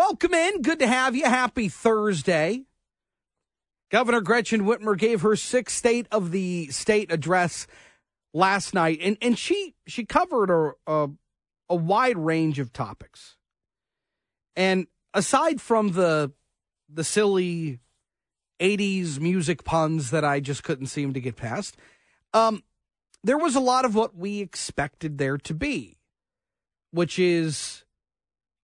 Welcome 0.00 0.32
in. 0.32 0.62
Good 0.62 0.78
to 0.78 0.86
have 0.86 1.14
you. 1.14 1.26
Happy 1.26 1.68
Thursday. 1.68 2.64
Governor 3.90 4.22
Gretchen 4.22 4.62
Whitmer 4.62 4.96
gave 4.96 5.20
her 5.20 5.36
sixth 5.36 5.76
state 5.76 6.06
of 6.10 6.30
the 6.30 6.68
state 6.68 7.12
address 7.12 7.66
last 8.32 8.72
night, 8.72 9.00
and, 9.02 9.18
and 9.20 9.38
she 9.38 9.74
she 9.86 10.06
covered 10.06 10.48
a, 10.48 10.72
a, 10.90 11.10
a 11.68 11.76
wide 11.76 12.16
range 12.16 12.58
of 12.58 12.72
topics. 12.72 13.36
And 14.56 14.86
aside 15.12 15.60
from 15.60 15.92
the 15.92 16.32
the 16.88 17.04
silly 17.04 17.80
80s 18.58 19.20
music 19.20 19.64
puns 19.64 20.12
that 20.12 20.24
I 20.24 20.40
just 20.40 20.64
couldn't 20.64 20.86
seem 20.86 21.12
to 21.12 21.20
get 21.20 21.36
past, 21.36 21.76
um, 22.32 22.62
there 23.22 23.36
was 23.36 23.54
a 23.54 23.60
lot 23.60 23.84
of 23.84 23.94
what 23.94 24.16
we 24.16 24.40
expected 24.40 25.18
there 25.18 25.36
to 25.36 25.52
be, 25.52 25.98
which 26.90 27.18
is 27.18 27.84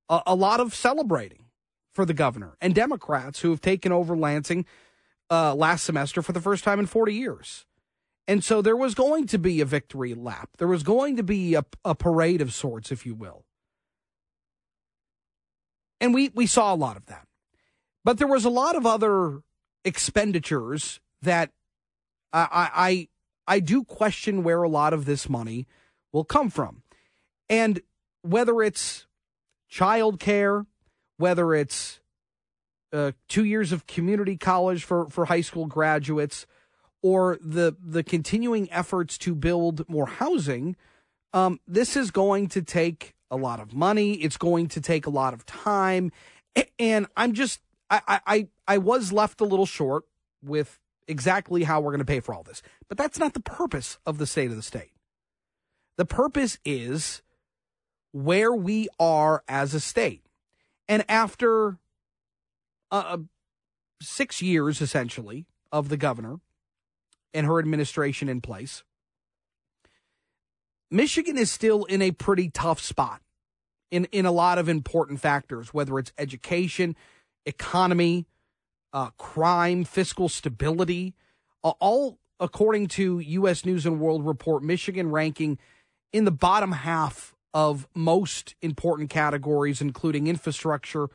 a, 0.09 0.23
a 0.27 0.35
lot 0.35 0.61
of 0.61 0.75
celebrating 0.75 1.47
for 1.93 2.05
the 2.05 2.15
governor 2.15 2.57
and 2.61 2.75
Democrats 2.75 3.41
who 3.41 3.51
have 3.51 3.61
taken 3.61 3.93
over 3.93 4.17
Lansing 4.17 4.67
uh, 5.31 5.55
last 5.55 5.85
semester 5.85 6.23
for 6.23 6.33
the 6.33 6.41
first 6.41 6.63
time 6.65 6.79
in 6.79 6.87
40 6.87 7.15
years. 7.15 7.67
And 8.29 8.43
so 8.43 8.61
there 8.61 8.77
was 8.77 8.95
going 8.95 9.27
to 9.29 9.39
be 9.39 9.61
a 9.61 9.65
victory 9.65 10.15
lap. 10.15 10.51
There 10.59 10.69
was 10.69 10.83
going 10.83 11.17
to 11.17 11.23
be 11.23 11.55
a, 11.55 11.65
a 11.85 11.95
parade 11.95 12.41
of 12.41 12.53
sorts, 12.53 12.91
if 12.91 13.07
you 13.07 13.15
will. 13.15 13.45
And 16.01 16.13
we, 16.13 16.31
we 16.35 16.47
saw 16.47 16.75
a 16.75 16.77
lot 16.77 16.97
of 16.97 17.07
that. 17.07 17.27
But 18.05 18.19
there 18.19 18.27
was 18.27 18.45
a 18.45 18.51
lot 18.51 18.77
of 18.77 18.85
other 18.85 19.41
expenditures 19.85 21.01
that 21.23 21.51
I, 22.33 22.71
I, 22.75 23.09
I 23.47 23.61
do 23.61 23.85
question 23.85 24.43
where 24.43 24.63
a 24.63 24.69
lot 24.69 24.93
of 24.93 25.05
this 25.05 25.29
money 25.29 25.67
will 26.13 26.25
come 26.25 26.51
from. 26.51 26.83
And 27.49 27.81
whether 28.23 28.61
it's 28.63 29.07
childcare, 29.71 30.67
whether 31.17 31.55
it's 31.55 32.01
uh, 32.93 33.13
two 33.29 33.45
years 33.45 33.73
of 33.73 33.87
community 33.87 34.37
college 34.37 34.85
for, 34.85 35.09
for 35.11 35.27
high 35.27 35.41
school 35.41 35.67
graduates, 35.67 36.47
or 37.03 37.39
the 37.41 37.77
the 37.81 38.03
continuing 38.03 38.71
efforts 38.73 39.19
to 39.19 39.35
build 39.35 39.89
more 39.89 40.07
housing, 40.07 40.77
um, 41.33 41.61
this 41.67 41.97
is 41.97 42.11
going 42.11 42.49
to 42.49 42.63
take 42.63 43.15
a 43.31 43.37
lot 43.37 43.61
of 43.61 43.75
money. 43.75 44.15
It's 44.15 44.37
going 44.37 44.69
to 44.69 44.81
take 44.81 45.07
a 45.07 45.11
lot 45.11 45.35
of 45.35 45.45
time, 45.45 46.11
and 46.79 47.07
I'm 47.17 47.33
just 47.33 47.61
I 47.91 48.21
I 48.27 48.49
I 48.67 48.79
was 48.79 49.13
left 49.13 49.41
a 49.41 49.45
little 49.45 49.67
short 49.67 50.05
with 50.43 50.79
exactly 51.09 51.65
how 51.65 51.81
we're 51.81 51.93
going 51.93 51.99
to 51.99 52.05
pay 52.05 52.21
for 52.21 52.35
all 52.35 52.43
this. 52.43 52.63
But 52.89 52.99
that's 52.99 53.19
not 53.19 53.35
the 53.35 53.41
purpose 53.41 53.99
of 54.07 54.19
the 54.19 54.27
state 54.27 54.51
of 54.51 54.57
the 54.57 54.63
state. 54.63 54.93
The 55.97 56.05
purpose 56.05 56.59
is 56.65 57.23
where 58.17 58.55
we 58.55 58.89
are 58.99 59.45
as 59.47 59.75
a 59.75 59.81
state. 59.81 60.23
And 60.89 61.05
after 61.07 61.77
uh, 62.91 63.05
uh, 63.07 63.19
six 64.01 64.41
years, 64.41 64.81
essentially, 64.81 65.45
of 65.71 65.91
the 65.91 65.99
governor 65.99 66.41
and 67.35 67.47
her 67.47 67.59
administration 67.59 68.31
in 68.31 68.41
place, 68.41 68.85
Michigan 70.91 71.37
is 71.37 71.51
still 71.51 71.85
in 71.85 72.01
a 72.01 72.11
pretty 72.11 72.49
tough 72.49 72.81
spot 72.81 73.21
in, 73.91 74.07
in 74.07 74.25
a 74.25 74.33
lot 74.33 74.57
of 74.57 74.67
important 74.67 75.21
factors, 75.21 75.75
whether 75.75 75.99
it's 75.99 76.13
education, 76.17 76.97
economy, 77.45 78.25
uh, 78.95 79.11
crime, 79.19 79.85
fiscal 79.85 80.31
stability, 80.31 81.15
all 81.63 82.19
according 82.41 82.87
to 82.87 83.19
U.S. 83.19 83.67
News 83.67 83.85
and 83.85 84.01
World 84.01 84.25
Report, 84.25 84.63
Michigan 84.63 85.11
ranking 85.11 85.59
in 86.15 86.25
the 86.25 86.31
bottom 86.31 86.73
half 86.73 87.36
of 87.57 87.89
most 87.95 88.55
important 88.61 89.09
categories, 89.09 89.81
including 89.81 90.27
infrastructure 90.27 91.09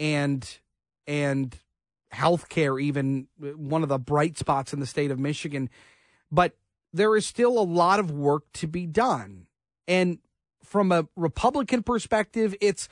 and 0.00 0.58
and 1.06 1.54
healthcare. 2.14 2.80
Even 2.80 3.28
one 3.38 3.82
of 3.82 3.90
the 3.90 3.98
bright 3.98 4.38
spots 4.38 4.72
in 4.72 4.80
the 4.80 4.86
state 4.86 5.10
of 5.10 5.18
Michigan, 5.18 5.68
but 6.32 6.56
there 6.94 7.14
is 7.14 7.26
still 7.26 7.58
a 7.58 7.60
lot 7.60 8.00
of 8.00 8.10
work 8.10 8.44
to 8.54 8.66
be 8.66 8.86
done. 8.86 9.48
And 9.86 10.18
from 10.64 10.92
a 10.92 11.08
Republican 11.14 11.82
perspective, 11.82 12.54
it's 12.62 12.88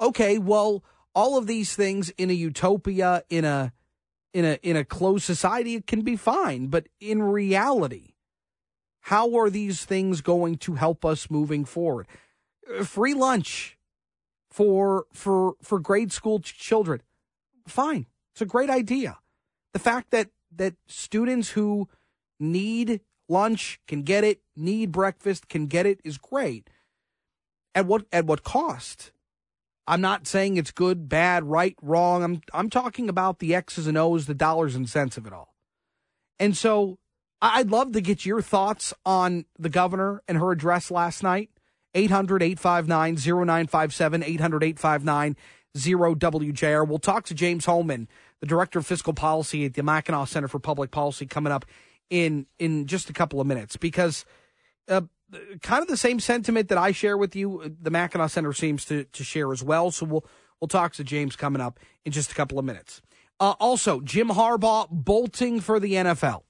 okay. 0.00 0.36
Well, 0.36 0.82
all 1.14 1.38
of 1.38 1.46
these 1.46 1.76
things 1.76 2.10
in 2.18 2.30
a 2.30 2.34
utopia, 2.34 3.22
in 3.30 3.44
a 3.44 3.72
in 4.32 4.44
a 4.44 4.58
in 4.64 4.74
a 4.74 4.84
closed 4.84 5.24
society, 5.24 5.76
it 5.76 5.86
can 5.86 6.00
be 6.00 6.16
fine. 6.16 6.66
But 6.66 6.88
in 6.98 7.22
reality, 7.22 8.14
how 9.02 9.36
are 9.36 9.50
these 9.50 9.84
things 9.84 10.20
going 10.20 10.56
to 10.56 10.74
help 10.74 11.04
us 11.04 11.30
moving 11.30 11.64
forward? 11.64 12.08
Free 12.84 13.14
lunch 13.14 13.78
for 14.50 15.06
for 15.12 15.54
for 15.62 15.78
grade 15.78 16.12
school 16.12 16.40
ch- 16.40 16.56
children, 16.56 17.02
fine. 17.66 18.06
It's 18.32 18.42
a 18.42 18.46
great 18.46 18.70
idea. 18.70 19.18
The 19.72 19.78
fact 19.78 20.10
that 20.10 20.28
that 20.56 20.74
students 20.86 21.50
who 21.50 21.88
need 22.38 23.00
lunch 23.28 23.80
can 23.86 24.02
get 24.02 24.24
it, 24.24 24.40
need 24.56 24.92
breakfast 24.92 25.48
can 25.48 25.66
get 25.66 25.86
it 25.86 26.00
is 26.04 26.18
great. 26.18 26.70
At 27.74 27.86
what 27.86 28.06
at 28.12 28.26
what 28.26 28.44
cost? 28.44 29.12
I'm 29.86 30.00
not 30.00 30.26
saying 30.26 30.56
it's 30.56 30.70
good, 30.70 31.08
bad, 31.08 31.44
right, 31.44 31.76
wrong. 31.82 32.22
I'm 32.22 32.40
I'm 32.52 32.70
talking 32.70 33.08
about 33.08 33.38
the 33.38 33.54
X's 33.54 33.86
and 33.86 33.98
O's, 33.98 34.26
the 34.26 34.34
dollars 34.34 34.74
and 34.74 34.88
cents 34.88 35.16
of 35.16 35.26
it 35.26 35.32
all. 35.32 35.54
And 36.38 36.56
so 36.56 36.98
I'd 37.42 37.70
love 37.70 37.92
to 37.92 38.00
get 38.00 38.24
your 38.24 38.40
thoughts 38.40 38.94
on 39.04 39.44
the 39.58 39.68
governor 39.68 40.22
and 40.26 40.38
her 40.38 40.50
address 40.50 40.90
last 40.90 41.22
night. 41.22 41.50
800 41.94 42.42
859 42.42 43.16
0957, 43.16 44.22
800 44.22 44.62
859 44.64 45.36
0WJR. 45.76 46.86
We'll 46.86 46.98
talk 46.98 47.24
to 47.24 47.34
James 47.34 47.66
Hohman, 47.66 48.06
the 48.40 48.46
director 48.46 48.78
of 48.78 48.86
fiscal 48.86 49.12
policy 49.12 49.64
at 49.64 49.74
the 49.74 49.82
Mackinac 49.82 50.28
Center 50.28 50.48
for 50.48 50.58
Public 50.58 50.90
Policy, 50.90 51.26
coming 51.26 51.52
up 51.52 51.64
in 52.10 52.46
in 52.58 52.86
just 52.86 53.10
a 53.10 53.12
couple 53.12 53.40
of 53.40 53.46
minutes 53.46 53.76
because 53.76 54.24
uh, 54.88 55.02
kind 55.62 55.82
of 55.82 55.88
the 55.88 55.96
same 55.96 56.20
sentiment 56.20 56.68
that 56.68 56.78
I 56.78 56.92
share 56.92 57.16
with 57.16 57.34
you, 57.34 57.76
the 57.80 57.90
Mackinac 57.90 58.30
Center 58.30 58.52
seems 58.52 58.84
to, 58.86 59.04
to 59.04 59.24
share 59.24 59.52
as 59.52 59.62
well. 59.62 59.90
So 59.90 60.06
we'll 60.06 60.26
we'll 60.60 60.68
talk 60.68 60.92
to 60.94 61.04
James 61.04 61.36
coming 61.36 61.60
up 61.60 61.80
in 62.04 62.12
just 62.12 62.32
a 62.32 62.34
couple 62.34 62.58
of 62.58 62.64
minutes. 62.64 63.02
Uh, 63.40 63.54
also, 63.58 64.00
Jim 64.00 64.28
Harbaugh 64.28 64.88
bolting 64.90 65.60
for 65.60 65.80
the 65.80 65.94
NFL. 65.94 66.42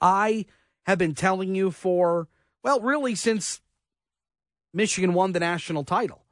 I 0.00 0.46
have 0.84 0.98
been 0.98 1.14
telling 1.14 1.54
you 1.54 1.70
for 1.70 2.28
well, 2.62 2.80
really 2.80 3.14
since 3.14 3.60
Michigan 4.72 5.14
won 5.14 5.32
the 5.32 5.40
national 5.40 5.84
title. 5.84 6.24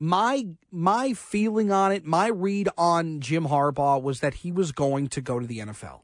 My 0.00 0.46
my 0.70 1.12
feeling 1.12 1.72
on 1.72 1.90
it, 1.90 2.04
my 2.04 2.28
read 2.28 2.68
on 2.78 3.20
Jim 3.20 3.46
Harbaugh 3.46 4.00
was 4.00 4.20
that 4.20 4.34
he 4.34 4.52
was 4.52 4.70
going 4.70 5.08
to 5.08 5.20
go 5.20 5.40
to 5.40 5.46
the 5.46 5.58
NFL. 5.58 6.02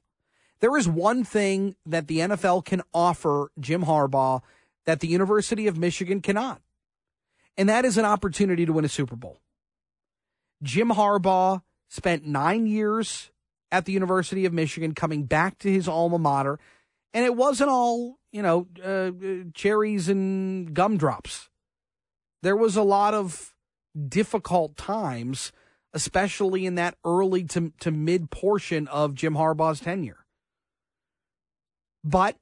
There 0.60 0.76
is 0.76 0.88
one 0.88 1.24
thing 1.24 1.76
that 1.86 2.08
the 2.08 2.18
NFL 2.18 2.64
can 2.64 2.82
offer 2.92 3.50
Jim 3.60 3.84
Harbaugh 3.84 4.42
that 4.86 5.00
the 5.00 5.08
University 5.08 5.66
of 5.66 5.78
Michigan 5.78 6.20
cannot, 6.20 6.60
and 7.56 7.68
that 7.68 7.84
is 7.84 7.96
an 7.96 8.04
opportunity 8.04 8.66
to 8.66 8.72
win 8.72 8.84
a 8.84 8.88
Super 8.88 9.16
Bowl. 9.16 9.38
Jim 10.62 10.88
Harbaugh 10.88 11.62
spent 11.88 12.26
nine 12.26 12.66
years 12.66 13.30
at 13.70 13.84
the 13.84 13.92
University 13.92 14.44
of 14.44 14.52
Michigan, 14.52 14.94
coming 14.94 15.24
back 15.24 15.58
to 15.58 15.70
his 15.70 15.88
alma 15.88 16.18
mater, 16.18 16.58
and 17.12 17.24
it 17.24 17.36
wasn't 17.36 17.70
all, 17.70 18.18
you 18.34 18.42
know, 18.42 18.66
uh, 18.84 19.12
cherries 19.54 20.08
and 20.08 20.74
gumdrops. 20.74 21.48
There 22.42 22.56
was 22.56 22.74
a 22.74 22.82
lot 22.82 23.14
of 23.14 23.54
difficult 24.08 24.76
times, 24.76 25.52
especially 25.92 26.66
in 26.66 26.74
that 26.74 26.96
early 27.04 27.44
to, 27.44 27.72
to 27.78 27.92
mid 27.92 28.32
portion 28.32 28.88
of 28.88 29.14
Jim 29.14 29.34
Harbaugh's 29.34 29.78
tenure. 29.78 30.26
But 32.02 32.36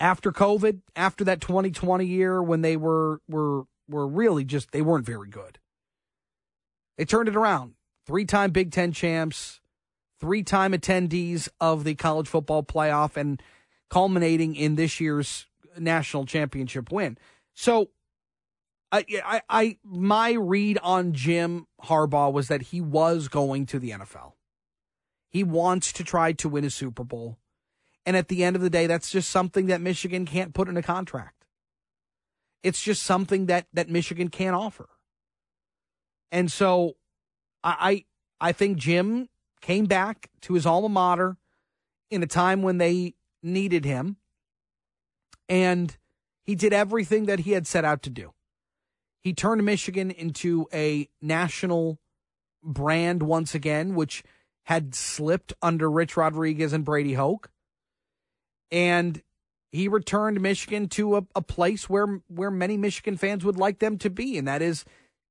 after 0.00 0.32
COVID, 0.32 0.80
after 0.96 1.22
that 1.22 1.40
2020 1.40 2.04
year 2.04 2.42
when 2.42 2.62
they 2.62 2.76
were 2.76 3.20
were 3.28 3.62
were 3.88 4.08
really 4.08 4.44
just 4.44 4.72
they 4.72 4.82
weren't 4.82 5.06
very 5.06 5.28
good. 5.28 5.60
They 6.98 7.04
turned 7.04 7.28
it 7.28 7.36
around. 7.36 7.74
Three-time 8.06 8.50
Big 8.50 8.72
10 8.72 8.90
champs, 8.90 9.60
three-time 10.20 10.72
attendees 10.72 11.48
of 11.60 11.84
the 11.84 11.94
college 11.94 12.26
football 12.26 12.64
playoff 12.64 13.16
and 13.16 13.40
culminating 13.94 14.56
in 14.56 14.74
this 14.74 14.98
year's 14.98 15.46
national 15.78 16.26
championship 16.26 16.90
win. 16.90 17.16
So 17.54 17.90
I, 18.90 19.04
I, 19.24 19.42
I, 19.48 19.78
my 19.84 20.32
read 20.32 20.78
on 20.82 21.12
Jim 21.12 21.68
Harbaugh 21.84 22.32
was 22.32 22.48
that 22.48 22.62
he 22.62 22.80
was 22.80 23.28
going 23.28 23.66
to 23.66 23.78
the 23.78 23.90
NFL. 23.90 24.32
He 25.28 25.44
wants 25.44 25.92
to 25.92 26.02
try 26.02 26.32
to 26.32 26.48
win 26.48 26.64
a 26.64 26.70
Super 26.70 27.04
Bowl. 27.04 27.38
And 28.04 28.16
at 28.16 28.26
the 28.26 28.42
end 28.42 28.56
of 28.56 28.62
the 28.62 28.68
day, 28.70 28.88
that's 28.88 29.12
just 29.12 29.30
something 29.30 29.66
that 29.66 29.80
Michigan 29.80 30.26
can't 30.26 30.54
put 30.54 30.68
in 30.68 30.76
a 30.76 30.82
contract. 30.82 31.44
It's 32.64 32.82
just 32.82 33.04
something 33.04 33.46
that 33.46 33.68
that 33.74 33.88
Michigan 33.88 34.28
can't 34.28 34.56
offer. 34.56 34.88
And 36.32 36.50
so 36.50 36.96
I 37.62 38.04
I, 38.40 38.48
I 38.48 38.52
think 38.52 38.76
Jim 38.76 39.28
came 39.60 39.86
back 39.86 40.30
to 40.40 40.54
his 40.54 40.66
alma 40.66 40.88
mater 40.88 41.36
in 42.10 42.24
a 42.24 42.26
time 42.26 42.62
when 42.62 42.78
they 42.78 43.14
needed 43.44 43.84
him. 43.84 44.16
And 45.48 45.96
he 46.42 46.54
did 46.54 46.72
everything 46.72 47.26
that 47.26 47.40
he 47.40 47.52
had 47.52 47.66
set 47.66 47.84
out 47.84 48.02
to 48.02 48.10
do. 48.10 48.32
He 49.20 49.32
turned 49.32 49.64
Michigan 49.64 50.10
into 50.10 50.66
a 50.72 51.08
national 51.22 51.98
brand 52.62 53.22
once 53.22 53.54
again, 53.54 53.94
which 53.94 54.22
had 54.64 54.94
slipped 54.94 55.52
under 55.62 55.90
Rich 55.90 56.16
Rodriguez 56.16 56.72
and 56.72 56.84
Brady 56.84 57.14
Hoke. 57.14 57.50
And 58.70 59.22
he 59.70 59.88
returned 59.88 60.40
Michigan 60.40 60.88
to 60.90 61.16
a, 61.16 61.26
a 61.34 61.42
place 61.42 61.88
where 61.88 62.20
where 62.28 62.50
many 62.50 62.76
Michigan 62.76 63.16
fans 63.16 63.44
would 63.44 63.56
like 63.56 63.78
them 63.78 63.98
to 63.98 64.10
be, 64.10 64.38
and 64.38 64.46
that 64.46 64.62
is 64.62 64.84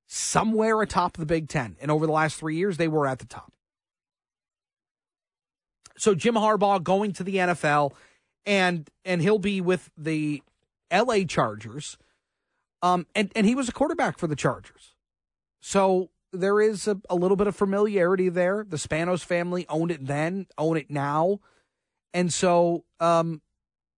somewhere 0.08 0.82
atop 0.82 1.18
the 1.18 1.26
Big 1.26 1.48
Ten. 1.48 1.78
And 1.82 1.90
over 1.90 2.06
the 2.06 2.12
last 2.12 2.38
three 2.38 2.56
years, 2.56 2.78
they 2.78 2.88
were 2.88 3.08
at 3.08 3.20
the 3.20 3.26
top. 3.26 3.54
So 5.98 6.16
Jim 6.16 6.36
Harbaugh 6.36 6.84
going 6.84 7.14
to 7.14 7.24
the 7.24 7.36
NFL, 7.36 7.94
and 8.46 8.90
and 9.06 9.22
he'll 9.22 9.40
be 9.40 9.62
with 9.62 9.92
the 9.98 10.42
L.A. 10.92 11.26
Chargers, 11.26 11.98
um, 12.82 13.06
and 13.16 13.32
and 13.36 13.46
he 13.46 13.56
was 13.56 13.70
a 13.70 13.72
quarterback 13.72 14.18
for 14.18 14.28
the 14.28 14.36
Chargers, 14.36 14.96
so 15.62 16.10
there 16.32 16.60
is 16.60 16.88
a, 16.88 17.00
a 17.10 17.16
little 17.16 17.38
bit 17.38 17.48
of 17.48 17.56
familiarity 17.56 18.30
there. 18.30 18.66
The 18.68 18.78
Spanos 18.78 19.24
family 19.24 19.66
owned 19.70 19.92
it 19.92 20.06
then, 20.06 20.48
own 20.58 20.78
it 20.78 20.90
now, 20.90 21.40
and 22.14 22.34
so 22.34 22.86
um, 23.00 23.42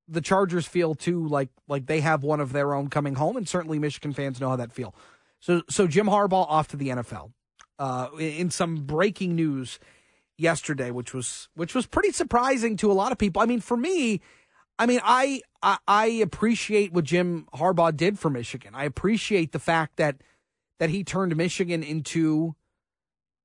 the 0.07 0.21
Chargers 0.21 0.65
feel 0.65 0.95
too 0.95 1.27
like 1.27 1.49
like 1.67 1.85
they 1.85 2.01
have 2.01 2.23
one 2.23 2.39
of 2.39 2.51
their 2.51 2.73
own 2.73 2.89
coming 2.89 3.15
home, 3.15 3.37
and 3.37 3.47
certainly 3.47 3.79
Michigan 3.79 4.13
fans 4.13 4.39
know 4.39 4.49
how 4.49 4.55
that 4.57 4.73
feel. 4.73 4.93
So 5.39 5.63
so 5.69 5.87
Jim 5.87 6.07
Harbaugh 6.07 6.45
off 6.49 6.67
to 6.69 6.77
the 6.77 6.89
NFL. 6.89 7.31
Uh, 7.77 8.07
in 8.17 8.49
some 8.49 8.85
breaking 8.85 9.35
news 9.35 9.79
yesterday, 10.37 10.91
which 10.91 11.13
was 11.13 11.49
which 11.55 11.75
was 11.75 11.85
pretty 11.85 12.11
surprising 12.11 12.77
to 12.77 12.91
a 12.91 12.93
lot 12.93 13.11
of 13.11 13.17
people. 13.17 13.41
I 13.41 13.45
mean, 13.45 13.61
for 13.61 13.77
me, 13.77 14.21
I 14.77 14.85
mean, 14.85 14.99
I, 15.03 15.41
I 15.61 15.77
I 15.87 16.05
appreciate 16.07 16.93
what 16.93 17.05
Jim 17.05 17.47
Harbaugh 17.53 17.95
did 17.95 18.19
for 18.19 18.29
Michigan. 18.29 18.73
I 18.75 18.85
appreciate 18.85 19.51
the 19.51 19.59
fact 19.59 19.97
that 19.97 20.17
that 20.79 20.89
he 20.89 21.03
turned 21.03 21.35
Michigan 21.35 21.83
into 21.83 22.55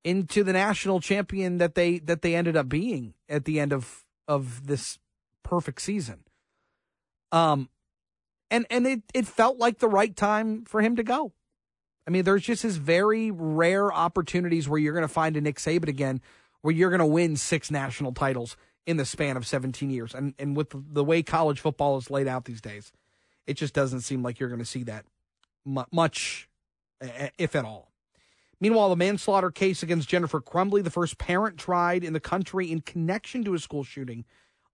into 0.02 0.42
the 0.42 0.52
national 0.52 1.00
champion 1.00 1.58
that 1.58 1.74
they 1.74 1.98
that 2.00 2.22
they 2.22 2.34
ended 2.34 2.56
up 2.56 2.68
being 2.68 3.14
at 3.28 3.44
the 3.44 3.60
end 3.60 3.72
of 3.72 4.04
of 4.26 4.66
this 4.66 4.98
perfect 5.42 5.82
season. 5.82 6.24
Um 7.32 7.68
and 8.50 8.66
and 8.70 8.86
it 8.86 9.02
it 9.14 9.26
felt 9.26 9.58
like 9.58 9.78
the 9.78 9.88
right 9.88 10.16
time 10.16 10.64
for 10.64 10.80
him 10.80 10.96
to 10.96 11.02
go. 11.02 11.32
I 12.06 12.10
mean, 12.10 12.24
there's 12.24 12.42
just 12.42 12.62
this 12.62 12.76
very 12.76 13.30
rare 13.30 13.92
opportunities 13.92 14.68
where 14.68 14.80
you're 14.80 14.94
going 14.94 15.06
to 15.06 15.08
find 15.08 15.36
a 15.36 15.40
Nick 15.40 15.56
Saban 15.56 15.88
again, 15.88 16.20
where 16.62 16.74
you're 16.74 16.90
going 16.90 17.00
to 17.00 17.06
win 17.06 17.36
six 17.36 17.70
national 17.70 18.12
titles 18.12 18.56
in 18.86 18.96
the 18.96 19.04
span 19.04 19.36
of 19.36 19.46
17 19.46 19.90
years. 19.90 20.14
And 20.14 20.34
and 20.38 20.56
with 20.56 20.72
the 20.74 21.04
way 21.04 21.22
college 21.22 21.60
football 21.60 21.96
is 21.96 22.10
laid 22.10 22.28
out 22.28 22.44
these 22.44 22.60
days, 22.60 22.92
it 23.46 23.54
just 23.54 23.74
doesn't 23.74 24.00
seem 24.00 24.22
like 24.22 24.40
you're 24.40 24.48
going 24.48 24.60
to 24.60 24.64
see 24.64 24.84
that 24.84 25.04
much, 25.64 26.48
if 27.38 27.54
at 27.54 27.64
all. 27.64 27.90
Meanwhile, 28.60 28.90
the 28.90 28.96
manslaughter 28.96 29.50
case 29.50 29.82
against 29.82 30.08
Jennifer 30.08 30.40
Crumbley, 30.40 30.84
the 30.84 30.90
first 30.90 31.16
parent 31.16 31.56
tried 31.56 32.04
in 32.04 32.12
the 32.12 32.20
country 32.20 32.70
in 32.70 32.82
connection 32.82 33.42
to 33.44 33.54
a 33.54 33.58
school 33.58 33.84
shooting, 33.84 34.26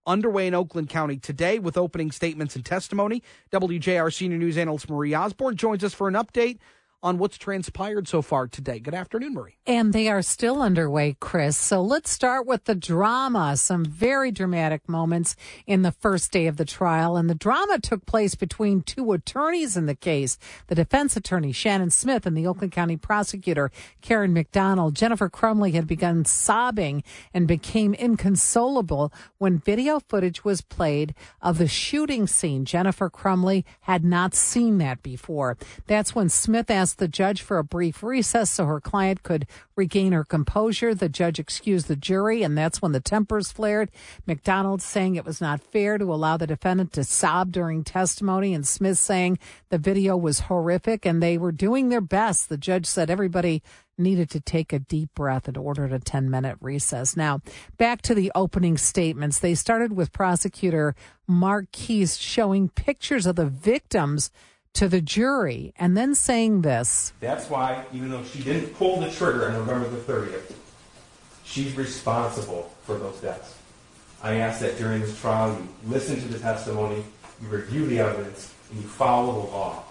underway 0.06 0.46
in 0.46 0.54
Oakland 0.54 0.88
County 0.88 1.18
today 1.18 1.58
with 1.58 1.76
opening 1.76 2.10
statements 2.10 2.56
and 2.56 2.64
testimony. 2.64 3.22
WJR 3.52 4.12
senior 4.12 4.38
news 4.38 4.58
analyst 4.58 4.90
Marie 4.90 5.14
Osborne 5.14 5.56
joins 5.56 5.84
us 5.84 5.94
for 5.94 6.08
an 6.08 6.14
update 6.14 6.58
on 7.06 7.18
what's 7.18 7.38
transpired 7.38 8.08
so 8.08 8.20
far 8.20 8.48
today. 8.48 8.80
Good 8.80 8.92
afternoon, 8.92 9.34
Marie. 9.34 9.54
And 9.64 9.92
they 9.92 10.08
are 10.08 10.22
still 10.22 10.60
underway, 10.60 11.16
Chris. 11.20 11.56
So 11.56 11.80
let's 11.80 12.10
start 12.10 12.48
with 12.48 12.64
the 12.64 12.74
drama. 12.74 13.56
Some 13.56 13.84
very 13.84 14.32
dramatic 14.32 14.88
moments 14.88 15.36
in 15.68 15.82
the 15.82 15.92
first 15.92 16.32
day 16.32 16.48
of 16.48 16.56
the 16.56 16.64
trial. 16.64 17.16
And 17.16 17.30
the 17.30 17.36
drama 17.36 17.78
took 17.78 18.06
place 18.06 18.34
between 18.34 18.82
two 18.82 19.12
attorneys 19.12 19.76
in 19.76 19.86
the 19.86 19.94
case 19.94 20.36
the 20.66 20.74
defense 20.74 21.16
attorney, 21.16 21.52
Shannon 21.52 21.90
Smith, 21.90 22.26
and 22.26 22.36
the 22.36 22.48
Oakland 22.48 22.72
County 22.72 22.96
prosecutor, 22.96 23.70
Karen 24.00 24.32
McDonald. 24.32 24.96
Jennifer 24.96 25.30
Crumbley 25.30 25.74
had 25.74 25.86
begun 25.86 26.24
sobbing 26.24 27.04
and 27.32 27.46
became 27.46 27.94
inconsolable 27.94 29.12
when 29.38 29.60
video 29.60 30.00
footage 30.00 30.44
was 30.44 30.60
played 30.60 31.14
of 31.40 31.58
the 31.58 31.68
shooting 31.68 32.26
scene. 32.26 32.64
Jennifer 32.64 33.08
Crumbley 33.08 33.64
had 33.82 34.04
not 34.04 34.34
seen 34.34 34.78
that 34.78 35.04
before. 35.04 35.56
That's 35.86 36.12
when 36.12 36.28
Smith 36.28 36.68
asked 36.68 36.95
asked 36.96 36.98
the 36.98 37.08
judge 37.08 37.43
for 37.43 37.58
a 37.58 37.64
brief 37.64 38.02
recess 38.02 38.50
so 38.50 38.64
her 38.64 38.81
client 38.81 39.22
could 39.22 39.46
regain 39.76 40.12
her 40.12 40.25
composure. 40.25 40.94
The 40.94 41.10
judge 41.10 41.38
excused 41.38 41.88
the 41.88 41.96
jury, 41.96 42.43
and 42.43 42.56
that's 42.56 42.81
when 42.81 42.93
the 42.93 43.00
tempers 43.00 43.52
flared. 43.52 43.90
McDonald 44.26 44.81
saying 44.81 45.16
it 45.16 45.26
was 45.26 45.40
not 45.40 45.60
fair 45.60 45.98
to 45.98 46.12
allow 46.12 46.38
the 46.38 46.46
defendant 46.46 46.94
to 46.94 47.04
sob 47.04 47.52
during 47.52 47.84
testimony, 47.84 48.54
and 48.54 48.66
Smith 48.66 48.96
saying 48.96 49.38
the 49.69 49.78
video 49.78 50.16
was 50.16 50.48
horrific 50.48 51.04
and 51.04 51.22
they 51.22 51.37
were 51.37 51.52
doing 51.52 51.90
their 51.90 52.00
best. 52.00 52.48
The 52.48 52.56
judge 52.56 52.87
said 52.87 53.10
everybody 53.10 53.62
needed 53.99 54.31
to 54.31 54.40
take 54.40 54.72
a 54.72 54.78
deep 54.78 55.10
breath 55.14 55.49
and 55.49 55.56
ordered 55.56 55.92
a 55.92 55.99
10 55.99 56.31
minute 56.31 56.56
recess. 56.60 57.14
Now, 57.16 57.40
back 57.76 58.00
to 58.02 58.14
the 58.14 58.32
opening 58.34 58.78
statements. 58.78 59.38
They 59.38 59.54
started 59.54 59.92
with 59.92 60.12
prosecutor 60.12 60.94
Marc 61.26 61.72
Keast 61.72 62.20
showing 62.20 62.69
pictures 62.70 63.26
of 63.26 63.37
the 63.37 63.46
victims 63.46 64.31
to 64.76 64.88
the 64.88 65.00
jury 65.00 65.73
and 65.78 65.96
then 65.96 66.14
saying 66.14 66.61
this. 66.61 67.12
That's 67.20 67.49
why, 67.49 67.84
even 67.94 68.11
though 68.11 68.25
she 68.25 68.43
didn't 68.43 68.75
pull 68.75 69.00
the 69.00 69.11
trigger 69.11 69.46
on 69.46 69.55
November 69.55 69.88
the 69.88 69.96
30th, 69.96 70.52
she's 71.44 71.75
responsible 71.76 72.70
for 72.82 72.99
those 72.99 73.19
deaths. 73.20 73.56
I 74.23 74.34
ask 74.34 74.61
that 74.61 74.76
during 74.76 75.00
this 75.00 75.19
trial 75.19 75.56
you 75.58 75.69
listen 75.90 76.20
to 76.20 76.28
the 76.28 76.38
testimony, 76.38 77.02
you 77.40 77.49
review 77.49 77.87
the 77.87 78.00
evidence, 78.00 78.55
and 78.70 78.81
you 78.81 78.87
follow 78.87 79.43
the 79.43 79.50
law. 79.50 79.84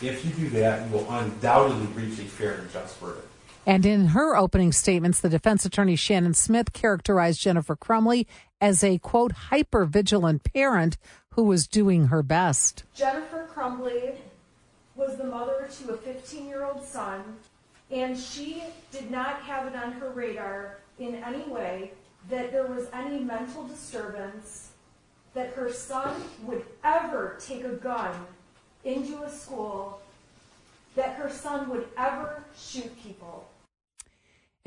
If 0.00 0.24
you 0.24 0.30
do 0.32 0.50
that, 0.60 0.86
you 0.86 0.96
will 0.96 1.10
undoubtedly 1.10 1.86
reach 1.88 2.18
a 2.18 2.22
fair 2.22 2.54
and 2.54 2.72
just 2.72 2.96
verdict. 2.98 3.26
And 3.66 3.84
in 3.84 4.06
her 4.06 4.36
opening 4.36 4.72
statements, 4.72 5.20
the 5.20 5.28
defense 5.28 5.64
attorney 5.64 5.94
Shannon 5.94 6.34
Smith 6.34 6.72
characterized 6.72 7.40
Jennifer 7.40 7.76
Crumbley 7.76 8.26
as 8.60 8.82
a 8.82 8.98
quote 8.98 9.32
hyper 9.32 9.84
vigilant 9.84 10.42
parent 10.52 10.96
who 11.38 11.44
was 11.44 11.68
doing 11.68 12.08
her 12.08 12.20
best. 12.20 12.82
Jennifer 12.96 13.48
Crumbley 13.54 14.16
was 14.96 15.16
the 15.16 15.22
mother 15.22 15.70
to 15.70 15.92
a 15.92 15.96
15 15.96 16.48
year 16.48 16.64
old 16.64 16.84
son, 16.84 17.22
and 17.92 18.18
she 18.18 18.64
did 18.90 19.08
not 19.08 19.42
have 19.42 19.68
it 19.68 19.76
on 19.76 19.92
her 19.92 20.10
radar 20.10 20.78
in 20.98 21.14
any 21.14 21.44
way 21.44 21.92
that 22.28 22.50
there 22.50 22.66
was 22.66 22.88
any 22.92 23.20
mental 23.20 23.62
disturbance, 23.68 24.72
that 25.34 25.50
her 25.50 25.72
son 25.72 26.20
would 26.42 26.64
ever 26.82 27.36
take 27.38 27.62
a 27.62 27.68
gun 27.68 28.16
into 28.82 29.22
a 29.22 29.30
school, 29.30 30.00
that 30.96 31.14
her 31.14 31.30
son 31.30 31.68
would 31.70 31.86
ever 31.96 32.42
shoot 32.58 33.00
people. 33.00 33.47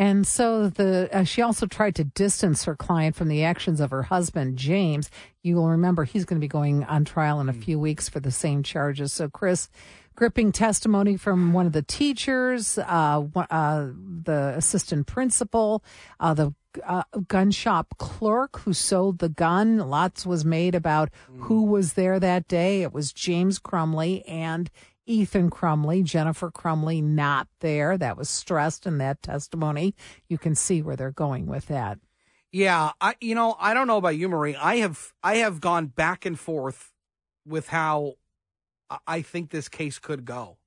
And 0.01 0.25
so 0.25 0.67
the 0.67 1.15
uh, 1.15 1.23
she 1.25 1.43
also 1.43 1.67
tried 1.67 1.93
to 1.93 2.03
distance 2.03 2.63
her 2.63 2.75
client 2.75 3.15
from 3.15 3.27
the 3.27 3.43
actions 3.43 3.79
of 3.79 3.91
her 3.91 4.01
husband 4.01 4.57
James. 4.57 5.11
You 5.43 5.57
will 5.57 5.69
remember 5.69 6.05
he's 6.05 6.25
going 6.25 6.39
to 6.39 6.43
be 6.43 6.47
going 6.47 6.83
on 6.85 7.05
trial 7.05 7.39
in 7.39 7.49
a 7.49 7.53
few 7.53 7.79
weeks 7.79 8.09
for 8.09 8.19
the 8.19 8.31
same 8.31 8.63
charges. 8.63 9.13
So 9.13 9.29
Chris, 9.29 9.69
gripping 10.15 10.53
testimony 10.53 11.17
from 11.17 11.53
one 11.53 11.67
of 11.67 11.73
the 11.73 11.83
teachers, 11.83 12.79
uh, 12.79 13.23
uh, 13.35 13.89
the 14.23 14.55
assistant 14.57 15.05
principal, 15.05 15.83
uh, 16.19 16.33
the 16.33 16.55
uh, 16.83 17.03
gun 17.27 17.51
shop 17.51 17.93
clerk 17.99 18.61
who 18.61 18.73
sold 18.73 19.19
the 19.19 19.29
gun. 19.29 19.77
Lots 19.77 20.25
was 20.25 20.43
made 20.43 20.73
about 20.73 21.09
who 21.41 21.65
was 21.65 21.93
there 21.93 22.19
that 22.19 22.47
day. 22.47 22.81
It 22.81 22.91
was 22.91 23.13
James 23.13 23.59
Crumbley 23.59 24.23
and 24.27 24.71
Ethan 25.11 25.49
Crumbley, 25.49 26.03
Jennifer 26.03 26.49
Crumbley 26.49 27.03
not 27.03 27.47
there. 27.59 27.97
That 27.97 28.17
was 28.17 28.29
stressed 28.29 28.87
in 28.87 28.97
that 28.99 29.21
testimony. 29.21 29.93
You 30.29 30.37
can 30.37 30.55
see 30.55 30.81
where 30.81 30.95
they're 30.95 31.11
going 31.11 31.47
with 31.47 31.67
that. 31.67 31.99
Yeah, 32.51 32.91
I 32.99 33.15
you 33.21 33.35
know, 33.35 33.55
I 33.59 33.73
don't 33.73 33.87
know 33.87 33.97
about 33.97 34.17
you, 34.17 34.29
Marie. 34.29 34.55
I 34.55 34.77
have 34.77 35.13
I 35.23 35.35
have 35.37 35.61
gone 35.61 35.87
back 35.87 36.25
and 36.25 36.39
forth 36.39 36.91
with 37.45 37.67
how 37.69 38.15
I 39.07 39.21
think 39.21 39.49
this 39.49 39.69
case 39.69 39.99
could 39.99 40.25
go. 40.25 40.57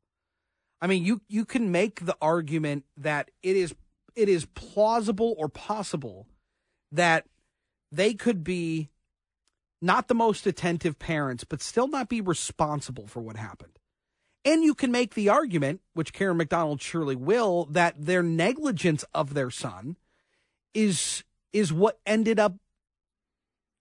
I 0.80 0.86
mean, 0.86 1.04
you 1.04 1.22
you 1.28 1.44
can 1.44 1.70
make 1.70 2.04
the 2.04 2.16
argument 2.20 2.84
that 2.96 3.30
it 3.42 3.56
is 3.56 3.74
it 4.14 4.28
is 4.28 4.46
plausible 4.54 5.34
or 5.38 5.48
possible 5.48 6.26
that 6.92 7.26
they 7.90 8.14
could 8.14 8.44
be 8.44 8.90
not 9.82 10.08
the 10.08 10.14
most 10.14 10.46
attentive 10.46 10.98
parents, 10.98 11.44
but 11.44 11.60
still 11.60 11.88
not 11.88 12.08
be 12.08 12.20
responsible 12.20 13.06
for 13.06 13.20
what 13.20 13.36
happened. 13.36 13.78
And 14.44 14.62
you 14.62 14.74
can 14.74 14.92
make 14.92 15.14
the 15.14 15.30
argument, 15.30 15.80
which 15.94 16.12
Karen 16.12 16.36
McDonald 16.36 16.82
surely 16.82 17.16
will, 17.16 17.66
that 17.70 17.94
their 17.98 18.22
negligence 18.22 19.04
of 19.14 19.34
their 19.34 19.50
son 19.50 19.96
is 20.74 21.24
is 21.52 21.72
what 21.72 22.00
ended 22.04 22.38
up 22.38 22.54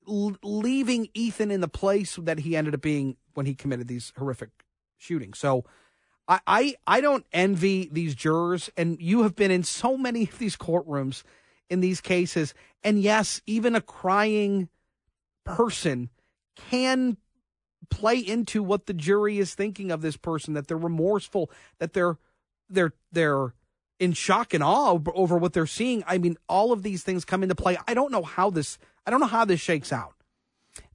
leaving 0.06 1.10
Ethan 1.14 1.50
in 1.50 1.62
the 1.62 1.68
place 1.68 2.16
that 2.18 2.40
he 2.40 2.56
ended 2.56 2.76
up 2.76 2.82
being 2.82 3.18
when 3.34 3.46
he 3.46 3.56
committed 3.56 3.88
these 3.88 4.14
horrific 4.18 4.50
shootings. 4.98 5.40
So 5.40 5.66
I, 6.28 6.40
I 6.46 6.76
I 6.88 7.02
don't 7.02 7.26
envy 7.34 7.90
these 7.92 8.16
jurors, 8.16 8.70
and 8.78 9.02
you 9.02 9.24
have 9.24 9.36
been 9.36 9.52
in 9.52 9.64
so 9.64 9.98
many 9.98 10.24
of 10.24 10.38
these 10.38 10.56
courtrooms 10.56 11.24
in 11.70 11.82
these 11.82 12.00
cases. 12.00 12.54
And 12.84 13.02
yes, 13.02 13.42
even 13.46 13.76
a 13.76 13.82
crying 13.82 14.70
person 15.44 16.10
can 16.56 17.18
play 17.90 18.18
into 18.18 18.64
what 18.64 18.86
the 18.86 18.94
jury 18.94 19.40
is 19.40 19.54
thinking 19.56 19.92
of 19.92 20.02
this 20.02 20.18
person 20.18 20.54
that 20.54 20.68
they're 20.68 20.78
remorseful 20.78 21.50
that 21.80 21.94
they're 21.94 22.18
they're 22.70 22.94
they're 23.12 23.54
in 24.00 24.14
shock 24.14 24.54
and 24.54 24.64
awe 24.64 25.00
over 25.14 25.38
what 25.38 25.54
they're 25.54 25.66
seeing. 25.66 26.04
I 26.08 26.18
mean 26.18 26.38
all 26.50 26.72
of 26.72 26.84
these 26.84 27.04
things 27.04 27.26
come 27.26 27.44
into 27.44 27.56
play. 27.56 27.78
I 27.88 27.94
don't 27.94 28.12
know 28.12 28.24
how 28.24 28.50
this 28.50 28.78
i 29.06 29.12
don't 29.12 29.20
know 29.20 29.28
how 29.28 29.46
this 29.46 29.60
shakes 29.60 29.92
out. 29.92 30.14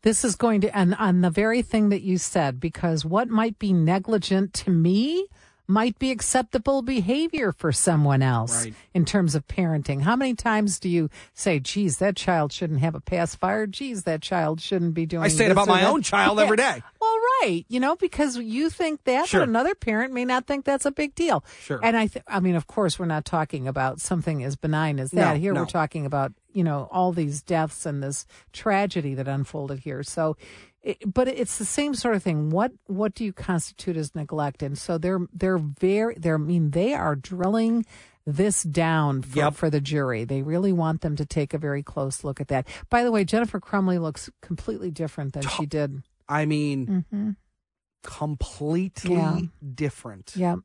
This 0.03 0.25
is 0.25 0.37
going 0.37 0.61
to 0.63 0.77
and 0.77 0.95
on 0.95 1.21
the 1.21 1.31
very 1.31 1.63
thing 1.63 1.89
that 1.91 2.03
you 2.03 2.19
said 2.19 2.61
because 2.61 3.05
what 3.05 3.29
might 3.29 3.59
be 3.59 3.73
negligent 3.73 4.53
to 4.55 4.71
me 4.71 5.27
might 5.69 5.99
be 5.99 6.11
acceptable 6.11 6.81
behavior 6.81 7.53
for 7.53 7.71
someone 7.73 8.23
else 8.23 8.65
Right. 8.65 8.75
in 8.95 9.05
terms 9.05 9.35
of 9.35 9.47
parenting. 9.47 10.01
How 10.03 10.17
many 10.17 10.35
times 10.35 10.81
do 10.81 10.89
you 10.89 11.11
say, 11.35 11.61
geez, 11.61 11.99
that 11.99 12.17
child 12.17 12.53
shouldn't 12.53 12.81
have 12.81 12.95
a 12.95 13.01
pacifier? 13.01 13.67
Geez, 13.67 14.05
that 14.05 14.23
child 14.23 14.63
shouldn't 14.63 14.95
be 14.95 15.05
doing 15.05 15.25
i 15.25 15.29
say 15.29 15.45
it 15.45 15.51
about 15.53 15.69
my 15.69 15.83
that." 15.83 15.91
own 15.91 16.01
child 16.03 16.39
Yeah. 16.39 16.45
every 16.45 16.57
day 16.57 16.83
Well, 17.01 17.17
right. 17.43 17.65
You 17.69 17.79
know, 17.81 17.95
because 17.97 18.37
you 18.39 18.71
think 18.71 19.05
that, 19.05 19.29
Sure. 19.29 19.41
but 19.41 19.49
another 19.49 19.75
parent 19.75 20.13
may 20.13 20.25
not 20.25 20.47
think 20.47 20.65
that's 20.65 20.85
a 20.87 20.91
big 20.91 21.15
deal. 21.15 21.45
Sure. 21.61 21.79
And 21.83 21.97
I, 21.97 22.07
th- 22.09 22.25
I 22.27 22.41
mean, 22.41 22.55
of 22.57 22.67
course, 22.67 22.99
we're 22.99 23.07
not 23.07 23.25
talking 23.25 23.69
about 23.69 24.01
something 24.01 24.43
as 24.43 24.57
benign 24.57 24.99
as 24.99 25.11
that. 25.13 25.35
No, 25.35 25.39
here 25.39 25.53
no. 25.53 25.61
we're 25.61 25.67
talking 25.67 26.05
about, 26.07 26.33
you 26.53 26.65
know, 26.65 26.89
all 26.91 27.13
these 27.13 27.41
deaths 27.43 27.87
and 27.87 28.03
this 28.03 28.27
tragedy 28.53 29.15
that 29.15 29.29
unfolded 29.29 29.81
here. 29.81 30.03
So, 30.03 30.37
it, 30.83 30.99
but 31.13 31.29
it's 31.29 31.59
the 31.59 31.65
same 31.65 31.95
sort 31.95 32.15
of 32.17 32.23
thing. 32.23 32.51
What 32.51 32.73
what 32.87 33.15
do 33.15 33.25
you 33.25 33.33
constitute 33.33 33.97
as 33.97 34.15
neglect? 34.15 34.63
And 34.63 34.77
so 34.79 34.99
they're 34.99 35.21
they're 35.33 35.59
very 35.59 36.15
they're 36.17 36.37
I 36.37 36.39
mean 36.39 36.71
they 36.71 36.95
are 36.95 37.17
drilling 37.17 37.85
this 38.27 38.63
down 38.63 39.23
for, 39.23 39.39
Yep. 39.39 39.55
for 39.55 39.71
the 39.71 39.81
jury. 39.81 40.25
They 40.25 40.43
really 40.43 40.73
want 40.73 41.01
them 41.01 41.17
to 41.17 41.25
take 41.25 41.55
a 41.55 41.59
very 41.59 41.83
close 41.83 42.23
look 42.25 42.41
at 42.41 42.49
that. 42.49 42.69
By 42.91 43.03
the 43.03 43.11
way, 43.11 43.25
Jennifer 43.25 43.59
Crumbley 43.59 43.99
looks 44.01 44.29
completely 44.43 44.91
different 44.91 45.33
than 45.33 45.45
she 45.49 45.65
did. 45.67 46.03
i 46.29 46.45
mean 46.45 47.05
hmm 47.11 47.31
completely 48.05 49.15
Yeah. 49.15 49.41
different 49.75 50.33
Yeah. 50.37 50.57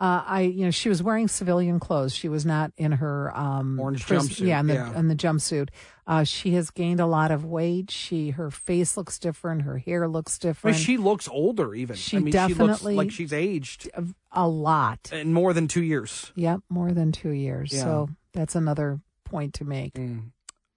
Uh, 0.00 0.22
I, 0.26 0.40
you 0.42 0.64
know, 0.64 0.70
she 0.70 0.88
was 0.88 1.02
wearing 1.02 1.28
civilian 1.28 1.78
clothes. 1.78 2.14
She 2.14 2.28
was 2.28 2.44
not 2.44 2.72
in 2.76 2.92
her 2.92 3.34
um, 3.36 3.78
Orange 3.78 4.04
pris- 4.06 4.28
jumpsuit, 4.28 4.46
Yeah, 4.46 4.60
in 4.60 4.66
the, 4.66 4.74
yeah. 4.74 4.98
in 4.98 5.08
the 5.08 5.14
jumpsuit. 5.14 5.68
Uh, 6.06 6.24
she 6.24 6.52
has 6.54 6.70
gained 6.70 7.00
a 7.00 7.06
lot 7.06 7.30
of 7.30 7.44
weight. 7.44 7.90
She, 7.90 8.30
her 8.30 8.50
face 8.50 8.96
looks 8.96 9.18
different. 9.18 9.62
Her 9.62 9.78
hair 9.78 10.06
looks 10.08 10.38
I 10.42 10.46
mean, 10.46 10.50
different. 10.52 10.76
she 10.78 10.96
looks 10.96 11.28
older 11.28 11.74
even 11.74 11.96
She 11.96 12.16
i 12.16 12.20
mean 12.20 12.26
she 12.26 12.32
definitely- 12.32 12.94
looks 12.96 13.06
like 13.06 13.10
she's 13.12 13.32
aged 13.32 13.88
a 14.32 14.48
lot. 14.48 15.10
in 15.12 15.32
more 15.32 15.52
than 15.52 15.68
two 15.68 15.82
years 15.82 16.32
Yep, 16.34 16.60
more 16.68 16.92
than 16.92 17.12
two 17.12 17.30
years. 17.30 17.72
Yeah. 17.72 17.82
So 17.82 18.08
that's 18.32 18.54
another 18.56 19.00
point 19.24 19.54
to 19.54 19.64
make. 19.64 19.94
Mm. 19.94 20.32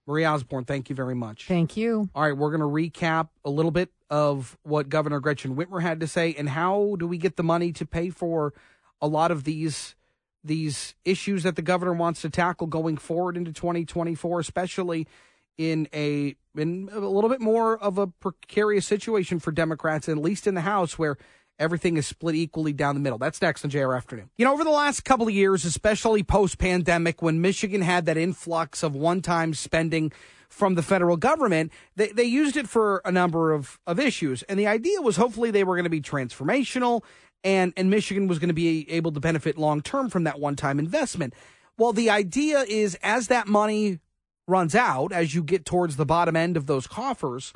marie 0.06 0.24
osborne 0.24 0.64
thank 0.64 0.88
you 0.88 0.94
very 0.96 1.14
much 1.14 1.46
Thank 1.46 1.76
you. 1.76 2.08
All 2.14 2.22
right, 2.22 2.36
we're 2.36 2.56
going 2.56 2.60
to 2.60 2.66
recap 2.98 3.28
a 3.44 3.50
little 3.50 3.70
bit 3.72 3.90
of 4.08 4.56
what 4.62 4.88
Governor 4.88 5.20
Gretchen 5.20 5.54
Whitmer 5.56 5.82
had 5.82 6.00
to 6.00 6.06
say 6.06 6.34
and 6.38 6.48
how 6.48 6.96
do 6.98 7.06
we 7.06 7.18
get 7.18 7.36
the 7.36 7.42
money 7.42 7.72
to 7.72 7.84
pay 7.84 8.08
for 8.08 8.54
a 9.00 9.08
lot 9.08 9.30
of 9.30 9.44
these 9.44 9.94
these 10.44 10.94
issues 11.04 11.42
that 11.42 11.56
the 11.56 11.62
governor 11.62 11.92
wants 11.92 12.22
to 12.22 12.30
tackle 12.30 12.66
going 12.66 12.96
forward 12.96 13.36
into 13.36 13.52
2024, 13.52 14.40
especially 14.40 15.06
in 15.56 15.88
a 15.92 16.36
in 16.56 16.88
a 16.92 17.00
little 17.00 17.30
bit 17.30 17.40
more 17.40 17.76
of 17.78 17.98
a 17.98 18.06
precarious 18.06 18.86
situation 18.86 19.38
for 19.38 19.52
Democrats, 19.52 20.08
at 20.08 20.16
least 20.18 20.46
in 20.46 20.54
the 20.54 20.62
House, 20.62 20.98
where 20.98 21.16
everything 21.58 21.96
is 21.96 22.06
split 22.06 22.34
equally 22.34 22.72
down 22.72 22.94
the 22.94 23.00
middle. 23.00 23.18
That's 23.18 23.42
next 23.42 23.64
on 23.64 23.70
JR 23.70 23.94
Afternoon. 23.94 24.30
You 24.36 24.44
know, 24.44 24.52
over 24.52 24.64
the 24.64 24.70
last 24.70 25.04
couple 25.04 25.26
of 25.26 25.34
years, 25.34 25.64
especially 25.64 26.22
post 26.22 26.58
pandemic, 26.58 27.20
when 27.20 27.40
Michigan 27.40 27.82
had 27.82 28.06
that 28.06 28.16
influx 28.16 28.82
of 28.82 28.94
one 28.94 29.20
time 29.20 29.54
spending 29.54 30.12
from 30.48 30.76
the 30.76 30.82
federal 30.82 31.16
government, 31.16 31.72
they, 31.96 32.08
they 32.08 32.24
used 32.24 32.56
it 32.56 32.68
for 32.68 33.02
a 33.04 33.12
number 33.12 33.52
of, 33.52 33.78
of 33.86 34.00
issues. 34.00 34.42
And 34.44 34.58
the 34.58 34.66
idea 34.66 35.02
was 35.02 35.16
hopefully 35.16 35.50
they 35.50 35.64
were 35.64 35.76
going 35.76 35.84
to 35.84 35.90
be 35.90 36.00
transformational 36.00 37.02
and, 37.44 37.72
and 37.76 37.90
Michigan 37.90 38.28
was 38.28 38.38
going 38.38 38.48
to 38.48 38.54
be 38.54 38.90
able 38.90 39.12
to 39.12 39.20
benefit 39.20 39.58
long 39.58 39.80
term 39.80 40.10
from 40.10 40.24
that 40.24 40.40
one 40.40 40.56
time 40.56 40.78
investment. 40.78 41.34
Well, 41.76 41.92
the 41.92 42.10
idea 42.10 42.60
is 42.68 42.96
as 43.02 43.28
that 43.28 43.46
money 43.46 44.00
runs 44.46 44.74
out, 44.74 45.12
as 45.12 45.34
you 45.34 45.42
get 45.42 45.64
towards 45.64 45.96
the 45.96 46.06
bottom 46.06 46.34
end 46.34 46.56
of 46.56 46.66
those 46.66 46.86
coffers, 46.86 47.52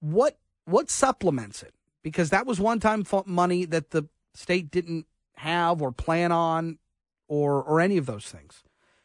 what 0.00 0.38
what 0.66 0.90
supplements 0.90 1.62
it? 1.62 1.74
Because 2.02 2.30
that 2.30 2.46
was 2.46 2.60
one 2.60 2.80
time 2.80 3.04
money 3.26 3.64
that 3.64 3.90
the 3.90 4.04
state 4.34 4.70
didn't 4.70 5.06
have 5.36 5.82
or 5.82 5.90
plan 5.90 6.30
on 6.30 6.78
or 7.26 7.62
or 7.62 7.80
any 7.80 7.96
of 7.96 8.06
those 8.06 8.26
things. 8.26 8.62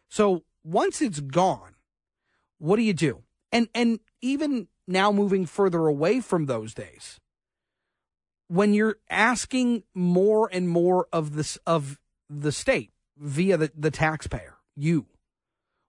So 0.10 0.44
once 0.64 1.02
it's 1.02 1.20
gone, 1.20 1.76
what 2.58 2.76
do 2.76 2.84
you 2.84 2.94
do? 2.94 3.24
And 3.52 3.70
and 3.74 4.00
even 4.22 4.68
now 4.88 5.12
moving 5.12 5.46
further 5.46 5.88
away 5.88 6.20
from 6.20 6.46
those 6.46 6.74
days, 6.74 7.20
when 8.50 8.74
you're 8.74 8.98
asking 9.10 9.84
more 9.94 10.50
and 10.52 10.68
more 10.68 11.08
of 11.14 11.36
this 11.36 11.58
of 11.66 12.00
the 12.30 12.52
state 12.52 12.92
via 13.18 13.56
the, 13.58 13.72
the 13.78 13.92
taxpayer, 13.92 14.58
you, 14.76 15.06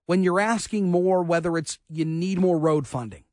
when 0.05 0.23
you're 0.23 0.39
asking 0.39 0.89
more 0.89 1.23
whether 1.23 1.57
it's 1.57 1.79
you 1.89 2.05
need 2.05 2.39
more 2.39 2.57
road 2.57 2.87
funding, 2.87 3.23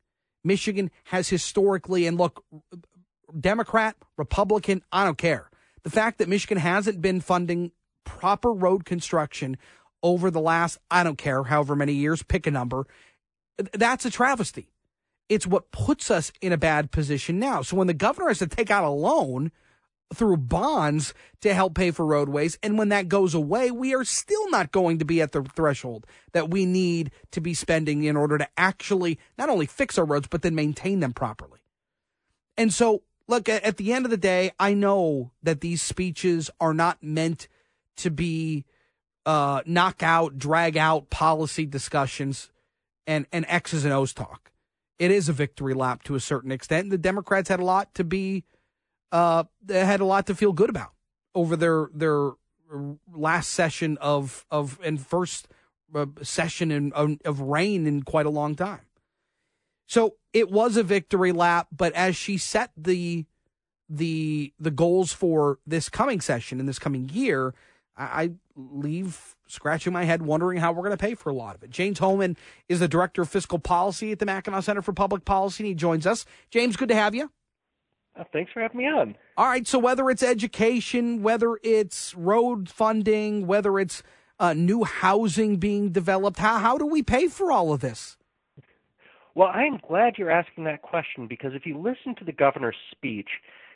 Michigan 0.43 0.91
has 1.05 1.29
historically 1.29 2.07
and 2.07 2.17
look, 2.17 2.43
Democrat, 3.39 3.97
Republican, 4.17 4.83
I 4.91 5.05
don't 5.05 5.19
care. 5.19 5.51
The 5.83 5.91
fact 5.91 6.19
that 6.19 6.29
Michigan 6.29 6.59
hasn't 6.59 7.01
been 7.03 7.21
funding 7.21 7.73
proper 8.05 8.53
road 8.53 8.85
construction 8.85 9.59
over 10.03 10.31
the 10.31 10.41
last, 10.41 10.79
I 10.91 11.03
don't 11.03 11.19
care, 11.19 11.45
however 11.45 11.77
many 11.77 11.93
years, 11.93 12.23
pick 12.23 12.47
a 12.47 12.51
number, 12.51 12.87
that's 13.75 14.07
a 14.07 14.11
travesty. 14.11 14.71
It's 15.29 15.47
what 15.47 15.71
puts 15.71 16.11
us 16.11 16.33
in 16.41 16.53
a 16.53 16.59
bad 16.59 16.91
position 16.91 17.39
now. 17.39 17.63
So 17.63 17.77
when 17.77 17.87
the 17.87 17.95
governor 17.95 18.29
has 18.29 18.39
to 18.39 18.47
take 18.47 18.71
out 18.71 18.85
a 18.85 18.89
loan 18.91 19.53
through 20.15 20.39
bonds 20.39 21.13
to 21.43 21.53
help 21.53 21.75
pay 21.75 21.91
for 21.91 22.07
roadways, 22.07 22.59
and 22.63 22.79
when 22.79 22.89
that 22.89 23.09
goes 23.09 23.35
away, 23.35 23.71
we 23.71 23.95
are 23.95 24.05
still 24.05 24.51
not 24.51 24.73
going 24.73 24.99
to 24.99 25.05
be 25.05 25.21
at 25.21 25.33
the 25.33 25.43
threshold 25.43 26.07
that 26.33 26.49
we 26.49 26.65
need 26.65 27.11
to 27.31 27.41
be 27.41 27.53
spending 27.53 28.05
in 28.05 28.17
order 28.17 28.39
to 28.39 28.49
actually 28.57 29.19
not 29.37 29.51
only 29.51 29.67
fix 29.67 29.99
our 29.99 30.07
roads, 30.07 30.29
but 30.29 30.43
then 30.43 30.55
maintain 30.55 31.01
them 31.01 31.13
properly. 31.13 31.61
And 32.57 32.73
so, 32.73 33.03
look, 33.27 33.49
at 33.49 33.77
the 33.77 33.93
end 33.93 34.07
of 34.07 34.11
the 34.11 34.17
day, 34.17 34.53
I 34.59 34.73
know 34.73 35.31
that 35.43 35.61
these 35.61 35.83
speeches 35.83 36.51
are 36.59 36.75
not 36.75 37.03
meant 37.03 37.47
to 37.97 38.11
be 38.11 38.65
uh, 39.27 39.61
knock 39.67 40.03
out, 40.03 40.39
drag 40.39 40.79
out 40.79 41.11
policy 41.11 41.67
discussions 41.67 42.51
and, 43.07 43.27
and 43.31 43.45
X's 43.47 43.85
and 43.85 43.93
O's 43.93 44.15
talk. 44.15 44.51
It 44.99 45.11
is 45.11 45.29
a 45.29 45.33
victory 45.33 45.75
lap 45.75 46.03
to 46.05 46.15
a 46.15 46.21
certain 46.21 46.51
extent. 46.51 46.91
The 46.91 46.99
Democrats 46.99 47.49
had 47.49 47.61
a 47.61 47.65
lot 47.65 47.95
to 47.95 48.05
be, 48.05 48.45
uh, 49.13 49.45
had 49.69 50.01
a 50.01 50.05
lot 50.05 50.27
to 50.27 50.35
feel 50.35 50.53
good 50.53 50.71
about 50.71 50.93
over 51.35 51.57
their 51.57 51.89
their 51.95 52.33
last 53.13 53.51
session 53.51 53.97
of 54.01 54.45
of 54.51 54.79
and 54.83 55.01
first 55.01 55.49
uh, 55.95 56.07
session 56.23 56.71
in, 56.71 56.93
of, 56.93 57.17
of 57.25 57.41
reign 57.41 57.87
in 57.87 58.03
quite 58.03 58.27
a 58.27 58.31
long 58.31 58.55
time. 58.55 58.81
So 59.87 60.17
it 60.33 60.51
was 60.51 60.77
a 60.77 60.83
victory 60.83 61.33
lap, 61.33 61.69
but 61.75 61.93
as 61.95 62.17
she 62.17 62.37
set 62.37 62.73
the 62.77 63.25
the 63.89 64.53
the 64.59 64.71
goals 64.71 65.13
for 65.13 65.61
this 65.67 65.89
coming 65.89 66.21
session 66.21 66.61
and 66.61 66.69
this 66.69 66.79
coming 66.79 67.09
year, 67.09 67.55
I, 67.99 68.05
I 68.05 68.31
leave 68.57 69.37
scratching 69.47 69.93
my 69.93 70.05
head 70.05 70.23
wondering 70.23 70.59
how 70.59 70.73
we're 70.73 70.85
going 70.85 70.97
to 70.97 71.03
pay 71.03 71.15
for 71.15 71.31
a 71.31 71.35
lot 71.35 71.55
of 71.57 71.63
it. 71.63 71.71
James 71.71 71.99
Hohman 71.99 72.37
is 72.69 72.81
the 72.81 72.89
director 72.89 73.23
of 73.23 73.29
fiscal 73.29 73.59
policy 73.59 74.13
at 74.13 74.19
the 74.19 74.27
Mackinac 74.27 74.65
Center 74.65 74.83
for 74.83 74.93
Public 74.93 75.25
Policy, 75.25 75.65
and 75.65 75.69
he 75.69 75.75
joins 75.75 76.07
us. 76.07 76.25
James, 76.51 76.77
good 76.77 76.89
to 76.89 76.95
have 76.95 77.15
you. 77.15 77.31
Uh, 78.19 78.25
thanks 78.33 78.53
for 78.53 78.61
having 78.61 78.79
me 78.79 78.87
on. 78.87 79.15
All 79.37 79.47
right, 79.47 79.67
so 79.67 79.79
whether 79.79 80.11
it's 80.11 80.23
education, 80.23 81.23
whether 81.23 81.59
it's 81.63 82.15
road 82.15 82.69
funding, 82.69 83.47
whether 83.47 83.79
it's 83.79 84.03
uh, 84.41 84.55
new 84.55 84.85
housing 84.85 85.57
being 85.57 85.91
developed, 85.91 86.39
how 86.39 86.59
how 86.59 86.79
do 86.79 86.87
we 86.87 87.03
pay 87.03 87.29
for 87.29 87.53
all 87.53 87.73
of 87.73 87.81
this? 87.81 88.17
Well, 89.35 89.49
I'm 89.49 89.79
glad 89.87 90.15
you're 90.19 90.33
asking 90.33 90.65
that 90.65 90.83
question 90.83 91.29
because 91.29 91.53
if 91.55 91.65
you 91.65 91.79
listen 91.79 92.17
to 92.17 92.25
the 92.25 92.33
governor's 92.33 92.77
speech, 92.91 93.29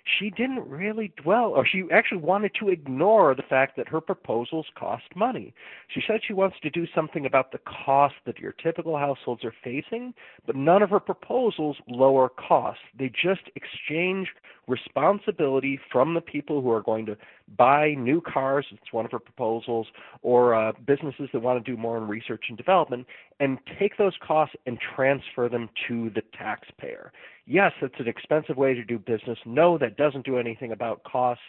she 0.05 0.31
didn't 0.31 0.69
really 0.69 1.13
dwell, 1.23 1.51
or 1.51 1.65
she 1.65 1.85
actually 1.93 2.21
wanted 2.21 2.53
to 2.59 2.69
ignore 2.69 3.35
the 3.35 3.43
fact 3.43 3.77
that 3.77 3.89
her 3.89 4.01
proposals 4.01 4.67
cost 4.77 5.05
money. 5.15 5.55
She 5.89 6.03
said 6.07 6.21
she 6.27 6.33
wants 6.33 6.57
to 6.63 6.71
do 6.71 6.87
something 6.95 7.25
about 7.25 7.53
the 7.53 7.59
cost 7.59 8.15
that 8.27 8.39
your 8.39 8.53
typical 8.53 8.99
households 8.99 9.45
are 9.45 9.55
facing, 9.63 10.15
but 10.47 10.57
none 10.57 10.83
of 10.83 10.91
her 10.91 11.01
proposals 11.01 11.77
lower 11.87 12.29
costs. 12.29 12.83
They 12.99 13.09
just 13.11 13.43
exchange 13.55 14.29
responsibility 14.69 15.79
from 15.91 16.15
the 16.15 16.21
people 16.21 16.63
who 16.63 16.71
are 16.71 16.83
going 16.83 17.07
to 17.07 17.17
buy 17.57 17.95
new 17.95 18.21
cars, 18.21 18.67
it's 18.71 18.93
one 18.93 19.05
of 19.05 19.11
her 19.11 19.19
proposals, 19.19 19.89
or 20.23 20.55
uh, 20.55 20.73
businesses 20.87 21.29
that 21.33 21.41
want 21.41 21.65
to 21.65 21.71
do 21.71 21.77
more 21.77 21.99
in 21.99 22.07
research 22.07 22.45
and 22.49 22.57
development, 22.57 23.07
and 23.41 23.59
take 23.79 23.99
those 23.99 24.15
costs 24.27 24.55
and 24.67 24.79
transfer 24.95 25.49
them 25.49 25.69
to 25.89 26.11
the 26.11 26.23
taxpayer. 26.37 27.13
Yes, 27.47 27.73
it's 27.83 27.99
an 27.99 28.07
expensive 28.07 28.57
way 28.57 28.73
to 28.73 28.85
do 28.85 28.99
business. 28.99 29.39
No, 29.45 29.77
that 29.79 29.97
doesn't 29.97 30.25
do 30.25 30.39
anything 30.39 30.73
about 30.73 31.03
costs. 31.05 31.43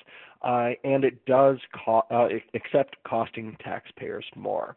uh, 0.43 0.71
and 0.83 1.03
it 1.03 1.25
does 1.25 1.57
co- 1.73 2.03
uh, 2.11 2.27
accept 2.53 2.97
costing 3.05 3.55
taxpayers 3.63 4.25
more. 4.35 4.75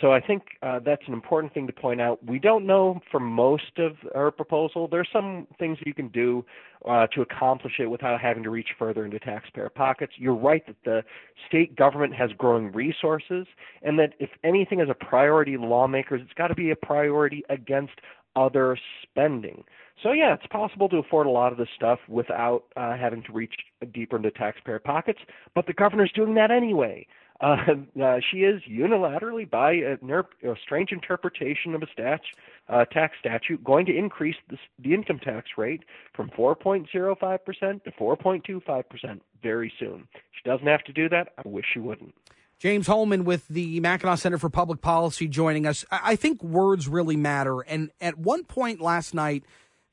So 0.00 0.12
I 0.12 0.20
think 0.20 0.42
uh, 0.62 0.80
that's 0.84 1.02
an 1.06 1.12
important 1.12 1.52
thing 1.52 1.66
to 1.66 1.72
point 1.72 2.00
out. 2.00 2.24
We 2.24 2.38
don't 2.38 2.66
know 2.66 3.00
for 3.10 3.20
most 3.20 3.78
of 3.78 3.92
our 4.14 4.30
proposal. 4.30 4.88
There's 4.88 5.08
some 5.12 5.46
things 5.58 5.78
you 5.84 5.94
can 5.94 6.08
do 6.08 6.44
uh, 6.88 7.06
to 7.08 7.22
accomplish 7.22 7.74
it 7.78 7.86
without 7.86 8.20
having 8.20 8.42
to 8.44 8.50
reach 8.50 8.68
further 8.78 9.04
into 9.04 9.18
taxpayer 9.18 9.68
pockets. 9.68 10.12
You're 10.16 10.34
right 10.34 10.66
that 10.66 10.76
the 10.84 11.02
state 11.48 11.76
government 11.76 12.14
has 12.14 12.30
growing 12.38 12.72
resources, 12.72 13.46
and 13.82 13.98
that 13.98 14.14
if 14.18 14.30
anything 14.44 14.80
is 14.80 14.88
a 14.88 14.94
priority 14.94 15.56
lawmakers, 15.56 16.20
it's 16.24 16.34
got 16.34 16.48
to 16.48 16.54
be 16.54 16.70
a 16.70 16.76
priority 16.76 17.42
against 17.50 17.94
other 18.36 18.78
spending. 19.02 19.64
So 20.02 20.12
yeah, 20.12 20.34
it's 20.34 20.46
possible 20.46 20.88
to 20.88 20.96
afford 20.96 21.26
a 21.26 21.30
lot 21.30 21.52
of 21.52 21.58
this 21.58 21.68
stuff 21.76 21.98
without 22.08 22.64
uh, 22.76 22.96
having 22.96 23.22
to 23.24 23.32
reach 23.32 23.52
deeper 23.92 24.16
into 24.16 24.30
taxpayer 24.30 24.78
pockets, 24.78 25.18
but 25.54 25.66
the 25.66 25.74
governor's 25.74 26.12
doing 26.12 26.34
that 26.34 26.50
anyway. 26.50 27.06
Uh, 27.40 27.56
uh, 28.02 28.18
she 28.30 28.38
is 28.38 28.62
unilaterally, 28.70 29.48
by 29.48 29.72
a, 29.72 29.94
a, 29.94 30.54
strange 30.62 30.92
interpretation 30.92 31.74
of 31.74 31.82
a 31.82 31.86
stat, 31.92 32.20
uh, 32.68 32.84
tax 32.86 33.16
statute, 33.18 33.62
going 33.64 33.86
to 33.86 33.96
increase 33.96 34.36
the, 34.48 34.58
the 34.78 34.94
income 34.94 35.18
tax 35.18 35.48
rate 35.56 35.82
from 36.14 36.30
4.05% 36.30 37.84
to 37.84 37.90
4.25% 37.90 39.20
very 39.42 39.72
soon. 39.78 40.06
She 40.32 40.48
doesn't 40.48 40.66
have 40.66 40.84
to 40.84 40.92
do 40.92 41.08
that. 41.08 41.28
I 41.38 41.48
wish 41.48 41.64
she 41.72 41.80
wouldn't. 41.80 42.14
James 42.58 42.88
Hohman 42.88 43.24
with 43.24 43.48
the 43.48 43.80
Mackinac 43.80 44.18
Center 44.18 44.36
for 44.36 44.50
Public 44.50 44.82
Policy 44.82 45.26
joining 45.26 45.66
us. 45.66 45.86
I 45.90 46.14
think 46.14 46.42
words 46.42 46.88
really 46.88 47.16
matter. 47.16 47.62
And 47.62 47.90
at 48.02 48.18
one 48.18 48.44
point 48.44 48.82
last 48.82 49.14
night, 49.14 49.44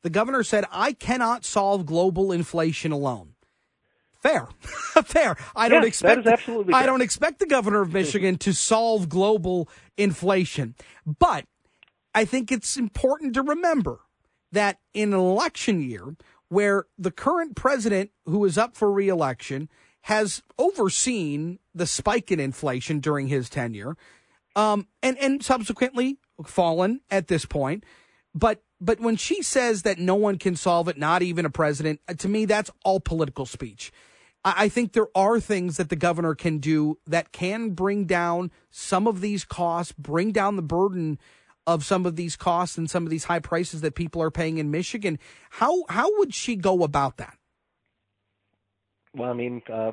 the 0.04 0.10
governor 0.10 0.44
said, 0.44 0.66
I 0.70 0.92
cannot 0.92 1.46
solve 1.46 1.86
global 1.86 2.34
inflation 2.34 2.92
alone. 2.92 3.36
Fair, 4.28 4.48
fair. 5.04 5.38
I 5.56 5.70
don't 5.70 5.86
expect. 5.86 6.24
That 6.24 6.34
is 6.34 6.40
absolutely. 6.40 6.74
I 6.74 6.86
don't 6.86 7.02
expect 7.02 7.40
the 7.40 7.46
governor 7.46 7.82
of 7.82 7.94
Michigan 7.94 8.38
to 8.40 8.54
solve 8.54 9.08
global 9.08 9.70
inflation, 9.98 10.76
but 11.06 11.46
I 12.14 12.26
think 12.26 12.52
it's 12.52 12.78
important 12.78 13.34
to 13.36 13.42
remember 13.42 14.00
that 14.52 14.80
in 14.94 15.14
an 15.14 15.20
election 15.20 15.82
year 15.82 16.16
where 16.50 16.86
the 16.98 17.12
current 17.12 17.56
president, 17.56 18.12
who 18.26 18.44
is 18.46 18.58
up 18.58 18.76
for 18.76 18.92
reelection, 18.92 19.70
has 20.02 20.42
overseen 20.58 21.60
the 21.76 21.86
spike 21.86 22.32
in 22.32 22.40
inflation 22.40 23.00
during 23.00 23.28
his 23.28 23.50
tenure, 23.50 23.96
um, 24.56 24.88
and 25.02 25.18
and 25.20 25.44
subsequently 25.44 26.18
fallen 26.46 27.02
at 27.10 27.28
this 27.28 27.46
point. 27.46 27.86
But 28.34 28.62
but 28.82 29.00
when 29.00 29.16
she 29.16 29.42
says 29.42 29.84
that 29.84 30.00
no 30.00 30.16
one 30.16 30.38
can 30.38 30.56
solve 30.56 30.88
it, 30.88 30.98
not 30.98 31.22
even 31.22 31.46
a 31.46 31.50
president, 31.50 32.02
uh, 32.08 32.14
to 32.16 32.28
me 32.28 32.46
that's 32.46 32.72
all 32.84 33.00
political 33.00 33.46
speech. 33.46 33.92
I 34.56 34.70
think 34.70 34.94
there 34.94 35.08
are 35.16 35.40
things 35.40 35.78
that 35.78 35.90
the 35.90 35.96
governor 35.96 36.36
can 36.36 36.60
do 36.60 37.00
that 37.06 37.32
can 37.32 37.72
bring 37.72 38.06
down 38.06 38.52
some 38.70 39.08
of 39.08 39.20
these 39.20 39.44
costs, 39.44 39.92
bring 39.92 40.32
down 40.32 40.56
the 40.56 40.62
burden 40.62 41.20
of 41.66 41.84
some 41.84 42.06
of 42.06 42.16
these 42.16 42.36
costs 42.36 42.78
and 42.78 42.90
some 42.90 43.04
of 43.04 43.10
these 43.10 43.26
high 43.26 43.40
prices 43.40 43.82
that 43.82 43.96
people 43.96 44.22
are 44.22 44.32
paying 44.32 44.58
in 44.58 44.72
Michigan. 44.72 45.20
How 45.50 45.84
how 45.90 46.08
would 46.18 46.34
she 46.34 46.56
go 46.56 46.84
about 46.84 47.18
that? 47.18 47.38
Well, 49.14 49.32
I 49.32 49.34
mean, 49.34 49.62
uh, 49.72 49.92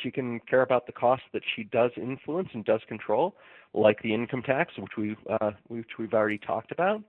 she 0.00 0.10
can 0.10 0.40
care 0.40 0.62
about 0.62 0.86
the 0.86 0.92
costs 0.92 1.26
that 1.32 1.42
she 1.56 1.64
does 1.64 1.90
influence 1.96 2.50
and 2.52 2.64
does 2.64 2.80
control, 2.86 3.34
like 3.74 4.02
the 4.02 4.14
income 4.14 4.42
tax, 4.42 4.74
which 4.78 4.92
we've 4.96 5.16
uh, 5.28 5.52
which 5.66 5.98
we've 5.98 6.14
already 6.14 6.38
talked 6.38 6.70
about. 6.70 7.02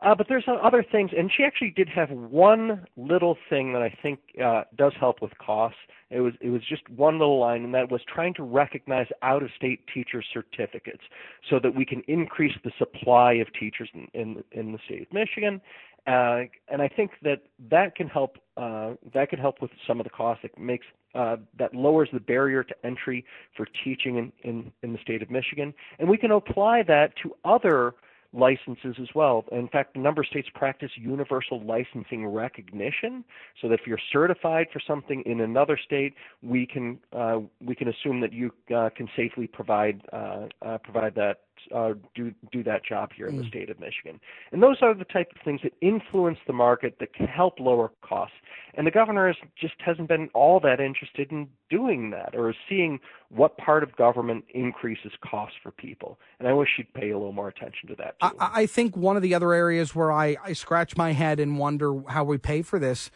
Uh, 0.00 0.14
but 0.14 0.28
there's 0.28 0.44
other 0.62 0.84
things, 0.92 1.10
and 1.16 1.30
she 1.36 1.42
actually 1.42 1.72
did 1.74 1.88
have 1.88 2.10
one 2.10 2.86
little 2.96 3.36
thing 3.50 3.72
that 3.72 3.82
I 3.82 3.92
think 4.00 4.20
uh, 4.42 4.62
does 4.76 4.92
help 5.00 5.20
with 5.20 5.36
costs. 5.38 5.78
It 6.10 6.20
was 6.20 6.32
it 6.40 6.50
was 6.50 6.62
just 6.66 6.88
one 6.88 7.18
little 7.18 7.38
line, 7.38 7.64
and 7.64 7.74
that 7.74 7.90
was 7.90 8.00
trying 8.12 8.34
to 8.34 8.42
recognize 8.42 9.06
out-of-state 9.22 9.80
teacher 9.92 10.22
certificates, 10.32 11.02
so 11.50 11.58
that 11.62 11.74
we 11.74 11.84
can 11.84 12.02
increase 12.08 12.54
the 12.64 12.72
supply 12.78 13.34
of 13.34 13.46
teachers 13.58 13.90
in 13.92 14.08
in, 14.14 14.44
in 14.52 14.72
the 14.72 14.78
state 14.86 15.02
of 15.02 15.12
Michigan. 15.12 15.60
Uh, 16.06 16.44
and 16.68 16.80
I 16.80 16.88
think 16.88 17.10
that 17.22 17.42
that 17.70 17.94
can 17.94 18.08
help 18.08 18.38
uh, 18.56 18.92
that 19.12 19.28
can 19.28 19.38
help 19.38 19.60
with 19.60 19.70
some 19.86 20.00
of 20.00 20.04
the 20.04 20.10
costs. 20.10 20.44
It 20.44 20.58
makes 20.58 20.86
uh, 21.14 21.36
that 21.58 21.74
lowers 21.74 22.08
the 22.12 22.20
barrier 22.20 22.64
to 22.64 22.74
entry 22.84 23.24
for 23.56 23.66
teaching 23.84 24.16
in, 24.16 24.32
in, 24.48 24.72
in 24.82 24.92
the 24.92 24.98
state 25.02 25.20
of 25.20 25.30
Michigan, 25.30 25.74
and 25.98 26.08
we 26.08 26.16
can 26.16 26.30
apply 26.30 26.82
that 26.84 27.12
to 27.22 27.34
other 27.44 27.94
licenses 28.32 28.96
as 29.00 29.08
well. 29.14 29.44
In 29.52 29.68
fact, 29.68 29.96
a 29.96 30.00
number 30.00 30.22
of 30.22 30.28
states 30.28 30.48
practice 30.54 30.90
universal 30.96 31.62
licensing 31.64 32.26
recognition, 32.26 33.24
so 33.60 33.68
that 33.68 33.80
if 33.80 33.86
you're 33.86 33.98
certified 34.12 34.66
for 34.72 34.80
something 34.86 35.22
in 35.24 35.40
another 35.40 35.78
state, 35.82 36.14
we 36.42 36.66
can 36.66 36.98
uh, 37.12 37.38
we 37.64 37.74
can 37.74 37.88
assume 37.88 38.20
that 38.20 38.32
you 38.32 38.52
uh, 38.74 38.90
can 38.96 39.08
safely 39.16 39.46
provide 39.46 40.02
uh, 40.12 40.46
uh 40.62 40.78
provide 40.78 41.14
that 41.14 41.40
uh, 41.74 41.92
do 42.14 42.32
do 42.52 42.62
that 42.64 42.84
job 42.84 43.10
here 43.16 43.26
in 43.26 43.36
the 43.36 43.42
mm. 43.42 43.48
state 43.48 43.70
of 43.70 43.78
Michigan. 43.78 44.20
And 44.52 44.62
those 44.62 44.76
are 44.82 44.94
the 44.94 45.04
type 45.04 45.28
of 45.34 45.42
things 45.44 45.60
that 45.62 45.72
influence 45.80 46.38
the 46.46 46.52
market 46.52 46.96
that 47.00 47.14
can 47.14 47.26
help 47.26 47.58
lower 47.58 47.90
costs. 48.02 48.36
And 48.74 48.86
the 48.86 48.90
governor 48.90 49.28
is, 49.28 49.36
just 49.60 49.74
hasn't 49.78 50.08
been 50.08 50.28
all 50.34 50.60
that 50.60 50.80
interested 50.80 51.32
in 51.32 51.48
doing 51.68 52.10
that 52.10 52.34
or 52.34 52.54
seeing 52.68 53.00
what 53.30 53.56
part 53.58 53.82
of 53.82 53.96
government 53.96 54.44
increases 54.54 55.12
costs 55.28 55.56
for 55.62 55.72
people. 55.72 56.18
And 56.38 56.46
I 56.46 56.52
wish 56.52 56.68
she'd 56.76 56.92
pay 56.94 57.10
a 57.10 57.18
little 57.18 57.32
more 57.32 57.48
attention 57.48 57.88
to 57.88 57.94
that. 57.96 58.20
Too. 58.20 58.36
I, 58.38 58.62
I 58.62 58.66
think 58.66 58.96
one 58.96 59.16
of 59.16 59.22
the 59.22 59.34
other 59.34 59.52
areas 59.52 59.94
where 59.94 60.12
I, 60.12 60.36
I 60.44 60.52
scratch 60.52 60.96
my 60.96 61.12
head 61.12 61.40
and 61.40 61.58
wonder 61.58 62.02
how 62.08 62.24
we 62.24 62.38
pay 62.38 62.62
for 62.62 62.78
this 62.78 63.10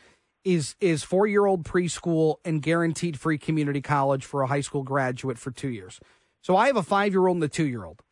is 0.45 0.75
is 0.81 1.05
four 1.05 1.27
year 1.27 1.47
old 1.47 1.65
preschool 1.65 2.37
and 2.45 2.63
guaranteed 2.63 3.19
free 3.19 3.39
community 3.39 3.81
college 3.81 4.25
for 4.25 4.43
a 4.43 4.47
high 4.47 4.61
school 4.61 4.83
graduate 4.83 5.39
for 5.39 5.51
two 5.51 5.69
years. 5.69 6.01
So 6.43 6.57
I 6.57 6.67
have 6.67 6.77
a 6.77 6.83
five 6.83 7.13
year 7.13 7.27
old 7.27 7.37
and 7.37 7.45
a 7.45 7.49
two 7.49 7.67
year 7.67 7.85
old. 7.85 8.03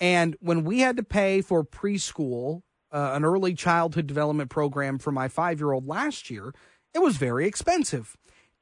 And 0.00 0.36
when 0.40 0.64
we 0.64 0.80
had 0.80 0.96
to 0.96 1.02
pay 1.02 1.40
for 1.40 1.64
preschool, 1.64 2.62
uh, 2.90 3.12
an 3.14 3.24
early 3.24 3.54
childhood 3.54 4.06
development 4.06 4.50
program 4.50 4.98
for 4.98 5.12
my 5.12 5.28
five 5.28 5.60
year 5.60 5.72
old 5.72 5.86
last 5.86 6.30
year, 6.30 6.54
it 6.94 7.00
was 7.00 7.16
very 7.16 7.46
expensive. 7.46 8.16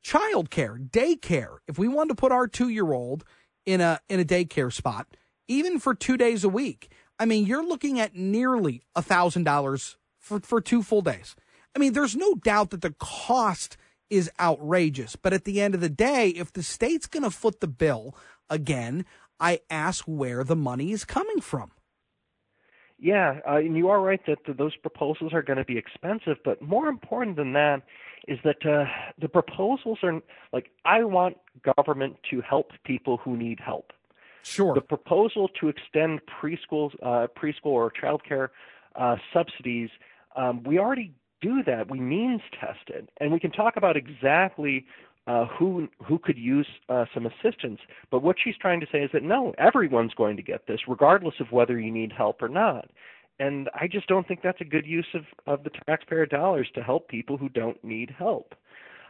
Childcare, 0.04 0.88
daycare. 0.90 1.58
If 1.68 1.78
we 1.78 1.88
wanted 1.88 2.10
to 2.10 2.14
put 2.14 2.32
our 2.32 2.46
two 2.46 2.68
year 2.68 2.92
old 2.92 3.24
in 3.64 3.80
a 3.80 4.00
in 4.08 4.20
a 4.20 4.24
daycare 4.24 4.72
spot, 4.72 5.06
even 5.48 5.78
for 5.78 5.94
two 5.94 6.16
days 6.16 6.44
a 6.44 6.48
week, 6.48 6.92
I 7.18 7.24
mean, 7.24 7.46
you're 7.46 7.66
looking 7.66 7.98
at 8.00 8.14
nearly 8.14 8.82
a 8.94 9.02
thousand 9.02 9.44
dollars 9.44 9.96
for 10.18 10.40
for 10.40 10.60
two 10.60 10.82
full 10.82 11.02
days. 11.02 11.34
I 11.74 11.78
mean, 11.78 11.92
there's 11.92 12.16
no 12.16 12.34
doubt 12.34 12.70
that 12.70 12.82
the 12.82 12.94
cost 12.98 13.76
is 14.08 14.30
outrageous, 14.40 15.16
but 15.16 15.32
at 15.32 15.44
the 15.44 15.60
end 15.60 15.74
of 15.74 15.80
the 15.80 15.88
day, 15.88 16.28
if 16.28 16.52
the 16.52 16.62
state's 16.62 17.06
going 17.06 17.24
to 17.24 17.30
foot 17.30 17.60
the 17.60 17.68
bill 17.68 18.16
again, 18.48 19.04
I 19.38 19.60
ask 19.70 20.04
where 20.04 20.44
the 20.44 20.56
money 20.56 20.92
is 20.92 21.04
coming 21.04 21.40
from. 21.40 21.72
Yeah, 22.98 23.40
uh, 23.46 23.56
and 23.56 23.76
you 23.76 23.90
are 23.90 24.00
right 24.00 24.20
that 24.26 24.38
those 24.56 24.74
proposals 24.76 25.34
are 25.34 25.42
going 25.42 25.58
to 25.58 25.64
be 25.64 25.76
expensive, 25.76 26.38
but 26.44 26.62
more 26.62 26.88
important 26.88 27.36
than 27.36 27.52
that 27.52 27.82
is 28.26 28.38
that 28.42 28.64
uh, 28.64 28.86
the 29.20 29.28
proposals 29.28 29.98
are 30.02 30.20
like 30.52 30.70
I 30.84 31.04
want 31.04 31.36
government 31.76 32.16
to 32.30 32.40
help 32.40 32.70
people 32.84 33.18
who 33.18 33.36
need 33.36 33.60
help. 33.60 33.92
Sure. 34.42 34.74
The 34.74 34.80
proposal 34.80 35.48
to 35.60 35.68
extend 35.68 36.20
preschool, 36.40 36.94
uh, 37.02 37.26
preschool 37.36 37.72
or 37.72 37.92
childcare 37.92 38.48
uh, 38.94 39.16
subsidies, 39.32 39.90
um, 40.36 40.62
we 40.62 40.78
already 40.78 41.12
do 41.42 41.62
that. 41.64 41.90
We 41.90 42.00
means 42.00 42.40
test 42.58 42.88
it, 42.88 43.10
and 43.20 43.30
we 43.30 43.40
can 43.40 43.50
talk 43.50 43.76
about 43.76 43.96
exactly 43.96 44.86
uh, 45.26 45.46
who 45.46 45.88
who 46.04 46.18
could 46.18 46.38
use 46.38 46.68
uh, 46.88 47.04
some 47.12 47.26
assistance. 47.26 47.80
But 48.10 48.22
what 48.22 48.36
she's 48.42 48.56
trying 48.56 48.80
to 48.80 48.86
say 48.90 48.98
is 48.98 49.10
that 49.12 49.22
no, 49.22 49.54
everyone's 49.58 50.14
going 50.14 50.36
to 50.36 50.42
get 50.42 50.66
this, 50.66 50.80
regardless 50.88 51.34
of 51.40 51.52
whether 51.52 51.78
you 51.78 51.90
need 51.90 52.12
help 52.12 52.42
or 52.42 52.48
not. 52.48 52.88
And 53.38 53.68
I 53.74 53.86
just 53.86 54.06
don't 54.06 54.26
think 54.26 54.40
that's 54.42 54.60
a 54.60 54.64
good 54.64 54.86
use 54.86 55.08
of, 55.14 55.24
of 55.46 55.64
the 55.64 55.70
taxpayer 55.86 56.26
dollars 56.26 56.68
to 56.74 56.82
help 56.82 57.08
people 57.08 57.36
who 57.36 57.48
don't 57.50 57.82
need 57.84 58.14
help. 58.16 58.54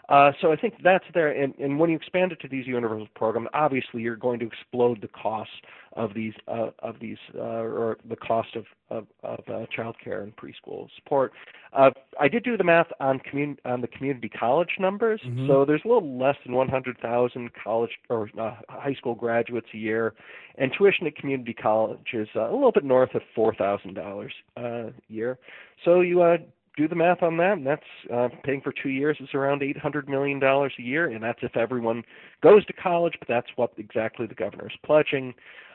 Uh, 0.09 0.31
so 0.40 0.53
I 0.53 0.57
think 0.57 0.75
that's 0.85 1.05
there. 1.14 1.31
And, 1.31 1.55
and, 1.59 1.79
when 1.81 1.90
you 1.90 1.97
expand 1.97 2.31
it 2.31 2.40
to 2.40 2.49
these 2.49 2.66
universal 2.66 3.09
programs, 3.16 3.49
obviously 3.55 4.03
you're 4.03 4.16
going 4.16 4.38
to 4.38 4.47
explode 4.47 5.01
the 5.03 5.09
cost 5.09 5.51
of 5.97 6.14
these 6.14 6.35
uh, 6.47 6.71
of 6.81 6.97
these 7.01 7.16
uh, 7.35 7.40
or 7.40 7.97
the 8.09 8.16
cost 8.16 8.55
of 8.55 8.66
of, 8.90 9.07
of 9.25 9.40
uh, 9.49 9.66
child 9.75 9.97
care 10.03 10.23
and 10.23 10.33
preschool 10.37 10.88
support. 10.95 11.33
Uh, 11.73 11.90
I 12.21 12.29
did 12.29 12.45
do 12.45 12.57
the 12.57 12.62
math 12.64 12.87
on 13.01 13.19
commun- 13.19 13.59
on 13.64 13.81
the 13.81 13.88
community 13.88 14.29
college 14.29 14.77
numbers. 14.79 15.21
Mm-hmm. 15.27 15.49
So 15.49 15.64
there's 15.64 15.83
a 15.85 15.88
little 15.88 16.19
less 16.19 16.37
than 16.45 16.55
100,000 16.55 17.51
college 17.62 17.90
or 18.09 18.31
uh, 18.38 18.55
high 18.69 18.95
school 18.95 19.14
graduates 19.14 19.66
a 19.75 19.79
year, 19.79 20.14
and 20.57 20.73
tuition 20.77 21.07
at 21.07 21.16
community 21.16 21.55
college 21.55 22.12
is 22.12 22.29
uh, 22.37 22.49
a 22.49 22.55
little 22.55 22.73
bit 22.73 22.85
north 22.85 23.14
of 23.14 23.23
four 23.35 23.55
thousand 23.55 23.95
dollars 23.95 24.33
a 24.57 24.92
year. 25.09 25.38
So 25.85 26.01
you 26.01 26.23
uh, 26.23 26.37
do 26.77 26.87
the 26.89 26.95
math 26.95 27.23
on 27.23 27.37
that, 27.39 27.53
and 27.59 27.67
that's 27.67 27.83
uh, 28.12 28.29
paying 28.45 28.61
for 28.61 28.73
two 28.73 28.91
years 28.91 29.17
is 29.21 29.31
around 29.35 29.62
eight 29.62 29.79
hundred 29.79 30.09
million 30.09 30.39
dollars 30.39 30.73
a 30.79 30.83
year, 30.83 31.07
and 31.09 31.23
that's 31.23 31.41
if 31.43 31.57
everyone 31.57 32.05
goes 32.43 32.65
to 32.67 32.73
college. 32.73 33.15
But 33.19 33.29
that's 33.29 33.49
what 33.57 33.73
exactly 33.79 34.27
the 34.27 34.35
governor 34.35 34.67
is 34.67 34.77
pledging. 34.85 35.35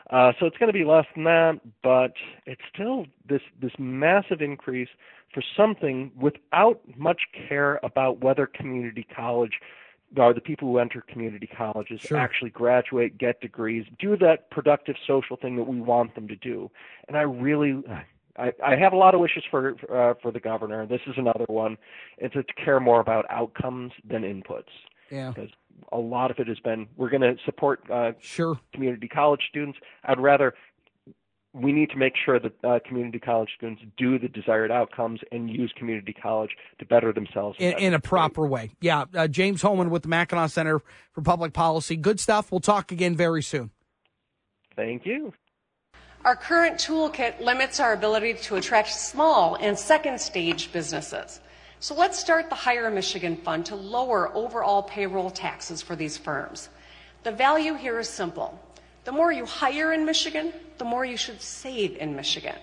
Uh, 0.10 0.34
so 0.40 0.46
it's 0.46 0.58
going 0.58 0.72
to 0.72 0.78
be 0.78 0.84
less 0.84 1.06
than 1.16 1.24
that, 1.26 1.60
but 1.84 2.14
it's 2.46 2.62
still 2.74 3.06
this 3.28 3.42
this 3.62 3.72
massive 3.80 4.42
increase 4.42 4.90
for 5.34 5.42
something 5.56 6.12
without 6.20 6.82
much 6.98 7.22
care 7.48 7.80
about 7.84 8.22
whether 8.22 8.46
community 8.46 9.06
college 9.16 9.54
are 10.20 10.34
the 10.34 10.42
people 10.42 10.68
who 10.68 10.78
enter 10.78 11.02
community 11.02 11.48
colleges, 11.48 12.02
Sure. 12.02 12.18
actually 12.18 12.50
graduate, 12.50 13.18
get 13.18 13.40
degrees, 13.40 13.86
do 13.98 14.18
that 14.18 14.50
productive 14.52 14.96
social 15.08 15.38
thing 15.38 15.56
that 15.56 15.64
we 15.64 15.80
want 15.80 16.16
them 16.16 16.28
to 16.28 16.36
do. 16.36 16.70
And 17.08 17.16
I 17.18 17.22
really, 17.22 17.82
I, 18.38 18.52
I 18.66 18.76
have 18.76 18.94
a 18.94 18.98
lot 18.98 19.14
of 19.14 19.20
wishes 19.20 19.44
for 19.50 19.76
uh, 19.92 20.14
for 20.22 20.32
the 20.32 20.40
governor. 20.40 20.86
This 20.86 21.02
is 21.08 21.16
another 21.18 21.46
one. 21.48 21.78
It's 22.18 22.34
to 22.34 22.44
care 22.64 22.80
more 22.80 23.00
about 23.00 23.26
outcomes 23.30 23.92
than 24.08 24.24
inputs. 24.24 24.64
Yeah. 25.10 25.32
Because 25.32 25.50
a 25.92 25.98
lot 25.98 26.32
of 26.32 26.40
it 26.40 26.48
has 26.48 26.60
been 26.60 26.88
we're 26.96 27.10
going 27.10 27.22
to 27.22 27.36
support 27.46 27.82
uh, 27.92 28.12
Sure. 28.20 28.60
community 28.74 29.08
college 29.08 29.42
students. 29.50 29.78
I'd 30.06 30.20
rather 30.20 30.54
we 31.54 31.74
need 31.74 31.90
to 31.90 31.98
make 31.98 32.14
sure 32.24 32.40
that 32.40 32.54
uh, 32.64 32.80
community 32.88 33.20
college 33.20 33.50
students 33.58 33.82
do 33.98 34.18
the 34.18 34.30
desired 34.30 34.72
outcomes 34.72 35.20
and 35.34 35.50
use 35.50 35.74
community 35.76 36.14
college 36.14 36.52
to 36.80 36.86
better 36.86 37.12
themselves 37.12 37.58
in, 37.60 37.74
in 37.78 37.94
a 37.94 38.00
proper 38.00 38.48
way. 38.48 38.72
Yeah, 38.80 39.06
uh, 39.14 39.28
James 39.28 39.62
Hohman 39.62 39.90
with 39.90 40.04
the 40.04 40.08
Mackinac 40.08 40.52
Center 40.52 40.82
for 41.12 41.22
Public 41.22 41.52
Policy. 41.52 41.98
Good 41.98 42.22
stuff. 42.22 42.52
We'll 42.52 42.62
talk 42.62 42.92
again 42.94 43.16
very 43.16 43.44
soon. 43.44 43.72
Thank 44.78 45.06
you. 45.06 45.34
Our 46.24 46.36
current 46.36 46.78
toolkit 46.78 47.42
limits 47.42 47.80
our 47.80 47.94
ability 47.94 48.36
to 48.36 48.58
attract 48.58 48.90
small 48.90 49.56
and 49.56 49.78
second 49.78 50.22
stage 50.22 50.72
businesses. 50.72 51.42
So 51.80 51.96
let's 51.96 52.20
start 52.20 52.48
the 52.48 52.56
Hire 52.56 52.92
Michigan 52.92 53.38
Fund 53.38 53.66
to 53.68 53.76
lower 53.76 54.32
overall 54.36 54.84
payroll 54.84 55.32
taxes 55.32 55.82
for 55.82 55.96
these 55.96 56.20
firms. 56.20 56.70
The 57.24 57.32
value 57.32 57.74
here 57.74 57.98
is 58.00 58.08
simple. 58.08 58.60
The 59.04 59.12
more 59.12 59.32
you 59.32 59.48
hire 59.48 59.94
in 59.94 60.06
Michigan, 60.06 60.54
the 60.78 60.86
more 60.86 61.04
you 61.04 61.18
should 61.18 61.42
save 61.42 61.98
in 61.98 62.16
Michigan. 62.16 62.56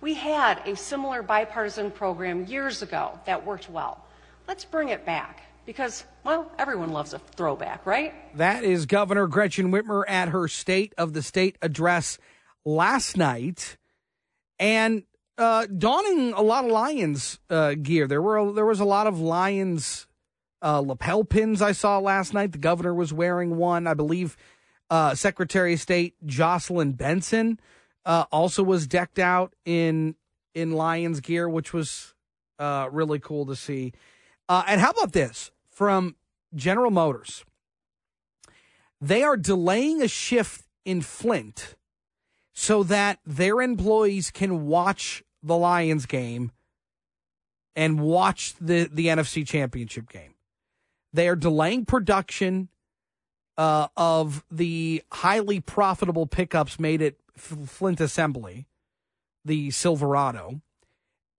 We 0.00 0.14
had 0.14 0.66
a 0.66 0.74
similar 0.74 1.22
bipartisan 1.22 1.90
program 1.90 2.46
years 2.46 2.80
ago 2.80 3.20
that 3.26 3.44
worked 3.44 3.68
well. 3.68 4.02
Let's 4.46 4.64
bring 4.64 4.88
it 4.88 5.04
back 5.04 5.42
because, 5.66 6.04
well, 6.24 6.50
everyone 6.58 6.92
loves 6.92 7.12
a 7.12 7.18
throwback, 7.18 7.84
right? 7.84 8.14
That 8.38 8.64
is 8.64 8.86
Governor 8.86 9.26
Gretchen 9.26 9.70
Whitmer 9.70 10.04
at 10.08 10.30
her 10.30 10.48
State 10.48 10.94
of 10.96 11.12
the 11.12 11.22
State 11.22 11.58
address 11.60 12.18
last 12.64 13.16
night, 13.16 13.76
and 14.58 15.04
uh, 15.38 15.66
donning 15.66 16.32
a 16.32 16.42
lot 16.42 16.64
of 16.64 16.70
Lions 16.70 17.38
uh, 17.48 17.74
gear. 17.74 18.06
There 18.06 18.20
were 18.20 18.52
there 18.52 18.66
was 18.66 18.80
a 18.80 18.84
lot 18.84 19.06
of 19.06 19.20
Lions 19.20 20.06
uh, 20.62 20.80
lapel 20.80 21.24
pins 21.24 21.62
I 21.62 21.72
saw 21.72 21.98
last 21.98 22.34
night. 22.34 22.52
The 22.52 22.58
governor 22.58 22.92
was 22.92 23.12
wearing 23.12 23.56
one, 23.56 23.86
I 23.86 23.94
believe. 23.94 24.36
Uh, 24.90 25.14
Secretary 25.14 25.74
of 25.74 25.80
State 25.80 26.14
Jocelyn 26.26 26.92
Benson 26.92 27.60
uh, 28.04 28.24
also 28.32 28.62
was 28.62 28.86
decked 28.86 29.18
out 29.18 29.54
in 29.64 30.16
in 30.54 30.72
Lions 30.72 31.20
gear, 31.20 31.48
which 31.48 31.72
was 31.72 32.14
uh, 32.58 32.88
really 32.90 33.20
cool 33.20 33.46
to 33.46 33.54
see. 33.54 33.92
And 34.48 34.80
how 34.80 34.90
about 34.90 35.12
this 35.12 35.50
from 35.70 36.16
General 36.54 36.90
Motors? 36.90 37.44
They 39.00 39.22
are 39.22 39.36
delaying 39.36 40.02
a 40.02 40.08
shift 40.08 40.64
in 40.84 41.02
Flint 41.02 41.76
so 42.60 42.82
that 42.82 43.20
their 43.24 43.60
employees 43.60 44.32
can 44.32 44.66
watch 44.66 45.22
the 45.44 45.56
Lions 45.56 46.06
game 46.06 46.50
and 47.76 48.00
watch 48.00 48.56
the, 48.60 48.90
the 48.92 49.06
NFC 49.06 49.46
Championship 49.46 50.10
game. 50.10 50.34
They 51.12 51.28
are 51.28 51.36
delaying 51.36 51.84
production 51.84 52.68
uh, 53.56 53.86
of 53.96 54.44
the 54.50 55.04
highly 55.12 55.60
profitable 55.60 56.26
pickups 56.26 56.80
made 56.80 57.00
at 57.00 57.14
Flint 57.36 58.00
Assembly, 58.00 58.66
the 59.44 59.70
Silverado, 59.70 60.60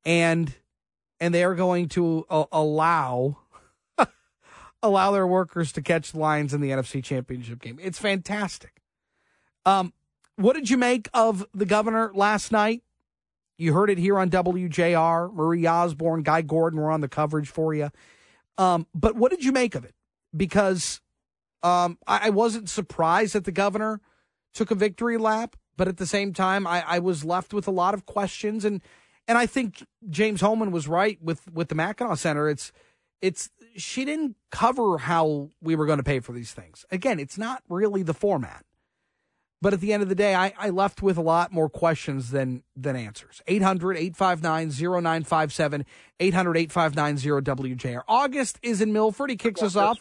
and 0.06 0.56
and 1.20 1.34
they 1.34 1.44
are 1.44 1.56
going 1.56 1.90
to 1.90 2.26
uh, 2.30 2.46
allow 2.50 3.40
allow 4.82 5.12
their 5.12 5.28
workers 5.28 5.74
to 5.74 5.82
catch 5.82 6.14
the 6.14 6.20
Lions 6.20 6.54
in 6.54 6.62
the 6.62 6.70
NFC 6.70 7.04
Championship 7.04 7.60
game. 7.60 7.78
It's 7.82 8.00
fantastic. 8.00 8.82
Um, 9.66 9.92
what 10.40 10.56
did 10.56 10.70
you 10.70 10.78
make 10.78 11.10
of 11.14 11.46
the 11.54 11.66
governor 11.66 12.12
last 12.14 12.52
night? 12.52 12.82
You 13.58 13.74
heard 13.74 13.90
it 13.90 13.98
here 13.98 14.18
on 14.18 14.30
WJR. 14.30 15.34
Marie 15.34 15.68
Osborne, 15.68 16.24
Guy 16.24 16.42
Gordon 16.42 16.80
were 16.80 16.90
on 16.90 17.02
the 17.02 17.10
coverage 17.10 17.50
for 17.50 17.74
you. 17.74 17.92
Um, 18.58 18.88
but 18.96 19.16
what 19.16 19.32
did 19.32 19.44
you 19.44 19.52
make 19.52 19.76
of 19.76 19.84
it? 19.84 19.96
Because 20.36 21.02
um, 21.62 21.98
I, 22.08 22.28
I 22.28 22.30
wasn't 22.30 22.70
surprised 22.70 23.34
that 23.34 23.44
the 23.44 23.52
governor 23.52 24.00
took 24.54 24.72
a 24.72 24.76
victory 24.76 25.18
lap, 25.18 25.58
but 25.76 25.90
at 25.90 25.98
the 25.98 26.06
same 26.06 26.32
time, 26.32 26.66
I, 26.66 26.84
I 26.88 27.00
was 27.00 27.26
left 27.26 27.54
with 27.54 27.68
a 27.68 27.72
lot 27.72 27.94
of 27.94 28.06
questions. 28.06 28.64
And 28.64 28.82
and 29.28 29.38
I 29.38 29.46
think 29.46 29.86
James 30.10 30.42
Hohman 30.42 30.72
was 30.72 30.88
right 30.88 31.22
with 31.22 31.52
with 31.52 31.68
the 31.68 31.76
Mackinac 31.76 32.18
Center. 32.18 32.50
It's 32.50 32.72
it's 33.22 33.50
she 33.76 34.06
didn't 34.06 34.38
cover 34.52 35.00
how 35.00 35.50
we 35.62 35.76
were 35.76 35.86
going 35.86 35.98
to 36.00 36.04
pay 36.04 36.22
for 36.22 36.32
these 36.32 36.54
things. 36.54 36.86
Again, 36.92 37.20
it's 37.20 37.38
not 37.38 37.62
really 37.68 38.04
the 38.04 38.14
format. 38.14 38.66
But 39.62 39.74
at 39.74 39.82
the 39.82 39.92
end 39.92 40.02
of 40.02 40.08
the 40.10 40.16
day, 40.16 40.36
I, 40.36 40.54
I 40.58 40.70
left 40.70 41.02
with 41.02 41.18
a 41.18 41.22
lot 41.22 41.52
more 41.52 41.70
questions 41.70 42.32
than 42.32 42.64
than 42.78 42.96
answers. 42.96 43.42
800 43.48 43.98
859 43.98 44.70
0957, 44.70 45.86
800 46.20 46.58
859 46.58 47.44
WJR. 47.44 48.04
August 48.08 48.58
is 48.62 48.82
in 48.82 48.94
Milford. 48.94 49.30
He 49.30 49.36
kicks 49.36 49.62
us 49.62 49.76
off. 49.76 50.00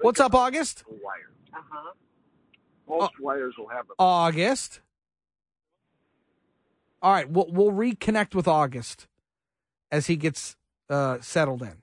What's 0.00 0.18
up, 0.18 0.34
August? 0.34 0.82
wire. 0.88 1.30
Uh-huh. 1.54 1.92
Most 2.88 3.20
wires 3.20 3.54
will 3.56 3.68
have 3.68 3.86
a 3.90 3.94
August. 3.98 4.80
All 7.02 7.12
right, 7.12 7.30
we'll, 7.30 7.46
we'll 7.50 7.72
reconnect 7.72 8.34
with 8.34 8.48
August 8.48 9.06
as 9.92 10.06
he 10.06 10.16
gets 10.16 10.56
uh, 10.90 11.18
settled 11.20 11.62
in. 11.62 11.82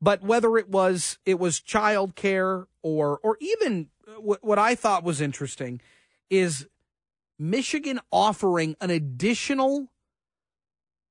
But 0.00 0.22
whether 0.22 0.56
it 0.56 0.68
was 0.68 1.18
it 1.26 1.38
was 1.38 1.60
childcare 1.60 2.66
or 2.82 3.18
or 3.22 3.36
even 3.40 3.88
what, 4.18 4.42
what 4.44 4.58
I 4.58 4.74
thought 4.74 5.04
was 5.04 5.20
interesting 5.20 5.80
is 6.30 6.66
Michigan 7.38 8.00
offering 8.10 8.76
an 8.80 8.90
additional 8.90 9.88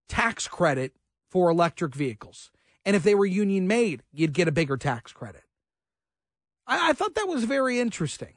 tax 0.07 0.47
credit 0.47 0.93
for 1.29 1.49
electric 1.49 1.95
vehicles, 1.95 2.51
and 2.85 2.95
if 2.95 3.03
they 3.03 3.15
were 3.15 3.25
union 3.25 3.67
made, 3.67 4.03
you'd 4.11 4.33
get 4.33 4.47
a 4.47 4.51
bigger 4.51 4.77
tax 4.77 5.11
credit. 5.11 5.43
I, 6.67 6.89
I 6.89 6.93
thought 6.93 7.15
that 7.15 7.27
was 7.27 7.43
very 7.43 7.79
interesting. 7.79 8.33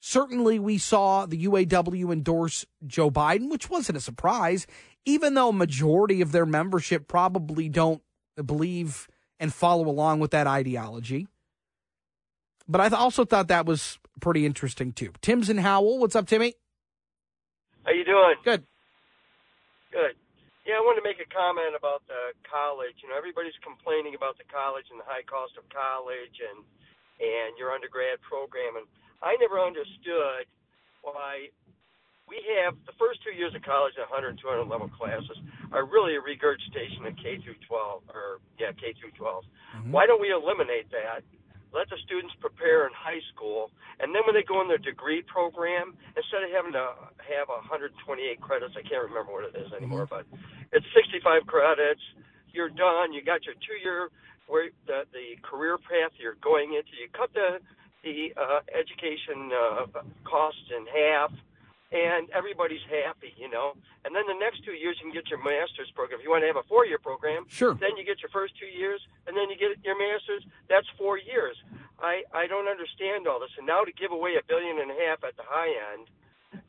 Certainly, 0.00 0.58
we 0.58 0.78
saw 0.78 1.26
the 1.26 1.44
UAW 1.46 2.12
endorse 2.12 2.64
Joe 2.86 3.10
Biden, 3.10 3.50
which 3.50 3.68
wasn't 3.68 3.98
a 3.98 4.00
surprise, 4.00 4.66
even 5.04 5.34
though 5.34 5.50
a 5.50 5.54
majority 5.54 6.20
of 6.22 6.32
their 6.32 6.46
membership 6.46 7.06
probably 7.06 7.68
don't 7.68 8.02
believe 8.44 9.08
and 9.38 9.52
follow 9.52 9.88
along 9.88 10.20
with 10.20 10.30
that 10.30 10.46
ideology. 10.46 11.26
But 12.70 12.78
I 12.78 12.88
th- 12.88 13.02
also 13.02 13.26
thought 13.26 13.50
that 13.50 13.66
was 13.66 13.98
pretty 14.22 14.46
interesting 14.46 14.94
too. 14.94 15.10
Tim's 15.20 15.50
in 15.50 15.58
Howell. 15.58 15.98
What's 15.98 16.14
up, 16.14 16.30
Timmy? 16.30 16.54
How 17.82 17.90
you 17.90 18.06
doing? 18.06 18.38
Good. 18.46 18.62
Good. 19.90 20.14
Yeah, 20.62 20.78
I 20.78 20.82
wanted 20.86 21.02
to 21.02 21.08
make 21.10 21.18
a 21.18 21.26
comment 21.26 21.74
about 21.74 22.06
the 22.06 22.30
college. 22.46 22.94
You 23.02 23.10
know, 23.10 23.18
everybody's 23.18 23.58
complaining 23.66 24.14
about 24.14 24.38
the 24.38 24.46
college 24.46 24.86
and 24.94 25.02
the 25.02 25.08
high 25.08 25.26
cost 25.26 25.58
of 25.58 25.66
college 25.74 26.38
and 26.38 26.62
and 27.18 27.58
your 27.58 27.74
undergrad 27.74 28.22
program, 28.22 28.80
and 28.80 28.86
I 29.20 29.36
never 29.42 29.60
understood 29.60 30.48
why 31.02 31.52
we 32.24 32.40
have 32.62 32.78
the 32.86 32.96
first 32.96 33.20
two 33.26 33.34
years 33.34 33.52
of 33.52 33.60
college, 33.66 33.92
100 33.98 34.38
200 34.38 34.64
level 34.70 34.88
classes, 34.94 35.36
are 35.74 35.84
really 35.84 36.14
a 36.16 36.22
regurgitation 36.22 37.02
of 37.04 37.18
K 37.18 37.42
through 37.42 37.58
12, 37.66 38.14
or 38.14 38.38
yeah, 38.62 38.72
K 38.78 38.94
through 38.96 39.12
12. 39.18 39.44
Mm-hmm. 39.44 39.92
Why 39.92 40.06
don't 40.06 40.22
we 40.22 40.30
eliminate 40.30 40.88
that? 40.94 41.26
Let 41.70 41.88
the 41.88 41.98
students 42.02 42.34
prepare 42.42 42.86
in 42.86 42.92
high 42.94 43.22
school, 43.34 43.70
and 44.02 44.10
then 44.10 44.26
when 44.26 44.34
they 44.34 44.42
go 44.42 44.60
in 44.60 44.66
their 44.66 44.82
degree 44.82 45.22
program, 45.22 45.94
instead 46.18 46.42
of 46.42 46.50
having 46.50 46.74
to 46.74 46.98
have 47.22 47.46
128 47.46 47.94
credits, 48.42 48.74
I 48.74 48.82
can't 48.82 49.06
remember 49.06 49.30
what 49.30 49.46
it 49.46 49.54
is 49.54 49.70
anymore, 49.70 50.06
but 50.10 50.26
it's 50.74 50.86
65 50.98 51.46
credits. 51.46 52.02
You're 52.50 52.74
done. 52.74 53.14
You 53.14 53.22
got 53.22 53.46
your 53.46 53.54
two-year 53.62 54.10
where 54.50 54.74
the 54.90 55.06
the 55.14 55.38
career 55.46 55.78
path 55.78 56.10
you're 56.18 56.36
going 56.42 56.74
into. 56.74 56.90
You 56.98 57.06
cut 57.14 57.30
the 57.32 57.62
the 58.02 58.34
uh, 58.34 58.60
education 58.74 59.54
uh, 59.54 59.86
costs 60.26 60.66
in 60.74 60.84
half, 60.90 61.30
and 61.92 62.30
everybody's 62.30 62.82
happy, 62.86 63.34
you 63.36 63.50
know. 63.50 63.74
And 64.06 64.14
then 64.14 64.22
the 64.30 64.38
next 64.38 64.62
two 64.64 64.72
years 64.78 64.96
you 65.02 65.10
can 65.10 65.14
get 65.14 65.26
your 65.28 65.42
master's 65.42 65.90
program. 65.94 66.20
If 66.20 66.24
you 66.24 66.30
want 66.30 66.42
to 66.46 66.50
have 66.50 66.56
a 66.60 66.66
four-year 66.70 66.98
program, 67.02 67.46
Sure. 67.50 67.74
then 67.74 67.98
you 67.98 68.04
get 68.06 68.22
your 68.22 68.30
first 68.30 68.54
two 68.58 68.70
years, 68.70 69.02
and 69.26 69.36
then 69.36 69.50
you 69.50 69.58
get 69.58 69.74
your 69.82 69.98
master's. 69.98 70.46
That's 70.70 70.86
four 70.96 71.18
years. 71.18 71.58
I 71.98 72.22
I 72.32 72.46
don't 72.46 72.68
understand 72.70 73.26
all 73.26 73.40
this. 73.42 73.50
And 73.58 73.66
now 73.66 73.82
to 73.82 73.92
give 73.92 74.12
away 74.14 74.38
a 74.38 74.44
billion 74.46 74.78
and 74.78 74.90
a 74.90 74.98
half 75.06 75.24
at 75.26 75.36
the 75.36 75.44
high 75.44 75.74
end 75.92 76.06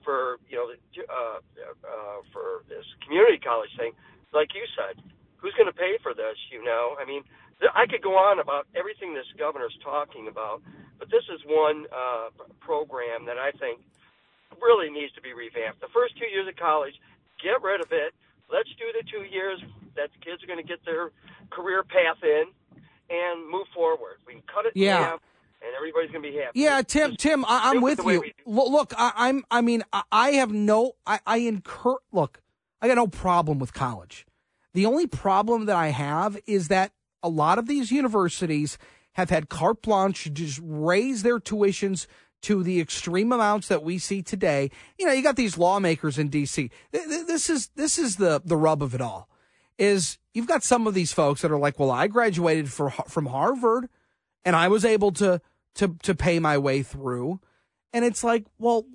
for 0.04 0.38
you 0.50 0.58
know 0.58 0.68
uh, 0.74 1.40
uh, 1.86 2.20
for 2.34 2.66
this 2.68 2.86
community 3.06 3.38
college 3.38 3.72
thing, 3.78 3.94
like 4.34 4.54
you 4.58 4.66
said, 4.74 4.98
who's 5.38 5.54
going 5.54 5.70
to 5.70 5.78
pay 5.78 5.98
for 6.02 6.14
this? 6.14 6.36
You 6.52 6.66
know, 6.66 6.98
I 7.00 7.06
mean, 7.06 7.24
th- 7.62 7.72
I 7.78 7.86
could 7.86 8.02
go 8.02 8.18
on 8.18 8.40
about 8.42 8.66
everything 8.76 9.14
this 9.14 9.30
governor's 9.38 9.78
talking 9.86 10.28
about, 10.28 10.62
but 10.98 11.10
this 11.14 11.24
is 11.30 11.40
one 11.46 11.86
uh, 11.94 12.30
program 12.60 13.26
that 13.30 13.38
I 13.38 13.52
think 13.52 13.80
really 14.62 14.90
needs 14.90 15.14
to 15.14 15.22
be 15.22 15.34
revamped. 15.34 15.80
The 15.82 15.92
first 15.94 16.18
two 16.18 16.26
years 16.28 16.48
of 16.48 16.56
college, 16.56 16.94
get 17.44 17.62
rid 17.62 17.82
of 17.82 17.92
it. 17.92 18.14
Let's 18.52 18.70
do 18.78 18.86
the 18.92 19.04
two 19.10 19.24
years 19.24 19.62
that 19.96 20.10
the 20.12 20.20
kids 20.26 20.44
are 20.44 20.48
going 20.48 20.60
to 20.60 20.68
get 20.68 20.84
their 20.86 21.12
career 21.50 21.84
path 21.84 22.18
in, 22.24 22.46
and 23.10 23.50
move 23.50 23.68
forward. 23.74 24.18
We 24.26 24.34
can 24.34 24.44
cut 24.54 24.66
it 24.66 24.74
Yeah. 24.76 24.98
half, 25.04 25.20
and 25.62 25.76
everybody's 25.76 26.12
going 26.12 26.24
to 26.24 26.30
be 26.32 26.38
happy. 26.38 26.60
Yeah, 26.60 26.82
Tim. 26.82 27.16
Tim, 27.16 27.46
I, 27.46 27.72
I'm 27.72 27.82
with 27.82 28.00
you. 28.06 28.24
Look, 28.46 28.94
I, 28.98 29.12
I'm. 29.16 29.44
I 29.52 29.62
mean, 29.62 29.84
I, 29.94 30.04
I 30.12 30.30
have 30.32 30.52
no. 30.52 30.94
I, 31.06 31.20
I 31.26 31.38
incur. 31.38 31.96
Look, 32.12 32.42
I 32.82 32.88
got 32.88 32.96
no 32.96 33.08
problem 33.08 33.60
with 33.60 33.74
college. 33.74 34.26
The 34.74 34.86
only 34.86 35.08
problem 35.08 35.66
that 35.66 35.76
I 35.76 35.90
have 35.90 36.38
is 36.48 36.70
that 36.70 36.92
a 37.22 37.30
lot 37.30 37.60
of 37.60 37.68
these 37.68 37.92
universities 37.92 38.78
have 39.14 39.30
had 39.30 39.50
carte 39.50 39.82
blanche 39.82 40.24
to 40.24 40.30
just 40.30 40.60
raise 40.64 41.24
their 41.24 41.40
tuitions 41.40 42.08
to 42.42 42.64
the 42.64 42.80
extreme 42.80 43.32
amounts 43.32 43.68
that 43.68 43.84
we 43.84 43.98
see 43.98 44.22
today. 44.22 44.72
You 44.98 45.06
know, 45.06 45.12
you 45.12 45.22
got 45.22 45.36
these 45.36 45.58
lawmakers 45.58 46.18
in 46.18 46.30
D.C. 46.30 46.70
Th- 46.92 47.08
th- 47.08 47.28
This 47.28 47.50
is 47.50 47.70
this 47.76 47.98
is 47.98 48.16
the 48.18 48.42
the 48.44 48.58
rub 48.58 48.82
of 48.82 48.94
it 48.96 49.02
all. 49.02 49.30
Is 49.78 50.18
you've 50.34 50.48
got 50.48 50.64
some 50.64 50.86
of 50.88 50.94
these 50.94 51.14
folks 51.14 51.42
that 51.42 51.52
are 51.52 51.58
like, 51.60 51.80
well, 51.80 51.92
I 51.92 52.08
graduated 52.08 52.72
for, 52.72 52.92
from 52.92 53.28
Harvard, 53.28 53.90
and 54.46 54.56
I 54.56 54.68
was 54.68 54.86
able 54.86 55.12
to 55.14 55.42
to 55.76 55.96
to 56.04 56.16
pay 56.16 56.40
my 56.40 56.58
way 56.58 56.84
through, 56.84 57.40
and 57.94 58.06
it's 58.06 58.24
like, 58.24 58.46
well, 58.60 58.86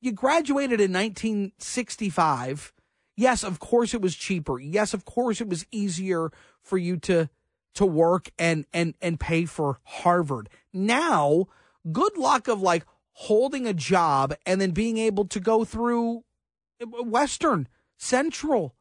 you 0.00 0.12
graduated 0.12 0.80
in 0.80 0.92
1965. 0.92 2.72
Yes, 3.16 3.42
of 3.42 3.58
course 3.58 3.94
it 3.94 4.00
was 4.00 4.14
cheaper. 4.14 4.58
Yes, 4.60 4.94
of 4.94 5.04
course 5.04 5.40
it 5.40 5.48
was 5.48 5.66
easier 5.72 6.30
for 6.62 6.78
you 6.78 6.96
to 6.98 7.28
to 7.74 7.86
work 7.86 8.30
and 8.38 8.64
and 8.72 8.94
and 9.00 9.18
pay 9.20 9.44
for 9.44 9.78
Harvard. 9.84 10.48
Now, 10.72 11.46
good 11.92 12.16
luck 12.16 12.48
of 12.48 12.60
like 12.60 12.84
holding 13.12 13.66
a 13.66 13.74
job 13.74 14.34
and 14.46 14.60
then 14.60 14.70
being 14.70 14.98
able 14.98 15.24
to 15.26 15.40
go 15.40 15.64
through 15.64 16.24
uh, 16.80 17.02
Western, 17.02 17.68
Central. 17.96 18.74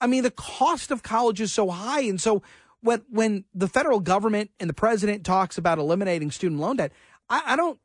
I 0.00 0.06
mean, 0.06 0.22
the 0.22 0.30
cost 0.30 0.90
of 0.90 1.02
college 1.02 1.40
is 1.40 1.52
so 1.52 1.70
high, 1.70 2.00
and 2.00 2.20
so 2.20 2.42
when 2.80 3.02
when 3.08 3.44
the 3.54 3.68
federal 3.68 4.00
government 4.00 4.50
and 4.58 4.68
the 4.68 4.74
president 4.74 5.24
talks 5.24 5.58
about 5.58 5.78
eliminating 5.78 6.30
student 6.30 6.60
loan 6.60 6.76
debt, 6.76 6.92
I, 7.28 7.42
I 7.46 7.56
don't. 7.56 7.78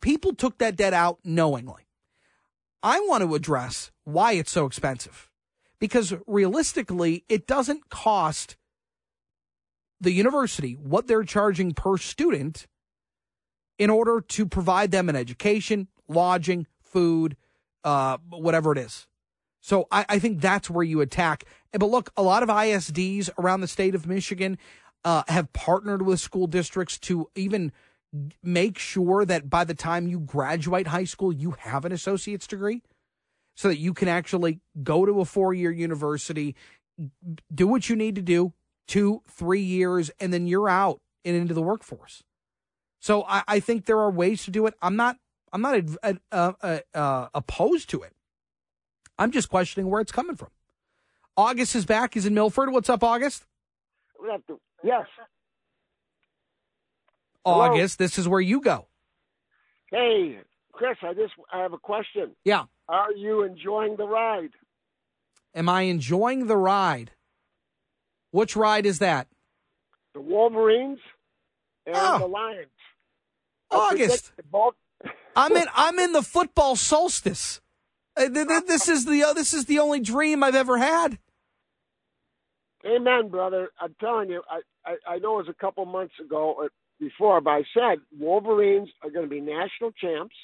People 0.00 0.34
took 0.34 0.58
that 0.58 0.76
debt 0.76 0.94
out 0.94 1.18
knowingly. 1.24 1.88
I 2.82 3.00
want 3.00 3.22
to 3.22 3.34
address 3.34 3.90
why 4.04 4.32
it's 4.32 4.52
so 4.52 4.66
expensive, 4.66 5.30
because 5.78 6.14
realistically, 6.26 7.24
it 7.28 7.46
doesn't 7.46 7.88
cost 7.90 8.56
the 10.00 10.12
university 10.12 10.74
what 10.74 11.06
they're 11.06 11.24
charging 11.24 11.72
per 11.72 11.96
student 11.96 12.66
in 13.78 13.90
order 13.90 14.20
to 14.20 14.46
provide 14.46 14.90
them 14.90 15.08
an 15.08 15.16
education, 15.16 15.88
lodging, 16.08 16.66
food, 16.80 17.36
uh, 17.84 18.18
whatever 18.30 18.72
it 18.72 18.78
is. 18.78 19.06
So 19.60 19.86
I, 19.90 20.04
I 20.08 20.18
think 20.18 20.40
that's 20.40 20.68
where 20.68 20.84
you 20.84 21.00
attack. 21.00 21.44
But 21.72 21.86
look, 21.86 22.10
a 22.16 22.22
lot 22.22 22.42
of 22.42 22.48
ISDs 22.48 23.30
around 23.38 23.60
the 23.60 23.68
state 23.68 23.94
of 23.94 24.06
Michigan 24.06 24.58
uh, 25.04 25.22
have 25.28 25.52
partnered 25.52 26.02
with 26.02 26.20
school 26.20 26.46
districts 26.46 26.98
to 27.00 27.28
even 27.34 27.72
make 28.42 28.78
sure 28.78 29.24
that 29.24 29.48
by 29.48 29.64
the 29.64 29.74
time 29.74 30.06
you 30.06 30.20
graduate 30.20 30.88
high 30.88 31.04
school, 31.04 31.32
you 31.32 31.52
have 31.60 31.84
an 31.84 31.92
associate's 31.92 32.46
degree 32.46 32.82
so 33.54 33.68
that 33.68 33.78
you 33.78 33.94
can 33.94 34.08
actually 34.08 34.60
go 34.82 35.06
to 35.06 35.20
a 35.20 35.24
four 35.24 35.54
year 35.54 35.70
university, 35.70 36.54
do 37.54 37.66
what 37.66 37.88
you 37.88 37.96
need 37.96 38.14
to 38.16 38.22
do, 38.22 38.52
two, 38.86 39.22
three 39.28 39.62
years, 39.62 40.10
and 40.20 40.32
then 40.32 40.46
you're 40.46 40.68
out 40.68 41.00
and 41.24 41.36
into 41.36 41.54
the 41.54 41.62
workforce. 41.62 42.22
So 43.02 43.24
I, 43.24 43.42
I 43.48 43.60
think 43.60 43.86
there 43.86 43.98
are 43.98 44.10
ways 44.12 44.44
to 44.44 44.52
do 44.52 44.66
it. 44.66 44.74
I'm 44.80 44.94
not 44.94 45.16
I'm 45.52 45.60
not 45.60 45.80
uh, 46.04 46.12
uh, 46.62 46.78
uh, 46.94 47.28
opposed 47.34 47.90
to 47.90 48.02
it. 48.02 48.12
I'm 49.18 49.32
just 49.32 49.50
questioning 49.50 49.90
where 49.90 50.00
it's 50.00 50.12
coming 50.12 50.36
from. 50.36 50.48
August 51.36 51.74
is 51.74 51.84
back. 51.84 52.14
He's 52.14 52.26
in 52.26 52.32
Milford. 52.32 52.70
What's 52.72 52.88
up, 52.88 53.02
August? 53.02 53.44
We 54.22 54.30
have 54.30 54.46
to- 54.46 54.60
Yes. 54.84 55.06
August, 57.44 57.98
this 57.98 58.18
is 58.18 58.28
where 58.28 58.40
you 58.40 58.60
go. 58.60 58.86
Hey, 59.90 60.38
Chris, 60.70 60.96
I 61.02 61.12
just 61.12 61.32
I 61.52 61.58
have 61.60 61.72
a 61.72 61.78
question. 61.78 62.30
Yeah. 62.44 62.64
Are 62.88 63.12
you 63.12 63.42
enjoying 63.42 63.96
the 63.96 64.06
ride? 64.06 64.50
Am 65.54 65.68
I 65.68 65.82
enjoying 65.82 66.46
the 66.46 66.56
ride? 66.56 67.10
Which 68.30 68.54
ride 68.56 68.86
is 68.86 69.00
that? 69.00 69.26
The 70.14 70.20
Wolverines 70.20 71.00
and 71.84 71.96
Oh. 71.98 72.18
the 72.20 72.26
Lions. 72.26 72.68
August. 73.72 74.32
predict 74.36 74.76
I'm 75.34 75.56
in. 75.56 75.66
I'm 75.74 75.98
in 75.98 76.12
the 76.12 76.22
football 76.22 76.76
solstice. 76.76 77.60
Uh, 78.16 78.28
th- 78.28 78.46
th- 78.46 78.66
This 78.66 78.88
is 78.88 79.04
the 79.06 79.22
uh, 79.24 79.32
this 79.32 79.54
is 79.54 79.64
the 79.64 79.78
only 79.78 80.00
dream 80.00 80.42
I've 80.42 80.54
ever 80.54 80.78
had. 80.78 81.18
Amen, 82.84 83.28
brother. 83.28 83.70
I'm 83.80 83.94
telling 84.00 84.28
you, 84.28 84.42
I, 84.50 84.60
I, 84.84 85.14
I 85.14 85.18
know 85.18 85.34
it 85.38 85.46
was 85.46 85.48
a 85.48 85.60
couple 85.60 85.84
months 85.86 86.14
ago 86.20 86.52
or 86.56 86.70
before, 86.98 87.40
but 87.40 87.50
I 87.50 87.62
said 87.74 87.98
Wolverines 88.18 88.88
are 89.02 89.10
going 89.10 89.24
to 89.24 89.30
be 89.30 89.40
national 89.40 89.92
champs, 89.92 90.34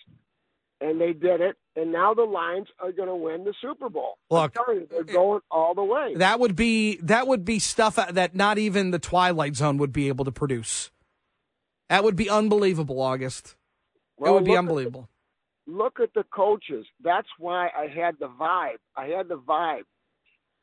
and 0.81 1.01
they 1.01 1.13
did 1.13 1.41
it. 1.41 1.57
And 1.75 1.93
now 1.93 2.15
the 2.15 2.23
Lions 2.23 2.69
are 2.81 2.93
going 2.93 3.09
to 3.09 3.15
win 3.15 3.45
the 3.45 3.55
Super 3.61 3.89
Bowl. 3.89 4.19
Look, 4.31 4.57
I'm 4.57 4.65
telling 4.65 4.81
you, 4.83 4.89
they're 4.91 5.03
going 5.05 5.41
all 5.51 5.75
the 5.75 5.85
way. 5.85 6.15
That 6.17 6.39
would 6.41 6.55
be 6.57 6.97
that 7.03 7.27
would 7.27 7.45
be 7.45 7.59
stuff 7.59 7.97
that 7.97 8.35
not 8.35 8.57
even 8.59 8.93
the 8.93 8.99
Twilight 8.99 9.57
Zone 9.57 9.77
would 9.79 9.93
be 9.93 10.09
able 10.09 10.25
to 10.25 10.33
produce. 10.33 10.91
That 11.89 12.05
would 12.05 12.17
be 12.17 12.29
unbelievable, 12.31 13.01
August. 13.01 13.57
it 14.25 14.31
would 14.31 14.45
be 14.45 14.51
look 14.51 14.57
at 14.57 14.59
unbelievable. 14.59 15.09
look 15.67 16.01
at 16.01 16.13
the 16.15 16.25
coaches. 16.25 16.87
That's 17.03 17.29
why 17.39 17.69
I 17.77 17.87
had 17.87 18.17
the 18.19 18.29
vibe. 18.29 18.79
I 18.97 19.07
had 19.07 19.29
the 19.29 19.39
vibe. 19.39 19.83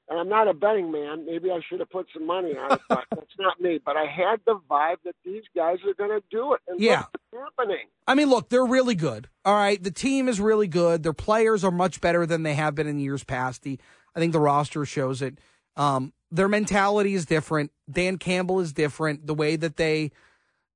And 0.08 0.20
I'm 0.20 0.30
not 0.30 0.48
a 0.48 0.54
betting 0.54 0.92
man. 0.92 1.26
Maybe 1.26 1.50
I 1.50 1.60
should 1.68 1.80
have 1.80 1.90
put 1.90 2.06
some 2.14 2.28
money 2.28 2.56
on 2.56 2.74
it, 2.74 2.82
but 2.88 3.06
that's 3.16 3.26
not 3.40 3.60
me. 3.60 3.80
But 3.84 3.98
I 3.98 4.06
had 4.06 4.40
the 4.46 4.60
vibe 4.70 4.98
that 5.04 5.16
these 5.26 5.42
guys 5.56 5.78
are 5.88 5.96
going 5.96 6.12
to 6.12 6.24
do 6.30 6.54
it. 6.54 6.62
And 6.68 6.80
Yeah. 6.80 7.06
what's 7.32 7.46
happening. 7.58 7.88
I 8.08 8.14
mean, 8.14 8.30
look, 8.30 8.50
they're 8.50 8.64
really 8.68 8.94
good. 8.94 9.30
All 9.44 9.56
right, 9.56 9.82
the 9.82 9.90
team 9.90 10.28
is 10.30 10.40
really 10.40 10.68
good. 10.68 11.02
Their 11.02 11.12
players 11.14 11.64
are 11.64 11.72
much 11.72 12.02
better 12.02 12.28
than 12.28 12.44
they 12.44 12.54
have 12.54 12.76
been 12.76 12.86
in 12.86 13.00
years 13.00 13.24
past. 13.24 13.64
The 13.64 13.80
I 14.16 14.20
think 14.20 14.32
the 14.32 14.40
roster 14.40 14.86
shows 14.86 15.24
it. 15.24 15.40
Um, 15.76 16.14
their 16.30 16.48
mentality 16.48 17.16
is 17.16 17.26
different. 17.26 17.72
Dan 17.90 18.18
Campbell 18.18 18.60
is 18.60 18.74
different. 18.74 19.26
The 19.26 19.34
way 19.34 19.56
that 19.56 19.76
they 19.78 20.12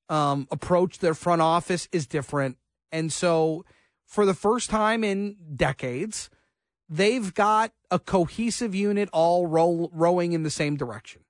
um, 0.10 0.48
approach 0.52 1.00
their 1.00 1.14
front 1.14 1.42
office 1.42 1.88
is 1.92 2.08
different. 2.08 2.58
And 2.92 3.14
so, 3.14 3.64
for 4.06 4.26
the 4.26 4.34
first 4.34 4.70
time 4.70 5.04
in 5.04 5.38
decades, 5.56 6.30
they've 6.90 7.34
got 7.34 7.72
a 7.92 8.00
cohesive 8.00 8.74
unit 8.74 9.10
all 9.14 9.46
roll, 9.46 9.90
rowing 9.94 10.34
in 10.34 10.44
the 10.44 10.50
same 10.50 10.76
direction, 10.76 11.22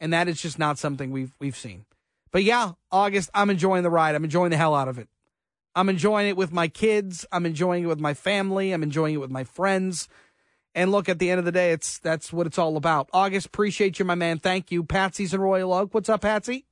and 0.00 0.12
that 0.12 0.28
is 0.28 0.42
just 0.42 0.58
not 0.58 0.78
something 0.78 1.10
we've 1.10 1.34
we've 1.38 1.56
seen. 1.56 1.84
But 2.32 2.42
yeah, 2.42 2.72
August, 2.90 3.30
I'm 3.32 3.50
enjoying 3.50 3.84
the 3.84 3.90
ride. 3.90 4.16
I'm 4.16 4.24
enjoying 4.24 4.50
the 4.50 4.56
hell 4.56 4.74
out 4.74 4.88
of 4.88 4.98
it. 4.98 5.08
I'm 5.76 5.88
enjoying 5.88 6.28
it 6.28 6.36
with 6.36 6.52
my 6.52 6.68
kids. 6.68 7.24
I'm 7.30 7.46
enjoying 7.46 7.84
it 7.84 7.86
with 7.86 8.00
my 8.00 8.14
family. 8.14 8.72
I'm 8.72 8.82
enjoying 8.82 9.14
it 9.14 9.20
with 9.20 9.30
my 9.30 9.44
friends. 9.44 10.08
And 10.74 10.90
look, 10.90 11.08
at 11.08 11.20
the 11.20 11.30
end 11.30 11.38
of 11.38 11.44
the 11.44 11.52
day, 11.52 11.70
it's 11.70 11.98
that's 11.98 12.32
what 12.32 12.48
it's 12.48 12.58
all 12.58 12.76
about. 12.76 13.08
August, 13.12 13.46
appreciate 13.46 14.00
you, 14.00 14.04
my 14.04 14.16
man. 14.16 14.40
Thank 14.40 14.72
you. 14.72 14.82
Patsy's 14.82 15.32
in 15.32 15.40
Royal 15.40 15.72
Oak. 15.72 15.94
What's 15.94 16.08
up, 16.08 16.22
Patsy? 16.22 16.66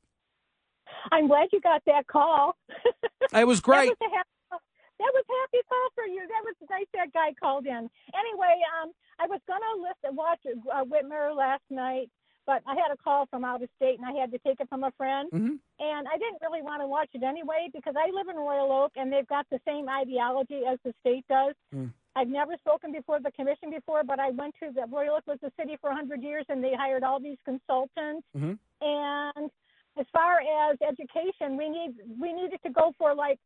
I'm 1.11 1.27
glad 1.27 1.49
you 1.53 1.61
got 1.61 1.83
that 1.87 2.07
call. 2.07 2.57
It 3.35 3.47
was 3.47 3.61
great. 3.61 3.89
That 3.89 3.97
was 3.99 4.13
a 4.13 4.17
happy, 4.17 4.63
that 5.01 5.11
was 5.15 5.25
happy 5.25 5.63
call 5.67 5.89
for 5.95 6.05
you. 6.05 6.21
That 6.29 6.43
was 6.45 6.55
nice 6.69 6.85
that 6.93 7.13
guy 7.15 7.33
called 7.41 7.65
in. 7.67 7.89
Anyway, 8.13 8.55
um, 8.77 8.91
I 9.19 9.27
was 9.27 9.41
gonna 9.49 9.73
listen 9.81 10.15
watch 10.17 10.41
uh, 10.45 10.85
Whitmer 10.85 11.35
last 11.35 11.63
night, 11.71 12.11
but 12.47 12.61
I 12.67 12.75
had 12.75 12.93
a 12.93 12.97
call 13.03 13.25
from 13.31 13.43
out 13.45 13.63
of 13.63 13.71
state 13.77 13.99
and 13.99 14.05
I 14.07 14.13
had 14.21 14.31
to 14.33 14.39
take 14.41 14.61
it 14.61 14.69
from 14.69 14.85
a 14.85 14.91
friend. 14.99 15.31
Mhm. 15.33 15.59
And 15.81 16.07
I 16.13 16.19
didn't 16.19 16.43
really 16.43 16.61
want 16.61 16.83
to 16.83 16.87
watch 16.87 17.09
it 17.15 17.23
anyway 17.23 17.69
because 17.73 17.95
I 17.97 18.11
live 18.11 18.29
in 18.29 18.37
Royal 18.37 18.71
Oak 18.71 18.93
and 18.97 19.11
they've 19.11 19.27
got 19.27 19.47
the 19.51 19.61
same 19.67 19.89
ideology 19.89 20.67
as 20.69 20.79
the 20.85 20.93
state 21.01 21.25
does. 21.29 21.55
Mm. 21.75 21.91
I've 22.15 22.29
never 22.29 22.55
spoken 22.59 22.93
before 22.93 23.19
the 23.21 23.33
commission 23.33 23.71
before, 23.71 24.03
but 24.05 24.21
I 24.21 24.31
went 24.31 24.55
to 24.63 24.71
the 24.73 24.85
Royal 24.91 25.15
Oak 25.17 25.27
was 25.27 25.39
a 25.43 25.51
city 25.59 25.79
for 25.81 25.89
100 25.89 26.23
years 26.23 26.45
and 26.51 26.63
they 26.63 26.75
hired 26.75 27.03
all 27.03 27.19
these 27.19 27.39
consultants. 27.47 28.27
Mhm. 28.37 28.59
And 28.83 29.51
as 29.99 30.07
far 30.13 30.41
as 30.41 30.79
education, 30.87 31.57
we 31.57 31.69
need 31.69 31.95
we 32.21 32.33
needed 32.33 32.61
to 32.65 32.71
go 32.71 32.93
for 32.99 33.15
like, 33.15 33.39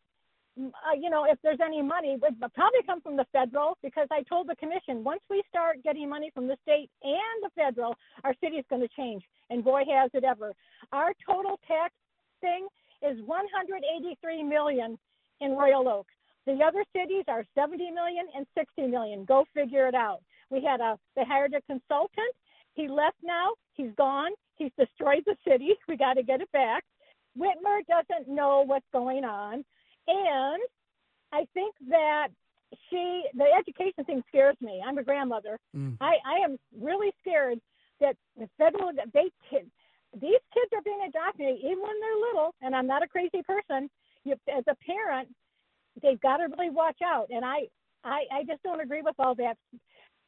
uh, 0.58 0.94
you 0.98 1.10
know, 1.10 1.24
if 1.24 1.38
there's 1.42 1.58
any 1.64 1.82
money, 1.82 2.14
it 2.14 2.20
would 2.20 2.38
probably 2.54 2.82
come 2.86 3.00
from 3.00 3.16
the 3.16 3.26
federal 3.32 3.76
because 3.82 4.06
I 4.10 4.22
told 4.22 4.48
the 4.48 4.56
commission 4.56 5.02
once 5.02 5.20
we 5.28 5.42
start 5.48 5.82
getting 5.82 6.08
money 6.08 6.30
from 6.32 6.46
the 6.46 6.56
state 6.62 6.90
and 7.02 7.42
the 7.42 7.50
federal, 7.54 7.94
our 8.24 8.34
city 8.42 8.56
is 8.56 8.64
going 8.70 8.82
to 8.82 8.88
change. 8.96 9.22
And 9.50 9.64
boy, 9.64 9.82
has 9.90 10.10
it 10.14 10.24
ever! 10.24 10.52
Our 10.92 11.12
total 11.28 11.58
tax 11.66 11.92
thing 12.40 12.68
is 13.02 13.20
183 13.24 14.42
million 14.42 14.98
in 15.40 15.50
Royal 15.52 15.88
Oak. 15.88 16.06
The 16.46 16.62
other 16.64 16.84
cities 16.94 17.24
are 17.26 17.44
70 17.54 17.90
million 17.90 18.26
and 18.34 18.46
60 18.56 18.86
million. 18.86 19.24
Go 19.24 19.44
figure 19.52 19.88
it 19.88 19.94
out. 19.94 20.20
We 20.50 20.62
had 20.62 20.80
a 20.80 20.96
they 21.16 21.24
hired 21.24 21.54
a 21.54 21.60
consultant. 21.62 22.34
He 22.74 22.88
left 22.88 23.16
now. 23.22 23.50
He's 23.74 23.90
gone. 23.96 24.30
He's 24.56 24.72
destroyed 24.78 25.22
the 25.26 25.36
city. 25.46 25.74
We 25.88 25.96
got 25.96 26.14
to 26.14 26.22
get 26.22 26.40
it 26.40 26.50
back. 26.52 26.84
Whitmer 27.38 27.80
doesn't 27.88 28.28
know 28.28 28.64
what's 28.66 28.86
going 28.92 29.24
on, 29.24 29.64
and 30.08 30.62
I 31.32 31.46
think 31.52 31.74
that 31.88 32.28
she 32.90 33.24
the 33.34 33.46
education 33.56 34.04
thing 34.04 34.22
scares 34.28 34.56
me. 34.60 34.82
I'm 34.84 34.98
a 34.98 35.04
grandmother. 35.04 35.58
Mm. 35.76 35.96
I 36.00 36.14
I 36.24 36.44
am 36.44 36.56
really 36.80 37.12
scared 37.20 37.60
that 38.00 38.16
the 38.36 38.48
federal 38.58 38.90
they 39.12 39.30
these 40.20 40.42
kids 40.54 40.70
are 40.72 40.82
being 40.82 41.00
indoctrinated 41.04 41.60
even 41.60 41.82
when 41.82 42.00
they're 42.00 42.28
little. 42.32 42.54
And 42.62 42.74
I'm 42.74 42.86
not 42.86 43.02
a 43.02 43.08
crazy 43.08 43.42
person. 43.42 43.90
You, 44.24 44.34
as 44.48 44.64
a 44.68 44.76
parent, 44.84 45.28
they've 46.02 46.20
got 46.20 46.38
to 46.38 46.48
really 46.56 46.70
watch 46.70 46.98
out. 47.04 47.26
And 47.30 47.44
I, 47.44 47.68
I, 48.04 48.24
I 48.32 48.44
just 48.46 48.62
don't 48.62 48.80
agree 48.80 49.02
with 49.02 49.14
all 49.18 49.34
that. 49.36 49.56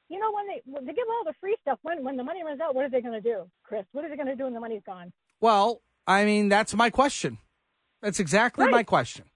You 0.09 0.19
know, 0.19 0.33
when 0.33 0.47
they 0.47 0.63
when 0.65 0.85
they 0.87 0.93
give 0.93 1.05
all 1.09 1.25
the 1.25 1.35
free 1.41 1.57
stuff, 1.63 1.79
when 1.83 2.03
when 2.05 2.17
the 2.17 2.25
money 2.25 2.43
runs 2.45 2.61
out, 2.61 2.75
what 2.75 2.85
are 2.85 2.91
they 2.91 3.01
going 3.01 3.15
to 3.15 3.21
do, 3.21 3.51
Chris? 3.63 3.85
What 3.93 4.05
are 4.05 4.09
they 4.09 4.17
going 4.17 4.29
to 4.29 4.37
do 4.37 4.45
when 4.45 4.55
the 4.55 4.61
money's 4.61 4.83
gone? 4.87 5.13
Well, 5.41 5.83
I 6.07 6.25
mean, 6.25 6.49
that's 6.49 6.75
my 6.75 6.89
question. 6.91 7.39
That's 8.01 8.19
exactly 8.21 8.65
Right. 8.65 8.73
my 8.73 8.83
question. 8.85 9.27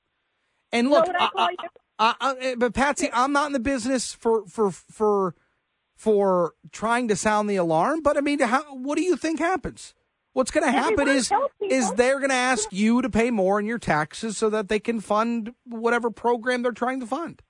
And 0.73 0.89
look, 0.89 1.07
what 1.07 1.21
I 1.21 1.29
I- 1.37 1.57
I- 1.99 2.15
I- 2.21 2.37
I- 2.51 2.55
but 2.57 2.73
Patsy, 2.75 3.11
I'm 3.13 3.33
not 3.33 3.47
in 3.49 3.53
the 3.53 3.61
business 3.61 4.15
for 4.15 4.47
for 4.47 4.71
for 4.71 5.35
for 5.95 6.55
trying 6.73 7.07
to 7.09 7.17
sound 7.17 7.49
the 7.51 7.57
alarm. 7.57 8.01
But 8.03 8.17
I 8.17 8.21
mean, 8.23 8.41
how, 8.41 8.63
what 8.75 8.97
do 8.97 9.03
you 9.03 9.17
think 9.17 9.39
happens? 9.39 9.95
What's 10.33 10.51
going 10.51 10.65
to 10.65 10.73
happen 10.73 11.07
is 11.09 11.31
is 11.61 11.93
they're 11.93 12.19
going 12.19 12.31
to 12.31 12.35
ask 12.35 12.73
you 12.73 13.03
to 13.03 13.11
pay 13.11 13.31
more 13.31 13.61
in 13.61 13.67
your 13.67 13.79
taxes 13.79 14.39
so 14.39 14.49
that 14.49 14.69
they 14.69 14.81
can 14.81 15.01
fund 15.01 15.55
whatever 15.67 16.11
program 16.11 16.63
they're 16.63 16.73
trying 16.73 17.01
to 17.01 17.07
fund. 17.07 17.43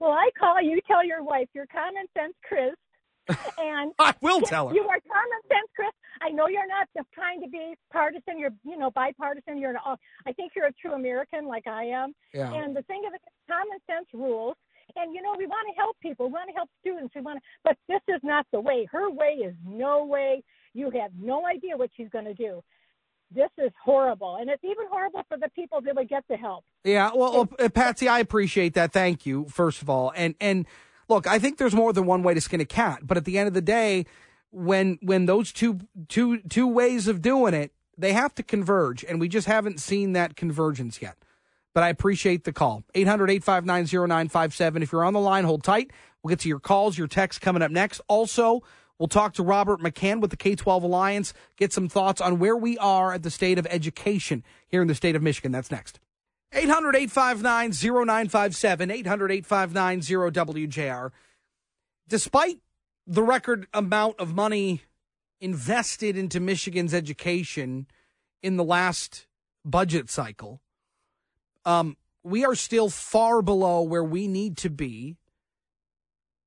Well, 0.00 0.12
I 0.12 0.30
call 0.38 0.60
you. 0.62 0.80
Tell 0.88 1.04
your 1.04 1.22
wife 1.22 1.48
you're 1.54 1.66
common 1.66 2.06
sense, 2.16 2.34
Chris. 2.44 2.74
And 3.58 3.92
I 3.98 4.14
will 4.22 4.40
tell 4.40 4.68
her. 4.68 4.74
You 4.74 4.82
are 4.82 4.98
common 5.06 5.40
sense, 5.46 5.70
Chris. 5.76 5.90
I 6.20 6.30
know 6.30 6.48
you're 6.48 6.66
not 6.66 6.88
just 6.96 7.06
trying 7.14 7.40
to 7.42 7.48
be 7.48 7.74
partisan. 7.92 8.38
You're, 8.38 8.50
you 8.64 8.76
know, 8.76 8.90
bipartisan. 8.90 9.58
You're, 9.58 9.70
an, 9.70 9.96
I 10.26 10.32
think 10.32 10.52
you're 10.56 10.66
a 10.66 10.72
true 10.72 10.94
American, 10.94 11.46
like 11.46 11.66
I 11.68 11.84
am. 11.84 12.12
Yeah. 12.34 12.52
And 12.52 12.74
the 12.74 12.82
thing 12.82 13.02
of 13.06 13.14
it, 13.14 13.20
common 13.48 13.78
sense 13.86 14.06
rules. 14.12 14.56
And 14.96 15.14
you 15.14 15.22
know, 15.22 15.34
we 15.38 15.46
want 15.46 15.68
to 15.70 15.76
help 15.80 15.96
people. 16.02 16.26
We 16.26 16.32
want 16.32 16.48
to 16.48 16.54
help 16.54 16.68
students. 16.80 17.14
We 17.14 17.20
want 17.20 17.38
to, 17.38 17.42
but 17.62 17.76
this 17.88 18.00
is 18.08 18.20
not 18.24 18.46
the 18.52 18.60
way. 18.60 18.88
Her 18.90 19.10
way 19.10 19.38
is 19.44 19.54
no 19.64 20.04
way. 20.04 20.42
You 20.74 20.90
have 20.90 21.12
no 21.16 21.46
idea 21.46 21.76
what 21.76 21.90
she's 21.96 22.08
going 22.08 22.24
to 22.24 22.34
do. 22.34 22.62
This 23.32 23.50
is 23.58 23.70
horrible, 23.82 24.36
and 24.40 24.50
it's 24.50 24.64
even 24.64 24.86
horrible 24.90 25.24
for 25.28 25.36
the 25.38 25.48
people 25.50 25.80
that 25.82 25.94
would 25.94 26.08
get 26.08 26.24
the 26.28 26.36
help. 26.36 26.64
Yeah, 26.82 27.10
well, 27.14 27.48
uh, 27.58 27.68
Patsy, 27.68 28.08
I 28.08 28.18
appreciate 28.18 28.74
that. 28.74 28.92
Thank 28.92 29.24
you, 29.24 29.46
first 29.48 29.82
of 29.82 29.88
all. 29.88 30.12
And 30.16 30.34
and 30.40 30.66
look, 31.08 31.26
I 31.26 31.38
think 31.38 31.58
there's 31.58 31.74
more 31.74 31.92
than 31.92 32.06
one 32.06 32.24
way 32.24 32.34
to 32.34 32.40
skin 32.40 32.60
a 32.60 32.64
cat. 32.64 33.00
But 33.04 33.16
at 33.16 33.24
the 33.24 33.38
end 33.38 33.46
of 33.46 33.54
the 33.54 33.60
day, 33.60 34.06
when 34.50 34.98
when 35.00 35.26
those 35.26 35.52
two 35.52 35.80
two 36.08 36.40
two 36.42 36.66
ways 36.66 37.06
of 37.06 37.22
doing 37.22 37.54
it, 37.54 37.72
they 37.96 38.12
have 38.12 38.34
to 38.34 38.42
converge, 38.42 39.04
and 39.04 39.20
we 39.20 39.28
just 39.28 39.46
haven't 39.46 39.78
seen 39.78 40.12
that 40.14 40.34
convergence 40.34 41.00
yet. 41.00 41.16
But 41.72 41.84
I 41.84 41.88
appreciate 41.88 42.42
the 42.42 42.52
call. 42.52 42.82
800-859-0957. 42.96 44.82
If 44.82 44.90
you're 44.90 45.04
on 45.04 45.12
the 45.12 45.20
line, 45.20 45.44
hold 45.44 45.62
tight. 45.62 45.92
We'll 46.20 46.30
get 46.30 46.40
to 46.40 46.48
your 46.48 46.58
calls, 46.58 46.98
your 46.98 47.06
texts 47.06 47.38
coming 47.38 47.62
up 47.62 47.70
next. 47.70 48.00
Also, 48.08 48.62
we'll 49.00 49.08
talk 49.08 49.32
to 49.34 49.42
Robert 49.42 49.80
McCann 49.80 50.20
with 50.20 50.30
the 50.30 50.36
K-12 50.36 50.84
Alliance, 50.84 51.34
get 51.56 51.72
some 51.72 51.88
thoughts 51.88 52.20
on 52.20 52.38
where 52.38 52.56
we 52.56 52.78
are 52.78 53.12
at 53.12 53.24
the 53.24 53.30
state 53.30 53.58
of 53.58 53.66
education 53.70 54.44
here 54.68 54.82
in 54.82 54.86
the 54.86 54.94
state 54.94 55.16
of 55.16 55.22
Michigan. 55.22 55.50
That's 55.50 55.70
next. 55.72 55.98
800 56.52 56.94
859 56.94 57.72
0957, 57.72 58.90
800 58.90 59.32
859 59.32 60.00
0WJR. 60.00 61.10
Despite 62.08 62.58
the 63.06 63.22
record 63.22 63.66
amount 63.72 64.20
of 64.20 64.34
money 64.34 64.82
invested 65.40 66.16
into 66.16 66.38
Michigan's 66.38 66.92
education 66.92 67.86
in 68.42 68.56
the 68.56 68.64
last 68.64 69.26
budget 69.64 70.10
cycle, 70.10 70.60
um, 71.64 71.96
we 72.22 72.44
are 72.44 72.54
still 72.54 72.90
far 72.90 73.40
below 73.40 73.80
where 73.80 74.04
we 74.04 74.26
need 74.26 74.56
to 74.58 74.68
be 74.70 75.16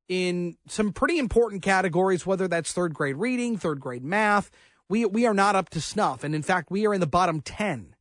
in 0.08 0.58
some 0.68 0.92
pretty 0.92 1.18
important 1.18 1.62
categories, 1.62 2.26
whether 2.26 2.48
that's 2.48 2.74
third 2.74 2.94
grade 2.94 3.18
reading, 3.18 3.58
third 3.58 3.80
grade 3.80 4.04
math. 4.04 4.52
We, 4.90 5.06
we 5.06 5.26
are 5.26 5.34
not 5.34 5.56
up 5.56 5.70
to 5.70 5.82
snuff. 5.82 6.24
And 6.24 6.36
in 6.36 6.42
fact, 6.42 6.70
we 6.70 6.86
are 6.86 6.94
in 6.94 7.00
the 7.00 7.08
bottom 7.08 7.42
10 7.42 7.96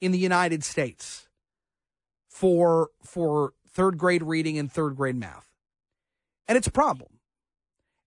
in 0.00 0.12
the 0.12 0.18
United 0.18 0.64
States 0.64 1.28
for 2.28 2.90
for 3.02 3.52
third 3.68 3.98
grade 3.98 4.22
reading 4.22 4.58
and 4.58 4.70
third 4.70 4.96
grade 4.96 5.16
math. 5.16 5.48
And 6.46 6.56
it's 6.56 6.66
a 6.66 6.72
problem. 6.72 7.18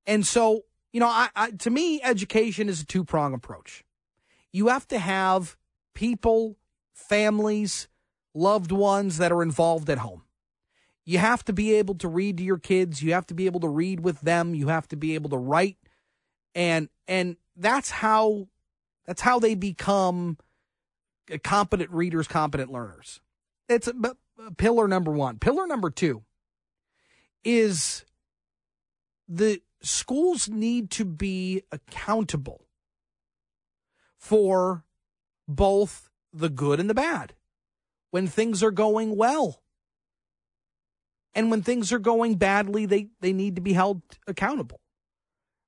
And 0.06 0.26
so, 0.26 0.64
you 0.94 1.00
know, 1.00 1.08
I, 1.08 1.30
I 1.36 1.52
to 1.52 1.70
me, 1.70 2.02
education 2.02 2.70
is 2.70 2.82
a 2.82 2.86
two 2.86 3.04
prong 3.04 3.34
approach. 3.34 3.84
You 4.52 4.68
have 4.68 4.88
to 4.90 5.00
have 5.00 5.58
people, 5.94 6.58
families, 6.94 7.88
loved 8.34 8.72
ones 8.72 9.18
that 9.18 9.32
are 9.32 9.42
involved 9.42 9.90
at 9.90 10.00
home. 10.00 10.21
You 11.06 11.18
have 11.18 11.44
to 11.46 11.54
be 11.54 11.74
able 11.76 11.96
to 11.96 12.08
read 12.08 12.38
to 12.38 12.44
your 12.44 12.60
kids. 12.60 13.02
You 13.02 13.14
have 13.14 13.26
to 13.28 13.34
be 13.34 13.46
able 13.46 13.60
to 13.62 13.68
read 13.68 14.02
with 14.02 14.22
them. 14.22 14.54
You 14.54 14.68
have 14.68 14.88
to 14.90 14.96
be 14.96 15.16
able 15.16 15.30
to 15.32 15.38
write. 15.38 15.78
And 16.54 16.90
and 17.08 17.38
that's 17.56 17.90
how 17.90 18.48
that's 19.06 19.22
how 19.22 19.40
they 19.40 19.56
become 19.56 20.38
competent 21.44 21.92
readers, 21.92 22.28
competent 22.28 22.72
learners. 22.72 23.22
It's 23.68 23.90
pillar 24.58 24.88
number 24.88 25.12
one. 25.12 25.40
Pillar 25.40 25.66
number 25.66 25.90
two 25.90 26.24
is 27.44 28.06
the 29.28 29.62
schools 29.82 30.50
need 30.50 30.92
to 30.92 31.06
be 31.06 31.64
accountable 31.72 32.68
for 34.18 34.84
both 35.48 36.10
the 36.32 36.50
good 36.50 36.80
and 36.80 36.90
the 36.90 36.94
bad. 36.94 37.34
When 38.12 38.28
things 38.28 38.62
are 38.62 38.72
going 38.72 39.16
well 39.16 39.62
and 41.34 41.50
when 41.50 41.62
things 41.62 41.94
are 41.94 42.00
going 42.00 42.36
badly, 42.36 42.86
they, 42.86 43.08
they 43.22 43.34
need 43.34 43.56
to 43.56 43.62
be 43.62 43.74
held 43.74 44.02
accountable. 44.28 44.80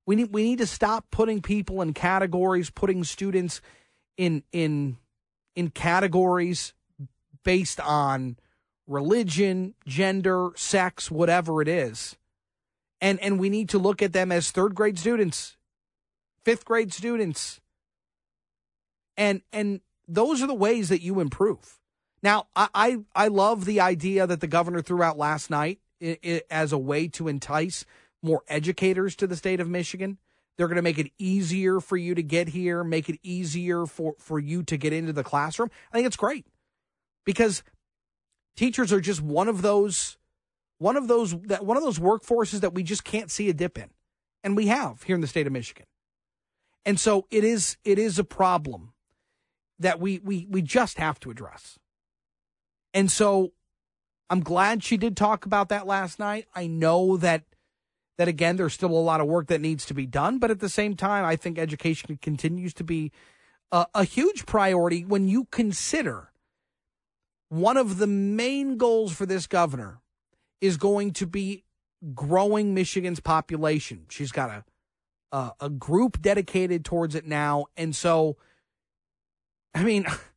We 0.05 0.17
need 0.17 0.33
we 0.33 0.43
need 0.43 0.57
to 0.57 0.67
stop 0.67 1.05
putting 1.11 1.41
people 1.41 1.81
in 1.81 1.93
categories, 1.93 2.69
putting 2.69 3.05
students 3.05 3.61
in 4.17 4.43
in 4.51 4.97
in 5.55 5.69
categories 5.69 6.73
based 7.43 7.79
on 7.79 8.37
religion, 8.85 9.75
gender, 9.87 10.49
sex, 10.55 11.09
whatever 11.09 11.61
it 11.61 11.69
is. 11.69 12.17
And 12.99 13.17
and 13.21 13.39
we 13.39 13.49
need 13.49 13.69
to 13.69 13.79
look 13.79 14.01
at 14.01 14.11
them 14.11 14.29
as 14.29 14.51
third 14.51 14.75
grade 14.75 14.99
students, 14.99 15.55
fifth 16.43 16.65
grade 16.65 16.91
students. 16.91 17.61
And 19.15 19.41
and 19.53 19.79
those 20.05 20.41
are 20.41 20.47
the 20.47 20.53
ways 20.53 20.89
that 20.89 21.01
you 21.01 21.21
improve. 21.21 21.79
Now, 22.23 22.47
I 22.55 22.69
I, 22.73 22.97
I 23.13 23.27
love 23.27 23.65
the 23.65 23.81
idea 23.81 24.25
that 24.25 24.41
the 24.41 24.47
governor 24.47 24.81
threw 24.81 25.03
out 25.03 25.17
last 25.17 25.49
night 25.49 25.79
i 26.01 26.17
i 26.23 26.41
as 26.49 26.71
a 26.71 26.77
way 26.77 27.07
to 27.09 27.27
entice 27.27 27.85
more 28.23 28.41
educators 28.47 29.15
to 29.17 29.27
the 29.27 29.35
state 29.35 29.59
of 29.59 29.69
Michigan. 29.69 30.17
They're 30.57 30.67
going 30.67 30.77
to 30.77 30.81
make 30.81 30.99
it 30.99 31.11
easier 31.17 31.79
for 31.79 31.97
you 31.97 32.15
to 32.15 32.23
get 32.23 32.47
here, 32.47 32.83
make 32.83 33.09
it 33.09 33.19
easier 33.23 33.85
for, 33.85 34.15
for 34.19 34.39
you 34.39 34.63
to 34.63 34.77
get 34.77 34.93
into 34.93 35.11
the 35.11 35.23
classroom. 35.23 35.69
I 35.91 35.97
think 35.97 36.07
it's 36.07 36.15
great 36.15 36.45
because 37.25 37.63
teachers 38.55 38.93
are 38.93 39.01
just 39.01 39.21
one 39.21 39.47
of 39.47 39.61
those 39.61 40.17
one 40.79 40.97
of 40.97 41.07
those 41.07 41.39
that 41.43 41.65
one 41.65 41.77
of 41.77 41.83
those 41.83 41.99
workforces 41.99 42.61
that 42.61 42.73
we 42.73 42.83
just 42.83 43.03
can't 43.03 43.31
see 43.31 43.49
a 43.49 43.53
dip 43.53 43.77
in. 43.77 43.89
And 44.43 44.57
we 44.57 44.67
have 44.67 45.03
here 45.03 45.15
in 45.15 45.21
the 45.21 45.27
state 45.27 45.47
of 45.47 45.53
Michigan. 45.53 45.85
And 46.85 46.99
so 46.99 47.25
it 47.31 47.43
is 47.43 47.77
it 47.83 47.97
is 47.97 48.19
a 48.19 48.23
problem 48.23 48.93
that 49.79 49.99
we 49.99 50.19
we 50.19 50.47
we 50.49 50.61
just 50.61 50.97
have 50.97 51.19
to 51.21 51.31
address. 51.31 51.79
And 52.93 53.11
so 53.11 53.53
I'm 54.29 54.41
glad 54.41 54.83
she 54.83 54.97
did 54.97 55.17
talk 55.17 55.45
about 55.45 55.69
that 55.69 55.87
last 55.87 56.19
night. 56.19 56.47
I 56.55 56.67
know 56.67 57.17
that 57.17 57.43
that 58.17 58.27
again 58.27 58.57
there's 58.57 58.73
still 58.73 58.91
a 58.91 58.99
lot 58.99 59.21
of 59.21 59.27
work 59.27 59.47
that 59.47 59.61
needs 59.61 59.85
to 59.87 59.93
be 59.93 60.05
done, 60.05 60.39
but 60.39 60.51
at 60.51 60.59
the 60.59 60.69
same 60.69 60.95
time 60.95 61.25
I 61.25 61.35
think 61.35 61.57
education 61.57 62.17
continues 62.21 62.73
to 62.75 62.83
be 62.83 63.11
a, 63.71 63.87
a 63.95 64.03
huge 64.03 64.45
priority 64.45 65.03
when 65.03 65.27
you 65.27 65.45
consider 65.45 66.29
one 67.49 67.77
of 67.77 67.97
the 67.97 68.07
main 68.07 68.77
goals 68.77 69.13
for 69.13 69.25
this 69.25 69.47
governor 69.47 70.01
is 70.61 70.77
going 70.77 71.11
to 71.13 71.27
be 71.27 71.63
growing 72.13 72.73
Michigan's 72.73 73.19
population. 73.19 74.05
She's 74.09 74.31
got 74.31 74.49
a 74.49 74.63
a, 75.31 75.51
a 75.61 75.69
group 75.69 76.21
dedicated 76.21 76.85
towards 76.85 77.15
it 77.15 77.25
now, 77.25 77.65
and 77.75 77.95
so 77.95 78.37
I 79.73 79.83
mean, 79.83 80.05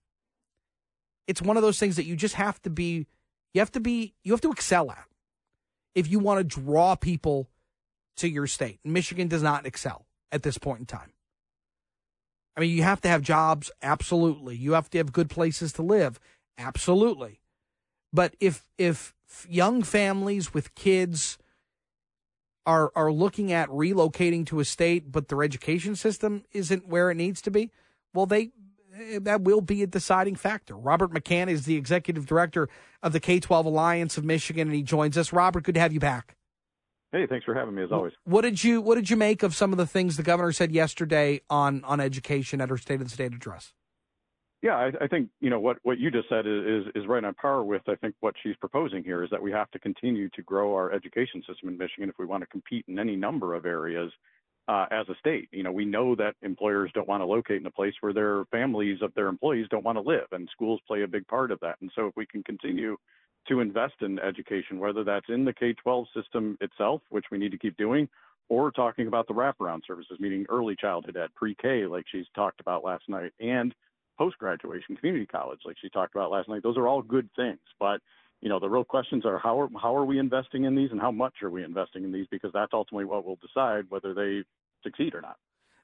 it's 1.26 1.42
one 1.42 1.56
of 1.56 1.62
those 1.62 1.78
things 1.78 1.96
that 1.96 2.04
you 2.04 2.16
just 2.16 2.34
have 2.34 2.60
to 2.62 2.70
be 2.70 3.06
you 3.54 3.60
have 3.60 3.72
to 3.72 3.80
be 3.80 4.14
you 4.22 4.32
have 4.32 4.40
to 4.42 4.52
excel 4.52 4.90
at 4.90 5.06
if 5.94 6.08
you 6.08 6.18
want 6.18 6.38
to 6.38 6.44
draw 6.44 6.94
people 6.94 7.48
to 8.16 8.28
your 8.28 8.46
state. 8.46 8.80
Michigan 8.84 9.28
does 9.28 9.42
not 9.42 9.66
excel 9.66 10.06
at 10.30 10.42
this 10.42 10.58
point 10.58 10.80
in 10.80 10.86
time. 10.86 11.12
I 12.56 12.60
mean, 12.60 12.70
you 12.70 12.82
have 12.82 13.00
to 13.02 13.08
have 13.08 13.22
jobs, 13.22 13.70
absolutely. 13.82 14.56
You 14.56 14.72
have 14.72 14.88
to 14.90 14.98
have 14.98 15.12
good 15.12 15.28
places 15.28 15.72
to 15.74 15.82
live, 15.82 16.18
absolutely. 16.56 17.40
But 18.12 18.34
if 18.40 18.68
if 18.78 19.14
young 19.48 19.82
families 19.82 20.54
with 20.54 20.74
kids 20.74 21.38
are 22.64 22.90
are 22.96 23.12
looking 23.12 23.52
at 23.52 23.68
relocating 23.68 24.46
to 24.46 24.60
a 24.60 24.64
state, 24.64 25.12
but 25.12 25.28
their 25.28 25.42
education 25.42 25.96
system 25.96 26.44
isn't 26.52 26.88
where 26.88 27.10
it 27.10 27.16
needs 27.16 27.42
to 27.42 27.50
be, 27.50 27.70
well, 28.14 28.26
they 28.26 28.52
Eh, 28.98 29.18
that 29.22 29.42
will 29.42 29.60
be 29.60 29.82
a 29.82 29.86
deciding 29.86 30.36
factor. 30.36 30.76
Robert 30.76 31.12
McCann 31.12 31.48
is 31.48 31.64
the 31.64 31.76
executive 31.76 32.26
director 32.26 32.68
of 33.02 33.12
the 33.12 33.20
K 33.20 33.40
12 33.40 33.66
Alliance 33.66 34.16
of 34.16 34.24
Michigan, 34.24 34.68
and 34.68 34.76
he 34.76 34.82
joins 34.82 35.16
us. 35.18 35.32
Robert, 35.32 35.64
good 35.64 35.74
to 35.74 35.80
have 35.80 35.92
you 35.92 36.00
back. 36.00 36.36
Hey, 37.12 37.26
thanks 37.26 37.44
for 37.44 37.54
having 37.54 37.74
me 37.74 37.82
as 37.82 37.92
always. 37.92 38.12
What 38.24 38.42
did 38.42 38.62
you 38.62 38.80
What 38.80 38.96
did 38.96 39.10
you 39.10 39.16
make 39.16 39.42
of 39.42 39.54
some 39.54 39.72
of 39.72 39.78
the 39.78 39.86
things 39.86 40.16
the 40.16 40.22
governor 40.22 40.52
said 40.52 40.72
yesterday 40.72 41.40
on 41.48 41.84
on 41.84 42.00
education 42.00 42.60
at 42.60 42.68
her 42.68 42.76
State 42.76 43.00
of 43.00 43.04
the 43.04 43.10
State 43.10 43.32
address? 43.32 43.72
Yeah, 44.62 44.76
I, 44.76 45.04
I 45.04 45.06
think 45.06 45.28
you 45.40 45.50
know 45.50 45.60
what 45.60 45.78
what 45.82 45.98
you 45.98 46.10
just 46.10 46.28
said 46.28 46.46
is, 46.46 46.86
is 46.86 46.92
is 46.94 47.06
right 47.06 47.22
on 47.22 47.34
par 47.34 47.62
with 47.62 47.82
I 47.88 47.94
think 47.96 48.14
what 48.20 48.34
she's 48.42 48.56
proposing 48.56 49.04
here 49.04 49.22
is 49.22 49.30
that 49.30 49.40
we 49.40 49.52
have 49.52 49.70
to 49.72 49.78
continue 49.78 50.28
to 50.30 50.42
grow 50.42 50.74
our 50.74 50.92
education 50.92 51.42
system 51.48 51.68
in 51.68 51.78
Michigan 51.78 52.08
if 52.08 52.16
we 52.18 52.26
want 52.26 52.42
to 52.42 52.46
compete 52.46 52.84
in 52.88 52.98
any 52.98 53.16
number 53.16 53.54
of 53.54 53.66
areas 53.66 54.10
uh, 54.68 54.86
as 54.90 55.08
a 55.08 55.14
state. 55.18 55.48
You 55.52 55.62
know, 55.62 55.72
we 55.72 55.84
know 55.84 56.14
that 56.16 56.34
employers 56.42 56.90
don't 56.94 57.08
want 57.08 57.20
to 57.20 57.26
locate 57.26 57.60
in 57.60 57.66
a 57.66 57.70
place 57.70 57.94
where 58.00 58.12
their 58.12 58.44
families 58.46 58.98
of 59.02 59.14
their 59.14 59.28
employees 59.28 59.66
don't 59.70 59.84
want 59.84 59.96
to 59.96 60.02
live, 60.02 60.26
and 60.32 60.48
schools 60.52 60.80
play 60.86 61.02
a 61.02 61.08
big 61.08 61.26
part 61.28 61.50
of 61.50 61.60
that. 61.60 61.76
And 61.80 61.90
so, 61.94 62.06
if 62.06 62.16
we 62.16 62.26
can 62.26 62.42
continue 62.42 62.96
to 63.48 63.60
invest 63.60 63.94
in 64.00 64.18
education, 64.18 64.78
whether 64.78 65.04
that's 65.04 65.28
in 65.28 65.44
the 65.44 65.52
K-12 65.52 66.06
system 66.14 66.58
itself, 66.60 67.00
which 67.10 67.26
we 67.30 67.38
need 67.38 67.52
to 67.52 67.58
keep 67.58 67.76
doing, 67.76 68.08
or 68.48 68.70
talking 68.70 69.06
about 69.06 69.26
the 69.28 69.34
wraparound 69.34 69.80
services, 69.86 70.18
meaning 70.18 70.46
early 70.48 70.76
childhood 70.76 71.16
ed, 71.16 71.28
pre-K, 71.34 71.86
like 71.86 72.04
she's 72.10 72.26
talked 72.34 72.60
about 72.60 72.84
last 72.84 73.04
night, 73.08 73.32
and 73.40 73.74
post-graduation 74.18 74.96
community 74.96 75.26
college, 75.26 75.60
like 75.64 75.76
she 75.80 75.88
talked 75.90 76.14
about 76.14 76.30
last 76.30 76.48
night. 76.48 76.62
Those 76.62 76.76
are 76.76 76.88
all 76.88 77.02
good 77.02 77.28
things, 77.36 77.60
but 77.78 78.00
you 78.40 78.48
know 78.48 78.60
the 78.60 78.68
real 78.68 78.84
questions 78.84 79.24
are 79.24 79.38
how 79.38 79.60
are 79.60 79.68
how 79.80 79.96
are 79.96 80.04
we 80.04 80.18
investing 80.18 80.64
in 80.64 80.74
these 80.74 80.90
and 80.90 81.00
how 81.00 81.10
much 81.10 81.42
are 81.42 81.50
we 81.50 81.64
investing 81.64 82.04
in 82.04 82.12
these 82.12 82.26
because 82.30 82.50
that's 82.52 82.72
ultimately 82.72 83.04
what 83.04 83.24
will 83.24 83.36
decide 83.36 83.84
whether 83.88 84.14
they 84.14 84.42
succeed 84.82 85.14
or 85.14 85.20
not. 85.20 85.36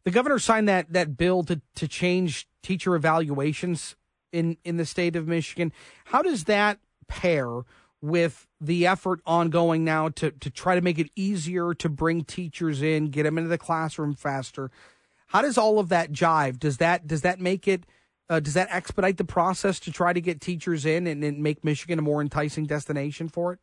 The 0.04 0.10
governor 0.10 0.38
signed 0.38 0.68
that 0.68 0.92
that 0.92 1.16
bill 1.16 1.42
to 1.44 1.60
to 1.76 1.88
change 1.88 2.48
teacher 2.62 2.94
evaluations 2.94 3.96
in 4.32 4.56
in 4.64 4.76
the 4.76 4.86
state 4.86 5.16
of 5.16 5.28
Michigan. 5.28 5.72
How 6.06 6.22
does 6.22 6.44
that 6.44 6.78
pair 7.06 7.62
with 8.00 8.48
the 8.60 8.86
effort 8.86 9.20
ongoing 9.26 9.84
now 9.84 10.08
to 10.08 10.30
to 10.32 10.50
try 10.50 10.74
to 10.74 10.80
make 10.80 10.98
it 10.98 11.10
easier 11.14 11.74
to 11.74 11.88
bring 11.88 12.24
teachers 12.24 12.82
in, 12.82 13.10
get 13.10 13.24
them 13.24 13.38
into 13.38 13.48
the 13.48 13.58
classroom 13.58 14.14
faster? 14.14 14.70
How 15.28 15.42
does 15.42 15.56
all 15.56 15.78
of 15.78 15.88
that 15.88 16.12
jive? 16.12 16.58
Does 16.58 16.78
that 16.78 17.06
does 17.06 17.22
that 17.22 17.40
make 17.40 17.68
it 17.68 17.84
uh, 18.32 18.40
does 18.40 18.54
that 18.54 18.68
expedite 18.70 19.18
the 19.18 19.24
process 19.24 19.78
to 19.78 19.92
try 19.92 20.14
to 20.14 20.20
get 20.20 20.40
teachers 20.40 20.86
in 20.86 21.06
and, 21.06 21.22
and 21.22 21.42
make 21.42 21.62
Michigan 21.62 21.98
a 21.98 22.02
more 22.02 22.22
enticing 22.22 22.64
destination 22.64 23.28
for 23.28 23.52
it? 23.52 23.58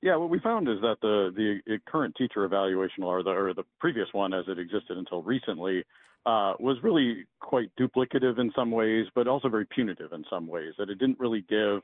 Yeah, 0.00 0.16
what 0.16 0.30
we 0.30 0.38
found 0.38 0.68
is 0.68 0.80
that 0.82 0.96
the 1.02 1.32
the 1.66 1.78
current 1.86 2.14
teacher 2.16 2.44
evaluation 2.44 3.02
or 3.02 3.22
the 3.24 3.30
or 3.30 3.54
the 3.54 3.64
previous 3.80 4.06
one 4.12 4.32
as 4.32 4.44
it 4.46 4.58
existed 4.58 4.96
until 4.96 5.22
recently 5.22 5.84
uh, 6.26 6.54
was 6.60 6.76
really 6.82 7.24
quite 7.40 7.70
duplicative 7.78 8.38
in 8.38 8.52
some 8.54 8.70
ways, 8.70 9.06
but 9.14 9.26
also 9.26 9.48
very 9.48 9.66
punitive 9.66 10.12
in 10.12 10.24
some 10.30 10.46
ways. 10.46 10.74
That 10.78 10.88
it 10.88 10.98
didn't 10.98 11.18
really 11.18 11.44
give 11.48 11.82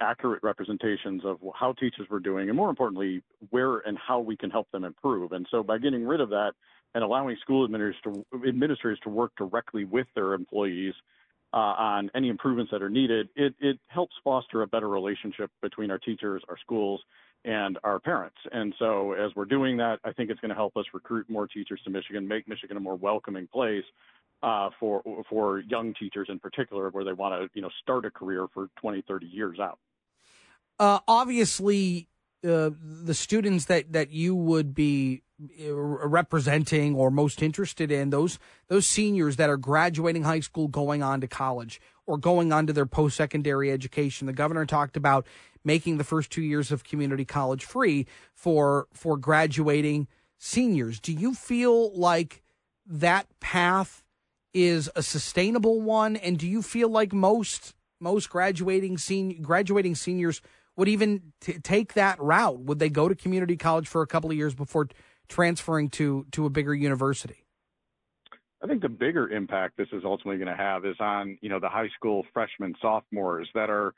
accurate 0.00 0.42
representations 0.42 1.22
of 1.24 1.38
how 1.54 1.72
teachers 1.72 2.08
were 2.10 2.20
doing, 2.20 2.48
and 2.48 2.56
more 2.56 2.70
importantly, 2.70 3.22
where 3.50 3.78
and 3.78 3.96
how 3.98 4.18
we 4.18 4.36
can 4.36 4.50
help 4.50 4.68
them 4.72 4.84
improve. 4.84 5.30
And 5.32 5.46
so, 5.50 5.62
by 5.62 5.78
getting 5.78 6.06
rid 6.06 6.20
of 6.20 6.30
that 6.30 6.52
and 6.94 7.04
allowing 7.04 7.36
school 7.40 7.64
administrators 7.64 8.16
to, 8.32 8.48
administrators 8.48 8.98
to 9.04 9.10
work 9.10 9.32
directly 9.36 9.84
with 9.84 10.06
their 10.14 10.34
employees 10.34 10.94
uh, 11.56 11.74
on 11.78 12.10
any 12.14 12.28
improvements 12.28 12.70
that 12.70 12.82
are 12.82 12.90
needed, 12.90 13.30
it, 13.34 13.54
it 13.60 13.78
helps 13.86 14.14
foster 14.22 14.60
a 14.60 14.66
better 14.66 14.90
relationship 14.90 15.50
between 15.62 15.90
our 15.90 15.98
teachers, 15.98 16.42
our 16.50 16.58
schools, 16.58 17.00
and 17.46 17.78
our 17.82 17.98
parents. 17.98 18.36
And 18.52 18.74
so, 18.78 19.12
as 19.12 19.34
we're 19.34 19.46
doing 19.46 19.78
that, 19.78 19.98
I 20.04 20.12
think 20.12 20.28
it's 20.28 20.40
going 20.40 20.50
to 20.50 20.54
help 20.54 20.76
us 20.76 20.84
recruit 20.92 21.30
more 21.30 21.46
teachers 21.46 21.80
to 21.84 21.90
Michigan, 21.90 22.28
make 22.28 22.46
Michigan 22.46 22.76
a 22.76 22.80
more 22.80 22.96
welcoming 22.96 23.46
place 23.46 23.84
uh, 24.42 24.68
for 24.78 25.02
for 25.30 25.60
young 25.60 25.94
teachers 25.94 26.28
in 26.28 26.38
particular, 26.38 26.90
where 26.90 27.04
they 27.04 27.14
want 27.14 27.40
to 27.40 27.48
you 27.54 27.62
know 27.62 27.70
start 27.80 28.04
a 28.04 28.10
career 28.10 28.46
for 28.52 28.68
20, 28.82 29.02
30 29.08 29.26
years 29.26 29.58
out. 29.58 29.78
Uh, 30.78 30.98
obviously, 31.08 32.06
uh, 32.46 32.70
the 32.80 33.14
students 33.14 33.66
that 33.66 33.92
that 33.92 34.10
you 34.10 34.34
would 34.34 34.74
be 34.74 35.22
uh, 35.60 35.74
representing 35.74 36.94
or 36.94 37.10
most 37.10 37.42
interested 37.42 37.90
in 37.90 38.10
those 38.10 38.38
those 38.68 38.86
seniors 38.86 39.36
that 39.36 39.50
are 39.50 39.56
graduating 39.56 40.22
high 40.24 40.40
school 40.40 40.68
going 40.68 41.02
on 41.02 41.20
to 41.20 41.26
college 41.26 41.80
or 42.06 42.16
going 42.16 42.52
on 42.52 42.66
to 42.66 42.72
their 42.72 42.86
post-secondary 42.86 43.70
education. 43.70 44.26
The 44.26 44.32
governor 44.32 44.64
talked 44.64 44.96
about 44.96 45.26
making 45.64 45.98
the 45.98 46.04
first 46.04 46.30
2 46.30 46.40
years 46.40 46.70
of 46.70 46.84
community 46.84 47.24
college 47.24 47.64
free 47.64 48.06
for 48.34 48.86
for 48.92 49.16
graduating 49.16 50.08
seniors. 50.38 51.00
Do 51.00 51.12
you 51.12 51.34
feel 51.34 51.94
like 51.98 52.42
that 52.86 53.26
path 53.40 54.04
is 54.54 54.90
a 54.94 55.02
sustainable 55.02 55.80
one? 55.80 56.16
And 56.16 56.38
do 56.38 56.46
you 56.46 56.62
feel 56.62 56.88
like 56.88 57.12
most 57.12 57.74
most 58.00 58.30
graduating 58.30 58.98
senior 58.98 59.36
graduating 59.40 59.94
seniors 59.94 60.40
would 60.76 60.88
even 60.88 61.32
t- 61.40 61.58
take 61.58 61.94
that 61.94 62.20
route 62.20 62.60
would 62.60 62.78
they 62.78 62.88
go 62.88 63.08
to 63.08 63.14
community 63.14 63.56
college 63.56 63.88
for 63.88 64.02
a 64.02 64.06
couple 64.06 64.30
of 64.30 64.36
years 64.36 64.54
before 64.54 64.88
transferring 65.28 65.88
to 65.90 66.26
to 66.32 66.46
a 66.46 66.50
bigger 66.50 66.74
university? 66.74 67.44
I 68.62 68.66
think 68.66 68.82
the 68.82 68.88
bigger 68.88 69.28
impact 69.28 69.76
this 69.76 69.88
is 69.92 70.02
ultimately 70.04 70.38
going 70.38 70.56
to 70.56 70.62
have 70.62 70.84
is 70.84 70.96
on 71.00 71.38
you 71.40 71.48
know 71.48 71.60
the 71.60 71.68
high 71.68 71.88
school 71.96 72.24
freshmen 72.32 72.74
sophomores 72.80 73.48
that 73.54 73.70
are 73.70 73.94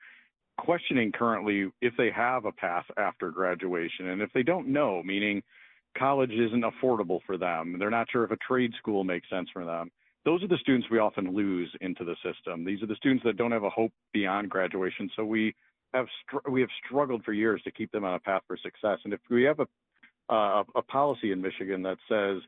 questioning 0.58 1.12
currently 1.12 1.70
if 1.80 1.94
they 1.96 2.10
have 2.10 2.44
a 2.44 2.52
path 2.52 2.84
after 2.96 3.30
graduation. 3.30 4.08
And 4.08 4.22
if 4.22 4.32
they 4.32 4.42
don't 4.42 4.68
know 4.68 5.02
meaning 5.02 5.42
college 5.96 6.32
isn't 6.32 6.64
affordable 6.64 7.18
for 7.26 7.38
them 7.38 7.76
they're 7.78 7.90
not 7.90 8.06
sure 8.10 8.22
if 8.22 8.30
a 8.30 8.36
trade 8.46 8.72
school 8.78 9.04
makes 9.04 9.28
sense 9.30 9.48
for 9.52 9.64
them 9.64 9.90
those 10.28 10.42
are 10.42 10.48
the 10.48 10.58
students 10.58 10.88
we 10.90 10.98
often 10.98 11.34
lose 11.34 11.74
into 11.80 12.04
the 12.04 12.14
system. 12.22 12.62
These 12.62 12.82
are 12.82 12.86
the 12.86 12.96
students 12.96 13.24
that 13.24 13.38
don't 13.38 13.50
have 13.50 13.64
a 13.64 13.70
hope 13.70 13.92
beyond 14.12 14.50
graduation. 14.50 15.08
So 15.16 15.24
we 15.24 15.54
have 15.94 16.06
str- 16.26 16.50
we 16.50 16.60
have 16.60 16.70
struggled 16.86 17.24
for 17.24 17.32
years 17.32 17.60
to 17.64 17.70
keep 17.70 17.90
them 17.92 18.04
on 18.04 18.14
a 18.14 18.18
path 18.18 18.42
for 18.46 18.56
success 18.56 18.98
and 19.04 19.12
if 19.12 19.20
we 19.30 19.42
have 19.44 19.60
a 19.60 19.66
uh, 20.30 20.62
a 20.74 20.82
policy 20.82 21.32
in 21.32 21.40
Michigan 21.40 21.82
that 21.82 21.96
says 22.08 22.42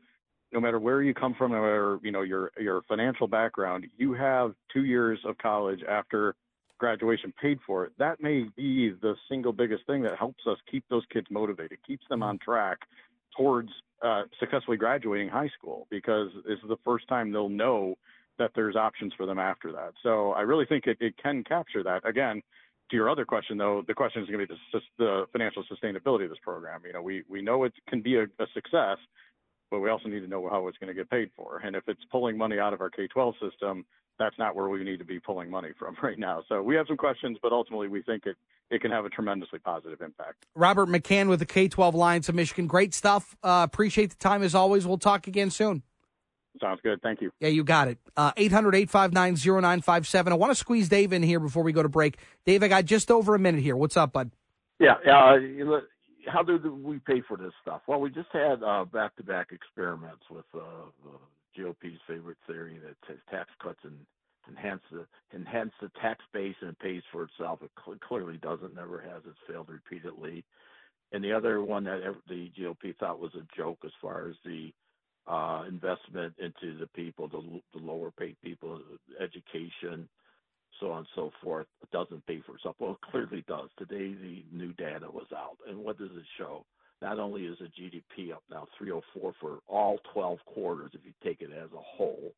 no 0.51 0.59
matter 0.59 0.79
where 0.79 1.01
you 1.01 1.13
come 1.13 1.33
from 1.33 1.53
or 1.53 1.99
you 2.03 2.11
know 2.11 2.21
your 2.21 2.51
your 2.59 2.81
financial 2.83 3.27
background, 3.27 3.87
you 3.97 4.13
have 4.13 4.53
two 4.71 4.85
years 4.85 5.19
of 5.25 5.37
college 5.37 5.79
after 5.87 6.35
graduation 6.77 7.33
paid 7.39 7.59
for 7.65 7.85
it. 7.85 7.93
That 7.99 8.21
may 8.21 8.45
be 8.55 8.89
the 8.89 9.15
single 9.29 9.53
biggest 9.53 9.85
thing 9.85 10.01
that 10.03 10.17
helps 10.17 10.45
us 10.47 10.57
keep 10.69 10.83
those 10.89 11.03
kids 11.11 11.27
motivated, 11.29 11.77
keeps 11.85 12.05
them 12.09 12.23
on 12.23 12.39
track 12.39 12.79
towards 13.37 13.69
uh, 14.01 14.23
successfully 14.39 14.77
graduating 14.77 15.29
high 15.29 15.49
school 15.57 15.87
because 15.89 16.29
this 16.45 16.57
is 16.61 16.69
the 16.69 16.79
first 16.83 17.07
time 17.07 17.31
they'll 17.31 17.49
know 17.49 17.95
that 18.39 18.51
there's 18.55 18.75
options 18.75 19.13
for 19.15 19.27
them 19.27 19.37
after 19.37 19.71
that. 19.71 19.93
So 20.01 20.31
I 20.31 20.41
really 20.41 20.65
think 20.65 20.87
it, 20.87 20.97
it 20.99 21.13
can 21.21 21.43
capture 21.43 21.83
that. 21.83 22.07
Again, 22.07 22.41
to 22.91 22.95
your 22.95 23.09
other 23.09 23.25
question, 23.25 23.57
though, 23.57 23.83
the 23.87 23.93
question 23.93 24.21
is 24.21 24.29
going 24.29 24.45
to 24.45 24.47
be 24.47 24.59
the, 24.73 24.79
the, 24.97 25.25
financial 25.31 25.63
sustainability 25.63 26.25
of 26.25 26.29
this 26.29 26.39
program. 26.43 26.81
You 26.85 26.93
know, 26.93 27.01
we 27.01 27.23
we 27.29 27.41
know 27.41 27.63
it 27.63 27.73
can 27.87 28.01
be 28.01 28.17
a, 28.17 28.23
a 28.23 28.45
success, 28.53 28.97
but 29.71 29.79
we 29.79 29.89
also 29.89 30.09
need 30.09 30.19
to 30.19 30.27
know 30.27 30.47
how 30.49 30.67
it's 30.67 30.77
going 30.77 30.89
to 30.89 30.93
get 30.93 31.09
paid 31.09 31.31
for. 31.35 31.61
And 31.63 31.75
if 31.75 31.83
it's 31.87 32.01
pulling 32.11 32.37
money 32.37 32.59
out 32.59 32.73
of 32.73 32.81
our 32.81 32.89
K-12 32.89 33.33
system, 33.39 33.85
that's 34.19 34.37
not 34.37 34.55
where 34.55 34.67
we 34.69 34.83
need 34.83 34.99
to 34.99 35.05
be 35.05 35.19
pulling 35.19 35.49
money 35.49 35.69
from 35.79 35.95
right 36.03 36.19
now. 36.19 36.43
So 36.47 36.61
we 36.61 36.75
have 36.75 36.85
some 36.87 36.97
questions, 36.97 37.37
but 37.41 37.51
ultimately 37.51 37.87
we 37.87 38.03
think 38.03 38.25
it 38.25 38.35
it 38.69 38.81
can 38.81 38.91
have 38.91 39.03
a 39.03 39.09
tremendously 39.09 39.59
positive 39.59 40.01
impact. 40.01 40.45
Robert 40.55 40.87
McCann 40.87 41.27
with 41.27 41.39
the 41.39 41.45
K-12 41.45 41.93
Alliance 41.93 42.29
of 42.29 42.35
Michigan, 42.35 42.67
great 42.67 42.93
stuff. 42.93 43.35
Uh, 43.43 43.67
appreciate 43.69 44.11
the 44.11 44.15
time 44.15 44.43
as 44.43 44.55
always. 44.55 44.87
We'll 44.87 44.97
talk 44.97 45.27
again 45.27 45.49
soon. 45.49 45.83
Sounds 46.59 46.79
good. 46.83 47.01
Thank 47.01 47.21
you. 47.21 47.31
Yeah, 47.39 47.49
you 47.49 47.63
got 47.63 47.87
it. 47.87 47.97
Uh, 48.17 48.31
800 48.35 48.75
859 48.75 49.35
0957. 49.61 50.33
I 50.33 50.35
want 50.35 50.51
to 50.51 50.55
squeeze 50.55 50.89
Dave 50.89 51.13
in 51.13 51.23
here 51.23 51.39
before 51.39 51.63
we 51.63 51.71
go 51.71 51.81
to 51.81 51.89
break. 51.89 52.17
Dave, 52.45 52.61
I 52.61 52.67
got 52.67 52.85
just 52.85 53.09
over 53.09 53.35
a 53.35 53.39
minute 53.39 53.61
here. 53.61 53.75
What's 53.75 53.95
up, 53.95 54.11
bud? 54.11 54.31
Yeah. 54.79 54.93
Uh, 54.93 55.37
how 56.27 56.43
do 56.43 56.57
we 56.83 56.99
pay 56.99 57.21
for 57.27 57.37
this 57.37 57.53
stuff? 57.61 57.81
Well, 57.87 57.99
we 57.99 58.09
just 58.09 58.29
had 58.33 58.59
back 58.91 59.15
to 59.15 59.23
back 59.23 59.51
experiments 59.51 60.23
with 60.29 60.45
uh, 60.53 60.59
the 61.03 61.61
GOP's 61.61 61.99
favorite 62.07 62.37
theory 62.47 62.79
that 62.83 62.95
says 63.07 63.17
tax 63.29 63.49
cuts 63.61 63.79
and 63.83 63.97
enhance 64.47 64.81
the 64.91 65.05
enhance 65.35 65.71
the 65.81 65.91
tax 66.01 66.23
base 66.33 66.55
and 66.61 66.71
it 66.71 66.79
pays 66.79 67.03
for 67.11 67.23
itself. 67.23 67.59
It 67.61 67.71
cl- 67.83 67.97
clearly 68.07 68.37
doesn't. 68.37 68.75
Never 68.75 68.99
has. 69.01 69.21
It's 69.25 69.37
failed 69.47 69.69
repeatedly. 69.69 70.43
And 71.11 71.23
the 71.23 71.33
other 71.33 71.61
one 71.61 71.83
that 71.85 72.01
the 72.27 72.51
GOP 72.57 72.95
thought 72.97 73.19
was 73.19 73.35
a 73.35 73.45
joke 73.55 73.79
as 73.85 73.91
far 74.01 74.29
as 74.29 74.35
the 74.45 74.73
uh, 75.27 75.63
investment 75.67 76.33
into 76.39 76.77
the 76.77 76.87
people, 76.87 77.27
the, 77.27 77.61
the 77.77 77.85
lower 77.85 78.11
paid 78.11 78.35
people, 78.43 78.79
education, 79.19 80.07
so 80.79 80.91
on 80.91 80.99
and 80.99 81.07
so 81.15 81.31
forth. 81.43 81.67
It 81.81 81.91
doesn't 81.91 82.25
pay 82.25 82.41
for 82.45 82.55
itself. 82.55 82.75
Well, 82.79 82.91
it 82.91 83.11
clearly 83.11 83.43
does. 83.47 83.69
Today, 83.77 84.13
the 84.13 84.43
new 84.51 84.73
data 84.73 85.07
was 85.11 85.27
out. 85.35 85.57
And 85.67 85.77
what 85.77 85.97
does 85.97 86.11
it 86.11 86.25
show? 86.37 86.65
Not 87.01 87.19
only 87.19 87.45
is 87.45 87.57
the 87.59 87.65
GDP 87.65 88.31
up 88.31 88.43
now 88.49 88.67
304 88.77 89.33
for 89.39 89.59
all 89.67 89.99
12 90.13 90.39
quarters, 90.45 90.91
if 90.93 91.01
you 91.03 91.13
take 91.23 91.41
it 91.41 91.49
as 91.51 91.69
a 91.73 91.81
whole, 91.81 92.33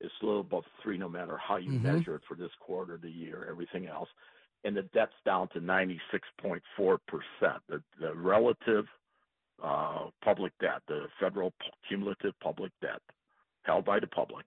it's 0.00 0.12
a 0.22 0.26
little 0.26 0.40
above 0.40 0.64
three 0.82 0.98
no 0.98 1.08
matter 1.08 1.38
how 1.38 1.56
you 1.56 1.70
mm-hmm. 1.70 1.96
measure 1.96 2.16
it 2.16 2.22
for 2.28 2.34
this 2.36 2.50
quarter, 2.60 2.98
the 3.00 3.10
year, 3.10 3.46
everything 3.48 3.86
else. 3.86 4.08
And 4.64 4.76
the 4.76 4.82
debt's 4.82 5.12
down 5.24 5.48
to 5.50 5.60
96.4%. 5.60 6.60
The, 7.68 7.82
the 8.00 8.14
relative 8.14 8.86
uh, 9.62 10.06
public 10.22 10.52
debt, 10.60 10.82
the 10.88 11.06
federal 11.20 11.52
cumulative 11.88 12.34
public 12.42 12.72
debt 12.80 13.00
held 13.62 13.84
by 13.84 14.00
the 14.00 14.06
public, 14.06 14.46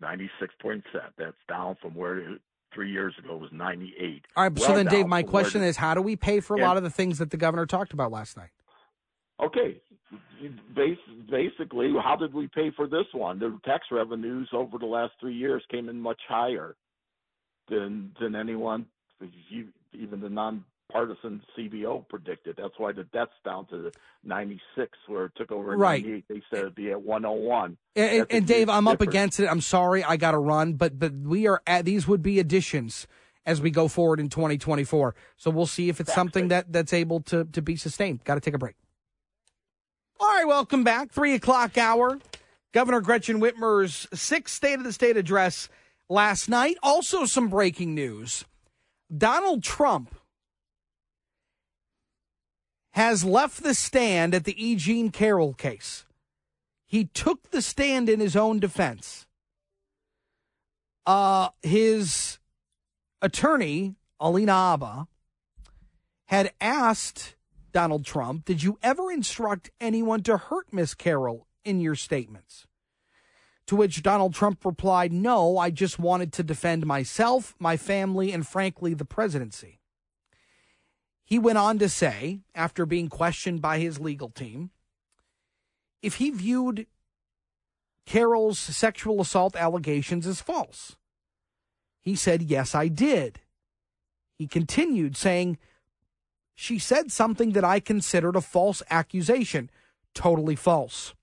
96 0.00 0.54
percent. 0.60 1.12
That's 1.16 1.36
down 1.48 1.76
from 1.80 1.94
where 1.94 2.36
three 2.74 2.90
years 2.90 3.14
ago 3.18 3.36
was 3.36 3.50
98. 3.52 4.24
All 4.36 4.44
right. 4.44 4.52
Well 4.52 4.68
so 4.68 4.74
then, 4.76 4.86
Dave, 4.86 5.06
my 5.06 5.22
question 5.22 5.62
is, 5.62 5.76
how 5.76 5.94
do 5.94 6.02
we 6.02 6.16
pay 6.16 6.40
for 6.40 6.54
a 6.54 6.58
and, 6.58 6.66
lot 6.66 6.76
of 6.76 6.82
the 6.82 6.90
things 6.90 7.18
that 7.18 7.30
the 7.30 7.36
governor 7.36 7.66
talked 7.66 7.92
about 7.92 8.12
last 8.12 8.36
night? 8.36 8.50
Okay, 9.42 9.80
base, 10.74 10.98
basically, 11.30 11.92
how 12.02 12.16
did 12.16 12.34
we 12.34 12.48
pay 12.48 12.70
for 12.76 12.86
this 12.86 13.06
one? 13.12 13.38
The 13.38 13.58
tax 13.64 13.86
revenues 13.90 14.48
over 14.52 14.78
the 14.78 14.86
last 14.86 15.12
three 15.20 15.34
years 15.34 15.62
came 15.70 15.88
in 15.88 16.00
much 16.00 16.20
higher 16.28 16.76
than 17.68 18.12
than 18.20 18.34
anyone, 18.34 18.86
even 19.92 20.20
the 20.20 20.28
nonpartisan 20.92 21.42
CBO 21.56 22.06
predicted. 22.08 22.56
That's 22.56 22.74
why 22.78 22.92
the 22.92 23.04
debt's 23.04 23.32
down 23.44 23.66
to 23.68 23.90
96, 24.24 24.90
where 25.06 25.26
it 25.26 25.32
took 25.36 25.52
over 25.52 25.76
Right. 25.76 26.02
98. 26.02 26.24
They 26.28 26.42
said 26.50 26.58
it'd 26.60 26.74
be 26.74 26.90
at 26.90 27.02
101. 27.02 27.76
And, 27.96 28.10
and, 28.10 28.26
and 28.30 28.46
Dave, 28.46 28.68
I'm 28.68 28.88
up 28.88 29.00
against 29.00 29.40
it. 29.40 29.46
I'm 29.46 29.60
sorry, 29.60 30.04
I 30.04 30.16
got 30.16 30.32
to 30.32 30.38
run, 30.38 30.74
but 30.74 30.98
but 30.98 31.12
we 31.14 31.46
are 31.46 31.62
at 31.66 31.84
these 31.84 32.06
would 32.06 32.22
be 32.22 32.38
additions 32.38 33.06
as 33.46 33.60
we 33.60 33.70
go 33.70 33.88
forward 33.88 34.20
in 34.20 34.28
2024. 34.28 35.14
So 35.36 35.50
we'll 35.50 35.66
see 35.66 35.88
if 35.88 36.00
it's 36.00 36.12
something 36.12 36.48
that 36.48 36.72
that's 36.72 36.92
able 36.92 37.20
to 37.22 37.44
to 37.44 37.62
be 37.62 37.76
sustained. 37.76 38.24
Got 38.24 38.34
to 38.34 38.40
take 38.40 38.54
a 38.54 38.58
break. 38.58 38.76
All 40.18 40.28
right, 40.28 40.46
welcome 40.46 40.84
back. 40.84 41.10
Three 41.10 41.34
o'clock 41.34 41.78
hour. 41.78 42.18
Governor 42.72 43.00
Gretchen 43.00 43.40
Whitmer's 43.40 44.06
sixth 44.12 44.54
State 44.54 44.74
of 44.74 44.84
the 44.84 44.92
State 44.92 45.16
address 45.16 45.68
last 46.08 46.48
night. 46.48 46.76
Also, 46.82 47.24
some 47.24 47.48
breaking 47.48 47.94
news. 47.94 48.44
Donald 49.16 49.64
Trump 49.64 50.14
has 52.92 53.24
left 53.24 53.62
the 53.62 53.74
stand 53.74 54.34
at 54.34 54.44
the 54.44 54.64
E. 54.64 54.76
Jean 54.76 55.10
Carroll 55.10 55.54
case. 55.54 56.04
He 56.86 57.04
took 57.04 57.50
the 57.50 57.62
stand 57.62 58.08
in 58.08 58.20
his 58.20 58.34
own 58.34 58.58
defense. 58.58 59.26
Uh, 61.06 61.50
his 61.62 62.38
attorney, 63.22 63.94
Alina 64.18 64.52
Habba, 64.52 65.06
had 66.26 66.52
asked 66.60 67.34
Donald 67.72 68.04
Trump, 68.04 68.44
Did 68.44 68.62
you 68.62 68.78
ever 68.82 69.10
instruct 69.10 69.70
anyone 69.80 70.22
to 70.24 70.36
hurt 70.36 70.72
Miss 70.72 70.94
Carroll 70.94 71.46
in 71.64 71.80
your 71.80 71.94
statements? 71.94 72.66
To 73.66 73.76
which 73.76 74.02
Donald 74.02 74.34
Trump 74.34 74.64
replied, 74.64 75.12
No, 75.12 75.58
I 75.58 75.70
just 75.70 75.98
wanted 75.98 76.32
to 76.34 76.42
defend 76.42 76.86
myself, 76.86 77.54
my 77.58 77.76
family, 77.76 78.32
and 78.32 78.46
frankly, 78.46 78.94
the 78.94 79.04
presidency. 79.04 79.79
He 81.30 81.38
went 81.38 81.58
on 81.58 81.78
to 81.78 81.88
say, 81.88 82.40
after 82.56 82.84
being 82.84 83.08
questioned 83.08 83.62
by 83.62 83.78
his 83.78 84.00
legal 84.00 84.30
team, 84.30 84.70
if 86.02 86.16
he 86.16 86.30
viewed 86.30 86.86
Carroll's 88.04 88.58
sexual 88.58 89.20
assault 89.20 89.54
allegations 89.54 90.26
as 90.26 90.40
false. 90.40 90.96
He 92.00 92.16
said, 92.16 92.42
Yes, 92.42 92.74
I 92.74 92.88
did. 92.88 93.38
He 94.36 94.48
continued 94.48 95.16
saying, 95.16 95.58
She 96.56 96.80
said 96.80 97.12
something 97.12 97.52
that 97.52 97.62
I 97.62 97.78
considered 97.78 98.34
a 98.34 98.40
false 98.40 98.82
accusation. 98.90 99.70
Totally 100.12 100.56
false. 100.56 101.14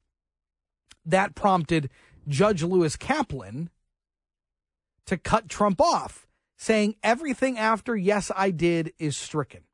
That 1.05 1.35
prompted 1.35 1.89
Judge 2.25 2.63
Lewis 2.63 2.95
Kaplan 2.95 3.69
to 5.05 5.17
cut 5.17 5.49
Trump 5.49 5.81
off, 5.81 6.25
saying 6.55 6.95
everything 7.03 7.57
after 7.57 7.97
Yes, 7.97 8.31
I 8.33 8.51
did 8.51 8.93
is 8.97 9.17
stricken. 9.17 9.66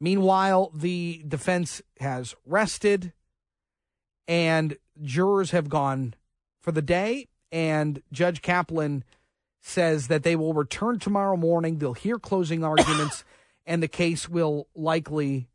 Meanwhile, 0.00 0.70
the 0.74 1.24
defense 1.26 1.82
has 2.00 2.34
rested 2.44 3.12
and 4.26 4.76
jurors 5.02 5.50
have 5.50 5.68
gone 5.68 6.14
for 6.60 6.72
the 6.72 6.82
day. 6.82 7.28
And 7.52 8.02
Judge 8.10 8.42
Kaplan 8.42 9.04
says 9.60 10.08
that 10.08 10.22
they 10.22 10.36
will 10.36 10.54
return 10.54 10.98
tomorrow 10.98 11.36
morning. 11.36 11.78
They'll 11.78 11.94
hear 11.94 12.18
closing 12.18 12.64
arguments, 12.64 13.24
and 13.66 13.82
the 13.82 13.88
case 13.88 14.28
will 14.28 14.66
likely 14.74 15.48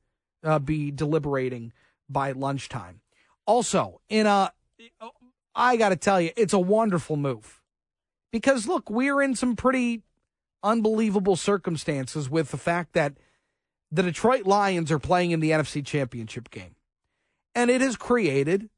uh, 0.43 0.59
be 0.59 0.91
deliberating 0.91 1.73
by 2.09 2.31
lunchtime. 2.31 3.01
Also, 3.45 4.01
in 4.09 4.25
a, 4.25 4.51
I 5.55 5.77
got 5.77 5.89
to 5.89 5.95
tell 5.95 6.21
you, 6.21 6.31
it's 6.37 6.53
a 6.53 6.59
wonderful 6.59 7.17
move 7.17 7.61
because 8.31 8.67
look, 8.67 8.89
we're 8.89 9.21
in 9.21 9.35
some 9.35 9.55
pretty 9.55 10.03
unbelievable 10.63 11.35
circumstances 11.35 12.29
with 12.29 12.51
the 12.51 12.57
fact 12.57 12.93
that 12.93 13.13
the 13.91 14.03
Detroit 14.03 14.45
Lions 14.45 14.91
are 14.91 14.99
playing 14.99 15.31
in 15.31 15.39
the 15.39 15.51
NFC 15.51 15.85
Championship 15.85 16.49
game. 16.49 16.75
And 17.55 17.69
it 17.69 17.81
has 17.81 17.95
created 17.95 18.69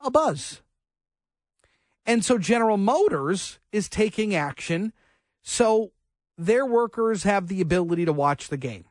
a 0.00 0.10
buzz. 0.10 0.60
And 2.04 2.24
so 2.24 2.38
General 2.38 2.76
Motors 2.76 3.58
is 3.70 3.88
taking 3.88 4.34
action 4.34 4.92
so 5.42 5.92
their 6.36 6.66
workers 6.66 7.22
have 7.22 7.48
the 7.48 7.60
ability 7.60 8.04
to 8.04 8.12
watch 8.12 8.48
the 8.48 8.56
game. 8.56 8.84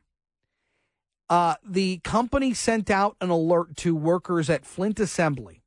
Uh, 1.29 1.55
the 1.65 1.99
company 1.99 2.53
sent 2.53 2.89
out 2.89 3.15
an 3.21 3.29
alert 3.29 3.77
to 3.77 3.95
workers 3.95 4.49
at 4.49 4.65
Flint 4.65 4.99
Assembly. 4.99 5.63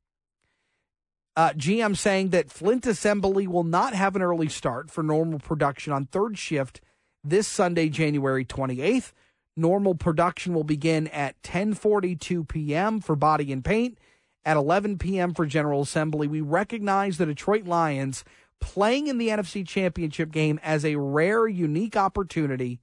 Uh, 1.36 1.50
GM 1.50 1.96
saying 1.96 2.28
that 2.30 2.50
Flint 2.50 2.86
Assembly 2.86 3.46
will 3.46 3.64
not 3.64 3.94
have 3.94 4.14
an 4.14 4.22
early 4.22 4.48
start 4.48 4.90
for 4.90 5.02
normal 5.02 5.38
production 5.38 5.92
on 5.92 6.06
third 6.06 6.38
shift 6.38 6.80
this 7.24 7.48
Sunday, 7.48 7.88
January 7.88 8.44
28th. 8.44 9.12
Normal 9.56 9.94
production 9.94 10.52
will 10.52 10.64
begin 10.64 11.06
at 11.08 11.40
10:42 11.42 12.48
p.m. 12.48 13.00
for 13.00 13.14
body 13.14 13.52
and 13.52 13.64
paint, 13.64 13.98
at 14.44 14.56
11 14.56 14.98
p.m. 14.98 15.32
for 15.32 15.46
General 15.46 15.82
Assembly. 15.82 16.26
We 16.26 16.40
recognize 16.40 17.18
the 17.18 17.26
Detroit 17.26 17.64
Lions 17.64 18.24
playing 18.60 19.06
in 19.06 19.18
the 19.18 19.28
NFC 19.28 19.66
Championship 19.66 20.30
game 20.30 20.58
as 20.62 20.84
a 20.84 20.96
rare, 20.96 21.46
unique 21.46 21.96
opportunity 21.96 22.80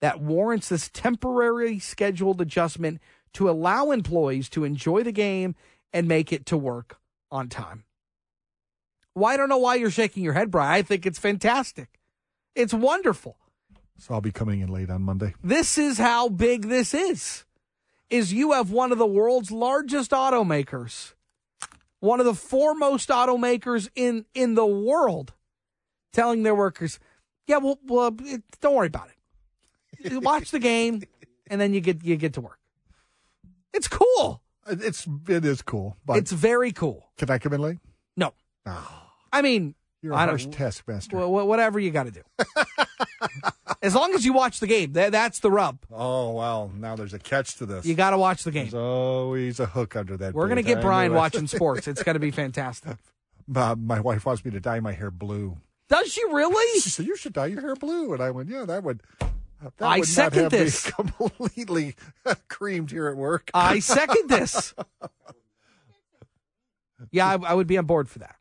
that 0.00 0.20
warrants 0.20 0.68
this 0.68 0.90
temporary 0.92 1.78
scheduled 1.78 2.40
adjustment 2.40 3.00
to 3.34 3.48
allow 3.48 3.90
employees 3.90 4.48
to 4.50 4.64
enjoy 4.64 5.02
the 5.02 5.12
game 5.12 5.54
and 5.92 6.08
make 6.08 6.32
it 6.32 6.44
to 6.46 6.56
work 6.56 6.98
on 7.30 7.48
time. 7.48 7.84
Well, 9.14 9.36
don't 9.36 9.48
know 9.48 9.58
why 9.58 9.76
you're 9.76 9.90
shaking 9.90 10.22
your 10.22 10.32
head, 10.32 10.50
Brian. 10.50 10.72
I 10.72 10.82
think 10.82 11.06
it's 11.06 11.18
fantastic. 11.18 12.00
It's 12.54 12.74
wonderful. 12.74 13.36
So 14.02 14.14
I'll 14.14 14.20
be 14.20 14.32
coming 14.32 14.58
in 14.58 14.68
late 14.68 14.90
on 14.90 15.02
Monday. 15.02 15.32
This 15.44 15.78
is 15.78 15.96
how 15.96 16.28
big 16.28 16.66
this 16.66 16.92
is. 16.92 17.44
Is 18.10 18.32
you 18.32 18.50
have 18.50 18.72
one 18.72 18.90
of 18.90 18.98
the 18.98 19.06
world's 19.06 19.52
largest 19.52 20.10
automakers, 20.10 21.12
one 22.00 22.18
of 22.18 22.26
the 22.26 22.34
foremost 22.34 23.10
automakers 23.10 23.88
in 23.94 24.24
in 24.34 24.56
the 24.56 24.66
world, 24.66 25.34
telling 26.12 26.42
their 26.42 26.54
workers, 26.56 26.98
"Yeah, 27.46 27.58
well, 27.58 27.78
well 27.86 28.10
don't 28.60 28.74
worry 28.74 28.88
about 28.88 29.08
it. 29.08 30.10
You 30.10 30.18
watch 30.32 30.50
the 30.50 30.58
game, 30.58 31.04
and 31.46 31.60
then 31.60 31.72
you 31.72 31.80
get 31.80 32.02
you 32.04 32.16
get 32.16 32.32
to 32.34 32.40
work." 32.40 32.58
It's 33.72 33.86
cool. 33.86 34.42
It's 34.66 35.06
it 35.28 35.44
is 35.44 35.62
cool, 35.62 35.96
but 36.04 36.16
It's 36.16 36.32
very 36.32 36.72
cool. 36.72 37.06
can 37.18 37.30
I 37.30 37.38
come 37.38 37.52
in 37.52 37.60
late? 37.60 37.78
No, 38.16 38.34
Oh, 38.66 39.02
I 39.32 39.42
mean, 39.42 39.76
you're 40.02 40.12
a 40.12 40.16
I 40.16 40.24
harsh 40.26 40.46
taskmaster. 40.46 41.16
wh- 41.16 41.28
wh- 41.28 41.46
whatever 41.46 41.78
you 41.78 41.92
got 41.92 42.06
to 42.06 42.10
do. 42.10 42.22
as 43.82 43.94
long 43.94 44.14
as 44.14 44.24
you 44.24 44.32
watch 44.32 44.60
the 44.60 44.66
game, 44.66 44.92
Tha- 44.92 45.10
that's 45.10 45.40
the 45.40 45.50
rub. 45.50 45.78
oh 45.92 46.32
well, 46.32 46.70
now 46.76 46.96
there's 46.96 47.12
a 47.14 47.18
catch 47.18 47.56
to 47.56 47.66
this. 47.66 47.84
You 47.84 47.94
got 47.94 48.10
to 48.10 48.18
watch 48.18 48.44
the 48.44 48.50
game. 48.50 48.64
There's 48.64 48.74
always 48.74 49.60
a 49.60 49.66
hook 49.66 49.96
under 49.96 50.16
that. 50.16 50.34
We're 50.34 50.48
gonna 50.48 50.62
bait. 50.62 50.68
get 50.68 50.78
I 50.78 50.82
Brian 50.82 51.14
watching 51.14 51.46
sports. 51.48 51.86
It's 51.88 52.02
going 52.02 52.14
to 52.14 52.20
be 52.20 52.30
fantastic. 52.30 52.96
Uh, 53.54 53.74
my 53.78 53.98
wife 54.00 54.24
wants 54.24 54.44
me 54.44 54.50
to 54.52 54.60
dye 54.60 54.80
my 54.80 54.92
hair 54.92 55.10
blue. 55.10 55.58
Does 55.88 56.12
she 56.12 56.24
really? 56.26 56.80
She 56.80 56.88
said, 56.90 57.06
"You 57.06 57.16
should 57.16 57.32
dye 57.32 57.46
your 57.46 57.60
hair 57.60 57.74
blue," 57.74 58.12
and 58.14 58.22
I 58.22 58.30
went, 58.30 58.48
"Yeah, 58.48 58.64
that 58.64 58.82
would." 58.84 59.02
That 59.20 59.72
I 59.80 59.98
would 60.00 60.08
second 60.08 60.42
not 60.44 60.52
have 60.52 60.60
this. 60.60 60.90
completely 60.90 61.94
creamed 62.48 62.90
here 62.90 63.08
at 63.08 63.16
work. 63.16 63.50
I 63.54 63.78
second 63.78 64.28
this. 64.28 64.74
Yeah, 67.10 67.28
I, 67.28 67.34
I 67.50 67.54
would 67.54 67.66
be 67.66 67.78
on 67.78 67.86
board 67.86 68.08
for 68.08 68.20
that. 68.20 68.36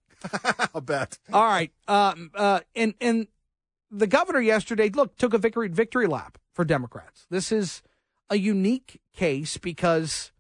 I'll 0.73 0.81
bet. 0.81 1.17
All 1.33 1.43
right. 1.43 1.71
Um, 1.87 2.31
uh, 2.35 2.61
and 2.75 2.93
and 3.01 3.27
the 3.91 4.07
governor 4.07 4.39
yesterday, 4.39 4.89
look, 4.89 5.17
took 5.17 5.33
a 5.33 5.37
victory 5.37 5.67
victory 5.67 6.07
lap 6.07 6.37
for 6.53 6.63
Democrats. 6.63 7.27
This 7.29 7.51
is 7.51 7.83
a 8.29 8.37
unique 8.37 9.01
case 9.13 9.57
because 9.57 10.31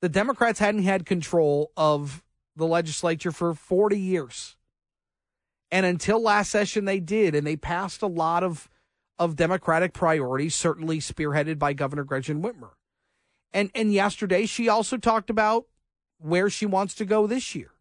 the 0.00 0.08
Democrats 0.08 0.58
hadn't 0.58 0.82
had 0.82 1.04
control 1.04 1.70
of 1.76 2.24
the 2.56 2.66
legislature 2.66 3.30
for 3.30 3.54
40 3.54 4.00
years. 4.00 4.56
And 5.70 5.84
until 5.86 6.20
last 6.20 6.50
session, 6.50 6.86
they 6.86 6.98
did, 6.98 7.34
and 7.34 7.46
they 7.46 7.56
passed 7.56 8.02
a 8.02 8.08
lot 8.08 8.42
of 8.42 8.68
of 9.18 9.36
Democratic 9.36 9.92
priorities, 9.92 10.54
certainly 10.54 10.98
spearheaded 10.98 11.58
by 11.58 11.74
Governor 11.74 12.04
Gretchen 12.04 12.42
Whitmer. 12.42 12.70
And 13.52 13.70
and 13.74 13.92
yesterday, 13.92 14.46
she 14.46 14.68
also 14.68 14.96
talked 14.96 15.28
about 15.28 15.66
where 16.18 16.48
she 16.48 16.66
wants 16.66 16.94
to 16.94 17.04
go 17.04 17.26
this 17.26 17.54
year 17.54 17.72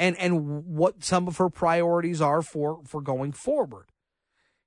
and 0.00 0.16
and 0.18 0.64
what 0.64 1.04
some 1.04 1.28
of 1.28 1.36
her 1.36 1.50
priorities 1.50 2.20
are 2.20 2.42
for 2.42 2.80
for 2.84 3.00
going 3.00 3.30
forward. 3.30 3.86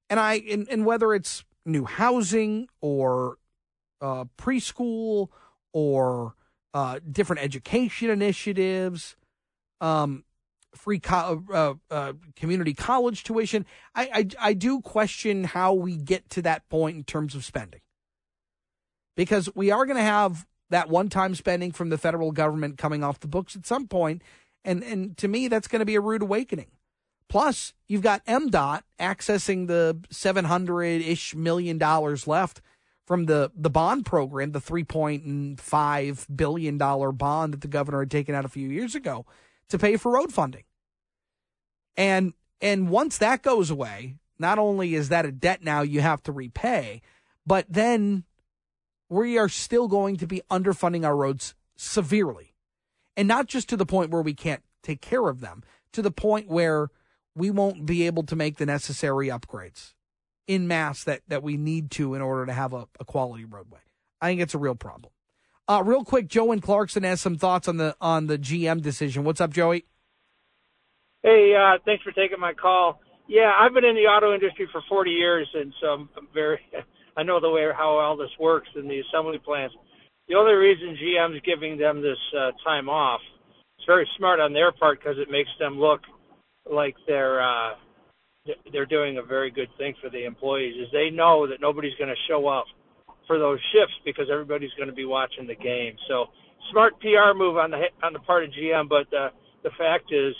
And 0.09 0.19
I 0.19 0.35
and, 0.49 0.67
and 0.69 0.85
whether 0.85 1.13
it's 1.13 1.43
new 1.65 1.85
housing 1.85 2.67
or 2.79 3.37
uh, 3.99 4.25
preschool 4.37 5.29
or 5.73 6.35
uh, 6.73 6.99
different 7.11 7.41
education 7.41 8.09
initiatives, 8.09 9.15
um, 9.81 10.23
free 10.75 10.99
co- 10.99 11.43
uh, 11.51 11.73
uh, 11.89 12.13
community 12.35 12.73
college 12.73 13.23
tuition, 13.23 13.65
I, 13.95 14.09
I 14.13 14.49
I 14.49 14.53
do 14.53 14.81
question 14.81 15.45
how 15.45 15.73
we 15.73 15.97
get 15.97 16.29
to 16.31 16.41
that 16.43 16.69
point 16.69 16.95
in 16.97 17.03
terms 17.03 17.33
of 17.33 17.43
spending, 17.43 17.81
because 19.17 19.49
we 19.55 19.71
are 19.71 19.85
going 19.85 19.97
to 19.97 20.03
have 20.03 20.45
that 20.69 20.89
one-time 20.89 21.35
spending 21.35 21.71
from 21.71 21.89
the 21.89 21.97
federal 21.97 22.31
government 22.31 22.77
coming 22.77 23.03
off 23.03 23.19
the 23.19 23.27
books 23.27 23.55
at 23.55 23.65
some 23.65 23.87
point, 23.87 24.23
and 24.63 24.83
and 24.83 25.17
to 25.17 25.27
me 25.27 25.47
that's 25.47 25.67
going 25.67 25.79
to 25.79 25.85
be 25.85 25.95
a 25.95 26.01
rude 26.01 26.21
awakening. 26.21 26.67
Plus, 27.29 27.73
you've 27.87 28.01
got 28.01 28.23
MDOT 28.25 28.83
accessing 28.99 29.67
the 29.67 29.97
700-ish 30.11 31.33
million 31.33 31.77
dollars 31.77 32.27
left 32.27 32.61
from 33.05 33.25
the 33.25 33.51
the 33.55 33.69
bond 33.69 34.05
program, 34.05 34.51
the 34.51 34.61
3.5 34.61 36.35
billion 36.35 36.77
dollar 36.77 37.11
bond 37.11 37.53
that 37.53 37.61
the 37.61 37.67
governor 37.67 37.99
had 38.01 38.11
taken 38.11 38.35
out 38.35 38.45
a 38.45 38.49
few 38.49 38.69
years 38.69 38.95
ago 38.95 39.25
to 39.69 39.77
pay 39.77 39.97
for 39.97 40.13
road 40.13 40.31
funding. 40.31 40.63
And 41.97 42.33
and 42.61 42.89
once 42.89 43.17
that 43.17 43.41
goes 43.41 43.69
away, 43.69 44.15
not 44.39 44.59
only 44.59 44.95
is 44.95 45.09
that 45.09 45.25
a 45.25 45.31
debt 45.31 45.63
now 45.63 45.81
you 45.81 46.01
have 46.01 46.23
to 46.23 46.31
repay, 46.31 47.01
but 47.45 47.65
then 47.69 48.23
we 49.09 49.37
are 49.37 49.49
still 49.49 49.87
going 49.87 50.17
to 50.17 50.27
be 50.27 50.41
underfunding 50.49 51.05
our 51.05 51.15
roads 51.15 51.55
severely. 51.75 52.52
And 53.15 53.27
not 53.27 53.47
just 53.47 53.69
to 53.69 53.77
the 53.77 53.85
point 53.85 54.09
where 54.09 54.21
we 54.21 54.33
can't 54.33 54.63
take 54.81 55.01
care 55.01 55.27
of 55.27 55.39
them, 55.39 55.63
to 55.93 56.01
the 56.01 56.11
point 56.11 56.47
where 56.49 56.89
we 57.35 57.49
won't 57.51 57.85
be 57.85 58.05
able 58.05 58.23
to 58.23 58.35
make 58.35 58.57
the 58.57 58.65
necessary 58.65 59.27
upgrades 59.27 59.93
in 60.47 60.67
mass 60.67 61.03
that, 61.03 61.21
that 61.27 61.43
we 61.43 61.57
need 61.57 61.91
to 61.91 62.15
in 62.15 62.21
order 62.21 62.45
to 62.45 62.53
have 62.53 62.73
a, 62.73 62.87
a 62.99 63.05
quality 63.05 63.45
roadway. 63.45 63.79
I 64.21 64.27
think 64.27 64.41
it's 64.41 64.55
a 64.55 64.59
real 64.59 64.75
problem. 64.75 65.11
Uh, 65.67 65.81
real 65.85 66.03
quick, 66.03 66.27
Joe 66.27 66.51
and 66.51 66.61
Clarkston 66.61 67.03
has 67.03 67.21
some 67.21 67.37
thoughts 67.37 67.67
on 67.67 67.77
the 67.77 67.95
on 68.01 68.27
the 68.27 68.37
GM 68.37 68.81
decision. 68.81 69.23
What's 69.23 69.39
up, 69.39 69.51
Joey? 69.51 69.85
Hey, 71.21 71.55
uh, 71.55 71.77
thanks 71.85 72.03
for 72.03 72.11
taking 72.11 72.39
my 72.39 72.53
call. 72.53 72.99
Yeah, 73.27 73.53
I've 73.57 73.73
been 73.73 73.85
in 73.85 73.95
the 73.95 74.07
auto 74.07 74.33
industry 74.33 74.67
for 74.71 74.81
40 74.89 75.11
years, 75.11 75.47
and 75.53 75.73
so 75.79 75.87
I'm 75.87 76.09
very, 76.33 76.59
I 77.17 77.23
know 77.23 77.39
the 77.39 77.49
way 77.49 77.65
how 77.75 77.97
all 77.97 78.17
this 78.17 78.29
works 78.37 78.67
in 78.75 78.89
the 78.89 78.99
assembly 78.99 79.37
plants. 79.37 79.73
The 80.27 80.35
only 80.35 80.53
reason 80.53 80.97
GM's 81.01 81.41
giving 81.45 81.77
them 81.77 82.01
this 82.01 82.17
uh, 82.37 82.51
time 82.63 82.87
off, 82.87 83.19
it's 83.77 83.85
very 83.85 84.07
smart 84.17 84.39
on 84.39 84.53
their 84.53 84.71
part 84.71 84.99
because 84.99 85.17
it 85.17 85.29
makes 85.29 85.49
them 85.59 85.79
look 85.79 86.01
like 86.71 86.95
they're 87.07 87.41
uh, 87.41 87.75
they're 88.71 88.85
doing 88.85 89.17
a 89.17 89.23
very 89.23 89.51
good 89.51 89.69
thing 89.77 89.93
for 90.01 90.09
the 90.09 90.25
employees. 90.25 90.75
Is 90.81 90.87
they 90.91 91.09
know 91.09 91.47
that 91.47 91.59
nobody's 91.61 91.95
going 91.95 92.09
to 92.09 92.27
show 92.27 92.47
up 92.47 92.65
for 93.27 93.39
those 93.39 93.59
shifts 93.73 93.95
because 94.05 94.27
everybody's 94.31 94.73
going 94.77 94.89
to 94.89 94.95
be 94.95 95.05
watching 95.05 95.47
the 95.47 95.55
game. 95.55 95.95
So 96.07 96.27
smart 96.71 96.99
PR 96.99 97.35
move 97.35 97.57
on 97.57 97.71
the 97.71 97.83
on 98.01 98.13
the 98.13 98.19
part 98.19 98.43
of 98.45 98.51
GM, 98.51 98.87
but 98.87 99.07
uh, 99.15 99.29
the 99.63 99.71
fact 99.77 100.11
is 100.11 100.33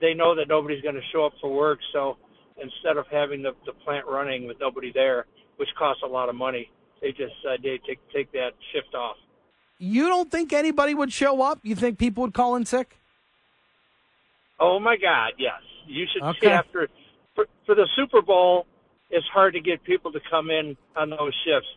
they 0.00 0.14
know 0.14 0.34
that 0.34 0.48
nobody's 0.48 0.82
going 0.82 0.94
to 0.96 1.08
show 1.12 1.26
up 1.26 1.32
for 1.40 1.52
work. 1.52 1.78
So 1.92 2.18
instead 2.60 2.96
of 2.96 3.06
having 3.10 3.42
the, 3.42 3.52
the 3.66 3.72
plant 3.84 4.06
running 4.06 4.46
with 4.46 4.58
nobody 4.60 4.92
there, 4.92 5.26
which 5.56 5.68
costs 5.78 6.02
a 6.04 6.08
lot 6.08 6.28
of 6.28 6.34
money, 6.34 6.70
they 7.00 7.10
just 7.10 7.34
uh, 7.48 7.56
they 7.62 7.80
take 7.86 7.98
take 8.14 8.30
that 8.32 8.50
shift 8.72 8.94
off. 8.94 9.16
You 9.78 10.08
don't 10.08 10.30
think 10.30 10.52
anybody 10.52 10.94
would 10.94 11.12
show 11.12 11.42
up? 11.42 11.60
You 11.62 11.74
think 11.74 11.98
people 11.98 12.22
would 12.22 12.34
call 12.34 12.56
in 12.56 12.64
sick? 12.64 12.98
Oh 14.60 14.78
my 14.78 14.96
God, 14.96 15.32
yes. 15.38 15.60
You 15.86 16.06
should 16.12 16.22
Okay. 16.22 16.38
see 16.42 16.46
after 16.48 16.88
for, 17.34 17.46
for 17.66 17.74
the 17.74 17.88
Super 17.96 18.22
Bowl. 18.22 18.66
It's 19.10 19.26
hard 19.32 19.54
to 19.54 19.60
get 19.60 19.82
people 19.84 20.12
to 20.12 20.20
come 20.30 20.50
in 20.50 20.76
on 20.96 21.10
those 21.10 21.34
shifts. 21.44 21.68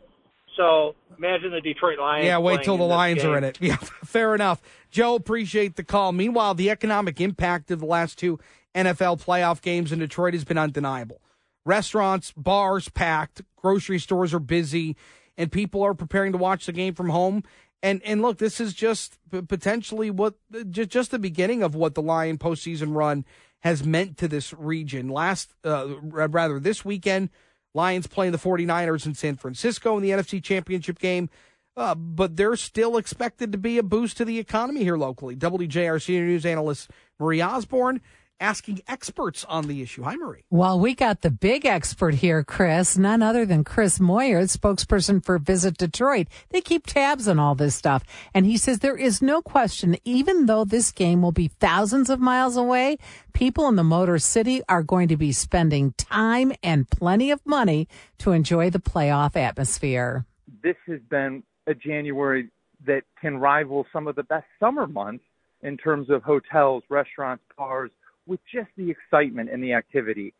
So 0.55 0.95
imagine 1.17 1.51
the 1.51 1.61
Detroit 1.61 1.99
Lions. 1.99 2.25
Yeah, 2.25 2.37
wait 2.39 2.63
till 2.63 2.77
the 2.77 2.83
Lions 2.83 3.23
are 3.23 3.37
in 3.37 3.43
it. 3.43 3.57
Yeah, 3.61 3.75
fair 3.75 4.33
enough. 4.33 4.61
Joe, 4.89 5.15
appreciate 5.15 5.75
the 5.75 5.83
call. 5.83 6.11
Meanwhile, 6.13 6.55
the 6.55 6.69
economic 6.71 7.19
impact 7.21 7.69
of 7.69 7.79
the 7.79 7.85
last 7.85 8.17
two 8.17 8.39
NFL 8.73 9.23
playoff 9.23 9.61
games 9.61 9.91
in 9.91 9.99
Detroit 9.99 10.33
has 10.33 10.45
been 10.45 10.57
undeniable. 10.57 11.21
Restaurants, 11.65 12.31
bars 12.31 12.89
packed, 12.89 13.41
grocery 13.55 13.99
stores 13.99 14.33
are 14.33 14.39
busy, 14.39 14.95
and 15.37 15.51
people 15.51 15.83
are 15.83 15.93
preparing 15.93 16.31
to 16.31 16.37
watch 16.37 16.65
the 16.65 16.71
game 16.71 16.95
from 16.95 17.09
home. 17.09 17.43
And 17.83 18.01
and 18.03 18.21
look, 18.21 18.37
this 18.37 18.59
is 18.59 18.73
just 18.73 19.17
potentially 19.47 20.09
what 20.09 20.35
just 20.69 20.89
just 20.89 21.11
the 21.11 21.19
beginning 21.19 21.63
of 21.63 21.75
what 21.75 21.95
the 21.95 22.01
Lion 22.01 22.37
postseason 22.37 22.95
run 22.95 23.25
has 23.61 23.83
meant 23.85 24.17
to 24.17 24.27
this 24.27 24.53
region. 24.53 25.09
Last, 25.09 25.53
uh, 25.63 25.87
rather, 26.01 26.59
this 26.59 26.85
weekend, 26.85 27.29
Lions 27.73 28.07
playing 28.07 28.31
the 28.31 28.37
49ers 28.37 29.05
in 29.05 29.13
San 29.13 29.35
Francisco 29.35 29.97
in 29.97 30.03
the 30.03 30.11
NFC 30.11 30.43
Championship 30.43 30.99
game. 30.99 31.29
Uh, 31.75 31.93
but 31.93 32.37
there's 32.37 32.59
still 32.59 32.97
expected 32.97 33.51
to 33.51 33.57
be 33.57 33.77
a 33.77 33.83
boost 33.83 34.17
to 34.17 34.25
the 34.25 34.39
economy 34.39 34.83
here 34.83 34.97
locally. 34.97 35.35
WJR 35.35 36.01
senior 36.01 36.25
news 36.25 36.43
analyst 36.43 36.89
Marie 37.19 37.41
Osborne 37.41 38.01
asking 38.39 38.81
experts 38.87 39.45
on 39.45 39.67
the 39.67 39.81
issue. 39.81 40.03
Hi, 40.03 40.15
Marie. 40.15 40.43
Well, 40.49 40.79
we 40.79 40.93
got 40.95 41.21
the 41.21 41.31
big 41.31 41.65
expert 41.65 42.15
here, 42.15 42.43
Chris, 42.43 42.97
none 42.97 43.21
other 43.21 43.45
than 43.45 43.63
Chris 43.63 43.99
Moyer, 43.99 44.41
spokesperson 44.43 45.23
for 45.23 45.39
Visit 45.39 45.77
Detroit. 45.77 46.27
They 46.49 46.61
keep 46.61 46.85
tabs 46.85 47.27
on 47.27 47.39
all 47.39 47.55
this 47.55 47.75
stuff. 47.75 48.03
And 48.33 48.45
he 48.45 48.57
says 48.57 48.79
there 48.79 48.97
is 48.97 49.21
no 49.21 49.41
question, 49.41 49.97
even 50.05 50.45
though 50.45 50.65
this 50.65 50.91
game 50.91 51.21
will 51.21 51.31
be 51.31 51.47
thousands 51.47 52.09
of 52.09 52.19
miles 52.19 52.57
away, 52.57 52.97
people 53.33 53.67
in 53.67 53.75
the 53.75 53.83
Motor 53.83 54.19
City 54.19 54.61
are 54.69 54.83
going 54.83 55.07
to 55.07 55.17
be 55.17 55.31
spending 55.31 55.93
time 55.97 56.53
and 56.63 56.89
plenty 56.89 57.31
of 57.31 57.45
money 57.45 57.87
to 58.19 58.31
enjoy 58.31 58.69
the 58.69 58.79
playoff 58.79 59.35
atmosphere. 59.35 60.25
this 60.63 60.75
has 60.87 60.99
been 61.09 61.43
a 61.67 61.73
January 61.73 62.49
that 62.85 63.03
can 63.19 63.37
rival 63.37 63.85
some 63.91 64.07
of 64.07 64.15
the 64.15 64.23
best 64.23 64.45
summer 64.59 64.87
months 64.87 65.23
in 65.61 65.77
terms 65.77 66.09
of 66.09 66.23
hotels, 66.23 66.83
restaurants, 66.89 67.43
bars, 67.57 67.91
with 68.27 68.39
just 68.51 68.69
the 68.77 68.91
excitement 68.91 69.49
and 69.49 69.63
the 69.63 69.73
activity. 69.73 70.33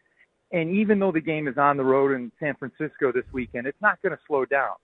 And 0.51 0.69
even 0.71 0.99
though 0.99 1.11
the 1.11 1.21
game 1.21 1.47
is 1.47 1.57
on 1.57 1.77
the 1.77 1.83
road 1.83 2.13
in 2.13 2.31
San 2.39 2.55
Francisco 2.55 3.11
this 3.11 3.25
weekend, 3.33 3.67
it's 3.67 3.81
not 3.81 4.01
going 4.01 4.15
to 4.15 4.19
slow 4.27 4.45
down. 4.45 4.75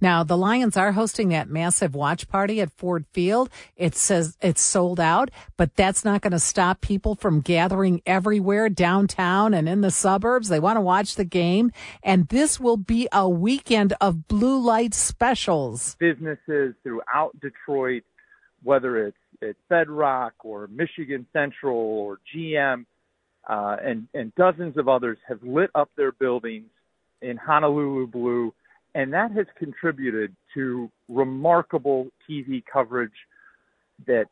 Now, 0.00 0.24
the 0.24 0.36
Lions 0.36 0.76
are 0.76 0.92
hosting 0.92 1.28
that 1.28 1.48
massive 1.48 1.94
watch 1.94 2.28
party 2.28 2.60
at 2.60 2.72
Ford 2.72 3.04
Field. 3.12 3.50
It 3.76 3.94
says 3.94 4.36
it's 4.40 4.60
sold 4.60 4.98
out, 5.00 5.30
but 5.56 5.76
that's 5.76 6.04
not 6.04 6.22
going 6.22 6.32
to 6.32 6.38
stop 6.38 6.80
people 6.80 7.14
from 7.14 7.40
gathering 7.40 8.02
everywhere 8.06 8.68
downtown 8.68 9.54
and 9.54 9.68
in 9.68 9.82
the 9.82 9.90
suburbs. 9.90 10.48
They 10.48 10.60
want 10.60 10.76
to 10.76 10.82
watch 10.82 11.16
the 11.16 11.24
game. 11.24 11.72
And 12.02 12.28
this 12.28 12.58
will 12.58 12.76
be 12.76 13.08
a 13.12 13.28
weekend 13.28 13.94
of 14.00 14.28
blue 14.28 14.58
light 14.58 14.94
specials. 14.94 15.96
Businesses 15.98 16.74
throughout 16.82 17.38
Detroit, 17.40 18.04
whether 18.62 19.06
it's 19.06 19.16
it's 19.40 19.58
Bedrock 19.68 20.34
or 20.44 20.68
Michigan 20.68 21.26
Central 21.32 21.76
or 21.76 22.18
GM, 22.34 22.84
uh, 23.48 23.76
and 23.82 24.08
and 24.14 24.34
dozens 24.34 24.76
of 24.76 24.88
others 24.88 25.18
have 25.28 25.42
lit 25.42 25.70
up 25.74 25.90
their 25.96 26.12
buildings 26.12 26.68
in 27.22 27.36
Honolulu 27.36 28.06
blue, 28.08 28.54
and 28.94 29.12
that 29.12 29.32
has 29.32 29.46
contributed 29.58 30.34
to 30.54 30.90
remarkable 31.08 32.08
TV 32.28 32.62
coverage 32.70 33.12
that 34.06 34.26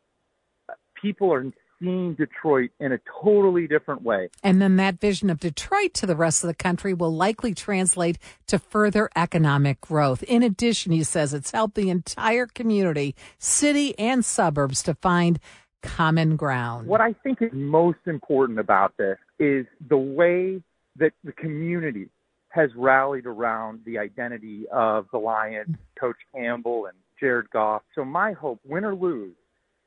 people 1.01 1.33
are 1.33 1.45
seeing 1.85 2.15
Detroit 2.15 2.71
in 2.81 2.93
a 2.93 2.99
totally 3.23 3.67
different 3.67 4.03
way. 4.03 4.31
And 4.43 4.61
then 4.61 4.77
that 4.77 5.01
vision 5.01 5.31
of 5.31 5.41
Detroit 5.41 5.95
to 5.95 6.07
the 6.07 6.17
rest 6.17 6.43
of 6.43 6.49
the 6.49 6.55
country 6.55 6.95
will 6.95 7.15
likely 7.15 7.55
translate 7.55 8.19
to 8.47 8.59
further 8.59 9.11
economic 9.15 9.81
growth. 9.81 10.23
In 10.25 10.43
addition, 10.43 10.93
he 10.93 11.05
says 11.05 11.35
it's 11.35 11.51
helped 11.51 11.75
the 11.75 11.91
entire 11.91 12.47
community, 12.47 13.15
city 13.39 13.99
and 13.99 14.25
suburbs 14.25 14.83
to 14.85 14.95
find 14.95 15.39
common 15.83 16.37
ground. 16.37 16.87
What 16.87 17.01
I 17.01 17.13
think 17.13 17.43
is 17.43 17.51
most 17.53 17.99
important 18.07 18.59
about 18.59 18.97
this 18.97 19.19
is 19.39 19.67
the 19.87 19.99
way 19.99 20.63
that 20.97 21.13
the 21.23 21.33
community 21.33 22.09
has 22.49 22.71
rallied 22.77 23.27
around 23.27 23.81
the 23.85 23.99
identity 23.99 24.65
of 24.73 25.07
the 25.13 25.19
Lions, 25.19 25.77
Coach 25.99 26.17
Campbell 26.35 26.87
and 26.87 26.97
Jared 27.19 27.51
Goff. 27.51 27.83
So 27.95 28.05
my 28.05 28.33
hope, 28.33 28.61
win 28.65 28.85
or 28.85 28.95
lose, 28.95 29.35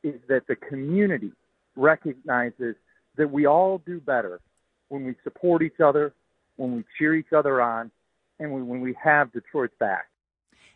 is 0.03 0.15
that 0.27 0.47
the 0.47 0.55
community 0.55 1.31
recognizes 1.77 2.75
that 3.17 3.31
we 3.31 3.45
all 3.45 3.77
do 3.85 3.99
better 3.99 4.39
when 4.89 5.05
we 5.05 5.15
support 5.23 5.61
each 5.61 5.79
other, 5.83 6.13
when 6.57 6.75
we 6.75 6.83
cheer 6.97 7.15
each 7.15 7.33
other 7.35 7.61
on, 7.61 7.91
and 8.39 8.51
when 8.51 8.67
when 8.67 8.81
we 8.81 8.95
have 9.01 9.31
Detroit's 9.31 9.73
back. 9.79 10.07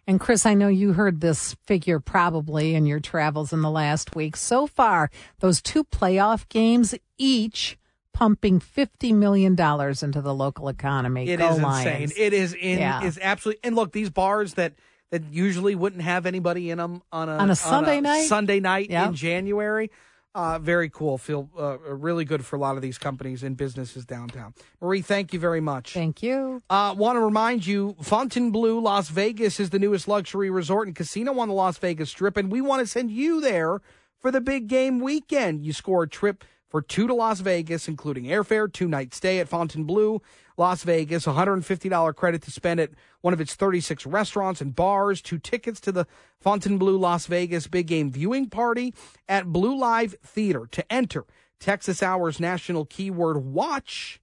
And 0.08 0.20
Chris, 0.20 0.46
I 0.46 0.56
know 0.56 0.68
you 0.68 0.94
heard 0.94 1.22
this 1.22 1.56
figure 1.66 2.00
probably 2.00 2.74
in 2.74 2.86
your 2.88 3.00
travels 3.00 3.54
in 3.54 3.62
the 3.62 3.70
last 3.70 4.16
week. 4.16 4.36
So 4.36 4.66
far, 4.66 5.12
those 5.40 5.62
two 5.62 5.84
playoff 5.84 6.50
games 6.50 6.96
each 7.20 7.78
pumping 8.12 8.60
$50 8.60 9.14
million 9.16 9.52
into 9.54 10.22
the 10.22 10.34
local 10.34 10.68
economy. 10.70 11.30
It 11.30 11.38
Go 11.38 11.54
is 11.54 11.60
Lions. 11.62 12.12
insane. 12.12 12.24
It 12.24 12.34
is 12.34 12.54
in 12.54 12.80
Yeah. 12.80 13.04
is 13.04 13.20
absolutely. 13.22 13.62
And 13.64 13.76
look, 13.76 13.92
these 13.92 14.10
bars 14.10 14.56
that 14.56 14.74
that 15.12 15.24
usually 15.32 15.76
wouldn't 15.76 16.02
have 16.02 16.26
anybody 16.26 16.70
in 16.72 16.78
them 16.78 17.02
on 17.12 17.28
a 17.30 17.34
On 17.38 17.50
a 17.50 17.56
Sunday 17.56 18.00
night? 18.02 18.28
Sunday 18.28 18.60
night 18.60 18.90
Yep. 18.90 19.10
in 19.10 19.16
January. 19.16 19.92
Uh, 20.34 20.58
very 20.60 20.90
cool. 20.90 21.18
Feel 21.18 21.50
uh, 21.60 21.78
really 21.80 22.24
good 22.24 22.46
for 22.46 22.56
a 22.56 22.60
lot 22.60 22.78
of 22.78 22.82
these 22.82 22.98
companies 22.98 23.44
and 23.44 23.58
businesses 23.58 24.06
downtown. 24.06 24.54
Marie, 24.80 25.02
thank 25.02 25.34
you 25.34 25.40
very 25.40 25.60
much. 25.60 25.94
Thank 25.94 26.24
you. 26.24 26.62
Uh, 26.70 26.96
Want 26.98 27.18
to 27.18 27.20
remind 27.20 27.66
you, 27.66 27.98
Fontainebleau, 28.02 28.80
Las 28.80 29.10
Vegas 29.10 29.60
is 29.60 29.72
the 29.72 29.80
newest 29.80 30.08
luxury 30.08 30.50
resort 30.50 30.88
and 30.88 30.96
casino 30.96 31.38
on 31.40 31.50
the 31.50 31.54
Las 31.54 31.78
Vegas 31.78 32.10
Strip, 32.10 32.38
and 32.38 32.50
we 32.50 32.62
want 32.62 32.80
to 32.80 32.88
send 32.88 33.12
you 33.12 33.42
there 33.42 33.82
for 34.20 34.32
the 34.32 34.40
big 34.40 34.68
game 34.68 35.00
weekend. 35.02 35.66
You 35.66 35.74
score 35.74 36.04
a 36.04 36.08
trip 36.08 36.46
for 36.70 36.82
two 36.82 37.08
to 37.08 37.14
Las 37.14 37.42
Vegas, 37.42 37.90
including 37.90 38.26
airfare, 38.26 38.72
two 38.72 38.88
night 38.88 39.14
stay 39.14 39.40
at 39.40 39.50
Fontainebleau, 39.50 40.22
Las 40.62 40.84
Vegas, 40.84 41.26
$150 41.26 42.16
credit 42.16 42.44
to 42.44 42.52
spend 42.52 42.80
at 42.80 42.92
one 43.22 43.34
of 43.34 43.42
its 43.42 43.56
36 43.56 44.06
restaurants 44.06 44.62
and 44.62 44.76
bars, 44.76 45.20
two 45.20 45.40
tickets 45.40 45.80
to 45.80 45.92
the 45.92 46.06
Fontainebleau 46.40 46.96
Las 46.98 47.26
Vegas 47.26 47.66
big 47.66 47.88
game 47.88 48.12
viewing 48.12 48.48
party 48.48 48.94
at 49.28 49.48
BleauLive 49.48 50.20
Theater. 50.20 50.68
To 50.68 50.94
enter, 50.94 51.26
Texas 51.60 52.04
Hours 52.04 52.40
National 52.40 52.86
Keyword 52.86 53.38
Watch 53.38 54.22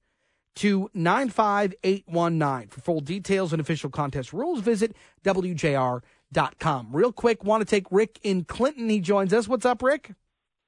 to 0.55 0.89
95819. 0.95 2.69
For 2.69 2.81
full 2.83 3.01
details 3.01 3.53
and 3.53 3.61
official 3.61 3.91
contest 3.91 4.33
rules, 4.33 4.61
visit 4.61 4.95
WJR.com. 5.25 6.89
Real 6.93 7.13
quick, 7.13 7.43
want 7.43 7.63
to 7.63 7.67
take 7.67 7.91
Rick 7.91 8.21
in 8.23 8.45
Clinton. 8.45 8.89
He 8.89 9.01
joins 9.01 9.33
us. 9.33 9.49
What's 9.49 9.67
up, 9.67 9.83
Rick? 9.83 10.13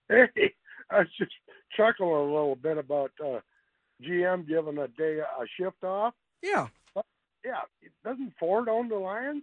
Hey, 0.09 0.53
I 0.91 0.99
was 0.99 1.09
just 1.17 1.31
chuckling 1.77 2.11
a 2.11 2.25
little 2.25 2.57
bit 2.57 2.77
about 2.77 3.13
uh, 3.25 3.39
GM 4.07 4.47
giving 4.47 4.79
a 4.79 4.89
day 4.89 5.19
a 5.19 5.45
shift 5.59 5.83
off. 5.85 6.15
Yeah. 6.43 6.69
But, 6.95 7.05
yeah, 7.45 7.63
doesn't 8.05 8.33
Ford 8.39 8.69
own 8.69 8.89
the 8.89 8.97
Lions? 8.97 9.43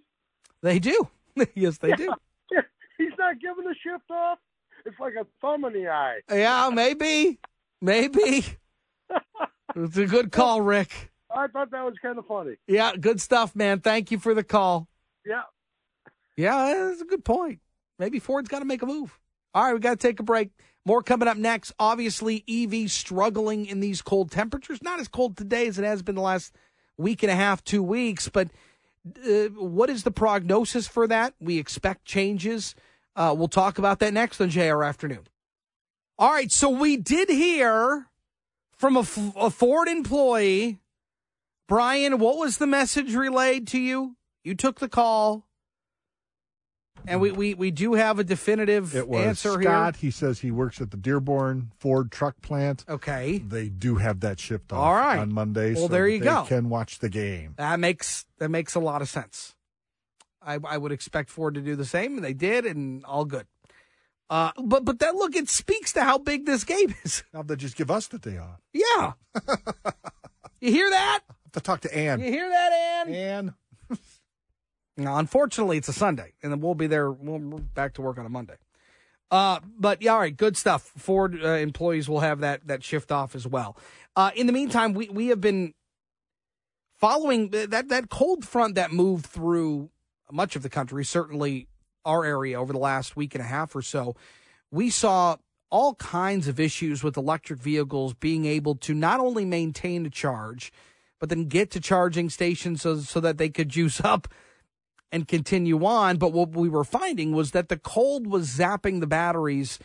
They 0.62 0.80
do. 0.80 1.08
yes, 1.56 1.78
they 1.78 1.92
do. 1.94 2.14
He's 2.98 3.12
not 3.18 3.40
giving 3.40 3.66
a 3.66 3.76
shift 3.76 4.10
off. 4.10 4.40
It's 4.86 5.00
like 5.00 5.14
a 5.20 5.26
thumb 5.42 5.66
in 5.66 5.74
the 5.74 5.90
eye. 5.90 6.20
Yeah, 6.32 6.70
maybe. 6.74 7.40
Maybe. 7.82 8.46
it's 9.76 9.98
a 9.98 10.06
good 10.06 10.32
call, 10.32 10.62
Rick. 10.62 11.12
I 11.30 11.48
thought 11.48 11.72
that 11.72 11.84
was 11.84 11.96
kind 12.02 12.18
of 12.18 12.26
funny. 12.26 12.56
Yeah, 12.68 12.94
good 12.96 13.22
stuff, 13.22 13.56
man. 13.56 13.82
Thank 13.82 14.12
you 14.12 14.18
for 14.18 14.34
the 14.34 14.44
call. 14.44 14.88
Yeah. 15.26 15.44
Yeah, 16.36 16.88
that's 16.88 17.02
a 17.02 17.06
good 17.06 17.26
point. 17.26 17.60
Maybe 18.00 18.20
Ford's 18.20 18.50
got 18.50 18.60
to 18.60 18.66
make 18.66 18.82
a 18.82 18.86
move. 18.86 19.20
All 19.54 19.66
right, 19.66 19.74
we 19.74 19.80
got 19.80 20.00
to 20.00 20.08
take 20.08 20.20
a 20.20 20.24
break. 20.24 20.50
More 20.88 21.04
coming 21.04 21.28
up 21.28 21.36
next. 21.36 21.74
Obviously, 21.80 22.46
EV 22.48 22.90
struggling 22.90 23.66
in 23.66 23.82
these 23.82 24.02
cold 24.02 24.32
temperatures. 24.32 24.82
Not 24.82 25.02
as 25.02 25.10
cold 25.10 25.36
today 25.36 25.68
as 25.68 25.78
it 25.78 25.84
has 25.84 26.02
been 26.02 26.16
the 26.16 26.22
last 26.22 26.56
week 26.98 27.24
and 27.24 27.30
a 27.30 27.36
half, 27.36 27.62
two 27.62 27.84
weeks. 27.84 28.30
But 28.30 28.52
uh, 29.06 29.50
what 29.50 29.90
is 29.90 30.04
the 30.04 30.12
prognosis 30.12 30.88
for 30.88 31.06
that? 31.06 31.34
We 31.42 31.58
expect 31.58 32.06
changes. 32.06 32.74
Uh, 33.18 33.36
we'll 33.38 33.50
talk 33.50 33.78
about 33.78 34.00
that 34.00 34.14
next 34.14 34.40
on 34.40 34.50
JR 34.50 34.82
Afternoon. 34.82 35.28
All 36.18 36.32
right, 36.32 36.54
so 36.54 36.70
we 36.70 36.96
did 36.96 37.28
hear 37.28 38.08
from 38.78 38.96
a, 38.96 39.02
F- 39.02 39.36
a 39.36 39.50
Ford 39.50 39.90
employee. 39.90 40.80
Brian, 41.68 42.18
what 42.18 42.38
was 42.38 42.60
the 42.60 42.68
message 42.68 43.14
relayed 43.14 43.68
to 43.68 43.78
you? 43.78 44.16
You 44.42 44.56
took 44.56 44.80
the 44.80 44.88
call. 44.88 45.47
And 47.06 47.22
we, 47.22 47.32
we, 47.32 47.54
we 47.54 47.72
do 47.72 47.94
have 47.94 48.20
a 48.20 48.24
definitive 48.24 48.96
It 48.96 49.08
was 49.08 49.26
answer 49.26 49.62
Scott. 49.62 49.98
He 49.98 50.12
says 50.12 50.40
he 50.40 50.52
works 50.52 50.82
at 50.82 50.92
the 50.92 50.98
Dearborn 50.98 51.72
Ford 51.78 52.12
truck 52.12 52.42
plant. 52.42 52.84
Okay. 52.90 53.38
They 53.38 53.70
do 53.70 53.96
have 53.96 54.22
that 54.22 54.40
shipped 54.40 54.74
off 54.74 54.80
All 54.80 54.94
right. 54.94 55.20
on 55.20 55.34
Monday. 55.34 55.74
Well, 55.74 55.84
so 55.84 55.88
there 55.90 56.08
you 56.08 56.20
they 56.20 56.26
go. 56.26 56.44
can 56.44 56.70
watch 56.70 57.00
the 57.00 57.10
game. 57.10 57.54
That 57.58 57.80
makes 57.80 58.26
that 58.40 58.50
makes 58.50 58.76
a 58.76 58.80
lot 58.80 59.02
of 59.02 59.10
sense. 59.10 59.56
I, 60.42 60.60
I 60.64 60.78
would 60.78 60.92
expect 60.92 61.30
Ford 61.30 61.56
to 61.56 61.62
do 61.62 61.76
the 61.76 61.86
same, 61.86 62.16
and 62.16 62.24
they 62.24 62.34
did, 62.34 62.66
and 62.66 63.04
all 63.04 63.26
good. 63.26 63.48
Uh, 64.30 64.52
but 64.62 64.86
but 64.86 65.00
that 65.00 65.16
look, 65.16 65.36
it 65.36 65.50
speaks 65.50 65.94
to 65.94 66.04
how 66.04 66.18
big 66.18 66.46
this 66.46 66.64
game 66.64 66.94
is. 67.04 67.24
Now 67.34 67.44
they 67.44 67.56
just 67.56 67.76
give 67.76 67.92
us 67.92 68.08
the 68.08 68.20
day 68.20 68.38
off. 68.38 68.60
Yeah. 68.74 69.14
you 70.62 70.72
hear 70.72 70.90
that? 70.90 71.20
I 71.30 71.34
have 71.44 71.52
to 71.54 71.60
talk 71.62 71.82
to 71.82 71.98
Ann. 71.98 72.20
You 72.20 72.32
hear 72.32 72.50
that, 72.50 72.72
Ann? 73.08 73.14
Ann. 73.14 73.54
Now, 74.98 75.18
unfortunately, 75.18 75.78
it's 75.78 75.88
a 75.88 75.94
Sunday, 75.94 76.34
and 76.42 76.52
then 76.52 76.60
we'll 76.60 76.76
be 76.76 76.88
there. 76.88 77.12
We'll 77.12 77.38
we're 77.38 77.60
back 77.60 77.94
to 77.94 78.02
work 78.02 78.18
on 78.18 78.26
a 78.26 78.30
Monday. 78.30 78.56
Uh, 79.30 79.60
but 79.78 80.02
yeah, 80.02 80.14
all 80.14 80.20
right, 80.20 80.36
good 80.36 80.58
stuff. 80.58 80.92
Ford 80.98 81.40
uh, 81.44 81.50
employees 81.50 82.10
will 82.10 82.22
have 82.22 82.40
that 82.40 82.68
that 82.68 82.84
shift 82.84 83.12
off 83.12 83.36
as 83.36 83.46
well. 83.46 83.78
Uh, 84.16 84.32
in 84.36 84.48
the 84.48 84.54
meantime, 84.54 84.94
we 84.94 85.08
we 85.10 85.28
have 85.28 85.40
been 85.40 85.74
following 86.98 87.50
that 87.52 87.90
that 87.90 88.10
cold 88.10 88.44
front 88.44 88.76
that 88.76 88.92
moved 88.92 89.28
through 89.28 89.92
much 90.32 90.56
of 90.56 90.64
the 90.64 90.70
country, 90.70 91.06
certainly 91.06 91.68
our 92.04 92.26
area 92.26 92.60
over 92.60 92.74
the 92.74 92.80
last 92.80 93.16
week 93.16 93.36
and 93.36 93.44
a 93.44 93.48
half 93.48 93.76
or 93.76 93.82
so. 93.82 94.16
We 94.72 94.90
saw 94.90 95.38
all 95.70 95.96
kinds 95.96 96.48
of 96.48 96.60
issues 96.60 97.04
with 97.04 97.18
electric 97.18 97.60
vehicles 97.60 98.14
being 98.14 98.46
able 98.46 98.76
to 98.76 98.94
not 98.94 99.20
only 99.20 99.46
maintain 99.46 100.06
a 100.06 100.10
charge, 100.10 100.72
but 101.20 101.30
then 101.30 101.46
get 101.46 101.70
to 101.72 101.80
charging 101.80 102.30
stations 102.30 102.82
so, 102.82 102.98
so 103.00 103.20
that 103.20 103.38
they 103.38 103.50
could 103.50 103.70
juice 103.78 104.02
up 104.04 104.28
and 105.12 105.28
continue 105.28 105.84
on. 105.86 106.18
But 106.18 106.34
what 106.34 106.52
we 106.52 106.70
were 106.70 106.84
finding 106.84 107.32
was 107.32 107.52
that 107.52 107.70
the 107.70 107.78
cold 107.78 108.28
was 108.28 108.50
zapping 108.50 109.00
the 109.00 109.08
batteries 109.08 109.80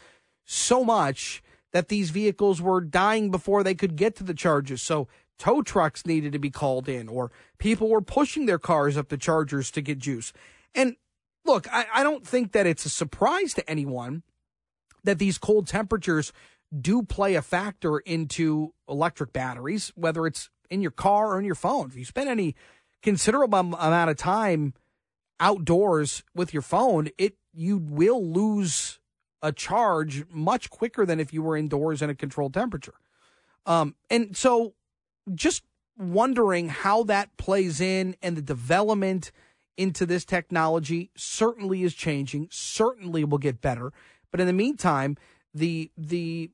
so 0.44 0.84
much 0.84 1.42
that 1.72 1.88
these 1.88 2.10
vehicles 2.10 2.60
were 2.60 2.80
dying 2.80 3.30
before 3.30 3.62
they 3.62 3.74
could 3.74 3.96
get 3.96 4.14
to 4.16 4.24
the 4.24 4.34
charges. 4.34 4.82
So 4.82 5.08
tow 5.38 5.62
trucks 5.62 6.06
needed 6.06 6.32
to 6.32 6.38
be 6.38 6.50
called 6.50 6.88
in, 6.88 7.08
or 7.08 7.30
people 7.58 7.88
were 7.88 8.02
pushing 8.02 8.46
their 8.46 8.58
cars 8.58 8.96
up 8.96 9.08
the 9.08 9.16
chargers 9.16 9.70
to 9.72 9.80
get 9.80 9.98
juice. 9.98 10.32
And 10.74 10.96
look, 11.44 11.66
I, 11.72 11.86
I 11.94 12.02
don't 12.02 12.26
think 12.26 12.52
that 12.52 12.66
it's 12.66 12.84
a 12.84 12.90
surprise 12.90 13.54
to 13.54 13.70
anyone 13.70 14.22
that 15.04 15.18
these 15.18 15.38
cold 15.38 15.66
temperatures 15.66 16.32
do 16.78 17.02
play 17.02 17.34
a 17.34 17.42
factor 17.42 17.98
into 17.98 18.72
electric 18.88 19.32
batteries, 19.32 19.92
whether 19.94 20.26
it's 20.26 20.48
in 20.70 20.80
your 20.80 20.90
car 20.90 21.34
or 21.34 21.38
in 21.38 21.44
your 21.44 21.54
phone. 21.54 21.88
If 21.88 21.96
you 21.96 22.04
spend 22.04 22.28
any 22.28 22.54
considerable 23.02 23.58
amount 23.58 24.10
of 24.10 24.16
time 24.16 24.74
outdoors 25.42 26.22
with 26.34 26.54
your 26.54 26.62
phone, 26.62 27.08
it 27.18 27.34
you 27.52 27.76
will 27.76 28.24
lose 28.24 29.00
a 29.42 29.52
charge 29.52 30.24
much 30.30 30.70
quicker 30.70 31.04
than 31.04 31.18
if 31.18 31.32
you 31.32 31.42
were 31.42 31.56
indoors 31.56 32.00
in 32.00 32.08
a 32.08 32.14
controlled 32.14 32.54
temperature. 32.54 32.94
Um, 33.66 33.96
and 34.08 34.36
so 34.36 34.74
just 35.34 35.64
wondering 35.98 36.68
how 36.68 37.02
that 37.04 37.36
plays 37.36 37.80
in 37.80 38.16
and 38.22 38.36
the 38.36 38.42
development 38.42 39.32
into 39.76 40.06
this 40.06 40.24
technology 40.24 41.10
certainly 41.16 41.82
is 41.82 41.92
changing, 41.92 42.48
certainly 42.50 43.24
will 43.24 43.38
get 43.38 43.60
better. 43.60 43.92
But 44.30 44.40
in 44.40 44.46
the 44.46 44.52
meantime, 44.52 45.16
the 45.52 45.90
the 45.98 46.50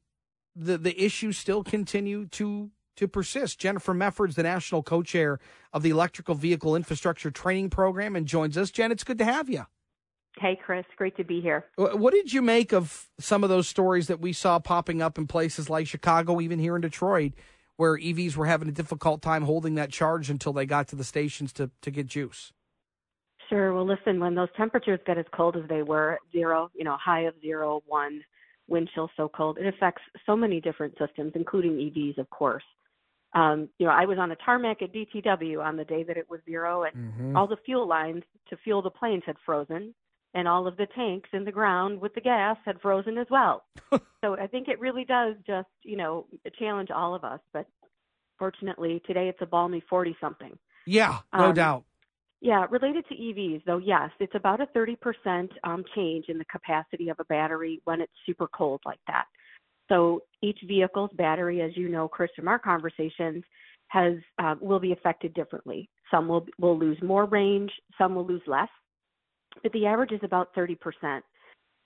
the 0.56 0.78
the 0.78 1.04
issues 1.04 1.36
still 1.36 1.62
continue 1.62 2.26
to 2.26 2.70
to 2.98 3.08
persist. 3.08 3.58
Jennifer 3.58 3.94
Meffords, 3.94 4.34
the 4.34 4.42
national 4.42 4.82
co-chair 4.82 5.38
of 5.72 5.82
the 5.82 5.90
Electrical 5.90 6.34
Vehicle 6.34 6.76
Infrastructure 6.76 7.30
Training 7.30 7.70
Program, 7.70 8.16
and 8.16 8.26
joins 8.26 8.58
us. 8.58 8.70
Jen, 8.70 8.92
it's 8.92 9.04
good 9.04 9.18
to 9.18 9.24
have 9.24 9.48
you. 9.48 9.66
Hey, 10.38 10.58
Chris, 10.64 10.84
great 10.96 11.16
to 11.16 11.24
be 11.24 11.40
here. 11.40 11.64
What 11.76 12.12
did 12.12 12.32
you 12.32 12.42
make 12.42 12.72
of 12.72 13.08
some 13.18 13.42
of 13.42 13.50
those 13.50 13.66
stories 13.66 14.06
that 14.08 14.20
we 14.20 14.32
saw 14.32 14.58
popping 14.58 15.00
up 15.00 15.18
in 15.18 15.26
places 15.26 15.70
like 15.70 15.86
Chicago, 15.86 16.40
even 16.40 16.58
here 16.58 16.76
in 16.76 16.82
Detroit, 16.82 17.32
where 17.76 17.96
EVs 17.96 18.36
were 18.36 18.46
having 18.46 18.68
a 18.68 18.72
difficult 18.72 19.22
time 19.22 19.42
holding 19.42 19.74
that 19.76 19.90
charge 19.90 20.30
until 20.30 20.52
they 20.52 20.66
got 20.66 20.88
to 20.88 20.96
the 20.96 21.04
stations 21.04 21.52
to, 21.54 21.70
to 21.82 21.90
get 21.90 22.06
juice? 22.06 22.52
Sure. 23.48 23.72
Well, 23.72 23.86
listen, 23.86 24.20
when 24.20 24.34
those 24.34 24.48
temperatures 24.56 25.00
get 25.06 25.18
as 25.18 25.24
cold 25.32 25.56
as 25.56 25.68
they 25.68 25.82
were, 25.82 26.18
zero, 26.32 26.70
you 26.74 26.84
know, 26.84 26.96
high 27.02 27.22
of 27.22 27.34
zero, 27.40 27.82
one, 27.86 28.22
wind 28.68 28.90
chill 28.94 29.10
so 29.16 29.28
cold, 29.28 29.58
it 29.58 29.66
affects 29.66 30.02
so 30.26 30.36
many 30.36 30.60
different 30.60 30.94
systems, 30.98 31.32
including 31.34 31.72
EVs, 31.72 32.18
of 32.18 32.28
course. 32.30 32.64
Um, 33.34 33.68
you 33.78 33.86
know, 33.86 33.92
I 33.92 34.06
was 34.06 34.18
on 34.18 34.30
a 34.30 34.36
tarmac 34.36 34.82
at 34.82 34.92
DTW 34.92 35.62
on 35.62 35.76
the 35.76 35.84
day 35.84 36.02
that 36.02 36.16
it 36.16 36.28
was 36.30 36.40
zero, 36.44 36.84
and 36.84 36.94
Mhm. 36.96 37.36
all 37.36 37.46
the 37.46 37.58
fuel 37.58 37.86
lines 37.86 38.24
to 38.48 38.56
fuel 38.56 38.82
the 38.82 38.90
planes 38.90 39.24
had 39.24 39.38
frozen, 39.44 39.94
and 40.34 40.48
all 40.48 40.66
of 40.66 40.76
the 40.76 40.86
tanks 40.86 41.28
in 41.32 41.44
the 41.44 41.52
ground 41.52 42.00
with 42.00 42.14
the 42.14 42.20
gas 42.20 42.56
had 42.64 42.80
frozen 42.80 43.18
as 43.18 43.28
well. 43.30 43.64
so 44.24 44.34
I 44.38 44.46
think 44.46 44.68
it 44.68 44.80
really 44.80 45.04
does 45.04 45.36
just, 45.46 45.68
you 45.82 45.96
know, 45.96 46.26
challenge 46.58 46.90
all 46.90 47.14
of 47.14 47.24
us. 47.24 47.40
But 47.52 47.66
fortunately, 48.38 49.00
today 49.00 49.28
it's 49.28 49.42
a 49.42 49.46
balmy 49.46 49.80
40 49.80 50.16
something. 50.20 50.58
Yeah, 50.86 51.18
no 51.34 51.48
Um, 51.48 51.54
doubt. 51.54 51.84
Yeah, 52.40 52.66
related 52.70 53.04
to 53.08 53.14
EVs, 53.16 53.64
though, 53.64 53.78
yes, 53.78 54.10
it's 54.20 54.34
about 54.36 54.60
a 54.60 54.66
30% 54.66 55.50
um, 55.64 55.84
change 55.94 56.28
in 56.28 56.38
the 56.38 56.44
capacity 56.44 57.08
of 57.08 57.18
a 57.18 57.24
battery 57.24 57.80
when 57.84 58.00
it's 58.00 58.12
super 58.24 58.46
cold 58.46 58.80
like 58.86 59.00
that. 59.08 59.26
So 59.88 60.22
each 60.42 60.58
vehicle's 60.66 61.10
battery, 61.14 61.62
as 61.62 61.76
you 61.76 61.88
know, 61.88 62.08
Chris, 62.08 62.30
from 62.36 62.48
our 62.48 62.58
conversations, 62.58 63.42
has 63.88 64.14
uh, 64.38 64.54
will 64.60 64.80
be 64.80 64.92
affected 64.92 65.34
differently. 65.34 65.88
Some 66.10 66.28
will 66.28 66.46
will 66.58 66.78
lose 66.78 66.98
more 67.02 67.24
range, 67.24 67.70
some 67.96 68.14
will 68.14 68.26
lose 68.26 68.42
less, 68.46 68.68
but 69.62 69.72
the 69.72 69.86
average 69.86 70.12
is 70.12 70.20
about 70.22 70.54
30%. 70.54 70.76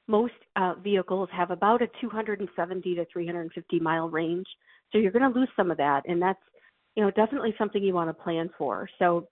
Most 0.08 0.32
uh, 0.56 0.74
vehicles 0.82 1.28
have 1.32 1.52
about 1.52 1.80
a 1.80 1.86
270 2.00 2.94
to 2.96 3.04
350 3.12 3.80
mile 3.80 4.08
range, 4.08 4.46
so 4.90 4.98
you're 4.98 5.12
going 5.12 5.32
to 5.32 5.38
lose 5.38 5.48
some 5.56 5.70
of 5.70 5.76
that, 5.76 6.02
and 6.06 6.20
that's 6.20 6.42
you 6.96 7.04
know 7.04 7.10
definitely 7.12 7.54
something 7.56 7.82
you 7.82 7.94
want 7.94 8.10
to 8.10 8.22
plan 8.22 8.50
for. 8.58 8.88
So 8.98 9.28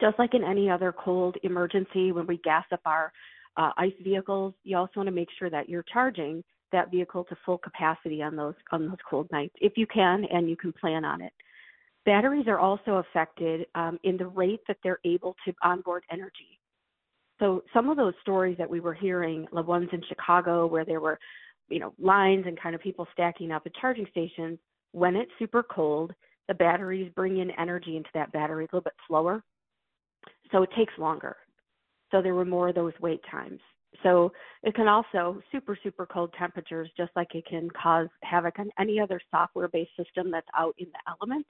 just 0.00 0.18
like 0.18 0.34
in 0.34 0.42
any 0.42 0.68
other 0.68 0.92
cold 0.92 1.36
emergency, 1.42 2.12
when 2.12 2.26
we 2.26 2.38
gas 2.38 2.64
up 2.72 2.80
our 2.84 3.12
uh, 3.56 3.70
ICE 3.76 3.92
vehicles, 4.02 4.54
you 4.64 4.76
also 4.76 4.92
want 4.96 5.06
to 5.06 5.14
make 5.14 5.28
sure 5.38 5.50
that 5.50 5.68
you're 5.68 5.84
charging 5.92 6.42
that 6.72 6.90
vehicle 6.90 7.24
to 7.24 7.36
full 7.44 7.58
capacity 7.58 8.22
on 8.22 8.36
those 8.36 8.54
on 8.70 8.88
those 8.88 8.98
cold 9.08 9.28
nights, 9.32 9.54
if 9.60 9.74
you 9.76 9.86
can, 9.86 10.24
and 10.32 10.48
you 10.48 10.56
can 10.56 10.72
plan 10.72 11.04
on 11.04 11.20
it. 11.20 11.32
Batteries 12.04 12.48
are 12.48 12.58
also 12.58 12.96
affected 12.96 13.66
um, 13.74 13.98
in 14.02 14.16
the 14.16 14.26
rate 14.26 14.60
that 14.66 14.78
they're 14.82 14.98
able 15.04 15.36
to 15.44 15.54
onboard 15.62 16.04
energy. 16.10 16.58
So 17.38 17.62
some 17.72 17.88
of 17.88 17.96
those 17.96 18.14
stories 18.22 18.56
that 18.58 18.68
we 18.68 18.80
were 18.80 18.94
hearing, 18.94 19.46
the 19.52 19.62
ones 19.62 19.88
in 19.92 20.02
Chicago 20.08 20.66
where 20.66 20.84
there 20.84 21.00
were 21.00 21.18
you 21.72 21.78
know, 21.78 21.94
lines 21.98 22.44
and 22.46 22.60
kind 22.60 22.74
of 22.74 22.80
people 22.80 23.06
stacking 23.12 23.50
up 23.50 23.62
at 23.66 23.74
charging 23.74 24.06
stations, 24.10 24.58
when 24.92 25.16
it's 25.16 25.30
super 25.38 25.62
cold, 25.62 26.12
the 26.48 26.54
batteries 26.54 27.10
bring 27.16 27.38
in 27.38 27.50
energy 27.52 27.96
into 27.96 28.10
that 28.14 28.30
battery 28.32 28.64
a 28.64 28.66
little 28.66 28.82
bit 28.82 28.92
slower. 29.08 29.42
So 30.50 30.62
it 30.62 30.70
takes 30.76 30.92
longer. 30.98 31.36
So 32.10 32.20
there 32.20 32.34
were 32.34 32.44
more 32.44 32.68
of 32.68 32.74
those 32.74 32.92
wait 33.00 33.20
times. 33.30 33.60
So 34.02 34.32
it 34.62 34.74
can 34.74 34.88
also 34.88 35.42
super 35.50 35.76
super 35.82 36.06
cold 36.06 36.34
temperatures, 36.38 36.90
just 36.96 37.10
like 37.14 37.34
it 37.34 37.44
can 37.46 37.68
cause 37.70 38.08
havoc 38.22 38.58
on 38.58 38.70
any 38.78 39.00
other 39.00 39.20
software 39.30 39.68
based 39.68 39.90
system 39.96 40.30
that's 40.30 40.46
out 40.56 40.74
in 40.78 40.86
the 40.86 41.12
elements, 41.12 41.48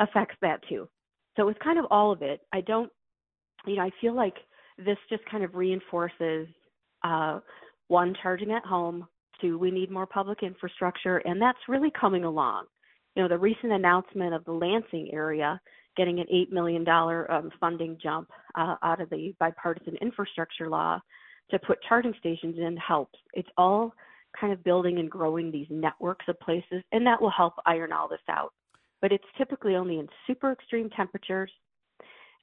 affects 0.00 0.36
that 0.42 0.60
too. 0.68 0.88
So 1.36 1.48
it's 1.48 1.58
kind 1.62 1.78
of 1.78 1.86
all 1.90 2.12
of 2.12 2.22
it. 2.22 2.40
I 2.52 2.62
don't, 2.62 2.90
you 3.66 3.76
know, 3.76 3.82
I 3.82 3.90
feel 4.00 4.14
like 4.14 4.36
this 4.78 4.96
just 5.10 5.24
kind 5.30 5.44
of 5.44 5.54
reinforces 5.54 6.48
uh, 7.04 7.40
one 7.88 8.14
charging 8.22 8.52
at 8.52 8.64
home, 8.64 9.06
two 9.40 9.58
we 9.58 9.70
need 9.70 9.90
more 9.90 10.06
public 10.06 10.42
infrastructure, 10.42 11.18
and 11.18 11.40
that's 11.40 11.58
really 11.68 11.92
coming 11.98 12.24
along. 12.24 12.64
You 13.14 13.22
know, 13.22 13.28
the 13.28 13.38
recent 13.38 13.72
announcement 13.72 14.34
of 14.34 14.44
the 14.44 14.52
Lansing 14.52 15.10
area 15.12 15.60
getting 15.96 16.20
an 16.20 16.26
$8 16.32 16.52
million 16.52 16.86
um, 16.88 17.50
funding 17.58 17.98
jump 18.02 18.28
uh, 18.54 18.76
out 18.82 19.00
of 19.00 19.08
the 19.08 19.34
bipartisan 19.40 19.96
infrastructure 20.02 20.68
law 20.68 21.00
to 21.50 21.58
put 21.58 21.78
charging 21.88 22.14
stations 22.18 22.56
in 22.58 22.76
helps. 22.76 23.18
It's 23.34 23.48
all 23.56 23.92
kind 24.38 24.52
of 24.52 24.62
building 24.64 24.98
and 24.98 25.10
growing 25.10 25.50
these 25.50 25.66
networks 25.70 26.26
of 26.28 26.38
places, 26.40 26.82
and 26.92 27.06
that 27.06 27.20
will 27.20 27.30
help 27.30 27.54
iron 27.64 27.92
all 27.92 28.08
this 28.08 28.18
out. 28.28 28.52
But 29.00 29.12
it's 29.12 29.24
typically 29.38 29.76
only 29.76 29.98
in 29.98 30.08
super 30.26 30.52
extreme 30.52 30.90
temperatures, 30.90 31.50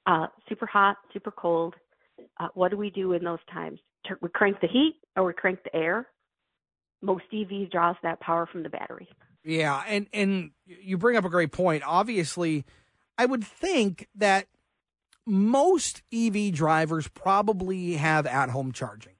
uh, 0.06 0.26
super 0.48 0.66
hot, 0.66 0.96
super 1.12 1.30
cold. 1.30 1.74
Uh, 2.38 2.48
what 2.54 2.70
do 2.70 2.76
we 2.76 2.90
do 2.90 3.12
in 3.12 3.24
those 3.24 3.38
times? 3.52 3.78
We 4.20 4.28
crank 4.28 4.60
the 4.60 4.68
heat 4.68 4.96
or 5.16 5.24
we 5.24 5.32
crank 5.32 5.60
the 5.64 5.74
air. 5.74 6.06
Most 7.02 7.24
EVs 7.32 7.70
draws 7.70 7.96
that 8.02 8.20
power 8.20 8.46
from 8.46 8.62
the 8.62 8.68
battery. 8.68 9.08
Yeah, 9.44 9.82
and 9.86 10.06
and 10.12 10.52
you 10.64 10.96
bring 10.96 11.16
up 11.16 11.24
a 11.24 11.28
great 11.28 11.52
point. 11.52 11.82
Obviously, 11.86 12.64
I 13.18 13.26
would 13.26 13.44
think 13.44 14.08
that 14.14 14.46
most 15.26 16.02
EV 16.12 16.52
drivers 16.52 17.08
probably 17.08 17.94
have 17.94 18.26
at 18.26 18.50
home 18.50 18.72
charging. 18.72 19.14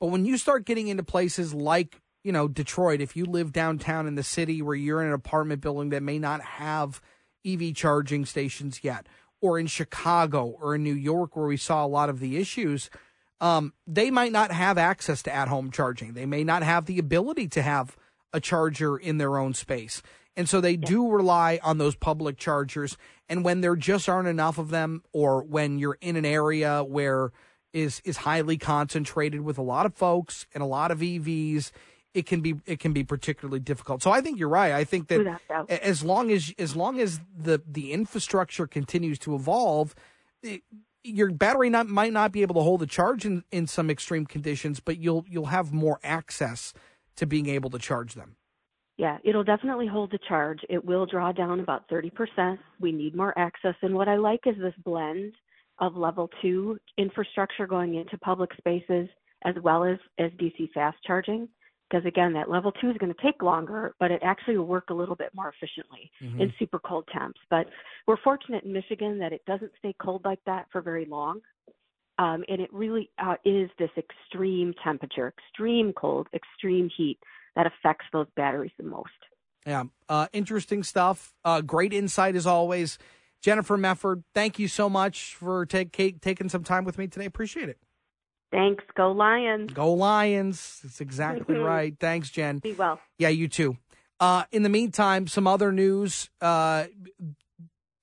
But 0.00 0.06
when 0.08 0.24
you 0.24 0.36
start 0.36 0.64
getting 0.64 0.88
into 0.88 1.02
places 1.02 1.54
like, 1.54 2.00
you 2.22 2.32
know, 2.32 2.48
Detroit, 2.48 3.00
if 3.00 3.16
you 3.16 3.26
live 3.26 3.52
downtown 3.52 4.06
in 4.06 4.16
the 4.16 4.22
city 4.22 4.62
where 4.62 4.74
you're 4.74 5.00
in 5.00 5.08
an 5.08 5.14
apartment 5.14 5.60
building 5.60 5.90
that 5.90 6.02
may 6.02 6.18
not 6.18 6.40
have 6.40 7.00
EV 7.46 7.74
charging 7.74 8.24
stations 8.24 8.80
yet, 8.82 9.06
or 9.40 9.58
in 9.58 9.66
Chicago 9.66 10.46
or 10.46 10.74
in 10.74 10.82
New 10.82 10.94
York 10.94 11.36
where 11.36 11.46
we 11.46 11.56
saw 11.56 11.84
a 11.84 11.86
lot 11.86 12.08
of 12.08 12.18
the 12.18 12.38
issues, 12.38 12.88
um, 13.40 13.74
they 13.86 14.10
might 14.10 14.32
not 14.32 14.50
have 14.50 14.78
access 14.78 15.22
to 15.22 15.34
at 15.34 15.48
home 15.48 15.70
charging. 15.70 16.14
They 16.14 16.26
may 16.26 16.44
not 16.44 16.62
have 16.62 16.86
the 16.86 16.98
ability 16.98 17.48
to 17.48 17.62
have 17.62 17.96
a 18.32 18.40
charger 18.40 18.96
in 18.96 19.18
their 19.18 19.36
own 19.36 19.52
space. 19.52 20.02
And 20.36 20.48
so 20.48 20.60
they 20.60 20.76
do 20.76 21.08
rely 21.08 21.60
on 21.62 21.78
those 21.78 21.94
public 21.94 22.36
chargers. 22.36 22.96
And 23.28 23.44
when 23.44 23.60
there 23.60 23.76
just 23.76 24.08
aren't 24.08 24.28
enough 24.28 24.58
of 24.58 24.70
them, 24.70 25.02
or 25.12 25.42
when 25.42 25.78
you're 25.78 25.98
in 26.00 26.16
an 26.16 26.24
area 26.24 26.82
where 26.82 27.30
is 27.72 28.00
is 28.04 28.18
highly 28.18 28.56
concentrated 28.56 29.42
with 29.42 29.58
a 29.58 29.62
lot 29.62 29.84
of 29.84 29.94
folks 29.94 30.46
and 30.54 30.62
a 30.62 30.66
lot 30.66 30.90
of 30.90 31.00
EVs, 31.00 31.72
it 32.14 32.26
can 32.26 32.40
be 32.40 32.54
it 32.66 32.78
can 32.78 32.92
be 32.92 33.04
particularly 33.04 33.60
difficult. 33.60 34.02
So 34.02 34.10
I 34.10 34.20
think 34.20 34.38
you're 34.38 34.48
right. 34.48 34.72
I 34.72 34.84
think 34.84 35.08
that 35.08 35.40
as 35.68 36.02
long 36.02 36.30
as 36.30 36.52
as 36.58 36.76
long 36.76 37.00
as 37.00 37.20
the 37.36 37.60
the 37.66 37.92
infrastructure 37.92 38.66
continues 38.66 39.18
to 39.20 39.34
evolve, 39.34 39.94
it, 40.42 40.62
your 41.02 41.30
battery 41.32 41.68
not, 41.68 41.86
might 41.86 42.12
not 42.12 42.32
be 42.32 42.42
able 42.42 42.54
to 42.54 42.62
hold 42.62 42.82
a 42.82 42.86
charge 42.86 43.26
in, 43.26 43.44
in 43.52 43.66
some 43.66 43.90
extreme 43.90 44.24
conditions, 44.24 44.80
but 44.80 44.98
you'll 44.98 45.24
you'll 45.28 45.46
have 45.46 45.72
more 45.72 45.98
access 46.02 46.72
to 47.16 47.26
being 47.26 47.48
able 47.48 47.70
to 47.70 47.78
charge 47.78 48.14
them. 48.14 48.36
Yeah, 48.96 49.18
it'll 49.24 49.44
definitely 49.44 49.88
hold 49.88 50.12
the 50.12 50.18
charge. 50.28 50.60
It 50.68 50.84
will 50.84 51.04
draw 51.04 51.32
down 51.32 51.60
about 51.60 51.88
30%. 51.88 52.58
We 52.80 52.92
need 52.92 53.16
more 53.16 53.36
access. 53.36 53.74
And 53.82 53.94
what 53.94 54.08
I 54.08 54.16
like 54.16 54.40
is 54.46 54.54
this 54.58 54.74
blend 54.84 55.34
of 55.80 55.96
level 55.96 56.30
two 56.40 56.78
infrastructure 56.96 57.66
going 57.66 57.96
into 57.96 58.16
public 58.18 58.50
spaces 58.56 59.08
as 59.44 59.54
well 59.62 59.84
as, 59.84 59.98
as 60.18 60.30
DC 60.32 60.70
fast 60.72 60.96
charging. 61.04 61.48
Because 61.90 62.06
again, 62.06 62.32
that 62.32 62.48
level 62.48 62.72
two 62.72 62.88
is 62.88 62.96
going 62.98 63.12
to 63.12 63.22
take 63.22 63.42
longer, 63.42 63.94
but 63.98 64.10
it 64.10 64.22
actually 64.24 64.56
will 64.56 64.66
work 64.66 64.90
a 64.90 64.94
little 64.94 65.16
bit 65.16 65.30
more 65.34 65.48
efficiently 65.48 66.10
Mhm. 66.22 66.40
in 66.40 66.52
super 66.58 66.78
cold 66.78 67.06
temps. 67.08 67.38
But 67.50 67.68
we're 68.06 68.16
fortunate 68.18 68.64
in 68.64 68.72
Michigan 68.72 69.18
that 69.18 69.32
it 69.32 69.44
doesn't 69.44 69.72
stay 69.78 69.92
cold 69.98 70.24
like 70.24 70.42
that 70.44 70.70
for 70.70 70.80
very 70.80 71.04
long. 71.04 71.42
Um, 72.18 72.44
and 72.48 72.60
it 72.60 72.72
really 72.72 73.10
uh, 73.18 73.36
is 73.44 73.68
this 73.76 73.90
extreme 73.96 74.72
temperature, 74.82 75.34
extreme 75.36 75.92
cold, 75.92 76.28
extreme 76.32 76.88
heat 76.96 77.18
that 77.56 77.66
affects 77.66 78.06
those 78.12 78.26
batteries 78.36 78.72
the 78.78 78.84
most. 78.84 79.10
Yeah, 79.66 79.84
uh, 80.08 80.26
interesting 80.32 80.82
stuff. 80.82 81.34
Uh, 81.44 81.60
great 81.60 81.92
insight 81.92 82.36
as 82.36 82.46
always. 82.46 82.98
Jennifer 83.42 83.76
Mefford, 83.76 84.24
thank 84.34 84.58
you 84.58 84.68
so 84.68 84.88
much 84.88 85.34
for 85.34 85.66
take, 85.66 85.92
taking 85.92 86.48
some 86.48 86.64
time 86.64 86.84
with 86.84 86.98
me 86.98 87.06
today. 87.06 87.26
Appreciate 87.26 87.68
it. 87.68 87.78
Thanks. 88.50 88.84
Go 88.94 89.10
Lions. 89.10 89.72
Go 89.72 89.92
Lions. 89.92 90.80
That's 90.82 91.00
exactly 91.00 91.56
right. 91.56 91.94
Thanks, 91.98 92.30
Jen. 92.30 92.58
Be 92.58 92.72
well. 92.72 93.00
Yeah, 93.18 93.28
you 93.28 93.48
too. 93.48 93.76
Uh, 94.20 94.44
in 94.52 94.62
the 94.62 94.68
meantime, 94.68 95.26
some 95.26 95.46
other 95.46 95.72
news. 95.72 96.30
Uh, 96.40 96.84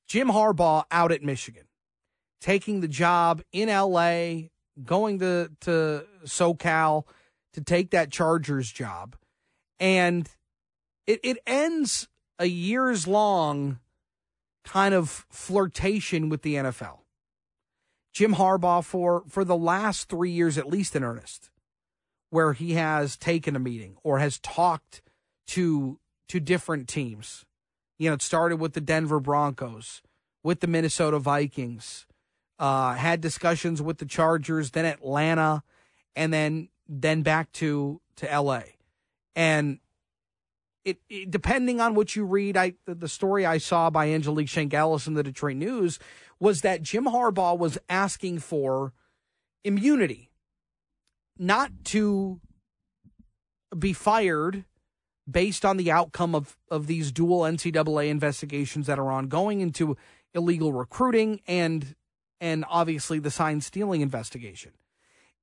Jim 0.07 0.27
Harbaugh 0.27 0.83
out 0.91 1.13
at 1.13 1.23
Michigan, 1.23 1.63
taking 2.41 2.81
the 2.81 2.87
job 2.89 3.41
in 3.53 3.69
LA, 3.69 4.49
going 4.83 5.19
to, 5.19 5.49
to 5.61 6.03
SoCal 6.25 7.05
to 7.53 7.61
take 7.61 7.91
that 7.91 8.11
Chargers 8.11 8.69
job. 8.71 9.15
And 9.81 10.29
it, 11.05 11.19
it 11.23 11.37
ends 11.45 12.07
a 12.39 12.45
years 12.45 13.07
long 13.07 13.79
kind 14.63 14.93
of 14.93 15.25
flirtation 15.29 16.29
with 16.29 16.43
the 16.43 16.55
NFL. 16.55 16.99
Jim 18.13 18.35
Harbaugh 18.35 18.83
for 18.83 19.23
for 19.27 19.43
the 19.43 19.57
last 19.57 20.07
3 20.07 20.29
years 20.29 20.57
at 20.57 20.69
least 20.69 20.95
in 20.95 21.03
earnest 21.03 21.49
where 22.31 22.53
he 22.53 22.73
has 22.73 23.17
taken 23.17 23.55
a 23.55 23.59
meeting 23.59 23.97
or 24.03 24.19
has 24.19 24.39
talked 24.39 25.01
to 25.47 25.99
to 26.29 26.39
different 26.39 26.87
teams. 26.87 27.45
You 27.99 28.09
know, 28.09 28.15
it 28.15 28.21
started 28.21 28.59
with 28.59 28.73
the 28.73 28.81
Denver 28.81 29.19
Broncos, 29.19 30.01
with 30.43 30.61
the 30.61 30.67
Minnesota 30.67 31.19
Vikings, 31.19 32.07
uh, 32.57 32.93
had 32.93 33.21
discussions 33.21 33.81
with 33.81 33.99
the 33.99 34.05
Chargers, 34.05 34.71
then 34.71 34.85
Atlanta, 34.85 35.61
and 36.15 36.33
then 36.33 36.69
then 36.87 37.21
back 37.21 37.51
to 37.53 38.01
to 38.15 38.39
LA. 38.39 38.61
And 39.35 39.79
it, 40.83 40.99
it, 41.09 41.31
depending 41.31 41.79
on 41.79 41.95
what 41.95 42.15
you 42.15 42.25
read, 42.25 42.57
I 42.57 42.73
the, 42.85 42.95
the 42.95 43.07
story 43.07 43.45
I 43.45 43.57
saw 43.57 43.89
by 43.89 44.09
Angelique 44.09 44.47
Chengelis 44.47 45.07
in 45.07 45.13
the 45.13 45.23
Detroit 45.23 45.57
News 45.57 45.99
was 46.39 46.61
that 46.61 46.81
Jim 46.81 47.05
Harbaugh 47.05 47.57
was 47.57 47.77
asking 47.87 48.39
for 48.39 48.93
immunity, 49.63 50.31
not 51.37 51.71
to 51.85 52.39
be 53.77 53.93
fired 53.93 54.65
based 55.29 55.63
on 55.63 55.77
the 55.77 55.91
outcome 55.91 56.33
of, 56.33 56.57
of 56.69 56.87
these 56.87 57.11
dual 57.11 57.41
NCAA 57.41 58.09
investigations 58.09 58.87
that 58.87 58.99
are 58.99 59.11
ongoing 59.11 59.61
into 59.61 59.95
illegal 60.33 60.73
recruiting 60.73 61.41
and 61.47 61.95
and 62.39 62.65
obviously 62.67 63.19
the 63.19 63.29
sign 63.29 63.61
stealing 63.61 64.01
investigation. 64.01 64.71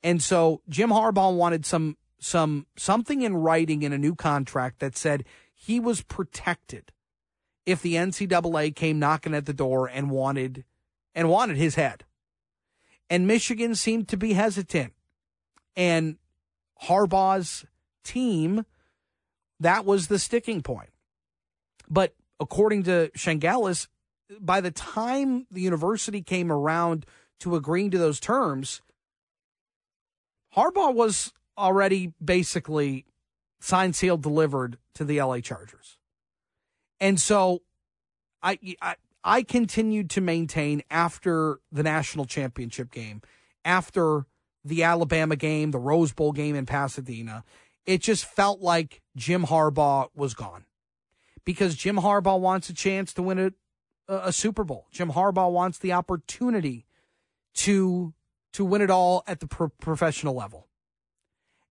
And 0.03 0.20
so 0.20 0.62
Jim 0.68 0.91
Harbaugh 0.91 1.34
wanted 1.34 1.64
some 1.64 1.97
some 2.18 2.66
something 2.76 3.22
in 3.22 3.36
writing 3.36 3.82
in 3.82 3.92
a 3.92 3.98
new 3.98 4.14
contract 4.14 4.80
that 4.80 4.96
said 4.96 5.24
he 5.54 5.78
was 5.78 6.02
protected 6.02 6.92
if 7.66 7.82
the 7.82 7.94
NCAA 7.94 8.74
came 8.74 8.98
knocking 8.98 9.34
at 9.34 9.46
the 9.46 9.52
door 9.52 9.88
and 9.88 10.10
wanted 10.10 10.64
and 11.14 11.28
wanted 11.28 11.56
his 11.56 11.74
head. 11.74 12.04
And 13.10 13.26
Michigan 13.26 13.74
seemed 13.74 14.08
to 14.08 14.16
be 14.16 14.34
hesitant. 14.34 14.92
And 15.76 16.16
Harbaugh's 16.84 17.64
team, 18.04 18.64
that 19.60 19.84
was 19.84 20.08
the 20.08 20.18
sticking 20.18 20.62
point. 20.62 20.90
But 21.88 22.14
according 22.40 22.84
to 22.84 23.10
Chengelis, 23.16 23.88
by 24.40 24.60
the 24.60 24.70
time 24.70 25.46
the 25.50 25.60
university 25.60 26.22
came 26.22 26.52
around 26.52 27.06
to 27.40 27.56
agreeing 27.56 27.90
to 27.90 27.98
those 27.98 28.20
terms, 28.20 28.82
Harbaugh 30.56 30.94
was 30.94 31.32
already 31.59 32.12
basically 32.24 33.04
signed, 33.61 33.96
sealed, 33.96 34.22
delivered 34.22 34.78
to 34.94 35.04
the 35.04 35.20
LA 35.20 35.40
Chargers. 35.40 35.98
And 37.00 37.20
so 37.20 37.62
I, 38.42 38.59
I, 38.80 38.94
I 39.24 39.42
continued 39.42 40.11
to 40.11 40.20
maintain 40.20 40.82
after 40.90 41.61
the 41.70 41.82
national 41.82 42.24
championship 42.24 42.90
game, 42.90 43.22
after 43.64 44.26
the 44.64 44.82
Alabama 44.82 45.36
game, 45.36 45.70
the 45.70 45.78
Rose 45.78 46.12
Bowl 46.12 46.32
game 46.32 46.54
in 46.54 46.66
Pasadena, 46.66 47.44
it 47.86 48.02
just 48.02 48.24
felt 48.24 48.61
like 48.61 49.02
Jim 49.16 49.44
Harbaugh 49.44 50.09
was 50.14 50.34
gone 50.34 50.64
because 51.44 51.74
Jim 51.74 51.96
Harbaugh 51.96 52.38
wants 52.38 52.68
a 52.68 52.74
chance 52.74 53.12
to 53.14 53.22
win 53.22 53.38
a, 53.38 53.52
a 54.09 54.32
Super 54.32 54.64
Bowl. 54.64 54.86
Jim 54.92 55.12
Harbaugh 55.12 55.50
wants 55.50 55.78
the 55.78 55.92
opportunity 55.92 56.86
to 57.54 58.14
to 58.52 58.64
win 58.64 58.80
it 58.80 58.90
all 58.90 59.22
at 59.26 59.40
the 59.40 59.46
pro- 59.46 59.68
professional 59.68 60.34
level. 60.34 60.68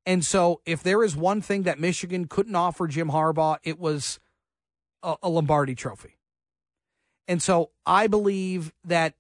And 0.08 0.24
so, 0.24 0.62
if 0.66 0.82
there 0.82 1.04
is 1.04 1.18
one 1.18 1.42
thing 1.42 1.64
that 1.64 1.82
Michigan 1.82 2.30
couldn't 2.30 2.56
offer 2.56 2.88
Jim 2.88 3.10
Harbaugh, 3.10 3.58
it 3.66 3.78
was 3.78 4.22
a, 5.04 5.18
a 5.22 5.28
Lombardi 5.28 5.76
trophy. 5.76 6.18
And 7.28 7.44
so, 7.44 7.72
I 7.86 8.08
believe 8.08 8.72
that 8.86 9.16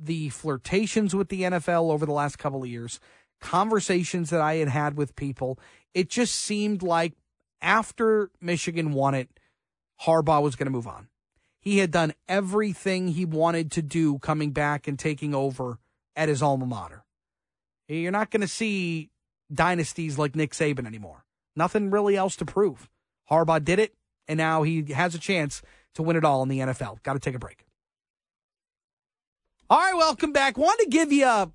the 0.00 0.28
flirtations 0.28 1.16
with 1.16 1.30
the 1.30 1.42
NFL 1.42 1.90
over 1.90 2.06
the 2.06 2.12
last 2.12 2.38
couple 2.38 2.62
of 2.62 2.68
years, 2.68 3.00
conversations 3.40 4.30
that 4.30 4.40
I 4.40 4.54
had 4.54 4.68
had 4.68 4.96
with 4.96 5.16
people, 5.16 5.58
it 5.94 6.10
just 6.10 6.36
seemed 6.36 6.84
like 6.84 7.14
after 7.60 8.30
Michigan 8.40 8.92
won 8.92 9.14
it, 9.14 9.40
Harbaugh 10.02 10.42
was 10.42 10.54
going 10.54 10.66
to 10.66 10.70
move 10.70 10.86
on. 10.86 11.08
He 11.58 11.78
had 11.78 11.90
done 11.90 12.14
everything 12.28 13.08
he 13.08 13.24
wanted 13.24 13.72
to 13.72 13.82
do 13.82 14.20
coming 14.20 14.52
back 14.52 14.86
and 14.86 14.96
taking 14.96 15.34
over 15.34 15.80
at 16.14 16.28
his 16.28 16.40
alma 16.40 16.66
mater. 16.66 17.04
You're 17.88 18.12
not 18.12 18.30
going 18.30 18.42
to 18.42 18.48
see 18.48 19.10
dynasties 19.54 20.18
like 20.18 20.34
Nick 20.34 20.52
Saban 20.52 20.86
anymore. 20.86 21.24
Nothing 21.56 21.90
really 21.90 22.16
else 22.16 22.36
to 22.36 22.44
prove. 22.44 22.88
Harbaugh 23.30 23.64
did 23.64 23.78
it, 23.78 23.94
and 24.28 24.36
now 24.36 24.62
he 24.62 24.92
has 24.92 25.14
a 25.14 25.18
chance 25.18 25.62
to 25.94 26.02
win 26.02 26.16
it 26.16 26.24
all 26.24 26.42
in 26.42 26.48
the 26.48 26.58
NFL. 26.58 27.02
Got 27.02 27.14
to 27.14 27.18
take 27.20 27.34
a 27.34 27.38
break. 27.38 27.64
All 29.70 29.78
right, 29.78 29.96
welcome 29.96 30.32
back. 30.32 30.58
Wanted 30.58 30.84
to 30.84 30.90
give 30.90 31.12
you 31.12 31.26
a, 31.26 31.50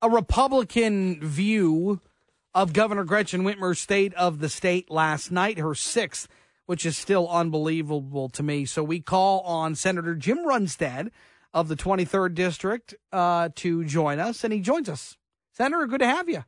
a 0.00 0.10
Republican 0.10 1.20
view 1.20 2.00
of 2.54 2.72
Governor 2.72 3.04
Gretchen 3.04 3.42
Whitmer's 3.42 3.80
state 3.80 4.14
of 4.14 4.38
the 4.38 4.48
state 4.48 4.90
last 4.90 5.32
night, 5.32 5.58
her 5.58 5.74
sixth, 5.74 6.28
which 6.66 6.86
is 6.86 6.96
still 6.96 7.28
unbelievable 7.28 8.28
to 8.30 8.42
me. 8.42 8.64
So 8.64 8.84
we 8.84 9.00
call 9.00 9.40
on 9.40 9.74
Senator 9.74 10.14
Jim 10.14 10.38
Runestad 10.38 11.10
of 11.52 11.68
the 11.68 11.76
23rd 11.76 12.34
District 12.34 12.94
uh, 13.10 13.48
to 13.56 13.84
join 13.84 14.18
us, 14.20 14.44
and 14.44 14.52
he 14.52 14.60
joins 14.60 14.88
us. 14.88 15.16
Senator, 15.52 15.86
good 15.86 16.00
to 16.00 16.06
have 16.06 16.28
you. 16.28 16.44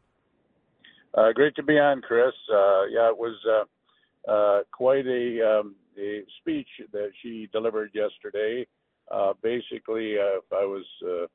Uh, 1.17 1.33
great 1.33 1.55
to 1.55 1.63
be 1.63 1.79
on, 1.79 2.01
Chris. 2.01 2.33
Uh, 2.53 2.87
yeah, 2.87 3.09
it 3.09 3.17
was 3.17 3.37
uh, 3.49 4.31
uh 4.31 4.63
quite 4.73 5.07
a, 5.07 5.61
um, 5.61 5.77
a, 5.99 6.23
speech 6.41 6.69
that 6.93 7.11
she 7.23 7.49
delivered 7.53 7.91
yesterday. 7.95 8.67
Uh, 9.11 9.33
basically, 9.43 10.19
uh, 10.19 10.39
if 10.39 10.53
I 10.53 10.65
was 10.65 10.85
uh, 11.05 11.27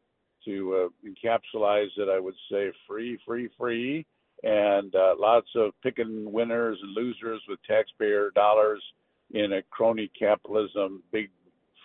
to 0.46 0.90
uh, 0.90 1.08
encapsulate 1.08 1.90
it, 1.98 2.10
I 2.10 2.20
would 2.20 2.36
say 2.52 2.72
free, 2.88 3.20
free, 3.26 3.50
free, 3.58 4.06
and 4.44 4.94
uh, 4.96 5.14
lots 5.18 5.48
of 5.56 5.72
picking 5.82 6.32
winners 6.32 6.78
and 6.82 6.94
losers 6.94 7.42
with 7.48 7.60
taxpayer 7.68 8.32
dollars 8.32 8.84
in 9.32 9.54
a 9.54 9.62
crony 9.70 10.12
capitalism, 10.18 11.04
big 11.12 11.30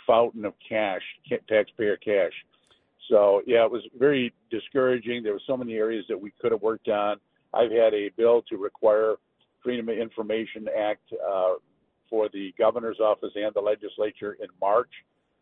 fountain 0.07 0.45
of 0.45 0.55
cash, 0.67 1.03
taxpayer 1.49 1.97
cash. 1.97 2.33
So 3.09 3.43
yeah, 3.47 3.65
it 3.65 3.71
was 3.71 3.83
very 3.99 4.33
discouraging. 4.51 5.23
There 5.23 5.35
were 5.35 5.41
so 5.47 5.57
many 5.57 5.75
areas 5.75 6.07
that 6.09 6.21
we 6.21 6.33
could 6.41 6.53
have 6.53 6.63
worked 6.63 6.89
on. 6.89 7.19
I've 7.55 7.71
had 7.71 7.95
a 7.95 8.11
bill 8.17 8.43
to 8.51 8.57
require 8.57 9.15
Freedom 9.63 9.89
of 9.89 9.97
Information 9.97 10.67
Act 10.77 11.03
uh, 11.13 11.55
for 12.11 12.29
the 12.33 12.53
governor's 12.59 13.01
office 13.01 13.33
and 13.35 13.53
the 13.55 13.61
legislature 13.61 14.37
in 14.41 14.49
March. 14.61 14.91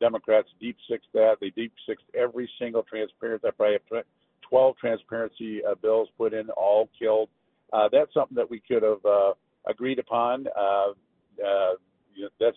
Democrats 0.01 0.49
deep 0.61 0.77
sixed 0.91 1.09
that. 1.15 1.37
They 1.41 1.51
deep 1.51 1.73
sixed 1.89 2.05
every 2.19 2.49
single 2.59 2.83
transparency. 2.83 3.47
I 3.47 3.51
probably 3.51 3.79
have 3.91 4.05
12 4.49 4.77
transparency 4.77 5.61
uh, 5.65 5.75
bills 5.81 6.09
put 6.19 6.35
in, 6.35 6.51
all 6.51 6.89
killed. 6.99 7.29
Uh, 7.73 7.89
that's 7.91 8.13
something 8.13 8.35
that 8.37 8.51
we 8.51 8.61
could 8.61 8.83
have 8.83 9.05
uh, 9.05 9.33
agreed 9.67 9.99
upon. 9.99 10.47
Uh, 10.59 10.91
uh, 11.45 11.75
you 12.15 12.25
know, 12.25 12.29
that's 12.39 12.57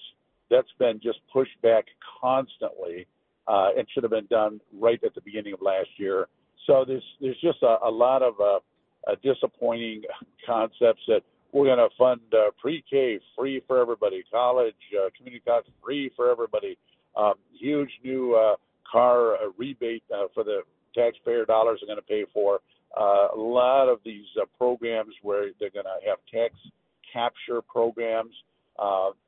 that's 0.51 0.67
been 0.77 0.99
just 1.01 1.19
pushed 1.31 1.59
back 1.61 1.85
constantly 2.21 3.07
uh, 3.47 3.69
and 3.77 3.87
should 3.93 4.03
have 4.03 4.11
been 4.11 4.27
done 4.27 4.59
right 4.79 4.99
at 5.03 5.15
the 5.15 5.21
beginning 5.21 5.53
of 5.53 5.61
last 5.61 5.89
year. 5.97 6.27
So 6.67 6.83
there's 6.85 7.03
there's 7.21 7.39
just 7.41 7.63
a, 7.63 7.77
a 7.85 7.89
lot 7.89 8.21
of 8.21 8.33
uh, 8.39 8.59
uh, 9.07 9.15
disappointing 9.23 10.03
concepts 10.45 11.01
that 11.07 11.21
we're 11.51 11.65
going 11.65 11.77
to 11.77 11.95
fund 11.97 12.19
uh, 12.33 12.51
pre-K 12.59 13.19
free 13.37 13.61
for 13.65 13.79
everybody, 13.79 14.23
college, 14.29 14.75
uh, 14.93 15.09
community 15.15 15.41
college 15.45 15.65
free 15.81 16.11
for 16.15 16.29
everybody, 16.29 16.77
um, 17.15 17.35
huge 17.57 17.89
new 18.03 18.35
uh, 18.35 18.55
car 18.89 19.35
uh, 19.35 19.37
rebate 19.57 20.03
uh, 20.13 20.25
for 20.33 20.43
the 20.43 20.61
taxpayer 20.93 21.45
dollars 21.45 21.79
are 21.81 21.85
going 21.85 21.97
to 21.97 22.01
pay 22.01 22.25
for. 22.33 22.59
Uh, 22.99 23.27
a 23.33 23.39
lot 23.39 23.87
of 23.87 23.99
these 24.05 24.25
programs 24.57 25.13
where 25.21 25.49
they're 25.59 25.69
going 25.69 25.85
to 25.85 26.09
have 26.09 26.17
tax 26.31 26.53
capture 27.11 27.61
programs. 27.61 28.33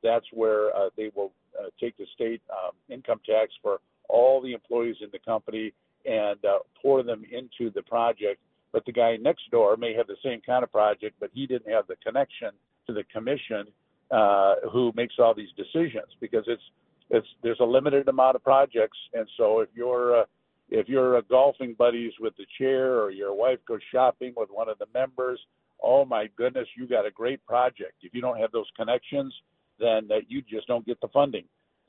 That's 0.02 0.26
where 0.32 0.70
they 0.96 1.10
will 1.14 1.32
take 1.80 1.96
the 1.96 2.06
state 2.14 2.42
um, 2.50 2.72
income 2.90 3.20
tax 3.26 3.52
for 3.62 3.78
all 4.08 4.40
the 4.42 4.52
employees 4.52 4.96
in 5.00 5.08
the 5.12 5.18
company 5.18 5.72
and 6.04 6.38
pour 6.80 7.02
them 7.02 7.24
into 7.30 7.70
the 7.74 7.82
project. 7.82 8.40
But 8.72 8.84
the 8.84 8.92
guy 8.92 9.16
next 9.16 9.50
door 9.50 9.76
may 9.76 9.94
have 9.94 10.06
the 10.06 10.16
same 10.22 10.40
kind 10.44 10.62
of 10.62 10.70
project, 10.70 11.16
but 11.20 11.30
he 11.32 11.46
didn't 11.46 11.72
have 11.72 11.86
the 11.86 11.96
connection 11.96 12.50
to 12.86 12.92
the 12.92 13.04
commission 13.04 13.66
uh, 14.10 14.54
who 14.72 14.92
makes 14.94 15.14
all 15.18 15.34
these 15.34 15.50
decisions 15.56 16.06
because 16.20 16.44
it's 16.46 16.62
it's 17.10 17.26
there's 17.42 17.60
a 17.60 17.64
limited 17.64 18.08
amount 18.08 18.36
of 18.36 18.44
projects, 18.44 18.98
and 19.14 19.26
so 19.36 19.60
if 19.60 19.68
you're 19.74 20.20
uh, 20.20 20.24
if 20.70 20.88
you're 20.88 21.16
uh, 21.16 21.22
golfing 21.28 21.74
buddies 21.78 22.12
with 22.20 22.36
the 22.36 22.44
chair 22.58 23.00
or 23.00 23.10
your 23.10 23.34
wife 23.34 23.58
goes 23.66 23.80
shopping 23.90 24.34
with 24.36 24.50
one 24.50 24.68
of 24.68 24.78
the 24.78 24.86
members, 24.92 25.40
oh 25.82 26.04
my 26.04 26.28
goodness, 26.36 26.68
you 26.76 26.86
got 26.86 27.06
a 27.06 27.10
great 27.10 27.44
project. 27.46 27.94
If 28.02 28.14
you 28.14 28.20
don't 28.20 28.38
have 28.38 28.52
those 28.52 28.66
connections, 28.76 29.32
then 29.78 30.08
uh, 30.10 30.16
you 30.28 30.42
just 30.42 30.66
don't 30.66 30.84
get 30.84 31.00
the 31.00 31.08
funding. 31.08 31.44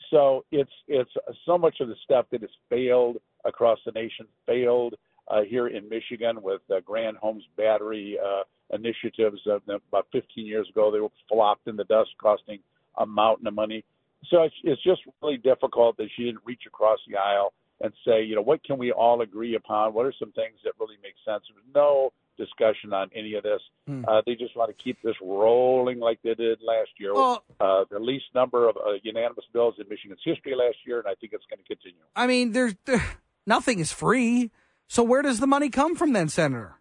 So 0.09 0.45
it's 0.51 0.71
it's 0.87 1.11
so 1.45 1.57
much 1.57 1.77
of 1.81 1.89
the 1.89 1.95
stuff 2.03 2.25
that 2.31 2.41
has 2.41 2.49
failed 2.69 3.17
across 3.45 3.79
the 3.85 3.91
nation, 3.91 4.25
failed 4.45 4.95
uh, 5.29 5.41
here 5.41 5.67
in 5.67 5.87
Michigan 5.89 6.41
with 6.41 6.61
uh, 6.69 6.79
Granholm's 6.81 7.45
battery 7.57 8.17
uh, 8.23 8.43
initiatives. 8.73 9.39
Uh, 9.47 9.59
about 9.67 10.07
15 10.11 10.45
years 10.45 10.67
ago, 10.69 10.91
they 10.91 10.99
were 10.99 11.09
flopped 11.27 11.67
in 11.67 11.75
the 11.75 11.83
dust, 11.85 12.11
costing 12.21 12.59
a 12.97 13.05
mountain 13.05 13.47
of 13.47 13.53
money. 13.53 13.83
So 14.29 14.43
it's, 14.43 14.55
it's 14.63 14.83
just 14.83 15.01
really 15.21 15.37
difficult 15.37 15.97
that 15.97 16.09
she 16.15 16.25
didn't 16.25 16.41
reach 16.45 16.63
across 16.67 16.99
the 17.07 17.17
aisle 17.17 17.53
and 17.81 17.93
say, 18.05 18.23
you 18.23 18.35
know, 18.35 18.41
what 18.41 18.63
can 18.63 18.77
we 18.77 18.91
all 18.91 19.21
agree 19.21 19.55
upon? 19.55 19.93
What 19.93 20.05
are 20.05 20.13
some 20.19 20.31
things 20.33 20.57
that 20.65 20.73
really 20.79 20.97
make 21.01 21.15
sense? 21.25 21.43
There's 21.49 21.65
no 21.73 22.11
discussion 22.37 22.93
on 22.93 23.09
any 23.15 23.35
of 23.35 23.43
this. 23.43 23.61
Hmm. 23.87 24.03
Uh, 24.07 24.21
they 24.25 24.35
just 24.35 24.55
want 24.55 24.75
to 24.75 24.83
keep 24.83 24.97
this 25.03 25.15
rolling 25.21 25.99
like 25.99 26.19
they 26.23 26.33
did 26.33 26.59
last 26.61 26.89
year. 26.97 27.13
Well, 27.13 27.43
uh, 27.59 27.85
the 27.89 27.99
least 27.99 28.25
number 28.33 28.67
of 28.67 28.77
uh, 28.77 28.93
unanimous 29.03 29.45
bills 29.53 29.75
in 29.77 29.87
Michigan's 29.89 30.21
history 30.23 30.55
last 30.55 30.77
year, 30.85 30.99
and 30.99 31.07
I 31.07 31.15
think 31.15 31.33
it's 31.33 31.45
going 31.49 31.59
to 31.59 31.65
continue. 31.65 32.01
I 32.15 32.27
mean, 32.27 32.51
there's 32.51 32.75
there, 32.85 33.03
nothing 33.45 33.79
is 33.79 33.91
free. 33.91 34.51
So 34.89 35.03
where 35.03 35.21
does 35.21 35.39
the 35.39 35.47
money 35.47 35.69
come 35.69 35.95
from 35.95 36.13
then, 36.13 36.29
Senator? 36.29 36.75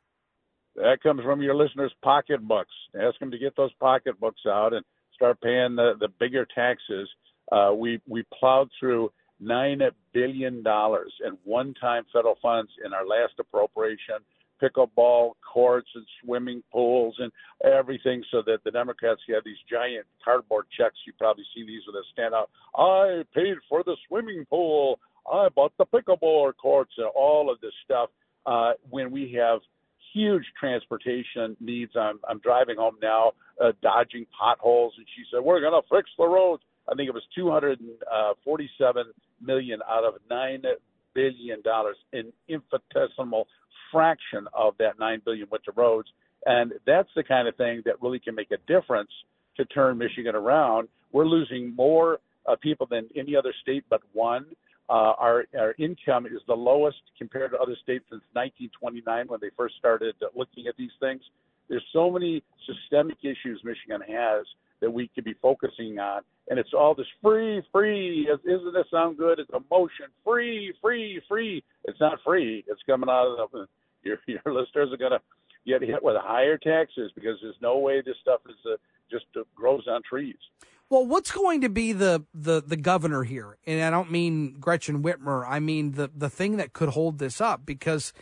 That 0.76 1.02
comes 1.02 1.22
from 1.22 1.42
your 1.42 1.54
listeners' 1.54 1.92
pocketbooks. 2.02 2.72
Ask 2.98 3.18
them 3.18 3.30
to 3.30 3.38
get 3.38 3.54
those 3.54 3.72
pocketbooks 3.74 4.40
out 4.46 4.72
and 4.72 4.84
start 5.14 5.40
paying 5.42 5.76
the, 5.76 5.92
the 6.00 6.08
bigger 6.18 6.46
taxes. 6.54 7.08
Uh, 7.52 7.72
we 7.76 8.00
we 8.08 8.24
plowed 8.38 8.70
through 8.80 9.10
nine 9.40 9.80
billion 10.12 10.62
dollars 10.62 11.12
in 11.26 11.36
one-time 11.44 12.04
federal 12.12 12.38
funds 12.40 12.70
in 12.84 12.92
our 12.94 13.06
last 13.06 13.34
appropriation 13.38 14.16
pickleball 14.62 15.32
courts 15.52 15.88
and 15.94 16.04
swimming 16.22 16.62
pools 16.72 17.14
and 17.18 17.30
everything 17.64 18.22
so 18.30 18.42
that 18.44 18.58
the 18.64 18.70
Democrats 18.70 19.20
have 19.32 19.44
these 19.44 19.56
giant 19.70 20.06
cardboard 20.24 20.66
checks. 20.76 20.96
You 21.06 21.12
probably 21.18 21.44
see 21.54 21.64
these 21.64 21.82
with 21.86 21.96
a 21.96 22.02
stand 22.12 22.34
out. 22.34 22.50
I 22.76 23.22
paid 23.34 23.54
for 23.68 23.82
the 23.84 23.96
swimming 24.08 24.44
pool. 24.48 24.98
I 25.32 25.48
bought 25.48 25.72
the 25.78 25.86
pickleball 25.86 26.52
courts 26.56 26.92
and 26.98 27.06
all 27.14 27.50
of 27.50 27.60
this 27.60 27.72
stuff. 27.84 28.10
Uh, 28.46 28.72
when 28.90 29.10
we 29.10 29.32
have 29.38 29.60
huge 30.14 30.44
transportation 30.58 31.56
needs, 31.60 31.92
I'm, 31.96 32.18
I'm 32.28 32.38
driving 32.38 32.76
home 32.76 32.96
now, 33.02 33.32
uh, 33.62 33.72
dodging 33.82 34.26
potholes, 34.38 34.94
and 34.96 35.06
she 35.16 35.24
said, 35.30 35.44
"We're 35.44 35.60
going 35.60 35.80
to 35.80 35.86
fix 35.94 36.10
the 36.18 36.26
roads." 36.26 36.62
I 36.90 36.94
think 36.94 37.08
it 37.08 37.14
was 37.14 37.24
247 37.34 39.04
million 39.42 39.80
out 39.88 40.04
of 40.04 40.14
nine 40.30 40.62
billion 41.14 41.62
dollars 41.62 41.96
in 42.12 42.32
infinitesimal 42.48 43.46
fraction 43.92 44.46
of 44.54 44.74
that 44.78 44.98
nine 44.98 45.20
billion 45.24 45.48
went 45.50 45.64
to 45.64 45.72
roads, 45.72 46.08
and 46.46 46.72
that's 46.86 47.08
the 47.14 47.22
kind 47.22 47.48
of 47.48 47.56
thing 47.56 47.82
that 47.84 48.00
really 48.00 48.18
can 48.18 48.34
make 48.34 48.50
a 48.50 48.58
difference 48.66 49.10
to 49.56 49.64
turn 49.66 49.98
Michigan 49.98 50.34
around. 50.34 50.88
We're 51.12 51.26
losing 51.26 51.74
more 51.74 52.18
uh, 52.46 52.56
people 52.56 52.86
than 52.90 53.08
any 53.16 53.36
other 53.36 53.52
state 53.62 53.84
but 53.90 54.00
one. 54.12 54.46
Uh, 54.90 55.12
our, 55.18 55.44
our 55.58 55.74
income 55.78 56.26
is 56.26 56.40
the 56.46 56.54
lowest 56.54 57.02
compared 57.18 57.50
to 57.50 57.58
other 57.58 57.76
states 57.82 58.04
since 58.10 58.22
1929 58.32 59.26
when 59.28 59.38
they 59.40 59.50
first 59.56 59.74
started 59.78 60.14
looking 60.34 60.66
at 60.66 60.76
these 60.76 60.92
things. 60.98 61.20
There's 61.68 61.84
so 61.92 62.10
many 62.10 62.42
systemic 62.66 63.18
issues 63.22 63.60
Michigan 63.62 64.00
has 64.08 64.46
that 64.80 64.90
we 64.90 65.10
could 65.14 65.24
be 65.24 65.34
focusing 65.42 65.98
on, 65.98 66.22
and 66.48 66.58
it's 66.58 66.72
all 66.72 66.94
this 66.94 67.06
free, 67.22 67.62
free. 67.70 68.28
Isn't 68.30 68.72
this 68.72 68.86
sound 68.90 69.18
good? 69.18 69.38
It's 69.38 69.50
emotion, 69.50 70.06
free, 70.24 70.72
free, 70.80 71.20
free. 71.28 71.62
It's 71.84 72.00
not 72.00 72.18
free. 72.24 72.64
It's 72.66 72.80
coming 72.86 73.10
out 73.10 73.36
of 73.38 73.50
the 73.50 73.66
your 74.04 74.18
your 74.26 74.54
listeners 74.54 74.90
are 74.92 74.96
going 74.96 75.12
to 75.12 75.20
get 75.66 75.82
hit 75.82 76.02
with 76.02 76.16
higher 76.18 76.56
taxes 76.56 77.10
because 77.14 77.36
there's 77.42 77.56
no 77.60 77.78
way 77.78 78.00
this 78.00 78.16
stuff 78.22 78.40
is 78.48 78.56
uh, 78.64 78.76
just 79.10 79.26
uh, 79.36 79.42
grows 79.54 79.86
on 79.88 80.00
trees. 80.08 80.36
Well, 80.90 81.04
what's 81.06 81.30
going 81.30 81.60
to 81.60 81.68
be 81.68 81.92
the, 81.92 82.24
the, 82.32 82.62
the 82.62 82.76
governor 82.76 83.24
here? 83.24 83.58
And 83.66 83.82
I 83.82 83.90
don't 83.90 84.10
mean 84.10 84.54
Gretchen 84.58 85.02
Whitmer. 85.02 85.44
I 85.46 85.60
mean 85.60 85.92
the, 85.92 86.10
the 86.14 86.30
thing 86.30 86.56
that 86.56 86.72
could 86.72 86.90
hold 86.90 87.18
this 87.18 87.40
up 87.40 87.66
because, 87.66 88.14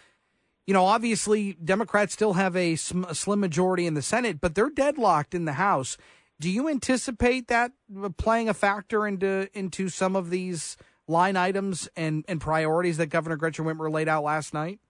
you 0.67 0.75
know, 0.75 0.85
obviously 0.85 1.53
Democrats 1.53 2.13
still 2.13 2.33
have 2.33 2.57
a, 2.57 2.75
sm- 2.75 3.05
a 3.05 3.15
slim 3.15 3.39
majority 3.39 3.87
in 3.87 3.95
the 3.95 4.03
Senate, 4.03 4.41
but 4.41 4.57
they're 4.57 4.71
deadlocked 4.71 5.33
in 5.33 5.45
the 5.45 5.53
House. 5.53 5.97
Do 6.41 6.51
you 6.51 6.69
anticipate 6.69 7.49
that 7.49 7.73
playing 8.19 8.49
a 8.49 8.55
factor 8.55 9.07
into 9.07 9.49
into 9.55 9.89
some 9.89 10.17
of 10.17 10.29
these 10.29 10.77
line 11.09 11.37
items 11.37 11.89
and, 11.97 12.25
and 12.29 12.41
priorities 12.41 12.99
that 12.99 13.07
Governor 13.07 13.37
Gretchen 13.37 13.65
Whitmer 13.65 13.91
laid 13.91 14.09
out 14.09 14.25
last 14.25 14.53
night? 14.53 14.81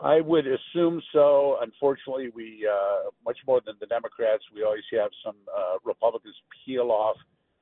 I 0.00 0.20
would 0.20 0.46
assume 0.46 1.02
so. 1.12 1.58
Unfortunately, 1.60 2.30
we 2.34 2.66
uh, 2.70 3.10
much 3.24 3.38
more 3.46 3.60
than 3.64 3.74
the 3.80 3.86
Democrats, 3.86 4.44
we 4.54 4.62
always 4.62 4.84
have 4.92 5.10
some 5.24 5.34
uh, 5.50 5.78
Republicans 5.84 6.36
peel 6.64 6.92
off, 6.92 7.16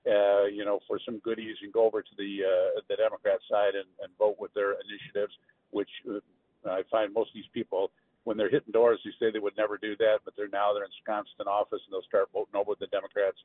uh, 0.06 0.44
you 0.44 0.64
know, 0.64 0.80
for 0.86 1.00
some 1.04 1.18
goodies 1.20 1.56
and 1.62 1.72
go 1.72 1.86
over 1.86 2.02
to 2.02 2.14
the 2.18 2.44
uh, 2.44 2.80
the 2.88 2.96
Democrat 2.96 3.38
side 3.50 3.74
and, 3.74 3.88
and 4.02 4.12
vote 4.18 4.36
with 4.38 4.52
their 4.52 4.72
initiatives, 4.72 5.32
which 5.70 5.88
uh, 6.08 6.20
I 6.68 6.82
find 6.90 7.14
most 7.14 7.30
of 7.30 7.34
these 7.34 7.50
people, 7.54 7.90
when 8.24 8.36
they're 8.36 8.50
hitting 8.50 8.72
doors, 8.72 9.00
they 9.02 9.12
say 9.18 9.32
they 9.32 9.38
would 9.38 9.56
never 9.56 9.78
do 9.78 9.96
that, 9.96 10.18
but 10.24 10.34
they're 10.36 10.52
now 10.52 10.74
they're 10.74 10.84
ensconced 10.84 11.32
in 11.40 11.46
office 11.46 11.80
and 11.86 11.92
they'll 11.92 12.06
start 12.06 12.28
voting 12.34 12.54
over 12.54 12.70
with 12.70 12.80
the 12.80 12.88
Democrats 12.88 13.38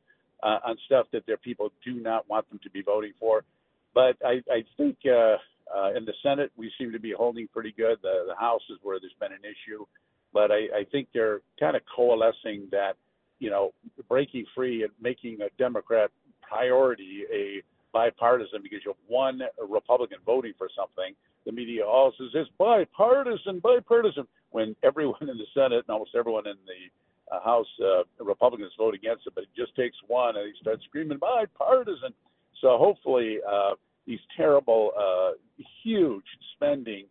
uh, 0.44 0.60
on 0.68 0.76
stuff 0.86 1.08
that 1.14 1.26
their 1.26 1.38
people 1.38 1.72
do 1.86 1.94
not 1.94 2.28
want 2.30 2.50
them 2.50 2.60
to 2.64 2.70
be 2.70 2.82
voting 2.82 3.14
for. 3.20 3.44
But 3.94 4.18
I, 4.26 4.42
I 4.52 4.64
think 4.78 4.98
uh, 5.06 5.38
uh, 5.76 5.94
in 5.96 6.06
the 6.06 6.14
Senate 6.24 6.52
we 6.56 6.72
seem 6.78 6.92
to 6.92 7.00
be 7.00 7.12
holding 7.12 7.48
pretty 7.48 7.74
good. 7.76 7.98
The, 8.02 8.26
the 8.28 8.36
House 8.36 8.62
is 8.70 8.78
where 8.82 9.00
there's 9.00 9.14
been 9.20 9.32
an 9.32 9.44
issue, 9.44 9.86
but 10.34 10.52
I, 10.52 10.80
I 10.80 10.84
think 10.92 11.08
they're 11.14 11.42
kind 11.60 11.76
of 11.76 11.82
coalescing 11.96 12.68
that 12.72 12.94
you 13.40 13.50
know 13.50 13.72
breaking 14.08 14.46
free 14.56 14.84
and 14.84 14.92
making 15.02 15.40
a 15.42 15.50
Democrat 15.58 16.12
priority 16.42 17.24
a 17.34 17.62
bipartisan 17.94 18.62
because 18.64 18.80
you 18.86 18.92
have 18.92 19.04
one 19.08 19.42
Republican 19.68 20.18
voting 20.26 20.54
for 20.58 20.70
something 20.76 21.14
the 21.46 21.52
media 21.52 21.86
all 21.86 22.14
says 22.18 22.28
it's 22.34 22.50
bipartisan, 22.58 23.60
bipartisan, 23.60 24.28
when 24.52 24.76
everyone 24.84 25.22
in 25.22 25.38
the 25.38 25.48
Senate 25.54 25.84
and 25.88 25.90
almost 25.90 26.12
everyone 26.16 26.48
in 26.48 26.58
the 26.66 27.36
uh, 27.36 27.44
House 27.44 27.68
uh, 27.82 28.04
Republicans 28.24 28.72
vote 28.78 28.94
against 28.94 29.26
it. 29.26 29.34
But 29.34 29.46
it 29.46 29.50
just 29.56 29.76
takes 29.76 29.96
one, 30.08 30.36
and 30.36 30.46
he 30.46 30.54
starts 30.62 30.84
screaming 30.86 31.18
bipartisan. 31.18 32.14
So 32.62 32.78
hopefully, 32.78 33.38
uh, 33.48 33.72
these 34.06 34.20
terrible, 34.36 34.92
uh, 34.98 35.32
huge 35.84 36.26
spending 36.56 37.06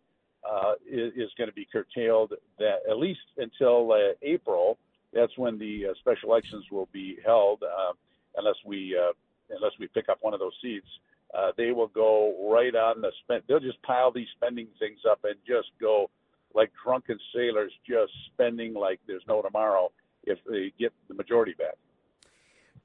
uh, 0.49 0.73
is, 0.89 1.13
is 1.15 1.29
going 1.37 1.49
to 1.49 1.55
be 1.55 1.67
curtailed. 1.71 2.33
That 2.59 2.77
at 2.89 2.97
least 2.97 3.21
until 3.37 3.91
uh, 3.91 4.13
April. 4.21 4.77
That's 5.13 5.37
when 5.37 5.59
the 5.59 5.87
uh, 5.87 5.93
special 5.99 6.29
elections 6.29 6.63
will 6.71 6.87
be 6.93 7.17
held, 7.25 7.63
uh, 7.63 7.91
unless 8.37 8.55
we 8.65 8.97
uh, 8.97 9.11
unless 9.49 9.73
we 9.77 9.87
pick 9.87 10.07
up 10.07 10.19
one 10.21 10.33
of 10.33 10.39
those 10.39 10.53
seats 10.61 10.87
uh, 11.33 11.51
they 11.57 11.71
will 11.71 11.87
go 11.87 12.51
right 12.51 12.75
on 12.75 13.01
the 13.01 13.11
spend. 13.23 13.43
They'll 13.47 13.59
just 13.59 13.81
pile 13.83 14.11
these 14.11 14.27
spending 14.35 14.67
things 14.79 14.99
up 15.09 15.19
and 15.23 15.35
just 15.47 15.69
go 15.79 16.09
like 16.53 16.71
drunken 16.83 17.17
sailors, 17.33 17.71
just 17.87 18.11
spending 18.33 18.73
like 18.73 18.99
there's 19.07 19.23
no 19.27 19.41
tomorrow 19.41 19.91
if 20.23 20.39
they 20.49 20.73
get 20.77 20.91
the 21.07 21.13
majority 21.13 21.53
back. 21.53 21.75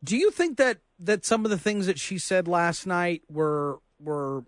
Do 0.04 0.16
you 0.16 0.30
think 0.30 0.56
that 0.58 0.78
that 1.00 1.24
some 1.24 1.44
of 1.44 1.50
the 1.50 1.58
things 1.58 1.86
that 1.86 1.98
she 1.98 2.18
said 2.18 2.46
last 2.46 2.86
night 2.86 3.22
were 3.28 3.80
were 4.00 4.44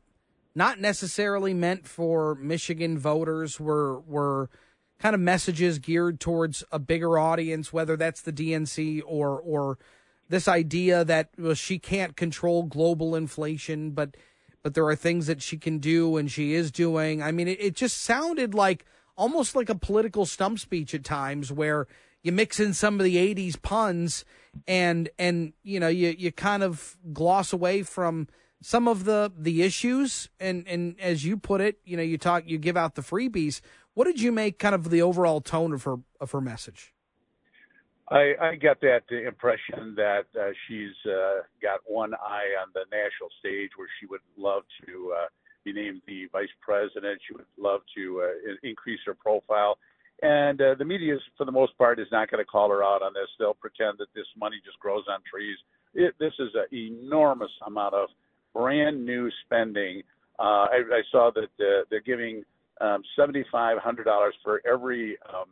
not 0.55 0.81
necessarily 0.81 1.55
meant 1.55 1.87
for 1.87 2.35
Michigan 2.37 2.99
voters? 2.99 3.59
Were 3.61 4.01
were 4.01 4.51
kind 4.99 5.15
of 5.15 5.21
messages 5.21 5.79
geared 5.79 6.21
towards 6.21 6.65
a 6.73 6.79
bigger 6.79 7.19
audience, 7.19 7.73
whether 7.73 7.97
that's 7.97 8.23
the 8.23 8.33
DNC 8.33 9.03
or 9.07 9.41
or 9.41 9.79
this 10.29 10.49
idea 10.49 11.05
that 11.05 11.31
well, 11.39 11.55
she 11.55 11.79
can't 11.79 12.17
control 12.17 12.65
global 12.65 13.15
inflation, 13.15 13.91
but 13.91 14.17
but 14.63 14.75
there 14.75 14.87
are 14.87 14.97
things 14.97 15.27
that 15.27 15.43
she 15.43 15.57
can 15.57 15.79
do 15.79 16.17
and 16.17 16.31
she 16.31 16.55
is 16.55 16.71
doing. 16.71 17.23
I 17.23 17.33
mean, 17.33 17.49
it, 17.49 17.61
it 17.61 17.75
just 17.77 18.03
sounded 18.03 18.55
like 18.55 18.85
almost 19.17 19.57
like 19.57 19.69
a 19.69 19.75
political 19.75 20.27
stump 20.27 20.59
speech 20.59 20.95
at 20.95 21.05
times 21.05 21.53
where 21.53 21.87
you 22.23 22.33
mix 22.33 22.61
in 22.61 22.75
some 22.75 22.99
of 22.99 23.05
the 23.05 23.17
80s 23.17 23.61
puns 23.61 24.25
and 24.67 25.09
and 25.19 25.53
you 25.63 25.79
know 25.79 25.89
you 25.89 26.15
you 26.19 26.33
kind 26.33 26.63
of 26.63 26.97
gloss 27.13 27.53
away 27.53 27.83
from 27.83 28.29
some 28.61 28.89
of 28.89 29.05
the 29.05 29.33
the 29.37 29.63
issues 29.63 30.29
and 30.41 30.67
and 30.67 30.99
as 31.01 31.25
you 31.25 31.37
put 31.37 31.61
it 31.61 31.79
you 31.85 31.97
know 31.97 32.03
you 32.03 32.19
talk 32.19 32.43
you 32.47 32.59
give 32.59 32.77
out 32.77 32.95
the 32.95 33.03
freebies 33.03 33.61
what 33.95 34.05
did 34.05 34.21
you 34.21 34.33
make 34.33 34.59
kind 34.59 34.75
of 34.75 34.91
the 34.91 35.03
overall 35.03 35.41
tone 35.41 35.73
of 35.73 35.85
her 35.85 35.97
of 36.21 36.33
her 36.33 36.41
message 36.41 36.93
I, 38.11 38.33
I 38.41 38.55
get 38.55 38.81
that 38.81 39.03
impression 39.11 39.95
that 39.97 40.25
uh, 40.35 40.51
she's 40.67 40.95
uh, 41.05 41.43
got 41.61 41.81
one 41.85 42.15
eye 42.15 42.57
on 42.59 42.69
the 42.73 42.85
national 42.91 43.29
stage 43.39 43.71
where 43.77 43.89
she 44.01 44.07
would 44.07 44.23
love 44.39 44.63
to 44.87 45.15
uh, 45.15 45.27
be 45.63 45.75
named 45.75 46.01
the 46.07 46.27
vice 46.33 46.49
president. 46.63 47.21
She 47.27 47.35
would 47.35 47.45
love 47.59 47.83
to 47.97 48.23
uh, 48.23 48.55
increase 48.63 49.01
her 49.05 49.15
profile. 49.15 49.77
And 50.23 50.61
uh, 50.61 50.75
the 50.79 50.87
media, 50.87 51.17
is, 51.17 51.21
for 51.37 51.45
the 51.45 51.53
most 51.53 51.77
part, 51.77 52.01
is 52.01 52.07
not 52.11 52.31
going 52.31 52.43
to 52.43 52.51
call 52.51 52.71
her 52.71 52.83
out 52.83 53.03
on 53.03 53.13
this. 53.13 53.29
They'll 53.39 53.53
pretend 53.55 53.99
that 53.99 54.09
this 54.15 54.27
money 54.39 54.57
just 54.65 54.79
grows 54.81 55.05
on 55.09 55.21
trees. 55.31 55.59
It, 55.95 56.15
this 56.19 56.33
is 56.39 56.49
an 56.55 56.75
enormous 56.77 57.53
amount 57.67 57.95
of 57.95 58.09
brand 58.55 59.05
new 59.05 59.31
spending. 59.45 60.03
Uh, 60.39 60.67
I, 60.71 60.83
I 60.93 61.03
saw 61.11 61.31
that 61.35 61.65
uh, 61.65 61.85
they're 61.91 62.01
giving 62.01 62.45
um, 62.81 63.03
$7,500 63.19 64.31
for 64.45 64.63
every 64.71 65.17
um, 65.29 65.47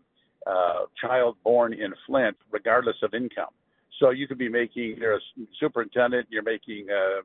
uh, 0.47 0.85
child 1.01 1.37
born 1.43 1.73
in 1.73 1.93
Flint, 2.07 2.37
regardless 2.51 2.97
of 3.03 3.15
income. 3.15 3.51
So 3.99 4.11
you 4.11 4.29
could 4.29 4.39
be 4.39 4.49
making, 4.49 4.97
you're 4.99 5.17
a 5.17 5.21
superintendent, 5.59 6.29
you're 6.31 6.43
making 6.43 6.87
uh, 6.91 7.23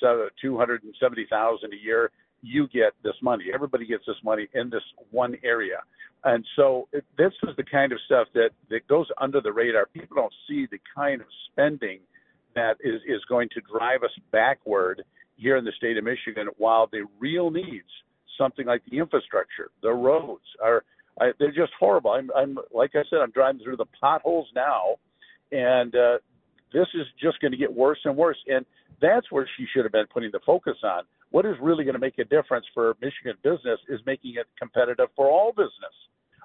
seventy 0.00 1.26
thousand 1.30 1.72
a 1.72 1.76
year. 1.76 2.10
You 2.42 2.68
get 2.68 2.92
this 3.02 3.14
money. 3.22 3.46
Everybody 3.52 3.86
gets 3.86 4.04
this 4.06 4.16
money 4.22 4.48
in 4.54 4.70
this 4.70 4.82
one 5.10 5.36
area, 5.42 5.78
and 6.24 6.44
so 6.56 6.88
it, 6.92 7.04
this 7.16 7.32
is 7.44 7.56
the 7.56 7.64
kind 7.64 7.92
of 7.92 7.98
stuff 8.06 8.28
that 8.34 8.50
that 8.70 8.86
goes 8.88 9.06
under 9.20 9.40
the 9.40 9.52
radar. 9.52 9.86
People 9.86 10.16
don't 10.16 10.34
see 10.48 10.66
the 10.70 10.78
kind 10.94 11.20
of 11.20 11.26
spending 11.50 12.00
that 12.54 12.76
is 12.80 13.00
is 13.06 13.22
going 13.28 13.48
to 13.54 13.60
drive 13.60 14.02
us 14.02 14.10
backward 14.32 15.02
here 15.36 15.56
in 15.56 15.64
the 15.64 15.72
state 15.76 15.96
of 15.96 16.04
Michigan, 16.04 16.48
while 16.56 16.88
the 16.90 17.06
real 17.18 17.50
needs, 17.50 17.88
something 18.36 18.66
like 18.66 18.82
the 18.90 18.98
infrastructure, 18.98 19.70
the 19.82 19.92
roads, 19.92 20.44
are 20.62 20.82
I, 21.20 21.30
they're 21.38 21.52
just 21.52 21.72
horrible. 21.78 22.12
I'm, 22.12 22.30
I'm 22.36 22.58
like 22.72 22.92
I 22.94 23.02
said, 23.10 23.18
I'm 23.20 23.30
driving 23.30 23.60
through 23.62 23.76
the 23.76 23.86
potholes 24.00 24.48
now, 24.54 24.96
and 25.52 25.94
uh, 25.94 26.18
this 26.72 26.86
is 26.94 27.06
just 27.20 27.40
going 27.40 27.52
to 27.52 27.58
get 27.58 27.72
worse 27.72 27.98
and 28.04 28.16
worse. 28.16 28.38
And 28.46 28.64
that's 29.00 29.30
where 29.30 29.48
she 29.56 29.66
should 29.72 29.84
have 29.84 29.92
been 29.92 30.06
putting 30.12 30.30
the 30.32 30.40
focus 30.44 30.76
on. 30.84 31.04
What 31.30 31.44
is 31.44 31.56
really 31.60 31.84
going 31.84 31.94
to 31.94 32.00
make 32.00 32.18
a 32.18 32.24
difference 32.24 32.66
for 32.72 32.96
Michigan 33.00 33.34
business 33.42 33.78
is 33.88 34.00
making 34.06 34.34
it 34.36 34.46
competitive 34.58 35.08
for 35.14 35.30
all 35.30 35.52
business. 35.52 35.94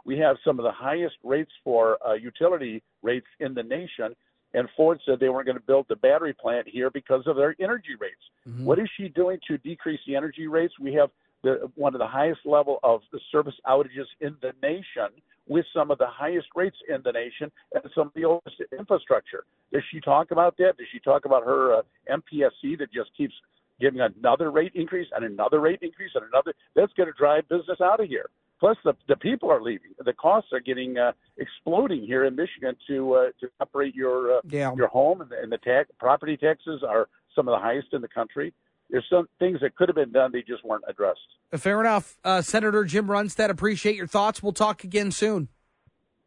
We 0.06 0.18
have 0.20 0.36
some 0.46 0.60
of 0.60 0.64
the 0.64 0.72
highest 0.72 1.16
rates 1.24 1.52
for 1.64 1.98
uh, 2.06 2.14
utility 2.14 2.84
rates 3.02 3.28
in 3.40 3.54
the 3.54 3.64
nation, 3.64 4.14
and 4.54 4.68
Ford 4.76 5.00
said 5.06 5.20
they 5.20 5.30
weren't 5.30 5.46
going 5.46 5.58
to 5.58 5.64
build 5.64 5.86
the 5.90 5.96
battery 5.96 6.34
plant 6.34 6.68
here 6.68 6.90
because 6.90 7.24
of 7.26 7.36
their 7.36 7.56
energy 7.60 7.96
rates. 8.00 8.16
Mm-hmm. 8.48 8.66
What 8.66 8.80
is 8.80 8.90
she 8.98 9.10
doing 9.10 9.40
to 9.48 9.58
decrease 9.58 10.00
the 10.08 10.16
energy 10.16 10.48
rates? 10.48 10.74
We 10.80 10.94
have 10.94 11.10
the, 11.44 11.70
one 11.76 11.94
of 11.94 12.00
the 12.00 12.08
highest 12.08 12.42
level 12.46 12.80
of 12.84 13.02
the 13.12 13.20
service 13.32 13.56
outages 13.68 14.06
in 14.22 14.36
the 14.42 14.54
nation 14.62 15.10
with 15.48 15.66
some 15.76 15.92
of 15.92 15.98
the 15.98 16.08
highest 16.08 16.48
rates 16.56 16.78
in 16.88 17.02
the 17.04 17.12
nation 17.12 17.52
and 17.74 17.84
some 17.94 18.08
of 18.08 18.14
the 18.16 18.26
oldest 18.26 18.56
infrastructure. 18.78 19.44
Does 19.72 19.84
she 19.92 20.00
talk 20.00 20.32
about 20.32 20.56
that? 20.58 20.78
Does 20.78 20.88
she 20.92 21.00
talk 21.00 21.26
about 21.26 21.44
her 21.44 21.80
uh, 21.80 21.82
MPSC 22.10 22.78
that 22.80 22.94
just 22.94 23.10
keeps 23.18 23.34
giving 23.82 24.00
another 24.00 24.52
rate 24.52 24.72
increase 24.76 25.08
and 25.14 25.26
another 25.26 25.60
rate 25.60 25.80
increase 25.82 26.12
and 26.16 26.24
another? 26.26 26.54
That's 26.76 26.94
going 26.94 27.08
to 27.08 27.18
drive 27.18 27.50
business 27.50 27.82
out 27.82 28.00
of 28.00 28.08
here. 28.08 28.30
Plus, 28.64 28.78
the 28.86 28.94
the 29.10 29.18
people 29.18 29.52
are 29.52 29.62
leaving. 29.62 29.92
The 30.00 30.14
costs 30.14 30.54
are 30.54 30.62
getting 30.62 30.98
uh, 30.98 31.12
exploding 31.38 32.06
here 32.06 32.24
in 32.24 32.38
Michigan 32.38 32.78
to 32.88 33.14
uh, 33.14 33.26
to 33.42 33.50
operate 33.60 33.94
your 33.94 34.38
uh, 34.38 34.42
yeah. 34.48 34.74
your 34.74 34.88
home, 34.88 35.20
and 35.20 35.30
the, 35.30 35.38
and 35.38 35.52
the 35.52 35.58
tax 35.58 35.90
property 36.00 36.38
taxes 36.38 36.82
are 36.88 37.10
some 37.36 37.50
of 37.50 37.52
the 37.52 37.60
highest 37.60 37.88
in 37.92 38.02
the 38.02 38.08
country 38.08 38.54
there's 38.90 39.06
some 39.10 39.28
things 39.40 39.60
that 39.62 39.76
could 39.76 39.90
have 39.90 39.96
been 39.96 40.12
done, 40.12 40.32
they 40.32 40.44
just 40.44 40.64
weren't 40.64 40.84
addressed. 40.88 41.20
Fair 41.58 41.80
enough. 41.82 42.16
Uh, 42.24 42.44
Senator 42.44 42.84
Jim 42.84 43.08
Runestad, 43.08 43.50
appreciate 43.50 43.96
your 43.96 44.06
thoughts. 44.06 44.44
We'll 44.44 44.54
talk 44.54 44.84
again 44.84 45.10
soon. 45.12 45.50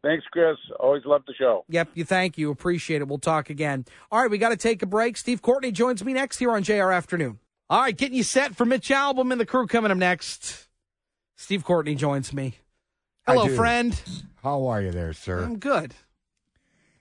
Thanks, 0.03 0.25
Chris. 0.31 0.57
Always 0.79 1.05
love 1.05 1.23
the 1.25 1.33
show. 1.33 1.63
Yep, 1.69 1.89
you 1.95 2.03
thank 2.03 2.37
you. 2.37 2.51
Appreciate 2.51 3.01
it. 3.01 3.07
We'll 3.07 3.19
talk 3.19 3.49
again. 3.49 3.85
All 4.11 4.21
right, 4.21 4.29
we 4.29 4.37
got 4.37 4.49
to 4.49 4.57
take 4.57 4.81
a 4.83 4.85
break. 4.85 5.15
Steve 5.15 5.41
Courtney 5.41 5.71
joins 5.71 6.03
me 6.03 6.11
next 6.11 6.39
here 6.39 6.51
on 6.51 6.63
JR 6.63 6.91
Afternoon. 6.91 7.39
All 7.69 7.81
right, 7.81 7.97
getting 7.97 8.17
you 8.17 8.23
set 8.23 8.55
for 8.55 8.65
Mitch 8.65 8.89
Albom 8.89 9.31
and 9.31 9.39
the 9.39 9.45
crew 9.45 9.65
coming 9.65 9.91
up 9.91 9.97
next. 9.97 10.66
Steve 11.37 11.63
Courtney 11.63 11.93
joins 11.93 12.33
me. 12.33 12.55
Hello, 13.27 13.47
friend. 13.47 13.99
How 14.43 14.65
are 14.65 14.81
you 14.81 14.91
there, 14.91 15.13
sir? 15.13 15.43
I'm 15.43 15.59
good. 15.59 15.93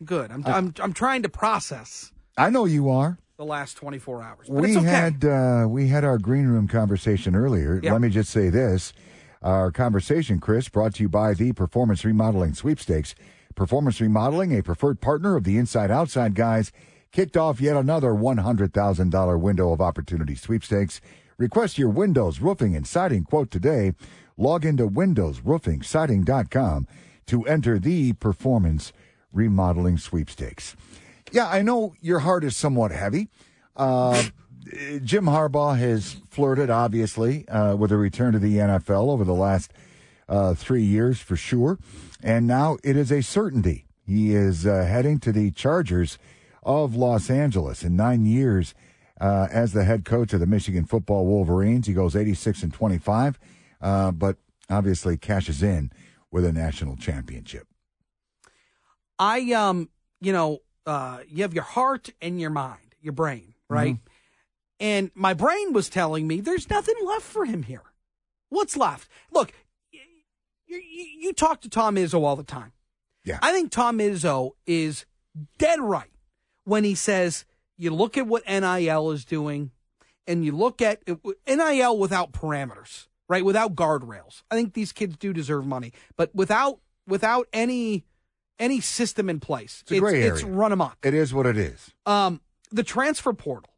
good. 0.04 0.30
I'm, 0.30 0.44
I'm 0.46 0.74
I'm 0.78 0.92
trying 0.92 1.22
to 1.22 1.28
process. 1.30 2.12
I 2.36 2.50
know 2.50 2.66
you 2.66 2.90
are 2.90 3.18
the 3.38 3.46
last 3.46 3.74
24 3.74 4.22
hours. 4.22 4.48
we 4.48 4.76
okay. 4.76 4.86
had 4.86 5.24
uh, 5.24 5.66
we 5.68 5.88
had 5.88 6.04
our 6.04 6.18
green 6.18 6.46
room 6.46 6.68
conversation 6.68 7.34
earlier. 7.34 7.80
Let 7.82 8.00
me 8.02 8.10
just 8.10 8.30
say 8.30 8.50
this: 8.50 8.92
our 9.40 9.72
conversation, 9.72 10.38
Chris, 10.38 10.68
brought 10.68 10.96
to 10.96 11.02
you 11.04 11.08
by 11.08 11.32
the 11.32 11.52
Performance 11.52 12.04
Remodeling 12.04 12.52
Sweepstakes. 12.52 13.14
Performance 13.54 14.02
Remodeling, 14.02 14.56
a 14.56 14.62
preferred 14.62 15.00
partner 15.00 15.34
of 15.34 15.44
the 15.44 15.56
Inside 15.56 15.90
Outside 15.90 16.34
guys, 16.34 16.72
kicked 17.10 17.38
off 17.38 17.58
yet 17.58 17.74
another 17.74 18.10
$100,000 18.10 19.40
window 19.40 19.72
of 19.72 19.80
opportunity 19.80 20.34
sweepstakes. 20.34 21.00
Request 21.38 21.78
your 21.78 21.88
windows, 21.88 22.40
roofing, 22.40 22.76
and 22.76 22.86
siding 22.86 23.24
quote 23.24 23.50
today. 23.50 23.92
Log 24.36 24.64
into 24.64 24.88
windowsroofingsiding.com 24.88 26.86
to 27.26 27.42
enter 27.44 27.78
the 27.78 28.12
performance 28.14 28.92
remodeling 29.32 29.98
sweepstakes. 29.98 30.76
Yeah, 31.32 31.48
I 31.48 31.62
know 31.62 31.94
your 32.00 32.20
heart 32.20 32.44
is 32.44 32.56
somewhat 32.56 32.92
heavy. 32.92 33.28
Uh, 33.74 34.22
Jim 35.04 35.26
Harbaugh 35.26 35.78
has 35.78 36.16
flirted, 36.30 36.70
obviously, 36.70 37.46
uh, 37.48 37.76
with 37.76 37.92
a 37.92 37.96
return 37.96 38.32
to 38.32 38.38
the 38.38 38.56
NFL 38.56 39.08
over 39.08 39.24
the 39.24 39.34
last 39.34 39.72
uh, 40.28 40.54
three 40.54 40.82
years 40.82 41.20
for 41.20 41.36
sure. 41.36 41.78
And 42.22 42.46
now 42.46 42.78
it 42.82 42.96
is 42.96 43.12
a 43.12 43.22
certainty. 43.22 43.86
He 44.06 44.34
is 44.34 44.66
uh, 44.66 44.84
heading 44.84 45.18
to 45.20 45.32
the 45.32 45.50
Chargers 45.50 46.18
of 46.62 46.94
Los 46.94 47.30
Angeles 47.30 47.82
in 47.82 47.96
nine 47.96 48.26
years 48.26 48.74
uh, 49.20 49.48
as 49.50 49.72
the 49.72 49.84
head 49.84 50.04
coach 50.04 50.32
of 50.32 50.40
the 50.40 50.46
Michigan 50.46 50.84
football 50.84 51.26
Wolverines. 51.26 51.86
He 51.86 51.92
goes 51.92 52.16
86 52.16 52.64
and 52.64 52.72
25, 52.72 53.38
uh, 53.80 54.10
but 54.12 54.36
obviously 54.70 55.16
cashes 55.16 55.62
in 55.62 55.90
with 56.30 56.44
a 56.44 56.52
national 56.52 56.96
championship. 56.96 57.66
I 59.18 59.52
um, 59.52 59.88
you 60.20 60.32
know, 60.32 60.60
uh, 60.86 61.20
you 61.28 61.42
have 61.42 61.54
your 61.54 61.64
heart 61.64 62.10
and 62.20 62.40
your 62.40 62.50
mind, 62.50 62.94
your 63.00 63.12
brain, 63.12 63.54
right? 63.68 63.94
Mm-hmm. 63.94 64.12
And 64.78 65.10
my 65.14 65.34
brain 65.34 65.72
was 65.72 65.88
telling 65.88 66.26
me 66.26 66.40
there's 66.40 66.68
nothing 66.68 66.94
left 67.04 67.22
for 67.22 67.44
him 67.44 67.62
here. 67.62 67.82
What's 68.48 68.76
left? 68.76 69.10
Look, 69.32 69.52
you, 69.90 70.00
you, 70.66 70.80
you 71.20 71.32
talk 71.32 71.60
to 71.62 71.70
Tom 71.70 71.96
Izzo 71.96 72.22
all 72.22 72.36
the 72.36 72.44
time. 72.44 72.72
Yeah. 73.24 73.38
I 73.42 73.52
think 73.52 73.70
Tom 73.70 73.98
Izzo 73.98 74.52
is 74.66 75.06
dead 75.58 75.80
right 75.80 76.10
when 76.64 76.84
he 76.84 76.94
says 76.94 77.44
you 77.76 77.90
look 77.90 78.16
at 78.16 78.26
what 78.26 78.46
NIL 78.46 79.10
is 79.10 79.24
doing 79.24 79.70
and 80.26 80.44
you 80.44 80.52
look 80.52 80.82
at 80.82 81.02
NIL 81.46 81.98
without 81.98 82.32
parameters, 82.32 83.06
right? 83.28 83.44
Without 83.44 83.74
guardrails. 83.74 84.42
I 84.50 84.54
think 84.54 84.74
these 84.74 84.92
kids 84.92 85.16
do 85.16 85.32
deserve 85.32 85.66
money, 85.66 85.92
but 86.16 86.34
without 86.34 86.80
without 87.06 87.48
any 87.52 88.04
any 88.58 88.80
system 88.80 89.28
in 89.28 89.40
place. 89.40 89.82
It's 89.88 89.92
it's, 89.92 90.42
area. 90.42 90.46
run 90.46 90.72
amok. 90.72 90.98
It 91.02 91.14
is 91.14 91.34
what 91.34 91.46
it 91.46 91.56
is. 91.56 91.92
Um, 92.06 92.40
the 92.70 92.82
transfer 92.82 93.32
portal. 93.32 93.72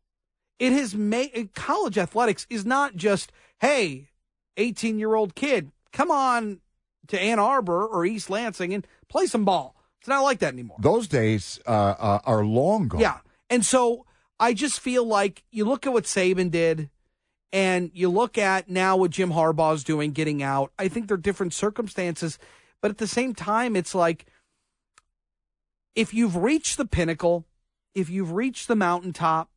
It 0.58 0.72
has 0.72 0.94
made 0.94 1.50
college 1.54 1.98
athletics 1.98 2.46
is 2.50 2.64
not 2.64 2.96
just 2.96 3.32
hey, 3.60 4.08
eighteen 4.56 4.98
year 4.98 5.14
old 5.14 5.34
kid, 5.34 5.70
come 5.92 6.10
on 6.10 6.60
to 7.08 7.20
Ann 7.20 7.38
Arbor 7.38 7.86
or 7.86 8.04
East 8.04 8.30
Lansing 8.30 8.74
and 8.74 8.86
play 9.08 9.26
some 9.26 9.44
ball. 9.44 9.74
It's 10.00 10.08
not 10.08 10.22
like 10.22 10.38
that 10.40 10.52
anymore. 10.52 10.76
Those 10.80 11.08
days 11.08 11.58
uh, 11.66 11.70
uh, 11.70 12.20
are 12.24 12.44
long 12.44 12.88
gone. 12.88 13.00
Yeah. 13.00 13.18
And 13.50 13.64
so 13.64 14.04
I 14.38 14.54
just 14.54 14.78
feel 14.78 15.04
like 15.04 15.42
you 15.50 15.64
look 15.64 15.86
at 15.86 15.92
what 15.92 16.04
Saban 16.04 16.50
did 16.50 16.90
and 17.52 17.90
you 17.94 18.08
look 18.08 18.36
at 18.36 18.68
now 18.68 18.96
what 18.96 19.10
Jim 19.10 19.30
Harbaugh's 19.30 19.84
doing, 19.84 20.12
getting 20.12 20.42
out. 20.42 20.72
I 20.78 20.88
think 20.88 21.08
they're 21.08 21.16
different 21.16 21.54
circumstances. 21.54 22.38
But 22.80 22.90
at 22.90 22.98
the 22.98 23.06
same 23.06 23.34
time, 23.34 23.74
it's 23.74 23.94
like 23.94 24.26
if 25.94 26.12
you've 26.14 26.36
reached 26.36 26.76
the 26.76 26.84
pinnacle, 26.84 27.46
if 27.94 28.10
you've 28.10 28.32
reached 28.32 28.68
the 28.68 28.76
mountaintop, 28.76 29.50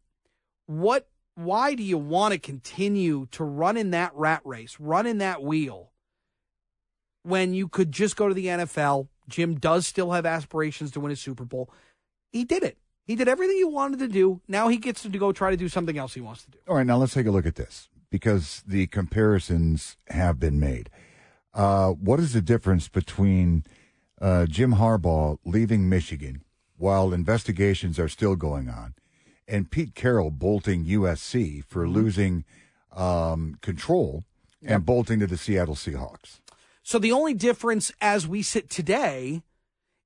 what 0.66 1.08
why 1.36 1.76
do 1.76 1.84
you 1.84 1.98
want 1.98 2.34
to 2.34 2.40
continue 2.40 3.28
to 3.32 3.44
run 3.44 3.78
in 3.78 3.92
that 3.92 4.12
rat 4.16 4.42
race, 4.44 4.78
run 4.80 5.06
in 5.06 5.20
that 5.20 5.42
wheel 5.42 5.92
when 7.24 7.54
you 7.54 7.68
could 7.68 7.92
just 7.92 8.16
go 8.16 8.28
to 8.28 8.34
the 8.34 8.48
NFL? 8.48 9.08
Jim 9.28 9.56
does 9.56 9.88
still 9.88 10.12
have 10.12 10.26
aspirations 10.26 10.92
to 10.92 11.00
win 11.00 11.12
a 11.12 11.16
Super 11.16 11.46
Bowl. 11.46 11.72
He 12.32 12.44
did 12.44 12.64
it. 12.64 12.78
He 13.12 13.18
did 13.18 13.28
everything 13.28 13.58
he 13.58 13.66
wanted 13.66 14.00
to 14.00 14.08
do. 14.08 14.40
Now 14.48 14.70
he 14.70 14.78
gets 14.78 15.02
to 15.02 15.10
go 15.10 15.34
try 15.34 15.52
to 15.52 15.58
do 15.58 15.68
something 15.68 15.98
else 15.98 16.14
he 16.14 16.22
wants 16.22 16.46
to 16.46 16.52
do. 16.52 16.60
All 16.66 16.78
right, 16.78 16.88
now 16.88 16.96
let's 16.96 17.14
take 17.14 17.26
a 17.26 17.32
look 17.32 17.46
at 17.46 17.56
this 17.56 17.90
because 18.10 18.64
the 18.66 18.88
comparisons 18.88 19.98
have 20.08 20.40
been 20.40 20.62
made. 20.62 20.90
Uh, 21.54 21.90
what 21.90 22.22
is 22.22 22.32
the 22.32 22.42
difference 22.42 22.88
between 22.88 23.66
uh, 24.22 24.46
Jim 24.46 24.76
Harbaugh 24.76 25.40
leaving 25.44 25.90
Michigan 25.90 26.46
while 26.78 27.12
investigations 27.12 28.00
are 28.00 28.08
still 28.08 28.38
going 28.38 28.70
on 28.70 28.94
and 29.46 29.70
Pete 29.70 29.94
Carroll 29.94 30.32
bolting 30.32 30.86
USC 30.86 31.66
for 31.66 31.90
losing 31.90 32.46
um, 32.96 33.58
control 33.62 34.24
and 34.64 34.86
bolting 34.86 35.20
to 35.20 35.28
the 35.28 35.36
Seattle 35.36 35.76
Seahawks? 35.76 36.40
So 36.82 36.98
the 36.98 37.12
only 37.12 37.34
difference 37.34 37.92
as 38.00 38.26
we 38.26 38.42
sit 38.42 38.70
today 38.70 39.42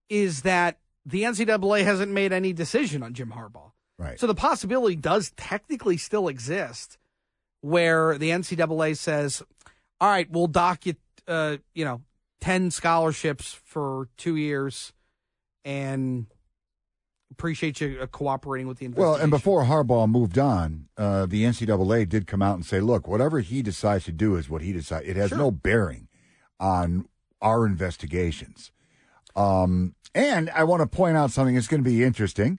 is 0.09 0.41
that 0.41 0.79
the 1.05 1.23
NCAA 1.23 1.83
hasn't 1.83 2.11
made 2.11 2.33
any 2.33 2.53
decision 2.53 3.03
on 3.03 3.13
Jim 3.13 3.31
Harbaugh. 3.35 3.71
Right. 3.97 4.19
So 4.19 4.27
the 4.27 4.35
possibility 4.35 4.95
does 4.95 5.31
technically 5.37 5.97
still 5.97 6.27
exist 6.27 6.97
where 7.61 8.17
the 8.17 8.29
NCAA 8.29 8.97
says, 8.97 9.41
all 10.01 10.09
right, 10.09 10.29
we'll 10.29 10.47
dock 10.47 10.85
you, 10.85 10.95
uh, 11.27 11.57
you 11.73 11.85
know, 11.85 12.01
10 12.41 12.71
scholarships 12.71 13.53
for 13.63 14.09
two 14.17 14.35
years 14.35 14.93
and 15.63 16.27
appreciate 17.31 17.81
you 17.81 17.97
uh, 18.01 18.05
cooperating 18.07 18.67
with 18.67 18.77
the 18.79 18.85
investigation. 18.85 19.11
Well, 19.13 19.21
and 19.21 19.31
before 19.31 19.63
Harbaugh 19.63 20.09
moved 20.09 20.37
on, 20.37 20.87
uh, 20.97 21.25
the 21.25 21.43
NCAA 21.43 22.07
did 22.07 22.27
come 22.27 22.41
out 22.41 22.55
and 22.55 22.65
say, 22.65 22.79
look, 22.81 23.07
whatever 23.07 23.39
he 23.39 23.61
decides 23.61 24.05
to 24.05 24.11
do 24.11 24.35
is 24.35 24.49
what 24.49 24.61
he 24.61 24.73
decides. 24.73 25.07
It 25.07 25.15
has 25.15 25.29
Sure. 25.29 25.37
no 25.37 25.51
bearing 25.51 26.07
on 26.59 27.07
our 27.41 27.65
investigations. 27.65 28.71
Um, 29.35 29.94
and 30.15 30.49
I 30.51 30.63
want 30.63 30.81
to 30.81 30.87
point 30.87 31.17
out 31.17 31.29
something 31.29 31.53
that's 31.53 31.67
going 31.67 31.83
to 31.83 31.89
be 31.89 32.03
interesting. 32.03 32.57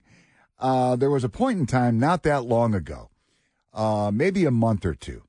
Uh, 0.59 0.95
there 0.95 1.09
was 1.09 1.23
a 1.23 1.29
point 1.29 1.59
in 1.59 1.65
time 1.65 1.99
not 1.99 2.23
that 2.23 2.45
long 2.45 2.73
ago, 2.73 3.09
uh, 3.73 4.11
maybe 4.13 4.45
a 4.45 4.51
month 4.51 4.85
or 4.85 4.93
two, 4.93 5.23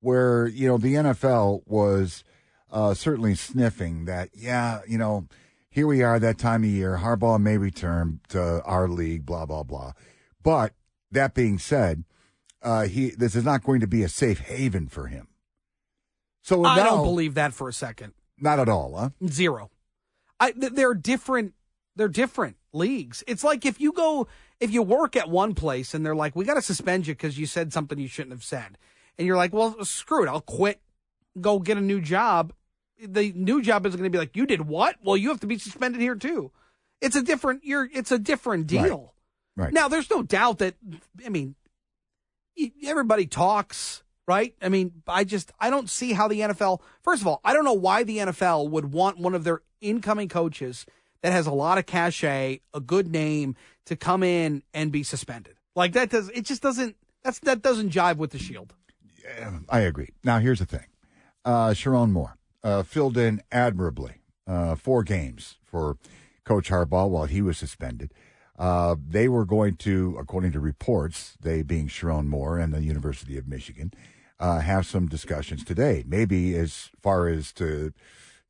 where, 0.00 0.46
you 0.46 0.68
know, 0.68 0.78
the 0.78 0.94
NFL 0.94 1.62
was 1.66 2.22
uh, 2.70 2.94
certainly 2.94 3.34
sniffing 3.34 4.04
that, 4.04 4.28
yeah, 4.34 4.80
you 4.86 4.96
know, 4.98 5.26
here 5.70 5.86
we 5.86 6.02
are 6.02 6.18
that 6.18 6.38
time 6.38 6.64
of 6.64 6.70
year. 6.70 6.98
Harbaugh 7.02 7.40
may 7.40 7.56
return 7.56 8.20
to 8.28 8.62
our 8.64 8.88
league, 8.88 9.24
blah, 9.24 9.46
blah, 9.46 9.62
blah. 9.62 9.92
But 10.42 10.74
that 11.10 11.34
being 11.34 11.58
said, 11.58 12.04
uh, 12.62 12.82
he 12.86 13.10
this 13.10 13.34
is 13.34 13.44
not 13.44 13.62
going 13.64 13.80
to 13.80 13.86
be 13.86 14.02
a 14.02 14.08
safe 14.08 14.40
haven 14.40 14.86
for 14.88 15.06
him. 15.06 15.28
So 16.42 16.64
I 16.64 16.76
now- 16.76 16.84
don't 16.84 17.04
believe 17.04 17.34
that 17.34 17.54
for 17.54 17.68
a 17.68 17.72
second. 17.72 18.12
Not 18.38 18.58
at 18.58 18.68
all, 18.68 18.96
huh? 18.96 19.10
Zero. 19.28 19.70
I 20.38 20.52
th- 20.52 20.72
they're 20.72 20.94
different. 20.94 21.54
They're 22.00 22.08
different 22.08 22.56
leagues. 22.72 23.22
It's 23.26 23.44
like 23.44 23.66
if 23.66 23.78
you 23.78 23.92
go, 23.92 24.26
if 24.58 24.70
you 24.70 24.82
work 24.82 25.16
at 25.16 25.28
one 25.28 25.54
place 25.54 25.92
and 25.92 26.04
they're 26.04 26.16
like, 26.16 26.34
"We 26.34 26.46
got 26.46 26.54
to 26.54 26.62
suspend 26.62 27.06
you 27.06 27.12
because 27.12 27.38
you 27.38 27.44
said 27.44 27.74
something 27.74 27.98
you 27.98 28.08
shouldn't 28.08 28.32
have 28.32 28.42
said," 28.42 28.78
and 29.18 29.26
you're 29.26 29.36
like, 29.36 29.52
"Well, 29.52 29.84
screw 29.84 30.24
it, 30.24 30.28
I'll 30.30 30.40
quit, 30.40 30.80
go 31.38 31.58
get 31.58 31.76
a 31.76 31.82
new 31.82 32.00
job." 32.00 32.54
The 32.98 33.32
new 33.32 33.60
job 33.60 33.84
is 33.84 33.94
going 33.94 34.04
to 34.04 34.10
be 34.10 34.16
like, 34.16 34.34
"You 34.34 34.46
did 34.46 34.62
what? 34.62 34.96
Well, 35.04 35.14
you 35.14 35.28
have 35.28 35.40
to 35.40 35.46
be 35.46 35.58
suspended 35.58 36.00
here 36.00 36.14
too." 36.14 36.52
It's 37.02 37.16
a 37.16 37.22
different. 37.22 37.66
You're. 37.66 37.86
It's 37.92 38.12
a 38.12 38.18
different 38.18 38.66
deal. 38.66 39.12
Right. 39.54 39.70
Now, 39.70 39.88
there's 39.88 40.08
no 40.08 40.22
doubt 40.22 40.60
that. 40.60 40.76
I 41.22 41.28
mean, 41.28 41.54
everybody 42.82 43.26
talks, 43.26 44.02
right? 44.26 44.54
I 44.62 44.70
mean, 44.70 45.02
I 45.06 45.24
just 45.24 45.52
I 45.60 45.68
don't 45.68 45.90
see 45.90 46.14
how 46.14 46.28
the 46.28 46.40
NFL. 46.40 46.80
First 47.02 47.20
of 47.20 47.28
all, 47.28 47.42
I 47.44 47.52
don't 47.52 47.66
know 47.66 47.74
why 47.74 48.04
the 48.04 48.16
NFL 48.16 48.70
would 48.70 48.94
want 48.94 49.18
one 49.18 49.34
of 49.34 49.44
their 49.44 49.60
incoming 49.82 50.30
coaches 50.30 50.86
that 51.22 51.32
has 51.32 51.46
a 51.46 51.52
lot 51.52 51.78
of 51.78 51.86
cachet, 51.86 52.60
a 52.72 52.80
good 52.80 53.10
name, 53.10 53.56
to 53.86 53.96
come 53.96 54.22
in 54.22 54.62
and 54.72 54.90
be 54.92 55.02
suspended. 55.02 55.54
Like 55.74 55.92
that 55.92 56.10
does 56.10 56.28
it 56.30 56.44
just 56.44 56.62
doesn't 56.62 56.96
that's 57.22 57.38
that 57.40 57.62
doesn't 57.62 57.90
jive 57.90 58.16
with 58.16 58.30
the 58.30 58.38
Shield. 58.38 58.74
I 59.68 59.80
agree. 59.80 60.10
Now, 60.24 60.38
here's 60.38 60.58
the 60.58 60.66
thing 60.66 60.86
uh, 61.44 61.70
Sherrone 61.70 62.10
Moore 62.10 62.36
uh, 62.62 62.82
filled 62.82 63.16
in 63.16 63.42
admirably 63.52 64.22
uh, 64.46 64.74
four 64.74 65.02
games 65.02 65.58
for 65.62 65.98
Coach 66.44 66.70
Harbaugh 66.70 67.08
while 67.08 67.26
he 67.26 67.42
was 67.42 67.58
suspended. 67.58 68.12
Uh, 68.58 68.96
they 69.08 69.26
were 69.28 69.46
going 69.46 69.74
to, 69.74 70.16
according 70.20 70.52
to 70.52 70.60
reports, 70.60 71.36
they 71.40 71.62
being 71.62 71.88
Sherrone 71.88 72.26
Moore 72.26 72.58
and 72.58 72.74
the 72.74 72.82
University 72.82 73.38
of 73.38 73.48
Michigan, 73.48 73.92
uh, 74.38 74.60
have 74.60 74.84
some 74.86 75.06
discussions 75.06 75.64
today. 75.64 76.04
Maybe 76.06 76.54
as 76.54 76.90
far 77.00 77.28
as 77.28 77.52
to, 77.54 77.92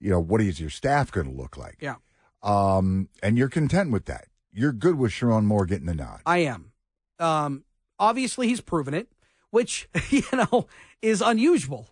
you 0.01 0.11
know, 0.11 0.19
what 0.19 0.41
is 0.41 0.61
your 0.61 0.71
staff 0.71 1.13
going 1.13 1.29
to 1.29 1.37
look 1.37 1.57
like? 1.57 1.77
Yeah. 1.81 1.97
Um, 2.43 3.09
and 3.23 3.37
you're 3.37 3.49
content 3.49 3.91
with 3.91 4.07
that. 4.07 4.27
You're 4.53 4.73
good 4.73 4.97
with 4.97 5.13
Sherrone 5.13 5.45
Moore 5.45 5.67
getting 5.67 5.87
the 5.87 5.95
nod. 5.95 6.21
I 6.27 6.39
am. 6.39 6.73
Um, 7.19 7.65
obviously, 7.99 8.49
he's 8.49 8.61
proven 8.61 8.95
it, 8.95 9.09
which 9.51 9.89
you 10.11 10.23
know 10.33 10.67
is 11.03 11.21
unusual. 11.21 11.89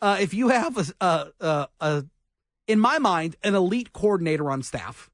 Uh, 0.00 0.16
if 0.20 0.32
you 0.32 0.48
have 0.48 0.76
a, 0.76 1.04
a, 1.04 1.26
a, 1.40 1.68
a, 1.80 2.04
in 2.68 2.78
my 2.78 2.98
mind, 2.98 3.36
an 3.42 3.54
elite 3.54 3.92
coordinator 3.92 4.50
on 4.50 4.62
staff, 4.62 5.10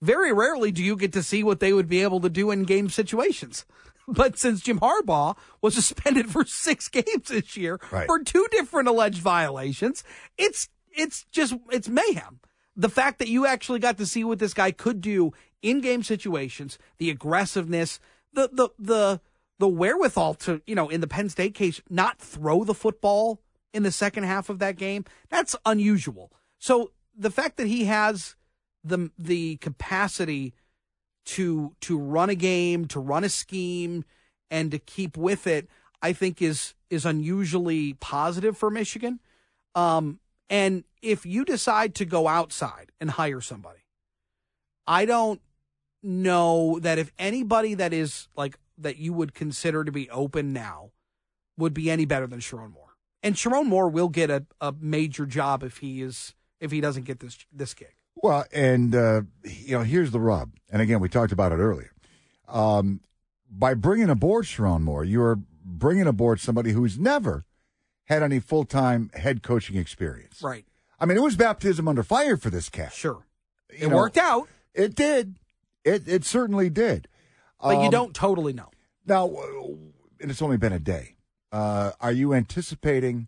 very 0.00 0.32
rarely 0.32 0.70
do 0.70 0.82
you 0.84 0.94
get 0.96 1.12
to 1.14 1.22
see 1.24 1.42
what 1.42 1.58
they 1.58 1.72
would 1.72 1.88
be 1.88 2.02
able 2.02 2.20
to 2.20 2.28
do 2.28 2.50
in 2.50 2.64
game 2.64 2.88
situations. 2.88 3.64
But 4.10 4.38
since 4.38 4.62
Jim 4.62 4.80
Harbaugh 4.80 5.36
was 5.60 5.74
suspended 5.74 6.30
for 6.30 6.42
six 6.46 6.88
games 6.98 7.28
this 7.28 7.58
year 7.58 7.78
Right. 7.92 8.06
for 8.06 8.18
two 8.24 8.46
different 8.50 8.88
alleged 8.88 9.20
violations, 9.20 10.02
it's 10.38 10.70
it's 10.90 11.24
just 11.30 11.54
it's 11.70 11.90
mayhem. 11.90 12.40
The 12.78 12.88
fact 12.88 13.18
that 13.18 13.28
you 13.28 13.44
actually 13.44 13.80
got 13.80 13.98
to 13.98 14.06
see 14.06 14.24
what 14.24 14.38
this 14.38 14.54
guy 14.54 14.70
could 14.70 15.02
do 15.02 15.32
in 15.60 15.80
game 15.80 16.02
situations, 16.02 16.78
the 16.98 17.10
aggressiveness, 17.10 18.00
the 18.32 18.48
the 18.52 18.68
the 18.78 19.20
the 19.58 19.68
wherewithal 19.68 20.34
to, 20.34 20.62
you 20.66 20.74
know, 20.74 20.88
in 20.88 21.00
the 21.00 21.08
Penn 21.08 21.28
State 21.28 21.54
case, 21.54 21.82
not 21.90 22.18
throw 22.18 22.62
the 22.64 22.74
football 22.74 23.40
in 23.74 23.82
the 23.82 23.90
second 23.92 24.24
half 24.24 24.48
of 24.48 24.60
that 24.60 24.76
game, 24.76 25.04
that's 25.28 25.56
unusual. 25.66 26.32
So 26.58 26.92
the 27.16 27.30
fact 27.30 27.56
that 27.56 27.66
he 27.66 27.84
has 27.84 28.36
the 28.84 29.10
the 29.18 29.56
capacity 29.56 30.54
to 31.26 31.74
to 31.80 31.98
run 31.98 32.30
a 32.30 32.34
game, 32.34 32.86
to 32.86 33.00
run 33.00 33.24
a 33.24 33.28
scheme, 33.28 34.04
and 34.50 34.70
to 34.70 34.78
keep 34.78 35.16
with 35.16 35.46
it, 35.46 35.68
I 36.00 36.12
think 36.12 36.40
is 36.40 36.74
is 36.90 37.04
unusually 37.04 37.94
positive 37.94 38.56
for 38.56 38.70
Michigan. 38.70 39.20
Um, 39.74 40.20
and 40.48 40.84
if 41.02 41.26
you 41.26 41.44
decide 41.44 41.94
to 41.96 42.04
go 42.04 42.28
outside 42.28 42.92
and 43.00 43.10
hire 43.10 43.40
somebody, 43.40 43.80
I 44.86 45.04
don't 45.04 45.40
know 46.02 46.78
that 46.80 46.98
if 46.98 47.12
anybody 47.18 47.74
that 47.74 47.92
is 47.92 48.28
like 48.36 48.58
that 48.78 48.96
you 48.96 49.12
would 49.12 49.34
consider 49.34 49.84
to 49.84 49.92
be 49.92 50.08
open 50.10 50.52
now 50.52 50.90
would 51.56 51.74
be 51.74 51.90
any 51.90 52.04
better 52.04 52.26
than 52.26 52.40
Sherrone 52.40 52.72
Moore. 52.72 52.96
And 53.22 53.34
Sherrone 53.34 53.66
Moore 53.66 53.88
will 53.88 54.08
get 54.08 54.30
a, 54.30 54.46
a 54.60 54.72
major 54.80 55.26
job 55.26 55.62
if 55.62 55.78
he 55.78 56.00
is 56.02 56.34
if 56.60 56.70
he 56.70 56.80
doesn't 56.80 57.04
get 57.04 57.20
this 57.20 57.44
this 57.52 57.74
gig. 57.74 57.94
Well, 58.14 58.44
and 58.52 58.94
uh, 58.94 59.22
you 59.44 59.76
know, 59.76 59.82
here's 59.82 60.10
the 60.10 60.20
rub. 60.20 60.52
And 60.70 60.82
again, 60.82 61.00
we 61.00 61.08
talked 61.08 61.32
about 61.32 61.52
it 61.52 61.56
earlier. 61.56 61.92
Um, 62.48 63.00
by 63.50 63.74
bringing 63.74 64.10
aboard 64.10 64.44
Sherrone 64.44 64.82
Moore, 64.82 65.04
you 65.04 65.22
are 65.22 65.38
bringing 65.64 66.06
aboard 66.06 66.40
somebody 66.40 66.72
who's 66.72 66.98
never 66.98 67.44
had 68.04 68.22
any 68.22 68.40
full 68.40 68.64
time 68.64 69.10
head 69.14 69.42
coaching 69.42 69.76
experience. 69.76 70.42
Right. 70.42 70.64
I 70.98 71.06
mean, 71.06 71.16
it 71.16 71.22
was 71.22 71.36
baptism 71.36 71.86
under 71.88 72.02
fire 72.02 72.36
for 72.36 72.50
this 72.50 72.68
cat. 72.68 72.92
Sure. 72.92 73.24
You 73.70 73.86
It 73.86 73.90
know, 73.90 73.96
worked 73.96 74.16
out. 74.18 74.48
It 74.74 74.94
did. 74.94 75.36
It 75.84 76.08
it 76.08 76.24
certainly 76.24 76.70
did. 76.70 77.08
But 77.60 77.76
you 77.78 77.84
Um, 77.86 77.90
don't 77.90 78.14
totally 78.14 78.52
know. 78.52 78.70
Now, 79.06 79.28
and 80.20 80.30
it's 80.30 80.42
only 80.42 80.56
been 80.56 80.72
a 80.72 80.78
day. 80.78 81.16
Uh, 81.50 81.92
are 82.00 82.12
you 82.12 82.34
anticipating 82.34 83.26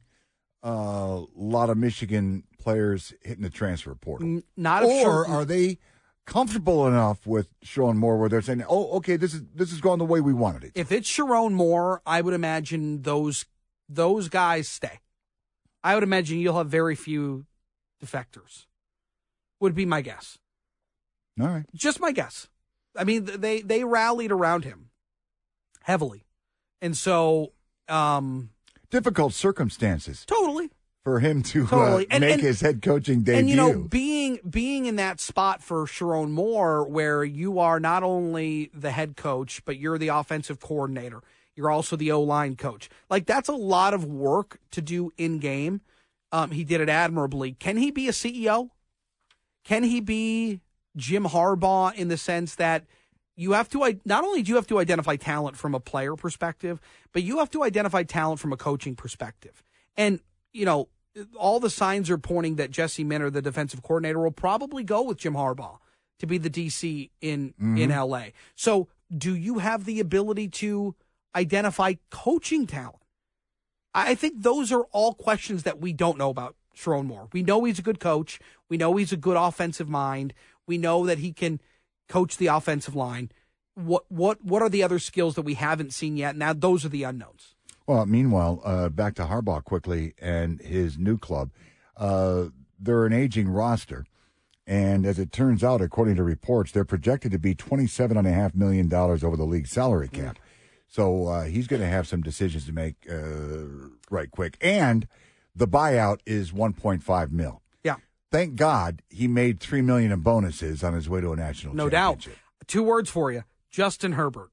uh, 0.65 0.69
a 0.69 1.27
lot 1.35 1.71
of 1.71 1.79
Michigan 1.79 2.45
players 2.59 3.15
hitting 3.23 3.43
the 3.43 3.51
transfer 3.51 3.95
portal? 3.95 4.27
N- 4.27 4.43
not 4.57 4.85
or 4.85 5.03
certain- 5.25 5.33
are 5.35 5.45
they 5.45 5.79
comfortable 6.27 6.87
enough 6.87 7.27
with 7.27 7.49
Sean 7.63 7.97
Moore 7.97 8.19
where 8.19 8.29
they're 8.29 8.43
saying, 8.43 8.63
"Oh, 8.69 8.91
okay, 8.99 9.17
this 9.17 9.33
is 9.35 9.43
this 9.55 9.73
is 9.73 9.81
going 9.81 9.99
the 9.99 10.05
way 10.05 10.21
we 10.21 10.33
wanted 10.35 10.65
it." 10.65 10.73
If 10.75 10.93
it's 10.93 11.09
Sherrone 11.11 11.53
Moore, 11.55 12.03
I 12.07 12.21
would 12.21 12.35
imagine 12.35 13.03
those 13.03 13.47
those 13.89 14.29
guys 14.29 14.69
stay. 14.69 15.01
I 15.83 15.95
would 15.95 16.05
imagine 16.05 16.39
you'll 16.39 16.59
have 16.59 16.69
very 16.69 16.95
few 16.95 17.47
defectors. 18.05 18.67
Would 19.61 19.75
be 19.75 19.85
my 19.87 20.01
guess. 20.01 20.39
All 21.41 21.47
right. 21.49 21.67
Just 21.75 22.01
my 22.01 22.13
guess. 22.13 22.49
I 22.97 23.05
mean, 23.05 23.25
they 23.27 23.61
they 23.63 23.85
rallied 23.85 24.33
around 24.33 24.65
him 24.65 24.91
heavily, 25.83 26.25
and 26.81 26.97
so 26.97 27.53
um, 27.89 28.51
Difficult 28.91 29.33
circumstances 29.35 30.25
totally 30.27 30.71
for 31.05 31.21
him 31.21 31.43
to 31.45 31.67
Totally. 31.67 32.05
uh, 32.07 32.09
And- 32.11 32.21
make 32.23 32.33
and- 32.35 32.43
his 32.43 32.61
head 32.61 32.83
coaching 32.83 33.21
debut. 33.23 33.39
And 33.39 33.49
you 33.51 33.57
know, 33.57 33.79
being 33.89 34.41
being 34.49 34.87
in 34.87 34.97
that 34.97 35.21
spot 35.21 35.63
for 35.63 35.87
Sherrone 35.87 36.31
Moore, 36.31 36.87
where 36.89 37.23
you 37.25 37.59
are 37.59 37.79
not 37.81 38.03
only 38.03 38.71
the 38.75 38.91
head 38.91 39.17
coach, 39.17 39.63
but 39.65 39.77
you're 39.79 39.99
the 39.99 40.09
offensive 40.09 40.59
coordinator. 40.61 41.21
You're 41.55 41.71
also 41.71 41.95
the 41.97 42.11
O 42.13 42.21
line 42.23 42.57
coach. 42.57 42.89
Like 43.09 43.27
that's 43.27 43.49
a 43.49 43.55
lot 43.55 43.95
of 43.95 44.05
work 44.05 44.59
to 44.73 44.81
do 44.83 45.13
in 45.17 45.39
game. 45.39 45.83
Um, 46.33 46.51
he 46.53 46.65
did 46.65 46.81
it 46.81 46.89
admirably. 46.89 47.53
Can 47.53 47.77
he 47.77 47.91
be 47.91 48.09
a 48.09 48.13
CEO? 48.13 48.71
Can 49.65 49.83
he 49.85 50.01
be 50.01 50.61
Jim 50.97 51.25
Harbaugh 51.25 51.95
in 51.95 52.09
the 52.09 52.17
sense 52.17 52.55
that 52.57 52.85
you 53.37 53.53
have 53.53 53.69
to 53.71 53.83
i- 53.85 53.99
not 54.05 54.23
only 54.25 54.43
do 54.43 54.51
you 54.51 54.57
have 54.57 54.67
to 54.69 54.79
identify 54.79 55.17
talent 55.17 55.57
from 55.57 55.75
a 55.75 55.81
player 55.81 56.15
perspective, 56.17 56.81
but 57.13 57.23
you 57.23 57.39
have 57.39 57.51
to 57.51 57.63
identify 57.65 58.03
talent 58.03 58.41
from 58.41 58.53
a 58.53 58.57
coaching 58.57 58.95
perspective. 58.95 59.63
And 59.97 60.21
you 60.53 60.65
know, 60.65 60.89
all 61.37 61.61
the 61.61 61.71
signs 61.71 62.11
are 62.11 62.19
pointing 62.19 62.57
that 62.57 62.71
Jesse 62.71 63.05
Minter, 63.05 63.31
the 63.31 63.43
defensive 63.43 63.83
coordinator, 63.83 64.21
will 64.21 64.31
probably 64.31 64.83
go 64.85 65.03
with 65.03 65.19
Jim 65.19 65.35
Harbaugh 65.35 65.79
to 66.19 66.27
be 66.27 66.39
the 66.39 66.51
DC 66.51 67.11
in 67.21 67.55
in 67.61 67.91
Mhm. 67.91 67.93
LA. 67.97 68.33
So, 68.55 68.89
do 69.17 69.35
you 69.35 69.59
have 69.59 69.85
the 69.85 70.01
ability 70.01 70.49
to 70.49 70.95
identify 71.35 71.95
coaching 72.11 72.67
talent? 72.67 73.00
I 73.95 74.15
think 74.15 74.43
those 74.43 74.71
are 74.73 74.85
all 74.93 75.15
questions 75.15 75.65
that 75.65 75.81
we 75.81 75.93
don't 75.93 76.19
know 76.19 76.31
about 76.31 76.57
Sherrone 76.77 77.07
Moore. 77.07 77.29
We 77.33 77.43
know 77.43 77.65
he's 77.65 77.79
a 77.79 77.83
good 77.83 78.01
coach. 78.01 78.39
We 78.69 78.77
know 78.77 78.97
he's 78.97 79.13
a 79.13 79.17
good 79.17 79.37
offensive 79.37 79.89
mind. 79.89 80.33
We 80.67 80.79
know 80.79 81.07
that 81.07 81.19
he 81.19 81.33
can 81.33 81.61
coach 82.09 82.37
the 82.37 82.47
offensive 82.47 82.95
line. 82.95 83.31
What 83.75 84.05
what 84.09 84.45
what 84.45 84.63
are 84.63 84.69
the 84.69 84.83
other 84.83 84.99
skills 84.99 85.35
that 85.35 85.43
we 85.43 85.55
haven't 85.55 85.93
seen 85.93 86.17
yet? 86.17 86.37
Now 86.37 86.53
those 86.53 86.85
are 86.85 86.89
the 86.89 87.05
unknowns. 87.05 87.55
Well, 87.87 88.07
meanwhile, 88.07 88.61
uh, 88.65 88.89
back 88.89 89.15
to 89.17 89.25
Harbaugh 89.25 89.65
quickly 89.65 90.15
and 90.21 90.61
his 90.61 90.97
new 90.97 91.19
club. 91.19 91.51
Uh, 91.97 92.47
they're 92.79 93.07
an 93.07 93.13
aging 93.13 93.49
roster. 93.49 94.07
And 94.67 95.05
as 95.05 95.19
it 95.19 95.33
turns 95.33 95.65
out, 95.65 95.81
according 95.81 96.15
to 96.17 96.23
reports, 96.23 96.71
they're 96.71 96.85
projected 96.85 97.33
to 97.33 97.39
be 97.39 97.57
$27.5 97.57 98.55
million 98.55 98.93
over 98.95 99.37
the 99.37 99.45
league 99.45 99.67
salary 99.67 100.07
cap. 100.07 100.39
So 100.91 101.29
uh, 101.29 101.45
he's 101.45 101.69
going 101.69 101.81
to 101.81 101.89
have 101.89 102.09
some 102.09 102.21
decisions 102.21 102.67
to 102.67 102.73
make 102.73 103.07
uh, 103.09 103.89
right 104.11 104.29
quick. 104.31 104.57
And 104.61 105.07
the 105.55 105.69
buyout 105.69 106.19
is 106.27 106.51
1.5 106.51 107.31
mil. 107.31 107.63
Yeah. 107.85 107.97
Thank 108.33 108.57
God 108.57 109.03
he 109.09 109.29
made 109.29 109.61
3 109.61 109.83
million 109.83 110.11
in 110.11 110.21
bonuses 110.21 110.83
on 110.83 110.95
his 110.95 111.09
way 111.09 111.21
to 111.21 111.33
a 111.33 111.37
national 111.37 111.75
No 111.75 111.89
doubt. 111.89 112.27
Two 112.67 112.83
words 112.83 113.09
for 113.09 113.31
you: 113.33 113.45
Justin 113.71 114.13
Herbert, 114.13 114.51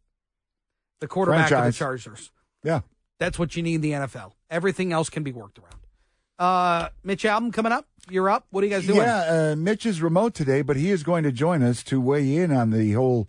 the 0.99 1.07
quarterback 1.07 1.49
Franchise. 1.49 1.67
of 1.67 1.73
the 1.73 1.77
Chargers. 1.77 2.31
Yeah. 2.63 2.81
That's 3.19 3.39
what 3.39 3.55
you 3.55 3.63
need 3.63 3.75
in 3.75 3.81
the 3.81 3.91
NFL. 3.91 4.33
Everything 4.49 4.93
else 4.93 5.09
can 5.09 5.23
be 5.23 5.31
worked 5.31 5.59
around. 5.59 5.73
Uh, 6.39 6.89
Mitch 7.03 7.23
Albom 7.23 7.51
coming 7.51 7.71
up. 7.71 7.87
You're 8.09 8.29
up. 8.29 8.45
What 8.51 8.63
are 8.63 8.67
you 8.67 8.73
guys 8.73 8.85
doing? 8.85 8.99
Yeah, 8.99 9.51
uh, 9.51 9.55
Mitch 9.57 9.85
is 9.85 10.01
remote 10.03 10.35
today, 10.35 10.61
but 10.61 10.77
he 10.77 10.91
is 10.91 11.01
going 11.03 11.23
to 11.23 11.31
join 11.31 11.63
us 11.63 11.83
to 11.83 11.99
weigh 11.99 12.37
in 12.37 12.51
on 12.51 12.69
the 12.69 12.93
whole 12.93 13.27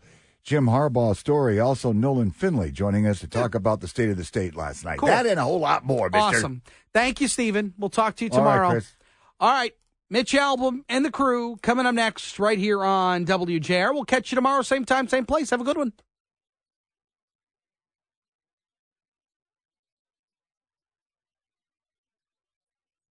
Jim 0.49 0.65
Harbaugh 0.65 1.15
story. 1.15 1.61
Also, 1.61 1.93
Nolan 1.93 2.31
Finley 2.31 2.73
joining 2.73 3.07
us 3.07 3.21
to 3.21 3.27
talk 3.27 3.55
about 3.55 3.81
the 3.81 3.87
state 3.87 4.09
of 4.09 4.17
the 4.17 4.25
state 4.25 4.57
last 4.57 4.83
night. 4.83 4.99
Cool. 4.99 5.11
That 5.11 5.27
and 5.27 5.39
a 5.39 5.43
whole 5.43 5.61
lot 5.61 5.85
more, 5.85 6.09
mister. 6.09 6.39
Awesome. 6.39 6.63
Thank 6.95 7.21
you, 7.21 7.29
Stephen. 7.29 7.75
We'll 7.77 7.91
talk 7.91 8.17
to 8.17 8.25
you 8.25 8.31
All 8.31 8.39
right, 8.39 8.57
tomorrow. 8.57 8.81
All 9.41 9.51
right. 9.51 9.75
Mitch 10.09 10.33
Albom 10.33 10.85
and 10.89 11.05
the 11.05 11.11
crew 11.11 11.59
coming 11.61 11.85
up 11.85 11.95
next 11.95 12.39
right 12.39 12.57
here 12.57 12.83
on 12.83 13.27
WJR. 13.27 13.93
We'll 13.93 14.07
catch 14.07 14.33
you 14.33 14.37
tomorrow, 14.37 14.63
same 14.63 14.87
time, 14.87 15.07
same 15.07 15.27
place. 15.27 15.51
Have 15.51 15.61
a 15.61 15.65
good 15.65 15.77
one. 15.77 15.93